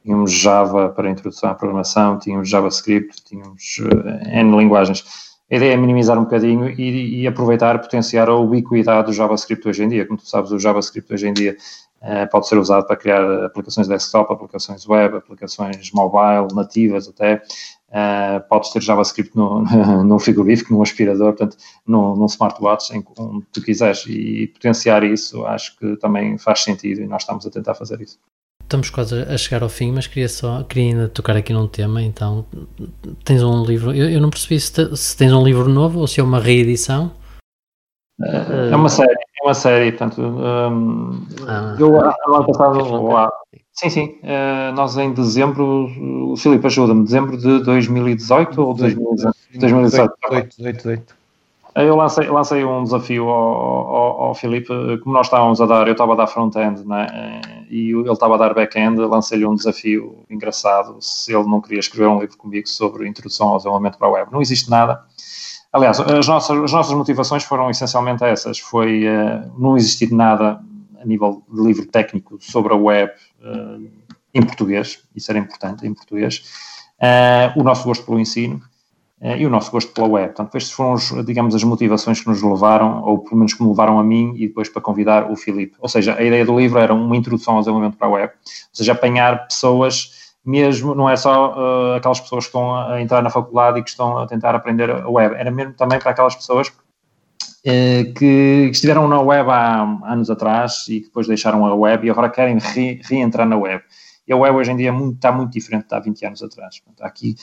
tínhamos 0.02 0.32
Java 0.32 0.90
para 0.90 1.08
introdução 1.08 1.52
à 1.52 1.54
programação, 1.54 2.18
tínhamos 2.18 2.50
JavaScript, 2.50 3.24
tínhamos 3.24 3.78
uh, 3.82 4.28
N 4.28 4.58
linguagens 4.58 5.37
a 5.50 5.56
ideia 5.56 5.74
é 5.74 5.78
minimizar 5.78 6.18
um 6.18 6.24
bocadinho 6.24 6.70
e, 6.70 7.22
e, 7.22 7.28
aproveitar, 7.28 7.80
potenciar 7.80 8.30
a 8.30 8.36
ubiquidade 8.36 9.08
do 9.08 9.14
JavaScript 9.14 9.68
hoje 9.68 9.84
em 9.84 9.90
dia. 9.90 10.06
Como 10.06 10.18
tu 10.18 10.28
sabes, 10.28 10.52
o 10.52 10.60
JavaScript 10.60 11.14
hoje 11.14 11.28
em 11.28 11.34
dia 11.34 11.58
Uh, 12.00 12.30
pode 12.30 12.48
ser 12.48 12.60
usado 12.60 12.86
para 12.86 12.96
criar 12.96 13.46
aplicações 13.46 13.88
desktop, 13.88 14.32
aplicações 14.32 14.88
web, 14.88 15.18
aplicações 15.18 15.92
mobile, 15.92 16.54
nativas 16.54 17.08
até. 17.08 17.42
Uh, 17.90 18.48
podes 18.48 18.70
ter 18.70 18.84
JavaScript 18.84 19.36
no, 19.36 19.64
no 20.06 20.20
frigorífico, 20.20 20.74
num 20.74 20.84
aspirador, 20.84 21.34
portanto, 21.34 21.58
num, 21.88 22.16
num 22.16 22.28
smartwatch, 22.28 22.96
em 22.96 23.04
onde 23.18 23.46
tu 23.52 23.64
quiseres. 23.64 24.06
E 24.08 24.48
potenciar 24.48 25.04
isso 25.04 25.44
acho 25.48 25.76
que 25.78 25.96
também 25.98 26.38
faz 26.38 26.64
sentido 26.64 27.02
e 27.02 27.08
nós 27.08 27.24
estamos 27.24 27.48
a 27.48 27.50
tentar 27.50 27.74
fazer 27.74 28.00
isso. 28.00 28.20
Estamos 28.68 28.90
quase 28.90 29.16
a 29.22 29.38
chegar 29.38 29.64
ao 29.64 29.70
fim, 29.70 29.94
mas 29.94 30.08
queria 30.08 30.28
só 30.28 30.62
queria 30.64 30.92
ainda 30.92 31.08
tocar 31.08 31.38
aqui 31.38 31.54
num 31.54 31.70
tema. 31.70 32.04
Então, 32.04 32.46
tens 33.24 33.42
um 33.42 33.64
livro. 33.64 33.96
Eu, 33.96 34.10
eu 34.10 34.20
não 34.20 34.30
percebi 34.30 34.60
se, 34.60 34.74
te, 34.74 34.98
se, 34.98 35.16
tens 35.16 35.32
um 35.32 35.42
livro 35.42 35.70
novo 35.70 36.02
ou 36.02 36.06
se 36.06 36.20
é 36.20 36.24
uma 36.24 36.38
reedição. 36.38 37.10
É 38.22 38.76
uma 38.76 38.90
série, 38.90 39.14
é 39.14 39.46
uma 39.46 39.54
série. 39.54 39.92
Portanto, 39.94 40.22
um, 40.22 41.26
ah, 41.48 41.78
eu 41.80 41.98
ano 41.98 42.46
passado. 42.46 43.04
Lá, 43.04 43.32
sim, 43.72 43.90
sim. 43.90 44.20
Uh, 44.22 44.76
nós 44.76 44.98
em 44.98 45.14
dezembro, 45.14 46.34
o 46.34 46.36
Filipe 46.36 46.68
ajuda-me, 46.68 47.06
dezembro 47.06 47.38
de 47.38 47.64
2018 47.64 48.62
ou 48.62 48.74
2018? 48.74 49.34
2018. 49.62 50.14
2018, 50.30 50.58
2018. 50.58 51.17
Eu 51.78 51.96
lancei, 51.96 52.28
lancei 52.28 52.66
um 52.66 52.84
desafio 52.84 53.30
ao, 53.30 53.96
ao, 53.96 54.22
ao 54.24 54.36
Filipe, 54.36 54.68
como 55.04 55.14
nós 55.14 55.28
estávamos 55.28 55.62
a 55.62 55.66
dar, 55.68 55.86
eu 55.86 55.92
estava 55.92 56.14
a 56.14 56.16
dar 56.16 56.26
front-end 56.26 56.84
né, 56.88 57.42
e 57.70 57.92
ele 57.92 58.12
estava 58.12 58.34
a 58.34 58.38
dar 58.38 58.54
back-end, 58.56 59.00
lancei-lhe 59.00 59.46
um 59.46 59.54
desafio 59.54 60.26
engraçado 60.28 60.98
se 61.00 61.36
ele 61.36 61.48
não 61.48 61.62
queria 61.62 61.80
escrever 61.80 62.08
um 62.08 62.20
livro 62.20 62.36
comigo 62.36 62.68
sobre 62.68 63.08
introdução 63.08 63.50
ao 63.50 63.58
desenvolvimento 63.58 64.00
para 64.00 64.08
a 64.08 64.12
web. 64.12 64.32
Não 64.32 64.42
existe 64.42 64.72
nada. 64.72 65.04
Aliás, 65.72 66.00
as 66.00 66.28
nossas, 66.28 66.64
as 66.64 66.72
nossas 66.72 66.94
motivações 66.94 67.44
foram 67.44 67.70
essencialmente 67.70 68.24
essas. 68.24 68.58
Foi 68.58 69.04
uh, 69.06 69.52
não 69.60 69.78
existir 69.78 70.12
nada 70.12 70.60
a 71.00 71.06
nível 71.06 71.44
de 71.48 71.62
livro 71.62 71.86
técnico 71.86 72.38
sobre 72.40 72.74
a 72.74 72.76
web 72.76 73.12
uh, 73.42 73.88
em 74.34 74.42
português, 74.42 75.04
isso 75.16 75.32
era 75.32 75.38
importante, 75.38 75.86
em 75.86 75.94
português. 75.94 76.44
Uh, 77.00 77.60
o 77.60 77.64
nosso 77.64 77.84
gosto 77.84 78.04
pelo 78.04 78.20
ensino 78.20 78.62
e 79.20 79.46
o 79.46 79.50
nosso 79.50 79.72
gosto 79.72 79.92
pela 79.94 80.08
web. 80.08 80.28
Portanto, 80.28 80.56
estas 80.56 80.72
foram, 80.72 81.24
digamos, 81.24 81.56
as 81.56 81.64
motivações 81.64 82.22
que 82.22 82.28
nos 82.28 82.42
levaram, 82.42 83.02
ou 83.04 83.20
pelo 83.20 83.38
menos 83.38 83.54
que 83.54 83.64
me 83.64 83.70
levaram 83.70 84.00
a 84.00 84.04
mim 84.04 84.34
e 84.36 84.48
depois 84.48 84.70
para 84.70 84.82
convidar 84.82 85.32
o 85.32 85.36
Filipe. 85.36 85.76
Ou 85.80 85.90
seja, 85.90 86.16
a 86.16 86.24
ideia 86.24 86.46
do 86.46 86.58
livro 86.58 86.78
era 86.78 86.94
uma 86.94 87.18
introdução 87.18 87.56
ao 87.56 87.62
desenvolvimento 87.62 87.98
para 87.98 88.08
a 88.08 88.12
web, 88.12 88.34
ou 88.34 88.50
seja, 88.72 88.92
apanhar 88.92 89.48
pessoas 89.48 90.28
mesmo, 90.48 90.96
não 90.96 91.10
é 91.10 91.18
só 91.18 91.52
uh, 91.52 91.96
aquelas 91.96 92.22
pessoas 92.22 92.46
que 92.46 92.50
estão 92.50 92.74
a 92.74 93.02
entrar 93.02 93.22
na 93.22 93.30
faculdade 93.30 93.80
e 93.80 93.84
que 93.84 93.90
estão 93.90 94.18
a 94.18 94.26
tentar 94.26 94.56
aprender 94.56 94.90
a 94.90 95.10
web, 95.10 95.36
era 95.36 95.52
mesmo 95.52 95.74
também 95.74 96.00
para 96.00 96.12
aquelas 96.12 96.36
pessoas 96.36 96.70
uh, 96.70 98.14
que 98.14 98.70
estiveram 98.72 99.10
na 99.10 99.20
web 99.20 99.50
há 99.50 99.82
anos 100.06 100.30
atrás 100.30 100.86
e 100.88 101.02
que 101.02 101.08
depois 101.08 101.28
deixaram 101.28 101.66
a 101.66 101.76
web 101.76 102.08
e 102.08 102.10
agora 102.10 102.30
querem 102.30 102.58
re, 102.60 103.02
reentrar 103.04 103.46
na 103.46 103.58
web. 103.58 103.84
A 104.32 104.36
web 104.36 104.58
hoje 104.58 104.72
em 104.72 104.76
dia 104.78 104.90
é 104.90 104.92
muito, 104.92 105.16
está 105.16 105.32
muito 105.32 105.52
diferente 105.52 105.88
de 105.88 105.96
há 105.96 106.00
20 106.00 106.26
anos 106.26 106.44
atrás. 106.44 106.80
Portanto, 106.80 107.02
aqui 107.08 107.36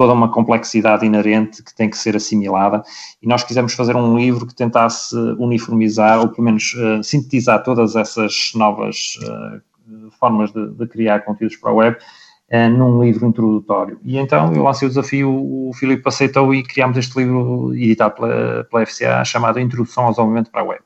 toda 0.00 0.14
uma 0.14 0.32
complexidade 0.32 1.04
inerente 1.04 1.62
que 1.62 1.74
tem 1.74 1.90
que 1.90 1.98
ser 1.98 2.16
assimilada, 2.16 2.82
e 3.20 3.28
nós 3.28 3.44
quisemos 3.44 3.74
fazer 3.74 3.94
um 3.94 4.16
livro 4.16 4.46
que 4.46 4.54
tentasse 4.54 5.14
uniformizar, 5.38 6.18
ou 6.20 6.28
pelo 6.28 6.42
menos 6.42 6.72
uh, 6.72 7.04
sintetizar 7.04 7.62
todas 7.62 7.94
essas 7.94 8.52
novas 8.54 9.18
uh, 9.22 10.10
formas 10.18 10.50
de, 10.52 10.70
de, 10.70 10.86
criar 10.86 11.20
conteúdos 11.20 11.56
para 11.56 11.70
a 11.70 11.74
web 11.74 11.98
uh, 11.98 12.70
num 12.70 13.04
livro 13.04 13.26
introdutório. 13.26 14.00
E 14.02 14.16
então 14.16 14.50
eu 14.54 14.62
lancei 14.62 14.86
o 14.86 14.88
desafio, 14.88 15.30
o 15.30 15.70
Filipe 15.74 16.08
aceitou 16.08 16.54
e 16.54 16.62
criámos 16.62 16.96
este 16.96 17.18
livro 17.18 17.74
editado 17.74 18.14
pela, 18.14 18.64
pela 18.64 18.86
FCA 18.86 19.22
chamado 19.22 19.60
Introdução 19.60 20.04
ao 20.04 20.10
Desenvolvimento 20.12 20.50
para 20.50 20.62
a 20.62 20.64
Web. 20.64 20.82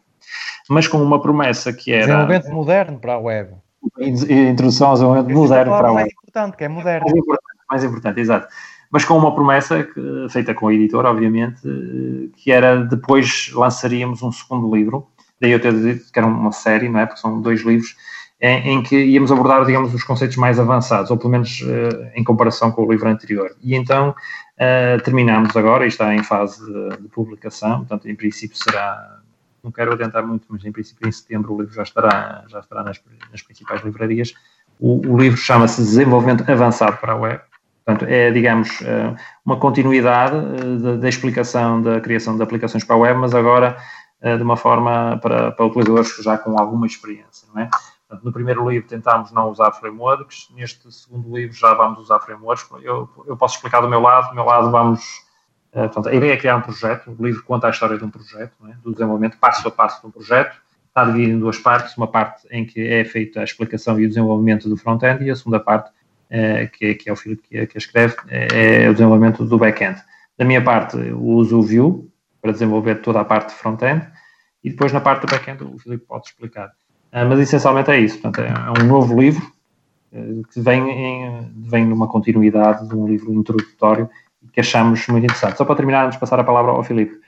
Mas 0.68 0.88
com 0.88 1.00
uma 1.00 1.22
promessa 1.22 1.72
que 1.72 1.92
era... 1.92 2.07
Desenvolvimento 2.07 2.52
moderno 2.52 2.98
para 2.98 3.14
a 3.14 3.18
web. 3.18 3.55
Introdução 3.99 4.89
ao 4.89 4.95
desenvolvimento 4.95 5.35
moderno 5.35 5.72
para 5.72 5.93
web. 5.93 5.95
mais 5.95 6.12
importante, 6.12 6.57
que 6.57 6.64
é 6.64 6.68
moderno. 6.68 7.07
Mais 7.07 7.16
importante, 7.16 7.59
mais 7.70 7.85
importante 7.85 8.20
exato 8.20 8.49
mas 8.95 9.05
com 9.05 9.18
uma 9.18 9.35
promessa 9.35 9.82
que, 9.82 10.28
feita 10.30 10.55
com 10.55 10.68
a 10.68 10.72
editora, 10.72 11.11
obviamente, 11.11 11.61
que 12.37 12.53
era 12.53 12.76
depois 12.76 13.51
lançaríamos 13.53 14.22
um 14.22 14.30
segundo 14.30 14.72
livro, 14.72 15.09
daí 15.41 15.51
eu 15.51 15.61
ter 15.61 15.72
dito 15.72 16.12
que 16.12 16.16
era 16.16 16.28
uma 16.28 16.53
série, 16.53 16.89
não 16.89 17.01
é? 17.01 17.07
Porque 17.07 17.20
são 17.20 17.41
dois 17.41 17.62
livros, 17.62 17.97
em, 18.41 18.74
em 18.74 18.82
que 18.85 18.97
íamos 18.97 19.32
abordar, 19.32 19.64
digamos, 19.64 19.93
os 19.93 20.05
conceitos 20.05 20.37
mais 20.37 20.61
avançados, 20.61 21.11
ou 21.11 21.16
pelo 21.16 21.30
menos 21.30 21.61
uh, 21.62 22.11
em 22.14 22.22
comparação 22.22 22.70
com 22.70 22.85
o 22.85 22.93
livro 22.93 23.09
anterior. 23.09 23.57
E 23.61 23.74
então 23.74 24.11
uh, 24.11 25.03
terminamos 25.03 25.57
agora, 25.57 25.85
e 25.85 25.89
está 25.89 26.14
em 26.14 26.22
fase 26.22 26.64
de, 26.64 27.03
de, 27.03 27.09
publicação, 27.09 27.78
portanto, 27.78 28.09
em 28.09 28.14
princípio 28.14 28.57
será, 28.57 29.18
não 29.64 29.72
quero 29.72 29.92
adiantar 29.92 30.24
muito, 30.26 30.46
mas 30.48 30.64
em 30.64 30.70
princípio 30.70 31.08
em 31.08 31.12
setembro 31.12 31.54
o 31.54 31.60
livro 31.60 31.74
já 31.74 31.82
estará, 31.82 32.44
já 32.48 32.60
estará 32.60 32.84
nas, 32.84 33.00
nas 33.30 33.42
principais 33.42 33.82
livrarias. 33.82 34.34
O, 34.78 35.06
o 35.08 35.18
livro 35.18 35.38
chama-se 35.38 35.80
Desenvolvimento 35.80 36.48
Avançado 36.50 36.98
para 36.98 37.12
a 37.12 37.16
Web 37.16 37.40
Portanto, 37.84 38.10
é, 38.10 38.30
digamos, 38.30 38.80
eh, 38.80 39.14
uma 39.44 39.58
continuidade 39.58 40.34
eh, 40.34 40.96
da 40.96 41.06
explicação 41.08 41.82
da 41.82 42.00
criação 42.00 42.34
de 42.34 42.42
aplicações 42.42 42.82
para 42.82 42.96
a 42.96 42.98
web, 42.98 43.20
mas 43.20 43.34
agora 43.34 43.76
eh, 44.22 44.38
de 44.38 44.42
uma 44.42 44.56
forma 44.56 45.18
para, 45.22 45.52
para 45.52 45.66
utilizadores 45.66 46.16
já 46.16 46.38
com 46.38 46.58
alguma 46.58 46.86
experiência, 46.86 47.46
não 47.52 47.60
é? 47.60 47.68
Portanto, 48.08 48.24
no 48.24 48.32
primeiro 48.32 48.66
livro 48.70 48.88
tentámos 48.88 49.30
não 49.32 49.50
usar 49.50 49.70
frameworks, 49.72 50.48
neste 50.54 50.90
segundo 50.90 51.36
livro 51.36 51.54
já 51.54 51.74
vamos 51.74 51.98
usar 51.98 52.20
frameworks. 52.20 52.66
Eu, 52.82 53.08
eu 53.26 53.36
posso 53.36 53.56
explicar 53.56 53.82
do 53.82 53.88
meu 53.88 54.00
lado, 54.00 54.30
do 54.30 54.34
meu 54.34 54.44
lado 54.44 54.70
vamos... 54.70 55.24
Portanto, 55.75 56.09
a 56.09 56.14
ideia 56.14 56.35
é 56.35 56.37
criar 56.37 56.57
um 56.57 56.61
projeto, 56.61 57.11
o 57.18 57.27
livro 57.27 57.43
conta 57.43 57.66
a 57.66 57.70
história 57.70 57.99
de 57.99 58.05
um 58.05 58.11
projeto, 58.11 58.57
é? 58.68 58.75
do 58.83 58.93
desenvolvimento 58.93 59.37
passo 59.39 59.66
a 59.66 59.70
passo 59.72 60.01
de 60.01 60.07
um 60.07 60.11
projeto, 60.11 60.57
está 60.87 61.05
dividido 61.05 61.33
em 61.33 61.41
duas 61.41 61.59
partes, 61.59 61.97
uma 61.97 62.07
parte 62.07 62.47
em 62.49 62.64
que 62.64 62.81
é 62.81 63.05
feita 63.05 63.41
a 63.41 63.45
explicação 63.45 63.99
e 63.99 64.05
o 64.05 64.09
desenvolvimento 64.09 64.68
do 64.68 64.77
front-end 64.77 65.25
e 65.25 65.31
a 65.31 65.35
segunda 65.35 65.59
parte 65.59 65.91
eh, 66.31 66.68
que, 66.68 66.95
que, 66.95 67.11
é 67.11 67.12
o 67.12 67.16
Filipe 67.16 67.43
que, 67.49 67.66
que 67.66 67.77
escreve, 67.77 68.14
é, 68.29 68.85
é 68.85 68.89
o 68.89 68.93
desenvolvimento 68.93 69.45
do 69.45 69.59
back-end. 69.59 70.01
Da 70.39 70.45
minha 70.45 70.62
parte, 70.62 70.97
uso 70.97 71.59
o 71.59 71.62
Vue 71.62 72.09
para 72.41 72.53
desenvolver 72.53 72.97
toda 73.03 73.20
a 73.20 73.25
parte 73.25 73.49
de 73.49 73.55
front-end 73.57 74.07
e 74.62 74.70
depois 74.70 74.93
na 74.93 75.01
parte 75.01 75.22
do 75.22 75.27
back-end 75.27 75.64
o 75.64 75.77
Filipe 75.79 76.07
pode 76.07 76.29
explicar. 76.29 76.70
Mas 77.12 77.41
essencialmente 77.41 77.91
é 77.91 77.99
isso, 77.99 78.20
portanto, 78.20 78.47
é, 78.47 78.49
é 78.49 78.83
um 78.83 78.87
novo 78.87 79.20
livro 79.20 79.43
que 80.53 80.61
vem, 80.61 80.91
em, 80.91 81.53
vem 81.57 81.85
numa 81.85 82.07
continuidade 82.07 82.89
de 82.89 82.95
um 82.95 83.07
livro 83.07 83.33
introdutório 83.33 84.09
que 84.53 84.61
achamos 84.61 85.07
muito 85.09 85.24
interessante. 85.24 85.57
Só 85.57 85.64
para 85.64 85.76
terminar, 85.76 86.05
antes 86.05 86.16
de 86.16 86.20
passar 86.20 86.38
a 86.38 86.45
palavra 86.45 86.72
ao 86.72 86.82
Filipe, 86.82 87.18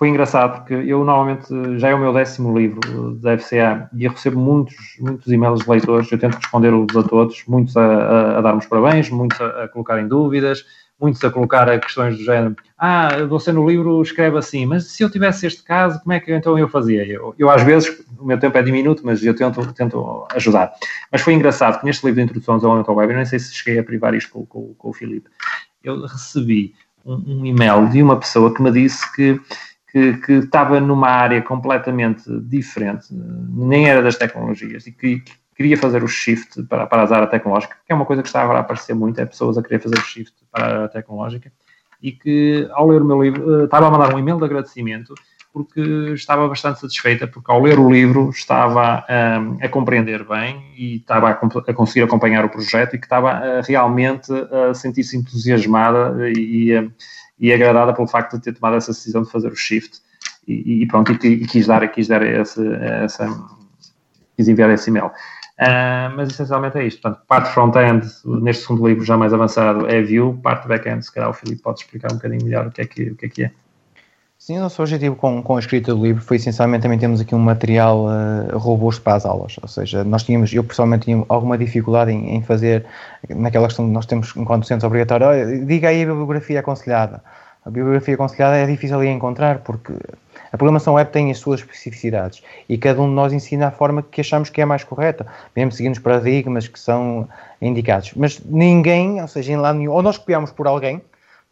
foi 0.00 0.08
engraçado 0.08 0.56
porque 0.56 0.72
eu 0.72 1.04
normalmente 1.04 1.78
já 1.78 1.90
é 1.90 1.94
o 1.94 1.98
meu 1.98 2.10
décimo 2.10 2.58
livro 2.58 3.14
da 3.16 3.36
FCA 3.36 3.86
e 3.92 4.06
eu 4.06 4.10
recebo 4.10 4.40
muitos, 4.40 4.76
muitos 4.98 5.30
e-mails 5.30 5.60
de 5.60 5.70
leitores, 5.70 6.10
eu 6.10 6.18
tento 6.18 6.36
responder-os 6.36 6.96
a 6.96 7.02
todos, 7.02 7.44
muitos 7.46 7.76
a, 7.76 7.84
a, 7.84 8.38
a 8.38 8.40
dar-me 8.40 8.66
parabéns, 8.66 9.10
muitos 9.10 9.38
a, 9.38 9.64
a 9.64 9.68
colocarem 9.68 10.08
dúvidas, 10.08 10.64
muitos 11.00 11.24
a 11.24 11.30
colocar 11.30 11.78
questões 11.80 12.16
do 12.16 12.24
género, 12.24 12.56
ah, 12.78 13.08
você 13.28 13.50
no 13.50 13.68
livro 13.68 14.00
escreve 14.02 14.36
assim, 14.36 14.66
mas 14.66 14.84
se 14.84 15.02
eu 15.02 15.10
tivesse 15.10 15.46
este 15.46 15.62
caso, 15.62 16.00
como 16.00 16.12
é 16.12 16.20
que 16.20 16.32
então 16.32 16.58
eu 16.58 16.68
fazia? 16.68 17.06
Eu, 17.06 17.34
eu 17.38 17.48
às 17.48 17.62
vezes, 17.62 18.04
o 18.18 18.24
meu 18.24 18.38
tempo 18.38 18.56
é 18.56 18.62
diminuto, 18.62 19.04
mas 19.04 19.24
eu 19.24 19.34
tento, 19.34 19.72
tento 19.72 20.26
ajudar. 20.34 20.72
Mas 21.10 21.22
foi 21.22 21.32
engraçado 21.32 21.80
que 21.80 21.86
neste 21.86 22.04
livro 22.04 22.16
de 22.16 22.24
introdução 22.24 22.54
ao 22.54 22.58
desenvolvimento 22.58 22.92
web, 22.92 23.12
eu 23.12 23.16
nem 23.16 23.24
sei 23.24 23.38
se 23.38 23.54
cheguei 23.54 23.80
a 23.80 23.84
privar 23.84 24.14
isto 24.14 24.30
com, 24.30 24.44
com, 24.44 24.74
com 24.74 24.90
o 24.90 24.92
Filipe, 24.92 25.30
eu 25.82 26.02
recebi 26.02 26.74
um, 27.04 27.40
um 27.40 27.46
e-mail 27.46 27.88
de 27.88 28.02
uma 28.02 28.18
pessoa 28.18 28.54
que 28.54 28.62
me 28.62 28.70
disse 28.70 29.10
que 29.14 29.40
que, 29.90 30.14
que, 30.18 30.32
estava 30.34 30.80
numa 30.80 31.08
área 31.08 31.42
completamente 31.42 32.22
diferente, 32.42 33.08
nem 33.10 33.88
era 33.88 34.02
das 34.02 34.16
tecnologias, 34.16 34.86
e 34.86 34.92
que, 34.92 35.20
que, 35.20 35.32
queria 35.56 35.76
fazer 35.76 36.02
o 36.02 36.08
shift 36.08 36.62
para, 36.64 36.86
para 36.86 37.02
a 37.02 37.14
área 37.14 37.26
tecnológica, 37.26 37.76
que 37.84 37.92
é 37.92 37.94
uma 37.94 38.06
coisa 38.06 38.22
que 38.22 38.28
está 38.28 38.40
agora 38.40 38.58
a 38.58 38.60
aparecer 38.62 38.94
muito, 38.94 39.20
é 39.20 39.26
pessoas 39.26 39.58
a 39.58 39.62
querer 39.62 39.80
fazer 39.80 39.98
o 39.98 40.02
shift 40.02 40.34
para 40.50 40.64
a 40.64 40.68
área 40.68 40.88
tecnológica, 40.88 41.52
e 42.00 42.12
que 42.12 42.66
ao 42.72 42.88
ler 42.88 43.02
o 43.02 43.04
meu 43.04 43.22
livro, 43.22 43.60
eh, 43.60 43.64
estava 43.64 43.88
a 43.88 43.90
mandar 43.90 44.14
um 44.14 44.18
e-mail 44.18 44.38
de 44.38 44.44
agradecimento, 44.44 45.12
porque 45.52 45.80
estava 46.14 46.46
bastante 46.48 46.80
satisfeita, 46.80 47.26
porque 47.26 47.50
ao 47.50 47.62
ler 47.62 47.78
o 47.78 47.90
livro 47.90 48.30
estava 48.30 49.04
um, 49.08 49.58
a 49.60 49.68
compreender 49.68 50.24
bem 50.24 50.72
e 50.76 50.96
estava 50.96 51.28
a, 51.28 51.32
a, 51.32 51.74
conseguir 51.74 52.02
acompanhar 52.02 52.44
o 52.44 52.48
projeto 52.48 52.94
e 52.94 52.98
que 52.98 53.06
estava 53.06 53.38
uh, 53.38 53.62
realmente 53.66 54.32
a 54.68 54.74
sentir-se 54.74 55.16
entusiasmada 55.16 56.30
e, 56.30 56.72
e 56.72 56.90
e 57.40 57.52
agradada 57.52 57.94
pelo 57.94 58.06
facto 58.06 58.36
de 58.36 58.42
ter 58.42 58.52
tomado 58.52 58.76
essa 58.76 58.92
decisão 58.92 59.22
de 59.22 59.30
fazer 59.30 59.48
o 59.48 59.56
shift 59.56 59.98
e, 60.46 60.82
e 60.82 60.86
pronto, 60.86 61.10
e, 61.12 61.46
quis 61.46 61.66
dar, 61.66 61.86
quis 61.88 62.06
dar 62.06 62.22
esse, 62.22 62.62
essa, 62.74 63.26
quis 64.36 64.46
enviar 64.46 64.70
esse 64.70 64.90
e-mail. 64.90 65.06
Uh, 65.06 66.16
mas 66.16 66.30
essencialmente 66.30 66.78
é 66.78 66.86
isto. 66.86 67.00
Portanto, 67.00 67.24
parte 67.26 67.52
front-end, 67.52 68.06
neste 68.24 68.62
segundo 68.62 68.86
livro 68.86 69.04
já 69.04 69.16
mais 69.16 69.32
avançado, 69.32 69.86
é 69.88 70.02
Vue, 70.02 70.36
parte 70.42 70.68
back-end, 70.68 71.04
se 71.04 71.12
calhar 71.12 71.30
o 71.30 71.34
Filipe 71.34 71.62
pode 71.62 71.80
explicar 71.80 72.12
um 72.12 72.16
bocadinho 72.16 72.44
melhor 72.44 72.66
o 72.66 72.70
que 72.70 72.82
é 72.82 72.86
que, 72.86 73.10
o 73.10 73.16
que, 73.16 73.26
é, 73.26 73.28
que 73.28 73.44
é. 73.44 73.52
Sim, 74.50 74.58
o 74.58 74.62
nosso 74.62 74.82
objetivo 74.82 75.14
com, 75.14 75.40
com 75.44 75.54
a 75.54 75.60
escrita 75.60 75.94
do 75.94 76.02
livro 76.02 76.20
foi 76.20 76.36
essencialmente 76.36 76.82
também 76.82 76.98
temos 76.98 77.20
aqui 77.20 77.36
um 77.36 77.38
material 77.38 78.06
uh, 78.06 78.58
robusto 78.58 79.00
para 79.00 79.14
as 79.14 79.24
aulas, 79.24 79.54
ou 79.62 79.68
seja, 79.68 80.02
nós 80.02 80.24
tínhamos, 80.24 80.52
eu 80.52 80.64
pessoalmente 80.64 81.04
tinha 81.04 81.24
alguma 81.28 81.56
dificuldade 81.56 82.10
em, 82.10 82.34
em 82.34 82.42
fazer 82.42 82.84
naquela 83.28 83.68
questão 83.68 83.86
que 83.86 83.92
nós 83.92 84.06
temos 84.06 84.34
enquanto 84.34 84.62
docentes 84.62 84.82
obrigatório, 84.82 85.64
diga 85.64 85.90
aí 85.90 86.02
a 86.02 86.06
bibliografia 86.06 86.58
aconselhada. 86.58 87.22
a 87.64 87.70
bibliografia 87.70 88.14
aconselhada 88.14 88.56
é 88.56 88.66
difícil 88.66 88.98
de 88.98 89.06
encontrar 89.06 89.60
porque 89.60 89.92
a 90.52 90.56
programação 90.56 90.94
web 90.94 91.08
tem 91.12 91.30
as 91.30 91.38
suas 91.38 91.60
especificidades 91.60 92.42
e 92.68 92.76
cada 92.76 93.00
um 93.00 93.08
de 93.08 93.14
nós 93.14 93.32
ensina 93.32 93.68
a 93.68 93.70
forma 93.70 94.02
que 94.02 94.20
achamos 94.20 94.50
que 94.50 94.60
é 94.60 94.64
mais 94.64 94.82
correta, 94.82 95.28
mesmo 95.54 95.70
seguindo 95.70 95.92
os 95.92 96.00
paradigmas 96.00 96.66
que 96.66 96.80
são 96.80 97.28
indicados. 97.62 98.14
Mas 98.16 98.40
ninguém, 98.44 99.22
ou 99.22 99.28
seja, 99.28 99.52
em 99.52 99.56
lado 99.56 99.78
nenhum, 99.78 99.92
ou 99.92 100.02
nós 100.02 100.18
copiamos 100.18 100.50
por 100.50 100.66
alguém, 100.66 101.00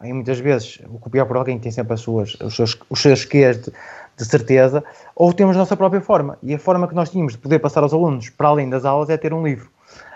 aí 0.00 0.12
muitas 0.12 0.38
vezes 0.38 0.80
o 0.88 0.98
copiar 0.98 1.26
por 1.26 1.36
alguém 1.36 1.58
tem 1.58 1.72
sempre 1.72 1.94
as 1.94 2.00
suas, 2.00 2.34
os 2.34 2.54
seus, 2.54 2.78
os 2.88 3.00
seus 3.00 3.24
quês 3.24 3.60
de, 3.60 3.72
de 4.16 4.24
certeza, 4.24 4.84
ou 5.14 5.32
temos 5.32 5.56
a 5.56 5.60
nossa 5.60 5.76
própria 5.76 6.00
forma. 6.00 6.38
E 6.42 6.54
a 6.54 6.58
forma 6.58 6.86
que 6.86 6.94
nós 6.94 7.10
tínhamos 7.10 7.32
de 7.32 7.38
poder 7.38 7.58
passar 7.58 7.82
aos 7.82 7.92
alunos, 7.92 8.30
para 8.30 8.48
além 8.48 8.68
das 8.68 8.84
aulas, 8.84 9.10
é 9.10 9.16
ter 9.16 9.32
um 9.32 9.44
livro. 9.44 9.68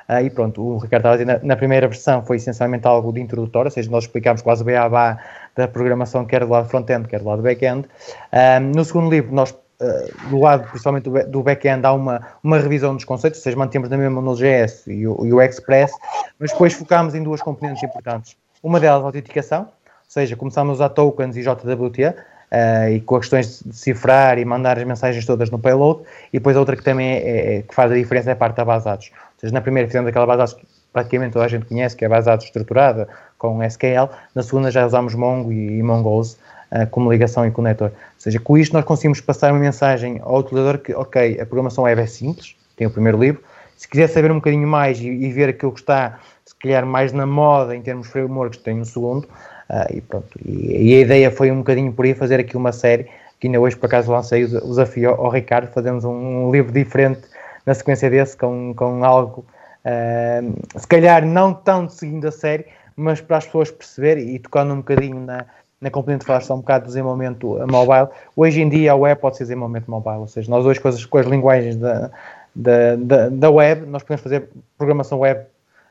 Aí 0.07 0.28
pronto, 0.28 0.62
o 0.62 0.78
Ricardo 0.78 1.09
estava 1.09 1.37
a 1.37 1.45
na, 1.45 1.57
primeira 1.57 1.87
versão 1.87 2.24
foi 2.24 2.37
essencialmente 2.37 2.87
algo 2.87 3.12
de 3.12 3.20
introdutório, 3.20 3.68
ou 3.68 3.72
seja, 3.72 3.91
nós 3.91 4.05
explicámos 4.05 4.43
quase 4.43 4.62
o 4.62 4.64
beabá 4.64 5.18
da 5.57 5.68
programação, 5.68 6.24
quer 6.24 6.45
do 6.45 6.51
lado 6.51 6.68
front-end, 6.68 7.09
quer 7.09 7.20
do 7.20 7.28
lado 7.28 7.43
back-end. 7.43 7.89
Um, 8.33 8.61
no 8.74 8.85
segundo 8.85 9.11
livro, 9.11 9.33
nós, 9.35 9.51
uh, 9.53 10.28
do 10.28 10.41
lado 10.41 10.68
principalmente 10.68 11.09
do 11.09 11.43
back-end, 11.43 11.87
há 11.87 11.93
uma, 11.93 12.20
uma 12.43 12.59
revisão 12.59 12.95
dos 12.95 13.05
conceitos, 13.05 13.41
ou 13.41 13.45
seja, 13.45 13.57
mantemos 13.57 13.89
na 13.89 13.97
mesma 13.97 14.20
no 14.20 14.35
GS 14.35 14.87
e 14.87 15.07
o, 15.07 15.24
e 15.24 15.33
o 15.33 15.41
Express, 15.41 15.93
mas 16.39 16.51
depois 16.51 16.72
focámos 16.72 17.14
em 17.14 17.22
duas 17.22 17.41
componentes 17.41 17.83
importantes. 17.83 18.37
Uma 18.62 18.78
delas, 18.78 19.02
a 19.02 19.06
autenticação, 19.06 19.62
ou 19.62 19.68
seja, 20.06 20.36
começámos 20.36 20.72
a 20.72 20.74
usar 20.74 20.88
tokens 20.90 21.36
e 21.36 21.42
JWT, 21.42 22.14
Uh, 22.52 22.92
e 22.92 23.00
com 23.00 23.16
as 23.16 23.20
questões 23.22 23.62
de 23.64 23.74
cifrar 23.74 24.38
e 24.38 24.44
mandar 24.44 24.76
as 24.76 24.84
mensagens 24.84 25.24
todas 25.24 25.50
no 25.50 25.58
payload, 25.58 26.02
e 26.30 26.38
depois 26.38 26.54
outra 26.54 26.76
que 26.76 26.84
também 26.84 27.12
é, 27.12 27.56
é, 27.56 27.62
que 27.62 27.74
faz 27.74 27.90
a 27.90 27.94
diferença 27.94 28.28
é 28.28 28.34
a 28.34 28.36
parte 28.36 28.56
da 28.56 28.64
base 28.66 28.84
de 28.84 28.90
dados. 28.90 29.10
Ou 29.10 29.40
seja, 29.40 29.54
na 29.54 29.62
primeira 29.62 29.88
fizemos 29.88 30.06
aquela 30.06 30.26
base 30.26 30.36
de 30.36 30.38
dados 30.38 30.54
que 30.62 30.82
praticamente 30.92 31.32
toda 31.32 31.46
a 31.46 31.48
gente 31.48 31.64
conhece, 31.64 31.96
que 31.96 32.04
é 32.04 32.08
a 32.08 32.10
base 32.10 32.24
de 32.24 32.26
dados 32.26 32.44
estruturada 32.44 33.08
com 33.38 33.62
SQL, 33.62 34.10
na 34.34 34.42
segunda 34.42 34.70
já 34.70 34.86
usamos 34.86 35.14
Mongo 35.14 35.50
e, 35.50 35.78
e 35.78 35.82
Mongoose 35.82 36.36
uh, 36.70 36.86
como 36.90 37.10
ligação 37.10 37.46
e 37.46 37.50
conector. 37.50 37.88
Ou 37.88 37.94
seja, 38.18 38.38
com 38.38 38.58
isto 38.58 38.74
nós 38.74 38.84
conseguimos 38.84 39.22
passar 39.22 39.50
uma 39.50 39.58
mensagem 39.58 40.20
ao 40.22 40.40
utilizador 40.40 40.78
que, 40.78 40.92
ok, 40.92 41.40
a 41.40 41.46
programação 41.46 41.84
web 41.84 42.02
é 42.02 42.06
simples, 42.06 42.54
tem 42.76 42.86
o 42.86 42.90
primeiro 42.90 43.18
livro, 43.18 43.42
se 43.83 43.89
quiser 43.89 44.07
saber 44.07 44.30
um 44.30 44.37
bocadinho 44.37 44.68
mais 44.68 45.01
e, 45.01 45.09
e 45.09 45.33
ver 45.33 45.49
aquilo 45.49 45.72
que 45.72 45.80
está, 45.80 46.20
se 46.45 46.55
calhar, 46.55 46.87
mais 46.87 47.12
na 47.12 47.26
moda 47.26 47.74
em 47.74 47.83
termos 47.83 48.07
de 48.07 48.12
frameworks, 48.12 48.61
tem 48.61 48.80
um 48.80 48.85
segundo, 48.85 49.26
Uh, 49.72 49.97
e 49.97 50.01
pronto, 50.03 50.28
e, 50.45 50.91
e, 50.91 50.97
a 50.97 51.01
ideia 51.01 51.30
foi 51.30 51.51
um 51.51 51.59
bocadinho 51.59 51.91
por 51.95 52.05
aí 52.05 52.14
fazer 52.14 52.39
aqui 52.39 52.59
uma 52.59 52.72
série, 52.72 53.07
que 53.41 53.47
ainda 53.47 53.59
hoje 53.59 53.74
por 53.74 53.87
acaso 53.87 54.12
lancei 54.12 54.45
o 54.45 54.49
desafio 54.49 55.12
ao, 55.12 55.30
Ricardo, 55.30 55.72
fazemos 55.72 56.05
um, 56.05 56.12
um, 56.12 56.53
livro 56.53 56.70
diferente 56.70 57.22
na 57.64 57.72
sequência 57.72 58.11
desse, 58.11 58.37
com, 58.37 58.74
com 58.76 59.03
algo, 59.03 59.47
uh, 59.87 60.78
se 60.78 60.87
calhar 60.87 61.24
não 61.24 61.55
tão 61.55 61.89
seguindo 61.89 62.28
a 62.28 62.30
série, 62.30 62.66
mas 62.95 63.22
para 63.22 63.39
as 63.39 63.47
pessoas 63.47 63.70
perceberem 63.70 64.35
e 64.35 64.39
tocando 64.39 64.74
um 64.74 64.78
bocadinho 64.78 65.20
na, 65.20 65.47
na 65.80 65.91
componente 65.91 66.26
de 66.26 66.45
só 66.45 66.55
um 66.55 66.59
bocado 66.59 66.85
do 66.85 66.89
desenvolvimento 66.89 67.59
mobile. 67.66 68.09
Hoje 68.37 68.61
em 68.61 68.68
dia 68.68 68.93
a 68.93 68.95
web 68.95 69.18
pode 69.22 69.39
ser 69.39 69.45
desenvolvimento 69.45 69.91
mobile, 69.91 70.18
ou 70.18 70.28
seja, 70.28 70.51
nós 70.51 70.66
hoje 70.66 70.78
com 70.80 70.89
as, 70.89 71.03
com 71.07 71.16
as 71.16 71.26
linguagens 71.26 71.76
da, 71.76 72.11
da, 72.55 72.96
da, 72.96 73.28
da, 73.28 73.50
web, 73.50 73.86
nós 73.86 74.03
podemos 74.03 74.22
fazer 74.22 74.48
programação 74.76 75.18
web 75.18 75.40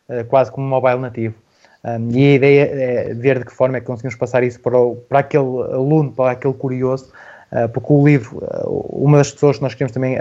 uh, 0.10 0.26
quase 0.26 0.52
como 0.52 0.68
mobile 0.68 1.00
nativo. 1.00 1.36
Um, 1.84 2.12
e 2.12 2.34
a 2.34 2.36
ideia 2.36 2.64
é 2.64 3.14
ver 3.14 3.40
de 3.40 3.46
que 3.46 3.52
forma 3.52 3.78
é 3.78 3.80
que 3.80 3.88
conseguimos 3.88 4.16
passar 4.16 4.44
isso 4.44 4.60
para, 4.60 4.78
o, 4.78 4.96
para 4.96 5.20
aquele 5.20 5.44
aluno, 5.44 6.12
para 6.12 6.32
aquele 6.32 6.54
curioso, 6.54 7.12
uh, 7.52 7.68
porque 7.70 7.92
o 7.92 8.06
livro, 8.06 8.38
uh, 8.38 9.04
uma 9.04 9.18
das 9.18 9.32
pessoas 9.32 9.58
que 9.58 9.64
nós 9.64 9.74
queremos 9.74 9.92
também 9.92 10.18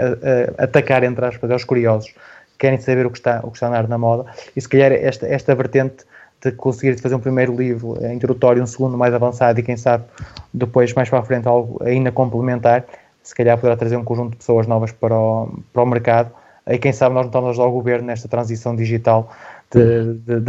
atacar, 0.57 1.03
entre 1.03 1.23
aspas, 1.23 1.49
é 1.49 1.55
os 1.55 1.63
curiosos, 1.63 2.13
querem 2.57 2.79
saber 2.79 3.05
o 3.05 3.11
que 3.11 3.17
está, 3.17 3.39
o 3.43 3.51
que 3.51 3.57
está 3.57 3.69
na 3.69 3.97
moda, 3.97 4.25
e 4.55 4.61
se 4.61 4.67
calhar 4.67 4.91
esta, 4.91 5.27
esta 5.27 5.53
vertente 5.53 6.05
de 6.43 6.51
conseguir 6.53 6.99
fazer 6.99 7.13
um 7.13 7.19
primeiro 7.19 7.55
livro 7.55 7.97
introdutório, 8.11 8.63
um 8.63 8.65
segundo 8.65 8.97
mais 8.97 9.13
avançado 9.13 9.59
e 9.59 9.63
quem 9.63 9.77
sabe 9.77 10.03
depois 10.51 10.91
mais 10.93 11.07
para 11.07 11.19
a 11.19 11.23
frente 11.23 11.47
algo 11.47 11.79
ainda 11.83 12.11
complementar, 12.11 12.83
se 13.23 13.35
calhar 13.35 13.57
poderá 13.57 13.75
trazer 13.75 13.97
um 13.97 14.03
conjunto 14.03 14.31
de 14.31 14.37
pessoas 14.37 14.67
novas 14.67 14.91
para 14.91 15.17
o, 15.17 15.59
para 15.73 15.83
o 15.83 15.85
mercado. 15.85 16.31
E 16.67 16.77
quem 16.77 16.93
sabe 16.93 17.15
nós 17.15 17.23
não 17.23 17.29
estamos 17.29 17.59
ao 17.59 17.71
governo 17.71 18.07
nesta 18.07 18.27
transição 18.27 18.75
digital 18.75 19.29
de, 19.71 20.13
de, 20.15 20.41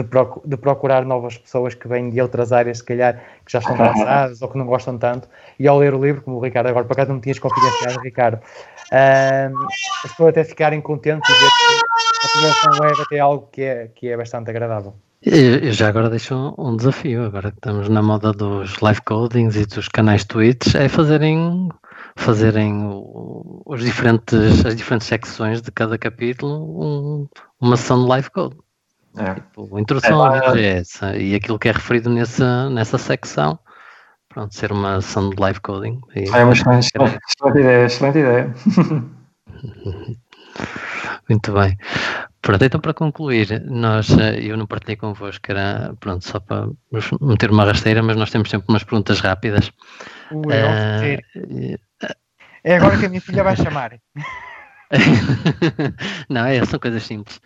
de, 0.45 0.57
procurar 0.57 1.05
novas 1.05 1.39
pessoas 1.39 1.75
que 1.75 1.87
vêm 1.87 2.11
de 2.11 2.21
outras 2.21 2.53
áreas, 2.53 2.79
se 2.79 2.85
calhar, 2.85 3.23
que 3.47 3.53
já 3.53 3.61
estão 3.61 3.77
cansadas 3.79 4.43
ou 4.43 4.49
que 4.49 4.59
não 4.59 4.67
gostam 4.67 4.99
tanto, 4.99 5.29
e 5.59 5.69
ao 5.69 5.79
ler 5.79 5.95
o 5.95 6.05
livro, 6.05 6.23
como 6.23 6.39
o 6.39 6.41
Ricardo 6.41 6.67
agora, 6.67 6.85
por 6.85 6.93
acaso 6.93 7.09
não 7.09 7.17
me 7.17 7.23
tinhas 7.23 7.39
confidenciado, 7.39 8.01
Ricardo, 8.01 8.37
uh, 8.37 9.67
as 10.05 10.11
pessoas 10.11 10.31
até 10.31 10.45
ficarem 10.45 10.81
contentes 10.81 11.29
e 11.31 11.33
ver 11.33 11.49
que 11.49 12.27
a 12.27 12.31
programação 12.31 12.85
web 12.85 13.07
é 13.13 13.19
algo 13.21 13.49
que 13.53 13.63
é, 13.63 13.89
que 13.95 14.09
é 14.09 14.17
bastante 14.17 14.51
agradável. 14.51 14.95
Eu 15.25 15.73
já 15.73 15.89
agora 15.89 16.11
deixo 16.11 16.53
um 16.59 16.77
desafio, 16.77 17.25
agora 17.25 17.53
que 17.53 17.59
estamos 17.59 17.89
na 17.89 18.03
moda 18.03 18.33
dos 18.33 18.81
live 18.81 19.01
codings 19.03 19.55
e 19.55 19.65
dos 19.67 19.87
canais 19.87 20.25
Twitch, 20.25 20.75
é 20.75 20.89
fazerem 20.89 21.69
fazerem 22.17 22.83
os 23.67 23.81
diferentes, 23.81 24.65
as 24.65 24.77
diferentes 24.77 25.07
secções 25.07 25.63
de 25.63 25.71
cada 25.71 25.97
capítulo 25.99 26.83
um, 26.83 27.29
uma 27.61 27.77
sessão 27.77 28.03
de 28.03 28.09
live 28.09 28.31
code. 28.31 28.57
É. 29.17 29.35
Tipo, 29.35 29.79
introdução 29.79 30.27
é, 30.27 30.47
ao 30.47 30.53
VGS 30.55 31.05
e 31.19 31.35
aquilo 31.35 31.59
que 31.59 31.69
é 31.69 31.73
referido 31.73 32.09
nessa, 32.09 32.71
nessa 32.71 32.97
secção, 32.97 33.59
pronto, 34.29 34.55
ser 34.55 34.73
uma 34.73 34.97
ação 34.97 35.29
de 35.31 35.37
live 35.39 35.61
coding. 35.61 36.01
E, 36.15 36.29
é 36.29 36.45
uma 36.45 36.53
excelente, 36.53 36.89
excelente 36.97 37.59
ideia, 37.59 37.85
excelente 37.85 38.19
ideia. 38.19 38.55
Muito 41.29 41.53
bem. 41.53 41.77
Pronto, 42.41 42.65
então 42.65 42.81
para 42.81 42.95
concluir, 42.95 43.63
nós, 43.67 44.11
eh, 44.19 44.41
eu 44.41 44.57
não 44.57 44.67
partilhei 44.67 44.97
convosco, 44.97 45.45
era 45.49 45.95
pronto, 46.01 46.27
só 46.27 46.41
para 46.41 46.69
meter 47.21 47.51
uma 47.51 47.65
rasteira, 47.65 48.03
mas 48.03 48.17
nós 48.17 48.31
temos 48.31 48.51
sempre 48.51 48.69
umas 48.69 48.83
perguntas 48.83 49.21
rápidas. 49.21 49.71
Uh, 50.33 51.77
uh, 52.05 52.15
é 52.65 52.77
agora 52.77 52.99
que 52.99 53.07
a 53.07 53.09
minha 53.09 53.21
filha 53.21 53.43
vai 53.43 53.57
chamar. 53.57 53.99
não, 56.29 56.45
é, 56.47 56.65
são 56.65 56.79
coisas 56.79 57.03
simples. 57.03 57.41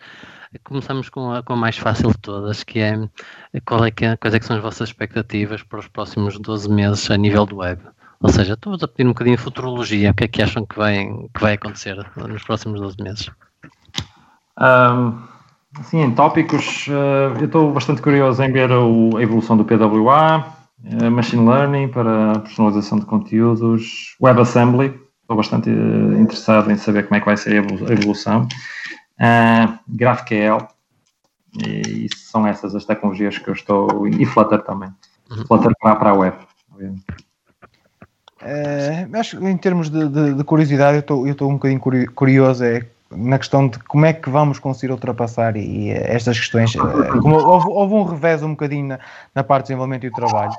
Começamos 0.63 1.09
com 1.09 1.31
a, 1.31 1.43
com 1.43 1.53
a 1.53 1.57
mais 1.57 1.77
fácil 1.77 2.11
de 2.11 2.17
todas, 2.19 2.63
que 2.63 2.79
é 2.79 2.97
qual 3.65 3.85
é 3.85 3.91
que, 3.91 4.05
é, 4.05 4.15
quais 4.15 4.33
é 4.33 4.39
que 4.39 4.45
são 4.45 4.55
as 4.55 4.61
vossas 4.61 4.89
expectativas 4.89 5.63
para 5.63 5.79
os 5.79 5.87
próximos 5.87 6.39
12 6.39 6.69
meses 6.69 7.09
a 7.11 7.17
nível 7.17 7.45
do 7.45 7.57
web? 7.57 7.81
Ou 8.19 8.29
seja, 8.29 8.53
estou-vos 8.53 8.81
a 8.81 8.87
pedir 8.87 9.05
um 9.05 9.11
bocadinho 9.11 9.37
de 9.37 9.43
futurologia, 9.43 10.11
o 10.11 10.13
que 10.13 10.23
é 10.23 10.27
que 10.27 10.41
acham 10.41 10.65
que 10.65 10.75
vai, 10.75 11.05
que 11.05 11.41
vai 11.41 11.53
acontecer 11.53 11.95
nos 12.15 12.43
próximos 12.43 12.79
12 12.79 12.97
meses? 13.01 13.29
Um, 14.59 15.21
sim, 15.83 16.01
em 16.01 16.15
tópicos, 16.15 16.87
uh, 16.87 17.37
eu 17.39 17.45
estou 17.45 17.71
bastante 17.71 18.01
curioso 18.01 18.41
em 18.41 18.51
ver 18.51 18.71
o, 18.71 19.17
a 19.17 19.21
evolução 19.21 19.55
do 19.55 19.65
PWA, 19.65 20.56
Machine 21.11 21.45
Learning 21.47 21.87
para 21.87 22.39
personalização 22.39 22.99
de 22.99 23.05
conteúdos, 23.05 24.15
WebAssembly, 24.21 24.99
estou 25.21 25.35
bastante 25.35 25.69
uh, 25.69 26.19
interessado 26.19 26.71
em 26.71 26.77
saber 26.77 27.03
como 27.03 27.17
é 27.17 27.19
que 27.19 27.25
vai 27.25 27.35
ser 27.35 27.53
a 27.53 27.91
evolução. 27.91 28.47
Uh, 29.19 29.77
GraphQL, 29.87 30.67
e, 31.65 32.05
e, 32.05 32.09
são 32.15 32.45
essas 32.45 32.75
as 32.75 32.85
tecnologias 32.85 33.37
que 33.37 33.49
eu 33.49 33.53
estou, 33.53 34.07
e 34.07 34.25
Flutter 34.25 34.61
também, 34.61 34.89
uhum. 35.31 35.45
Flutter 35.47 35.73
para, 35.79 35.95
para 35.95 36.11
a 36.11 36.13
web, 36.13 36.37
uh, 38.41 39.17
acho 39.19 39.43
em 39.45 39.57
termos 39.57 39.89
de, 39.89 40.07
de, 40.07 40.35
de 40.35 40.43
curiosidade, 40.43 41.03
eu 41.09 41.27
estou 41.27 41.49
um 41.49 41.53
bocadinho 41.53 41.81
curioso 42.13 42.63
é, 42.63 42.85
na 43.11 43.37
questão 43.37 43.67
de 43.67 43.79
como 43.79 44.05
é 44.05 44.13
que 44.13 44.29
vamos 44.29 44.59
conseguir 44.59 44.91
ultrapassar 44.91 45.55
e, 45.55 45.61
e 45.61 45.91
estas 45.91 46.37
questões. 46.37 46.75
Eh, 46.75 46.79
como, 47.21 47.35
houve, 47.35 47.67
houve, 47.69 47.93
um 47.93 48.03
revés 48.03 48.43
um 48.43 48.51
bocadinho 48.51 48.87
na, 48.87 48.99
na 49.33 49.43
parte 49.43 49.65
de 49.65 49.67
desenvolvimento 49.69 50.05
e 50.05 50.09
do 50.09 50.15
trabalho. 50.15 50.53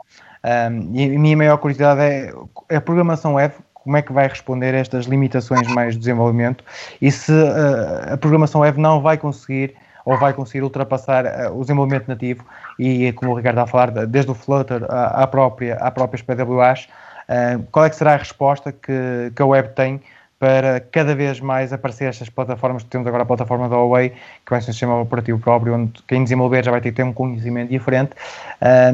Um, 0.45 0.95
e 0.95 1.17
a 1.17 1.19
minha 1.19 1.37
maior 1.37 1.59
curiosidade 1.59 2.01
é 2.01 2.77
a 2.77 2.81
programação 2.81 3.35
web 3.35 3.55
como 3.75 3.97
é 3.97 4.03
que 4.03 4.13
vai 4.13 4.29
responder 4.29 4.75
a 4.75 4.79
estas 4.79 5.07
limitações 5.07 5.67
mais 5.69 5.95
de 5.95 6.01
desenvolvimento 6.01 6.63
e 7.01 7.11
se 7.11 7.33
uh, 7.33 8.13
a 8.13 8.17
programação 8.17 8.61
web 8.61 8.79
não 8.79 9.01
vai 9.01 9.17
conseguir 9.17 9.75
ou 10.05 10.17
vai 10.19 10.33
conseguir 10.33 10.63
ultrapassar 10.63 11.25
uh, 11.25 11.59
o 11.59 11.63
desenvolvimento 11.63 12.07
nativo 12.07 12.45
e, 12.79 13.13
como 13.13 13.33
o 13.33 13.35
Ricardo 13.35 13.57
está 13.57 13.63
a 13.65 13.67
falar, 13.67 14.07
desde 14.07 14.31
o 14.31 14.35
Flutter 14.35 14.85
à, 14.89 15.23
à 15.23 15.27
própria, 15.27 15.77
à 15.77 15.91
próprias 15.91 16.23
PWAs, 16.23 16.89
uh, 17.29 17.63
qual 17.73 17.87
é 17.87 17.91
que 17.91 17.97
será 17.97 18.15
a 18.15 18.17
resposta 18.17 18.73
que, 18.73 19.33
que 19.35 19.43
a 19.43 19.47
web 19.47 19.71
tem 19.71 20.01
para 20.39 20.81
cada 20.81 21.15
vez 21.15 21.41
mais 21.41 21.73
aparecer 21.73 22.09
estas 22.09 22.29
plataformas, 22.29 22.85
temos 22.85 23.07
agora 23.07 23.25
a 23.25 23.27
plataforma 23.27 23.69
da 23.69 23.77
Huawei, 23.77 24.11
que 24.11 24.51
vai 24.51 24.61
ser 24.61 24.71
um 24.71 24.73
sistema 24.73 25.01
operativo 25.01 25.39
próprio, 25.39 25.75
onde 25.75 26.01
quem 26.07 26.23
desenvolver 26.23 26.65
já 26.65 26.71
vai 26.71 26.81
ter 26.81 26.91
que 26.91 26.97
ter 26.97 27.03
um 27.03 27.13
conhecimento 27.13 27.71
diferente. 27.71 28.13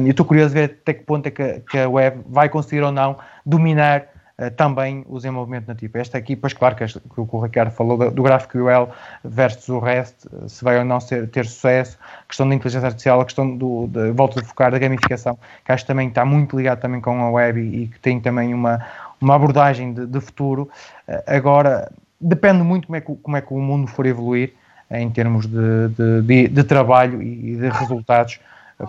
eu 0.03 0.09
estou 0.09 0.25
curioso 0.25 0.55
de 0.55 0.61
ver 0.61 0.77
até 0.81 0.93
que 0.93 1.03
ponto 1.03 1.27
é 1.27 1.31
que, 1.31 1.59
que 1.69 1.77
a 1.77 1.87
web 1.87 2.21
vai 2.27 2.49
conseguir 2.49 2.81
ou 2.81 2.91
não 2.91 3.17
dominar 3.45 4.05
uh, 4.39 4.49
também 4.51 5.05
o 5.07 5.17
desenvolvimento 5.17 5.67
nativo. 5.67 5.97
Esta 5.99 6.17
aqui, 6.17 6.35
pois 6.35 6.53
claro 6.53 6.75
que, 6.75 6.83
este, 6.83 6.99
que 6.99 7.21
o 7.21 7.39
Ricardo 7.39 7.71
falou 7.71 7.95
do, 7.95 8.09
do 8.09 8.23
GraphQL 8.23 8.89
versus 9.23 9.69
o 9.69 9.77
REST, 9.77 10.25
eh, 10.25 10.47
se 10.47 10.63
vai 10.63 10.79
ou 10.79 10.85
não 10.85 10.99
ser, 10.99 11.29
ter 11.29 11.45
sucesso, 11.45 11.97
a 12.23 12.27
questão 12.27 12.49
da 12.49 12.55
inteligência 12.55 12.87
artificial, 12.87 13.21
a 13.21 13.25
questão 13.25 13.55
do, 13.55 13.87
de, 13.87 14.11
volta 14.11 14.41
de 14.41 14.47
focar, 14.47 14.71
da 14.71 14.79
gamificação, 14.79 15.37
que 15.63 15.71
acho 15.71 15.83
que 15.83 15.87
também 15.87 16.07
está 16.07 16.25
muito 16.25 16.57
ligado 16.57 16.79
também 16.79 16.99
com 16.99 17.21
a 17.21 17.29
web 17.29 17.59
e, 17.59 17.83
e 17.83 17.87
que 17.87 17.99
tem 17.99 18.19
também 18.19 18.53
uma, 18.53 18.83
uma 19.25 19.35
abordagem 19.35 19.93
de, 19.93 20.05
de 20.05 20.19
futuro. 20.21 20.69
Uh, 21.07 21.21
agora, 21.27 21.91
depende 22.19 22.63
muito 22.63 22.87
como 22.87 22.95
é, 22.95 23.01
que, 23.01 23.15
como 23.15 23.37
é 23.37 23.41
que 23.41 23.53
o 23.53 23.59
mundo 23.59 23.87
for 23.87 24.05
evoluir 24.05 24.53
em 24.89 25.09
termos 25.09 25.47
de, 25.47 25.89
de, 25.89 26.21
de, 26.21 26.47
de 26.47 26.63
trabalho 26.63 27.21
e 27.21 27.55
de 27.55 27.69
resultados, 27.69 28.39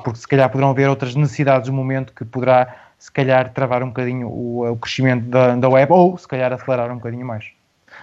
porque 0.04 0.18
se 0.18 0.28
calhar 0.28 0.48
poderão 0.50 0.70
haver 0.70 0.88
outras 0.88 1.14
necessidades 1.14 1.68
do 1.68 1.72
momento 1.72 2.12
que 2.12 2.24
poderá 2.24 2.74
se 2.98 3.10
calhar 3.10 3.50
travar 3.52 3.82
um 3.82 3.88
bocadinho 3.88 4.28
o, 4.28 4.70
o 4.70 4.76
crescimento 4.76 5.26
da, 5.26 5.54
da 5.56 5.68
web 5.68 5.92
ou 5.92 6.16
se 6.18 6.26
calhar 6.26 6.52
acelerar 6.52 6.90
um 6.90 6.96
bocadinho 6.96 7.26
mais. 7.26 7.46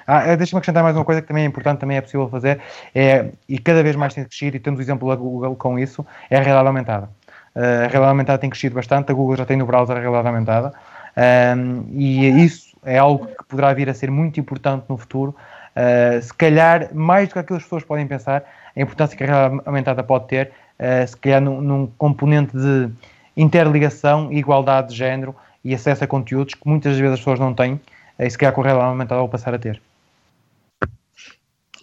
Ah, 0.08 0.28
eh, 0.28 0.36
Deixa-me 0.36 0.58
acrescentar 0.58 0.84
mais 0.84 0.96
uma 0.96 1.06
coisa 1.06 1.22
que 1.22 1.28
também 1.28 1.44
é 1.44 1.48
importante, 1.48 1.80
também 1.80 1.98
é 1.98 2.02
possível 2.02 2.28
fazer, 2.28 2.60
é, 2.94 3.30
e 3.48 3.58
cada 3.58 3.82
vez 3.84 3.96
mais 3.96 4.14
tem 4.14 4.24
crescido, 4.24 4.58
e 4.58 4.60
temos 4.60 4.80
o 4.80 4.84
exemplo 4.84 5.08
da 5.08 5.16
Google 5.16 5.56
com 5.56 5.80
isso, 5.80 6.06
é 6.30 6.38
a 6.38 6.42
realidade 6.42 6.68
aumentada. 6.68 7.10
Uh, 7.56 7.60
a 7.60 7.88
realidade 7.88 8.06
aumentada 8.06 8.40
tem 8.40 8.50
crescido 8.50 8.76
bastante, 8.76 9.12
a 9.12 9.16
Google 9.16 9.38
já 9.38 9.46
tem 9.46 9.56
no 9.56 9.66
browser 9.66 9.96
a 9.96 10.00
realidade 10.00 10.28
aumentada, 10.28 10.74
um, 11.16 11.86
e 11.92 12.28
isso 12.44 12.76
é 12.84 12.98
algo 12.98 13.28
que 13.28 13.44
poderá 13.48 13.74
vir 13.74 13.90
a 13.90 13.94
ser 13.94 14.10
muito 14.10 14.40
importante 14.40 14.86
no 14.90 14.98
futuro, 14.98 15.36
uh, 15.76 16.22
se 16.22 16.34
calhar 16.34 16.94
mais 16.94 17.30
do 17.30 17.34
que 17.34 17.40
aquilo 17.40 17.58
que 17.58 17.62
as 17.62 17.64
pessoas 17.64 17.84
podem 17.84 18.08
pensar, 18.08 18.44
a 18.76 18.82
importância 18.82 19.16
que 19.16 19.24
a 19.24 19.28
realidade 19.28 19.62
aumentada 19.66 20.04
pode 20.04 20.28
ter, 20.28 20.52
uh, 20.80 21.08
se 21.08 21.16
calhar 21.18 21.42
num, 21.42 21.62
num 21.62 21.88
componente 21.98 22.58
de 22.58 22.90
interligação, 23.38 24.32
igualdade 24.32 24.90
de 24.90 24.96
género 24.96 25.36
e 25.64 25.74
acesso 25.74 26.04
a 26.04 26.08
conteúdos 26.08 26.56
que 26.56 26.68
muitas 26.68 26.98
vezes 26.98 27.14
as 27.14 27.20
pessoas 27.20 27.40
não 27.40 27.54
têm, 27.54 27.80
e 28.20 28.30
se 28.30 28.38
calhar 28.38 28.54
com 28.54 28.62
a 28.62 28.66
realidade 28.66 28.90
aumentada 28.90 29.22
vão 29.22 29.30
passar 29.30 29.54
a 29.54 29.60
ter. 29.60 29.82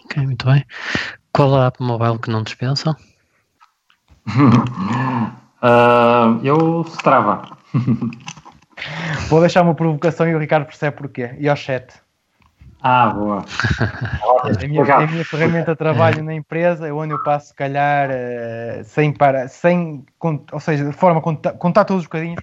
Ok, 0.05 0.25
muito 0.25 0.45
bem. 0.45 0.65
Qual 1.33 1.55
a 1.55 1.67
app 1.67 1.83
mobile 1.83 2.19
que 2.19 2.31
não 2.31 2.43
dispensam? 2.43 2.95
uh, 5.63 6.41
eu 6.43 6.85
Strava. 6.89 7.57
Vou 9.31 9.39
deixar 9.39 9.63
uma 9.63 9.77
provocação 9.77 10.29
e 10.29 10.35
o 10.35 10.39
Ricardo 10.41 10.67
percebe 10.67 10.97
porquê. 10.97 11.37
E 11.39 11.49
ao 11.49 11.55
chat. 11.55 11.95
Ah, 12.83 13.11
boa. 13.11 13.45
a, 14.43 14.67
minha, 14.67 14.83
a 14.83 15.07
minha 15.07 15.25
ferramenta 15.25 15.71
de 15.71 15.79
trabalho 15.79 16.25
na 16.25 16.35
empresa 16.35 16.89
é 16.89 16.93
onde 16.93 17.15
eu 17.15 17.23
passo, 17.23 17.49
se 17.49 17.55
calhar, 17.55 18.11
uh, 18.11 18.83
sem 18.85 19.13
para, 19.13 19.47
sem, 19.47 20.05
ou 20.21 20.59
seja, 20.59 20.85
de 20.85 20.93
forma 20.93 21.21
a 21.21 21.23
contar, 21.23 21.53
contar 21.53 21.85
todos 21.85 22.03
os 22.03 22.07
bocadinhos, 22.07 22.43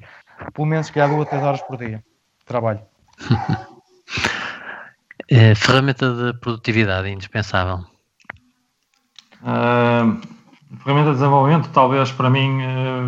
pelo 0.53 0.65
menos, 0.65 0.88
se 0.88 0.93
calhar, 0.93 1.09
duas 1.09 1.19
ou 1.19 1.25
três 1.25 1.43
horas 1.43 1.61
por 1.61 1.77
dia 1.77 1.97
de 2.39 2.45
trabalho. 2.45 2.81
É, 5.29 5.53
ferramenta 5.55 6.13
de 6.13 6.39
produtividade 6.39 7.09
indispensável. 7.09 7.83
Uh, 9.43 10.17
ferramenta 10.84 11.09
de 11.11 11.15
desenvolvimento, 11.18 11.70
talvez 11.70 12.11
para 12.11 12.30
mim, 12.30 12.61
uh, 12.61 13.03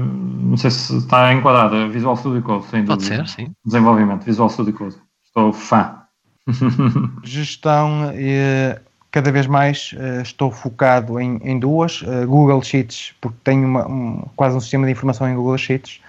não 0.49 0.57
sei 0.57 0.71
se 0.71 0.97
está 0.97 1.33
enquadrada, 1.33 1.87
Visual 1.87 2.15
Studio 2.15 2.41
Code, 2.41 2.65
sem 2.65 2.85
Pode 2.85 3.03
dúvida. 3.03 3.27
ser, 3.27 3.45
sim. 3.45 3.51
Desenvolvimento, 3.65 4.23
Visual 4.23 4.49
Studio 4.49 4.73
Code. 4.73 4.95
Estou 5.25 5.53
fã. 5.53 5.99
Gestão, 7.23 8.11
eh, 8.13 8.79
cada 9.11 9.31
vez 9.31 9.47
mais 9.47 9.93
eh, 9.97 10.21
estou 10.21 10.51
focado 10.51 11.19
em, 11.19 11.39
em 11.43 11.59
duas, 11.59 12.03
eh, 12.05 12.25
Google 12.25 12.61
Sheets, 12.63 13.13
porque 13.21 13.37
tenho 13.43 13.67
uma, 13.67 13.87
um, 13.87 14.25
quase 14.35 14.55
um 14.55 14.59
sistema 14.59 14.85
de 14.85 14.91
informação 14.91 15.29
em 15.29 15.35
Google 15.35 15.57
Sheets, 15.57 16.01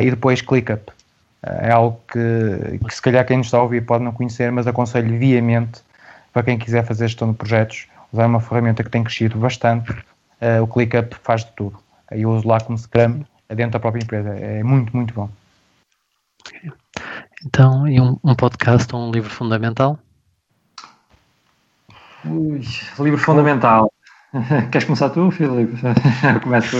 e 0.00 0.08
depois 0.08 0.40
ClickUp. 0.40 0.92
é 1.42 1.72
algo 1.72 2.00
que, 2.12 2.78
que 2.86 2.94
se 2.94 3.02
calhar 3.02 3.26
quem 3.26 3.38
nos 3.38 3.48
está 3.48 3.58
a 3.58 3.62
ouvir 3.62 3.84
pode 3.84 4.04
não 4.04 4.12
conhecer, 4.12 4.52
mas 4.52 4.68
aconselho 4.68 5.18
viamente 5.18 5.80
para 6.32 6.44
quem 6.44 6.56
quiser 6.56 6.84
fazer 6.84 7.08
gestão 7.08 7.32
de 7.32 7.36
projetos, 7.36 7.88
usar 8.12 8.26
uma 8.26 8.40
ferramenta 8.40 8.84
que 8.84 8.90
tem 8.90 9.02
crescido 9.02 9.36
bastante, 9.36 9.92
uh, 10.40 10.62
o 10.62 10.66
ClickUp 10.66 11.14
faz 11.22 11.44
de 11.44 11.52
tudo. 11.52 11.78
Eu 12.10 12.30
uso 12.30 12.46
lá 12.46 12.60
como 12.60 12.78
Scrum 12.78 13.24
dentro 13.48 13.72
da 13.72 13.80
própria 13.80 14.02
empresa, 14.02 14.30
é 14.30 14.62
muito, 14.62 14.94
muito 14.96 15.14
bom. 15.14 15.28
Então, 17.46 17.86
e 17.86 18.00
um, 18.00 18.18
um 18.24 18.34
podcast 18.34 18.94
ou 18.94 19.08
um 19.08 19.10
livro 19.10 19.30
fundamental? 19.30 19.98
Ui, 22.24 22.60
livro 22.98 23.18
fundamental. 23.18 23.92
Queres 24.72 24.84
começar 24.84 25.10
tu, 25.10 25.30
Filipe? 25.30 25.76
Começo. 26.42 26.76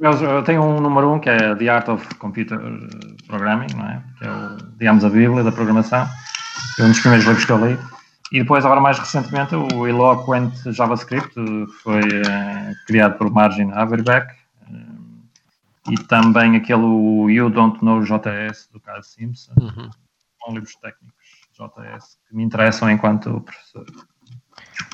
Eu 0.00 0.42
tenho 0.44 0.62
um 0.62 0.80
número 0.80 1.12
um 1.12 1.18
que 1.18 1.30
é 1.30 1.54
The 1.54 1.68
Art 1.68 1.88
of 1.88 2.14
Computer 2.16 2.58
Programming, 3.26 3.74
não 3.74 3.86
é? 3.86 4.02
que 4.18 4.24
é 4.24 4.30
o, 4.30 4.56
digamos, 4.76 5.04
a 5.04 5.08
Bíblia 5.08 5.42
da 5.42 5.52
programação. 5.52 6.06
É 6.78 6.82
um 6.82 6.88
dos 6.88 7.00
primeiros 7.00 7.26
livros 7.26 7.44
que 7.44 7.52
eu 7.52 7.66
li. 7.66 7.78
E 8.34 8.40
depois, 8.40 8.64
agora 8.64 8.80
mais 8.80 8.98
recentemente, 8.98 9.54
o 9.54 9.86
Eloquent 9.86 10.52
JavaScript, 10.66 11.34
foi 11.84 12.00
uh, 12.00 12.74
criado 12.84 13.16
por 13.16 13.30
Margin 13.30 13.70
Haverbeck. 13.70 14.34
Uh, 14.68 15.92
e 15.92 15.94
também 16.08 16.56
aquele 16.56 16.82
You 17.32 17.48
Don't 17.48 17.78
Know 17.84 18.02
JS, 18.02 18.68
do 18.72 18.80
Carl 18.80 19.04
Simpson. 19.04 19.52
Uhum. 19.56 19.88
São 20.44 20.52
livros 20.52 20.74
técnicos 20.74 21.14
JS 21.52 22.18
que 22.28 22.34
me 22.34 22.42
interessam 22.42 22.90
enquanto 22.90 23.40
professor. 23.40 23.86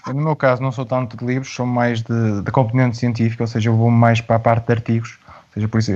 Eu, 0.07 0.12
no 0.12 0.20
meu 0.20 0.36
caso, 0.36 0.61
não 0.61 0.70
sou 0.70 0.84
tanto 0.84 1.16
de 1.16 1.24
livros, 1.24 1.51
sou 1.51 1.64
mais 1.64 2.03
de, 2.03 2.43
de 2.43 2.51
componente 2.51 2.99
científica, 2.99 3.45
ou 3.45 3.49
seja, 3.49 3.70
eu 3.70 3.74
vou 3.74 3.91
mais 3.91 4.20
para 4.20 4.36
a 4.36 4.41
parte 4.41 4.66
de 4.66 4.72
artigos. 4.74 5.18
Ou 5.24 5.55
seja, 5.55 5.66
por 5.68 5.78
isso, 5.78 5.93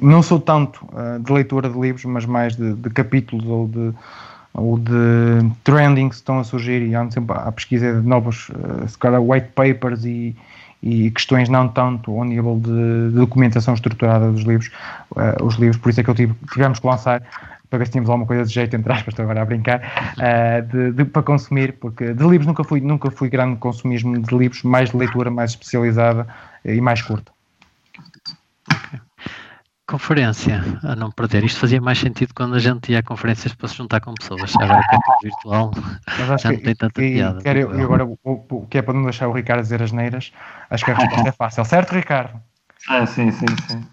não 0.00 0.22
sou 0.22 0.38
tanto 0.38 0.86
uh, 0.92 1.18
de 1.18 1.32
leitura 1.32 1.68
de 1.68 1.76
livros, 1.76 2.04
mas 2.04 2.24
mais 2.24 2.54
de, 2.54 2.72
de 2.72 2.90
capítulos 2.90 3.44
ou 3.46 3.66
de, 3.66 3.92
ou 4.54 4.78
de 4.78 5.50
trending 5.64 6.08
que 6.08 6.14
estão 6.14 6.38
a 6.38 6.44
surgir 6.44 6.80
e 6.80 6.94
ando 6.94 7.12
sempre 7.12 7.36
à 7.36 7.50
pesquisa 7.50 8.00
de 8.00 8.06
novos, 8.06 8.48
uh, 8.50 8.88
se 8.88 8.96
calhar, 8.96 9.20
white 9.20 9.48
papers 9.48 10.04
e, 10.04 10.34
e 10.82 11.10
questões 11.10 11.48
não 11.48 11.68
tanto 11.68 12.16
ao 12.16 12.24
nível 12.24 12.60
de, 12.62 13.10
de 13.10 13.16
documentação 13.16 13.74
estruturada 13.74 14.30
dos 14.30 14.42
livros, 14.42 14.70
uh, 15.16 15.44
os 15.44 15.56
livros, 15.56 15.76
por 15.76 15.90
isso 15.90 16.00
é 16.00 16.04
que 16.04 16.10
eu 16.10 16.14
tive, 16.14 16.34
tivemos 16.52 16.78
que 16.78 16.86
lançar 16.86 17.22
para 17.68 17.78
ver 17.80 17.86
se 17.86 17.92
tínhamos 17.92 18.08
alguma 18.08 18.26
coisa 18.26 18.44
de 18.44 18.52
jeito, 18.52 18.76
entre 18.76 18.92
aspas, 18.92 19.08
estou 19.08 19.24
agora 19.24 19.42
a 19.42 19.44
brincar, 19.44 19.80
uh, 20.18 20.62
de, 20.62 20.92
de, 20.92 21.04
para 21.04 21.22
consumir, 21.24 21.72
porque 21.80 22.14
de 22.14 22.22
livros 22.22 22.46
nunca 22.46 22.62
fui, 22.62 22.80
nunca 22.80 23.10
fui 23.10 23.28
grande 23.28 23.56
consumismo 23.56 24.16
de 24.16 24.36
livros, 24.36 24.62
mais 24.62 24.90
de 24.90 24.96
leitura 24.96 25.32
mais 25.32 25.50
especializada 25.50 26.28
e 26.64 26.80
mais 26.80 27.02
curta. 27.02 27.33
Conferência, 29.86 30.62
a 30.82 30.96
não 30.96 31.10
perder. 31.10 31.44
Isto 31.44 31.60
fazia 31.60 31.80
mais 31.80 31.98
sentido 31.98 32.32
quando 32.34 32.54
a 32.54 32.58
gente 32.58 32.90
ia 32.90 33.00
a 33.00 33.02
conferências 33.02 33.54
para 33.54 33.68
se 33.68 33.76
juntar 33.76 34.00
com 34.00 34.14
pessoas. 34.14 34.54
Agora 34.56 34.80
que 34.88 34.96
é 34.96 34.98
tudo 34.98 35.18
virtual, 35.22 35.70
já 36.38 36.52
não 36.52 36.60
tem 36.60 36.74
tanta 36.74 37.04
e, 37.04 37.14
piada. 37.14 37.42
Quero, 37.42 37.78
e 37.78 37.82
agora, 37.82 38.06
o, 38.06 38.18
o, 38.24 38.66
que 38.66 38.78
é 38.78 38.82
para 38.82 38.94
não 38.94 39.02
deixar 39.02 39.28
o 39.28 39.32
Ricardo 39.32 39.60
dizer 39.60 39.82
as 39.82 39.92
neiras, 39.92 40.32
acho 40.70 40.84
que 40.86 40.90
a 40.90 40.94
resposta 40.94 41.28
é 41.28 41.32
fácil. 41.36 41.64
Certo, 41.66 41.92
Ricardo? 41.92 42.40
É, 42.90 43.04
sim, 43.04 43.30
sim, 43.30 43.46
sim. 43.68 43.86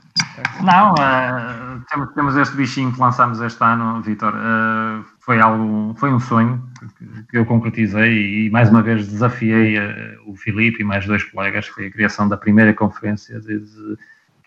Não, 0.61 0.93
uh, 0.93 1.81
temos, 1.89 2.13
temos 2.13 2.35
este 2.35 2.55
bichinho 2.55 2.93
que 2.93 2.99
lançámos 2.99 3.41
este 3.41 3.61
ano, 3.61 4.01
Vitor. 4.01 4.33
Uh, 4.33 5.03
foi 5.19 5.39
algo, 5.41 5.93
foi 5.97 6.13
um 6.13 6.19
sonho 6.19 6.63
que, 6.97 7.23
que, 7.23 7.37
eu 7.37 7.45
concretizei 7.45 8.45
e 8.45 8.49
mais 8.49 8.69
uma 8.69 8.81
vez 8.81 9.07
desafiei 9.07 9.77
uh, 9.77 10.21
o 10.25 10.35
Filipe 10.35 10.81
e 10.81 10.85
mais 10.85 11.05
dois 11.05 11.23
colegas. 11.23 11.67
Foi 11.67 11.87
a 11.87 11.91
criação 11.91 12.29
da 12.29 12.37
primeira 12.37 12.73
conferência 12.73 13.39
de, 13.39 13.59
de, 13.59 13.97
que 13.97 13.97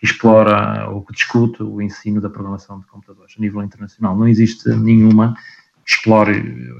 explora 0.05 0.89
ou 0.89 1.01
que 1.03 1.13
discute 1.13 1.61
o 1.61 1.81
ensino 1.81 2.21
da 2.21 2.29
programação 2.29 2.79
de 2.79 2.85
computadores 2.87 3.35
a 3.37 3.41
nível 3.41 3.63
internacional. 3.63 4.15
Não 4.15 4.27
existe 4.27 4.69
nenhuma 4.69 5.35
que 5.85 5.91
explore, 5.91 6.73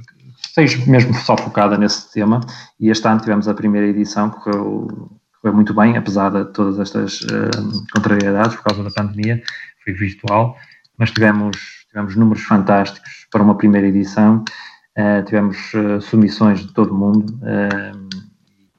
seja 0.54 0.84
mesmo 0.90 1.14
só 1.14 1.38
focada 1.38 1.78
nesse 1.78 2.12
tema. 2.12 2.42
E 2.80 2.90
este 2.90 3.08
ano 3.08 3.20
tivemos 3.20 3.48
a 3.48 3.54
primeira 3.54 3.88
edição, 3.88 4.30
correu 4.30 5.10
foi 5.46 5.52
muito 5.52 5.76
bem, 5.76 5.96
apesar 5.96 6.32
de 6.32 6.44
todas 6.54 6.80
estas 6.80 7.22
uh, 7.22 7.86
contrariedades 7.94 8.56
por 8.56 8.64
causa 8.64 8.84
da 8.84 8.90
pandemia, 8.90 9.44
foi 9.84 9.94
virtual, 9.94 10.58
mas 10.98 11.12
tivemos, 11.12 11.86
tivemos 11.88 12.16
números 12.16 12.42
fantásticos 12.42 13.28
para 13.32 13.44
uma 13.44 13.56
primeira 13.56 13.86
edição, 13.86 14.44
uh, 14.98 15.24
tivemos 15.24 15.72
uh, 15.76 16.02
submissões 16.02 16.62
de 16.62 16.74
todo 16.74 16.96
o 16.96 16.98
mundo 16.98 17.40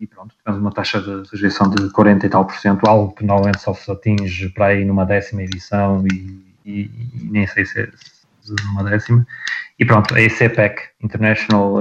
e 0.00 0.06
pronto, 0.06 0.34
tivemos 0.36 0.60
uma 0.60 0.72
taxa 0.72 1.00
de 1.00 1.28
rejeição 1.30 1.70
de 1.70 1.90
40 1.90 2.26
e 2.26 2.28
tal 2.28 2.44
por 2.44 2.56
cento, 2.56 2.86
algo 2.86 3.14
que 3.14 3.24
normalmente 3.24 3.60
só 3.60 3.72
se 3.72 3.90
atinge 3.90 4.48
para 4.50 4.66
aí 4.66 4.84
numa 4.84 5.04
décima 5.04 5.42
edição 5.42 6.04
e, 6.12 6.54
e, 6.64 6.80
e 7.14 7.30
nem 7.30 7.46
sei 7.46 7.64
se 7.64 7.80
é 7.80 7.88
numa 8.64 8.84
décima. 8.84 9.26
E 9.78 9.84
pronto, 9.84 10.14
a 10.14 10.20
ECPEC, 10.20 10.82
International 11.02 11.74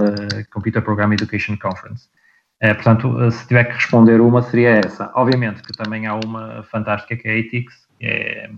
Computer 0.51 0.81
Program 0.81 1.13
Education 1.13 1.57
Conference. 1.57 2.07
É, 2.59 2.73
portanto, 2.73 3.21
eh, 3.21 3.31
se 3.31 3.47
tiver 3.47 3.65
que 3.65 3.73
responder 3.73 4.21
uma, 4.21 4.41
seria 4.41 4.81
essa. 4.83 5.11
Obviamente 5.15 5.61
que 5.61 5.73
também 5.73 6.07
há 6.07 6.15
uma 6.15 6.63
fantástica 6.63 7.15
que 7.15 7.27
é 7.27 7.31
a 7.31 7.37
ETICS, 7.37 7.75
que 7.99 8.05
é, 8.05 8.49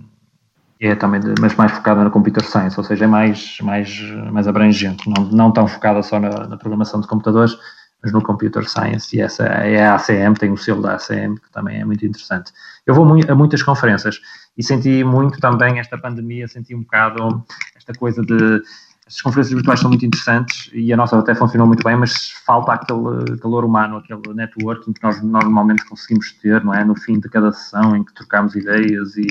é 0.79 0.95
também, 0.95 1.19
de, 1.19 1.33
mas 1.41 1.55
mais 1.55 1.71
focada 1.71 2.03
na 2.03 2.09
computer 2.09 2.43
science, 2.43 2.77
ou 2.77 2.83
seja, 2.83 3.05
é 3.05 3.07
mais, 3.07 3.57
mais, 3.61 3.99
mais 4.31 4.47
abrangente, 4.47 5.09
não, 5.09 5.25
não 5.25 5.51
tão 5.51 5.67
focada 5.67 6.01
só 6.03 6.19
na, 6.19 6.47
na 6.47 6.57
programação 6.57 7.01
de 7.01 7.07
computadores, 7.07 7.57
mas 8.01 8.11
no 8.11 8.21
computer 8.21 8.67
science. 8.67 9.15
E 9.15 9.21
essa 9.21 9.43
é 9.43 9.85
a 9.85 9.95
ACM, 9.95 10.33
tem 10.33 10.51
o 10.51 10.57
selo 10.57 10.81
da 10.81 10.95
ACM, 10.95 11.35
que 11.35 11.51
também 11.51 11.81
é 11.81 11.85
muito 11.85 12.05
interessante. 12.05 12.51
Eu 12.85 12.93
vou 12.93 13.05
a 13.05 13.35
muitas 13.35 13.63
conferências 13.63 14.19
e 14.57 14.63
senti 14.63 15.03
muito 15.03 15.39
também 15.39 15.79
esta 15.79 15.97
pandemia, 15.97 16.47
senti 16.47 16.75
um 16.75 16.81
bocado 16.81 17.43
esta 17.75 17.93
coisa 17.93 18.21
de 18.21 18.61
estas 19.07 19.21
conferências 19.21 19.53
virtuais 19.53 19.79
são 19.79 19.89
muito 19.89 20.05
interessantes 20.05 20.69
e 20.73 20.91
a 20.91 20.97
nossa 20.97 21.17
até 21.17 21.33
funcionou 21.33 21.65
muito 21.65 21.81
bem, 21.81 21.95
mas 21.95 22.31
falta 22.45 22.73
aquele 22.73 23.37
calor 23.37 23.63
humano, 23.63 23.97
aquele 23.97 24.33
networking 24.33 24.91
que 24.91 25.01
nós 25.01 25.23
normalmente 25.23 25.85
conseguimos 25.85 26.33
ter, 26.33 26.61
não 26.63 26.73
é? 26.73 26.83
No 26.83 26.93
fim 26.93 27.17
de 27.17 27.29
cada 27.29 27.53
sessão 27.53 27.95
em 27.95 28.03
que 28.03 28.13
trocamos 28.13 28.53
ideias 28.53 29.15
e, 29.15 29.27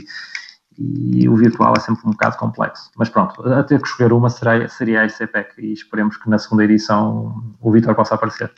e 0.78 1.28
o 1.28 1.36
virtual 1.36 1.74
é 1.76 1.80
sempre 1.80 2.02
um 2.06 2.10
bocado 2.10 2.36
complexo. 2.36 2.90
Mas 2.96 3.08
pronto, 3.08 3.42
a 3.52 3.62
ter 3.62 3.80
que 3.80 3.88
escolher 3.88 4.12
uma 4.12 4.28
seria, 4.30 4.68
seria 4.68 5.00
a 5.02 5.06
ICPEC 5.06 5.54
e 5.58 5.72
esperemos 5.72 6.16
que 6.16 6.28
na 6.28 6.38
segunda 6.38 6.64
edição 6.64 7.42
o 7.60 7.70
Vitor 7.70 7.94
possa 7.94 8.14
aparecer. 8.14 8.50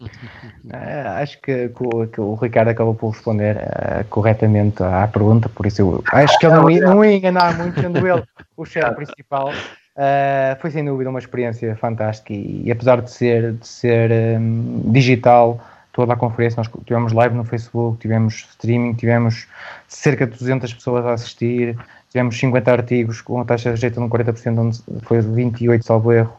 Uh, 0.00 1.08
acho 1.22 1.40
que, 1.40 1.68
que, 1.68 2.20
o, 2.20 2.34
Ricardo 2.34 2.68
acabou 2.68 2.94
por 2.94 3.10
responder 3.10 3.56
uh, 3.56 4.04
corretamente 4.08 4.82
à 4.82 5.08
pergunta, 5.08 5.48
por 5.48 5.66
isso 5.66 5.82
eu 5.82 6.04
acho 6.12 6.38
que 6.38 6.46
ele 6.46 6.54
não 6.54 6.70
ia, 6.70 6.80
não 6.82 7.04
ia 7.04 7.16
enganar 7.16 7.56
muito, 7.58 7.80
sendo 7.80 8.06
ele 8.06 8.22
o 8.56 8.64
chefe 8.64 8.94
principal. 8.94 9.50
Uh, 9.50 10.54
foi 10.60 10.70
sem 10.70 10.84
dúvida 10.84 11.10
uma 11.10 11.18
experiência 11.18 11.74
fantástica 11.74 12.32
e, 12.32 12.62
e 12.66 12.70
apesar 12.70 13.02
de 13.02 13.10
ser, 13.10 13.54
de 13.54 13.66
ser 13.66 14.38
um, 14.38 14.92
digital, 14.92 15.60
toda 15.98 16.12
a 16.12 16.16
conferência, 16.16 16.58
nós 16.58 16.70
tivemos 16.84 17.12
live 17.12 17.34
no 17.34 17.42
Facebook, 17.42 17.98
tivemos 17.98 18.46
streaming, 18.50 18.94
tivemos 18.94 19.48
cerca 19.88 20.28
de 20.28 20.38
200 20.38 20.72
pessoas 20.72 21.04
a 21.04 21.14
assistir, 21.14 21.76
tivemos 22.08 22.38
50 22.38 22.70
artigos 22.70 23.20
com 23.20 23.40
a 23.40 23.44
taxa 23.44 23.64
de 23.64 23.70
rejeito 23.70 24.00
de 24.00 24.06
40%, 24.06 24.58
onde 24.60 24.80
foi 25.02 25.20
28, 25.20 25.84
salvo 25.84 26.12
erro, 26.12 26.32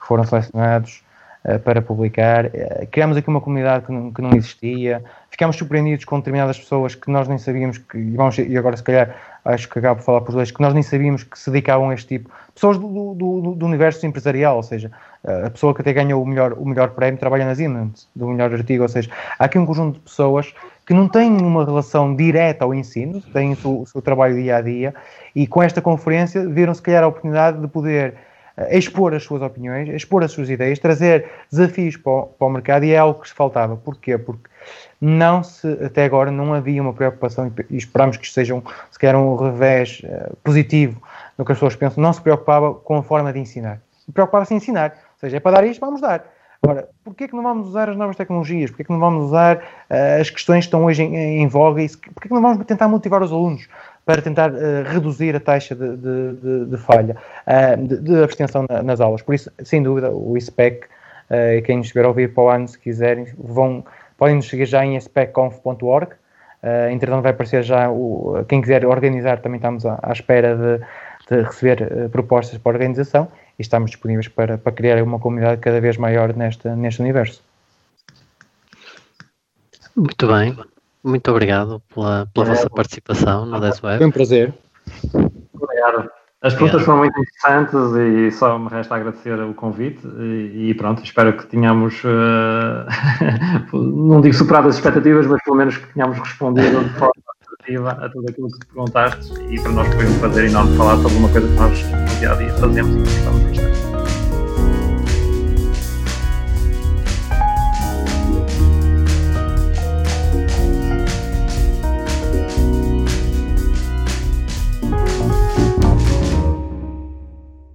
que 0.00 0.06
foram 0.06 0.24
selecionados 0.24 1.02
uh, 1.44 1.58
para 1.58 1.82
publicar. 1.82 2.46
Uh, 2.46 2.86
criámos 2.90 3.18
aqui 3.18 3.28
uma 3.28 3.42
comunidade 3.42 3.84
que 3.84 3.92
não, 3.92 4.10
que 4.10 4.22
não, 4.22 4.30
existia, 4.30 5.04
ficámos 5.28 5.56
surpreendidos 5.56 6.06
com 6.06 6.16
determinadas 6.18 6.58
pessoas 6.58 6.94
que 6.94 7.10
nós 7.10 7.28
nem 7.28 7.36
sabíamos 7.36 7.76
que, 7.76 7.98
e, 7.98 8.16
vamos, 8.16 8.38
e 8.38 8.56
agora 8.56 8.78
se 8.78 8.82
calhar 8.82 9.14
acho 9.44 9.68
que 9.68 9.78
acabo 9.78 10.00
de 10.00 10.06
falar 10.06 10.20
por 10.20 10.32
dois, 10.32 10.50
que 10.50 10.60
nós 10.60 10.72
nem 10.72 10.82
sabíamos 10.82 11.24
que 11.24 11.38
se 11.38 11.50
dedicavam 11.50 11.90
a 11.90 11.94
este 11.94 12.18
tipo, 12.18 12.30
pessoas 12.54 12.78
do, 12.78 13.14
do, 13.14 13.54
do 13.54 13.66
universo 13.66 14.06
empresarial, 14.06 14.56
ou 14.56 14.62
seja, 14.62 14.90
a 15.24 15.50
pessoa 15.50 15.74
que 15.74 15.80
até 15.80 15.92
ganhou 15.92 16.22
o 16.22 16.26
melhor, 16.26 16.52
o 16.54 16.64
melhor 16.64 16.90
prémio 16.90 17.18
trabalha 17.18 17.44
na 17.44 17.54
Siemens, 17.54 18.08
do 18.14 18.28
melhor 18.28 18.52
artigo, 18.52 18.82
ou 18.82 18.88
seja, 18.88 19.10
há 19.38 19.44
aqui 19.44 19.58
um 19.58 19.66
conjunto 19.66 19.94
de 19.94 20.00
pessoas 20.00 20.52
que 20.86 20.94
não 20.94 21.08
têm 21.08 21.30
uma 21.30 21.64
relação 21.64 22.14
direta 22.14 22.64
ao 22.64 22.74
ensino, 22.74 23.20
têm 23.20 23.52
o 23.52 23.56
seu, 23.56 23.80
o 23.82 23.86
seu 23.86 24.02
trabalho 24.02 24.34
dia 24.34 24.56
a 24.56 24.60
dia, 24.60 24.94
e 25.34 25.46
com 25.46 25.62
esta 25.62 25.80
conferência 25.80 26.46
viram 26.48 26.74
se 26.74 26.82
calhar 26.82 27.04
a 27.04 27.06
oportunidade 27.06 27.60
de 27.60 27.68
poder 27.68 28.14
uh, 28.56 28.76
expor 28.76 29.14
as 29.14 29.22
suas 29.22 29.42
opiniões, 29.42 29.88
expor 29.88 30.24
as 30.24 30.32
suas 30.32 30.50
ideias, 30.50 30.78
trazer 30.78 31.30
desafios 31.50 31.96
para 31.96 32.12
o, 32.12 32.22
para 32.26 32.46
o 32.46 32.50
mercado, 32.50 32.84
e 32.84 32.92
é 32.92 32.98
algo 32.98 33.20
que 33.20 33.28
se 33.28 33.34
faltava. 33.34 33.76
Porquê? 33.76 34.18
Porque 34.18 34.51
não 35.04 35.42
se, 35.42 35.66
até 35.84 36.04
agora 36.04 36.30
não 36.30 36.54
havia 36.54 36.80
uma 36.80 36.92
preocupação, 36.92 37.52
e 37.68 37.76
esperamos 37.76 38.16
que 38.16 38.24
isto 38.24 38.34
seja 38.34 38.54
um, 38.54 38.62
se 38.88 38.96
calhar 39.00 39.20
um 39.20 39.34
revés 39.34 40.00
uh, 40.04 40.36
positivo 40.44 41.02
no 41.36 41.44
que 41.44 41.50
as 41.50 41.58
pessoas 41.58 41.74
pensam, 41.74 42.00
não 42.00 42.12
se 42.12 42.20
preocupava 42.20 42.72
com 42.72 42.98
a 42.98 43.02
forma 43.02 43.32
de 43.32 43.40
ensinar. 43.40 43.80
Preocupava-se 44.14 44.54
em 44.54 44.58
ensinar. 44.58 44.90
Ou 44.90 45.20
seja, 45.20 45.38
é 45.38 45.40
para 45.40 45.56
dar 45.56 45.66
isto, 45.66 45.80
vamos 45.80 46.00
dar. 46.00 46.24
Agora, 46.62 46.88
porquê 47.02 47.26
que 47.26 47.34
não 47.34 47.42
vamos 47.42 47.66
usar 47.66 47.90
as 47.90 47.96
novas 47.96 48.14
tecnologias? 48.14 48.70
Porquê 48.70 48.84
que 48.84 48.92
não 48.92 49.00
vamos 49.00 49.24
usar 49.24 49.56
uh, 49.56 50.20
as 50.20 50.30
questões 50.30 50.60
que 50.60 50.68
estão 50.68 50.84
hoje 50.84 51.02
em, 51.02 51.42
em 51.42 51.48
voga? 51.48 51.82
E 51.82 51.88
porquê 51.88 52.28
que 52.28 52.34
não 52.34 52.40
vamos 52.40 52.64
tentar 52.64 52.86
motivar 52.86 53.20
os 53.24 53.32
alunos 53.32 53.68
para 54.06 54.22
tentar 54.22 54.52
uh, 54.52 54.84
reduzir 54.86 55.34
a 55.34 55.40
taxa 55.40 55.74
de, 55.74 55.96
de, 55.96 56.32
de, 56.36 56.66
de 56.66 56.76
falha, 56.76 57.16
uh, 57.48 57.86
de, 57.88 58.22
abstenção 58.22 58.64
na, 58.70 58.84
nas 58.84 59.00
aulas? 59.00 59.20
Por 59.20 59.34
isso, 59.34 59.50
sem 59.64 59.82
dúvida, 59.82 60.12
o 60.12 60.36
ISPEC, 60.36 60.86
quem 61.64 61.78
nos 61.78 61.86
estiver 61.86 62.04
a 62.04 62.08
ouvir 62.08 62.34
para 62.34 62.44
o 62.44 62.48
ano, 62.50 62.68
se 62.68 62.78
quiserem, 62.78 63.26
vão 63.38 63.82
podem 64.22 64.36
nos 64.36 64.48
seguir 64.48 64.66
já 64.66 64.84
em 64.84 65.00
specconf.org. 65.00 66.12
Uh, 66.62 66.90
entretanto, 66.92 67.22
vai 67.22 67.32
aparecer 67.32 67.64
já 67.64 67.90
o, 67.90 68.44
quem 68.48 68.60
quiser 68.60 68.86
organizar, 68.86 69.40
também 69.40 69.56
estamos 69.56 69.84
à, 69.84 69.98
à 70.00 70.12
espera 70.12 70.54
de, 70.54 70.78
de 71.28 71.42
receber 71.42 71.82
uh, 71.82 72.08
propostas 72.08 72.56
para 72.56 72.70
a 72.70 72.74
organização 72.74 73.26
e 73.58 73.62
estamos 73.62 73.90
disponíveis 73.90 74.28
para, 74.28 74.56
para 74.58 74.70
criar 74.70 75.02
uma 75.02 75.18
comunidade 75.18 75.60
cada 75.60 75.80
vez 75.80 75.96
maior 75.96 76.32
neste, 76.36 76.68
neste 76.68 77.00
universo. 77.00 77.42
Muito 79.96 80.28
bem, 80.28 80.56
muito 81.02 81.28
obrigado 81.28 81.82
pela, 81.92 82.28
pela 82.32 82.46
vossa 82.46 82.70
participação 82.70 83.44
no 83.44 83.60
Desweb. 83.60 83.98
Foi 83.98 84.06
um 84.06 84.12
prazer. 84.12 84.54
Obrigado. 85.52 86.21
As 86.42 86.54
perguntas 86.54 86.82
foram 86.82 86.98
muito 86.98 87.14
interessantes 87.20 87.74
e 87.94 88.30
só 88.32 88.58
me 88.58 88.68
resta 88.68 88.96
agradecer 88.96 89.38
o 89.38 89.54
convite 89.54 90.04
e, 90.18 90.70
e 90.70 90.74
pronto, 90.74 91.02
espero 91.04 91.36
que 91.36 91.46
tenhamos, 91.46 92.02
uh, 92.02 92.84
não 93.72 94.20
digo 94.20 94.34
superado 94.34 94.66
as 94.66 94.74
expectativas, 94.74 95.24
mas 95.28 95.40
pelo 95.44 95.56
menos 95.56 95.76
que 95.76 95.86
tenhamos 95.94 96.18
respondido 96.18 96.82
de 96.82 96.90
forma 96.94 97.12
assertiva 97.40 97.90
a 97.92 98.08
tudo 98.08 98.28
aquilo 98.28 98.48
que 98.48 98.58
te 98.58 98.66
perguntaste 98.66 99.32
e 99.50 99.60
para 99.60 99.70
nós 99.70 99.86
foi 99.94 100.04
um 100.04 100.18
prazer 100.18 100.50
enorme 100.50 100.76
falar 100.76 100.96
sobre 100.96 101.16
uma 101.16 101.28
coisa 101.28 101.46
que 101.46 101.54
nós 101.54 101.84
no 101.84 102.18
dia 102.18 102.32
a 102.32 102.34
dia 102.34 102.52
fazemos 102.54 102.92
e 102.92 102.98
gostamos 102.98 103.42
bastante. 103.44 103.91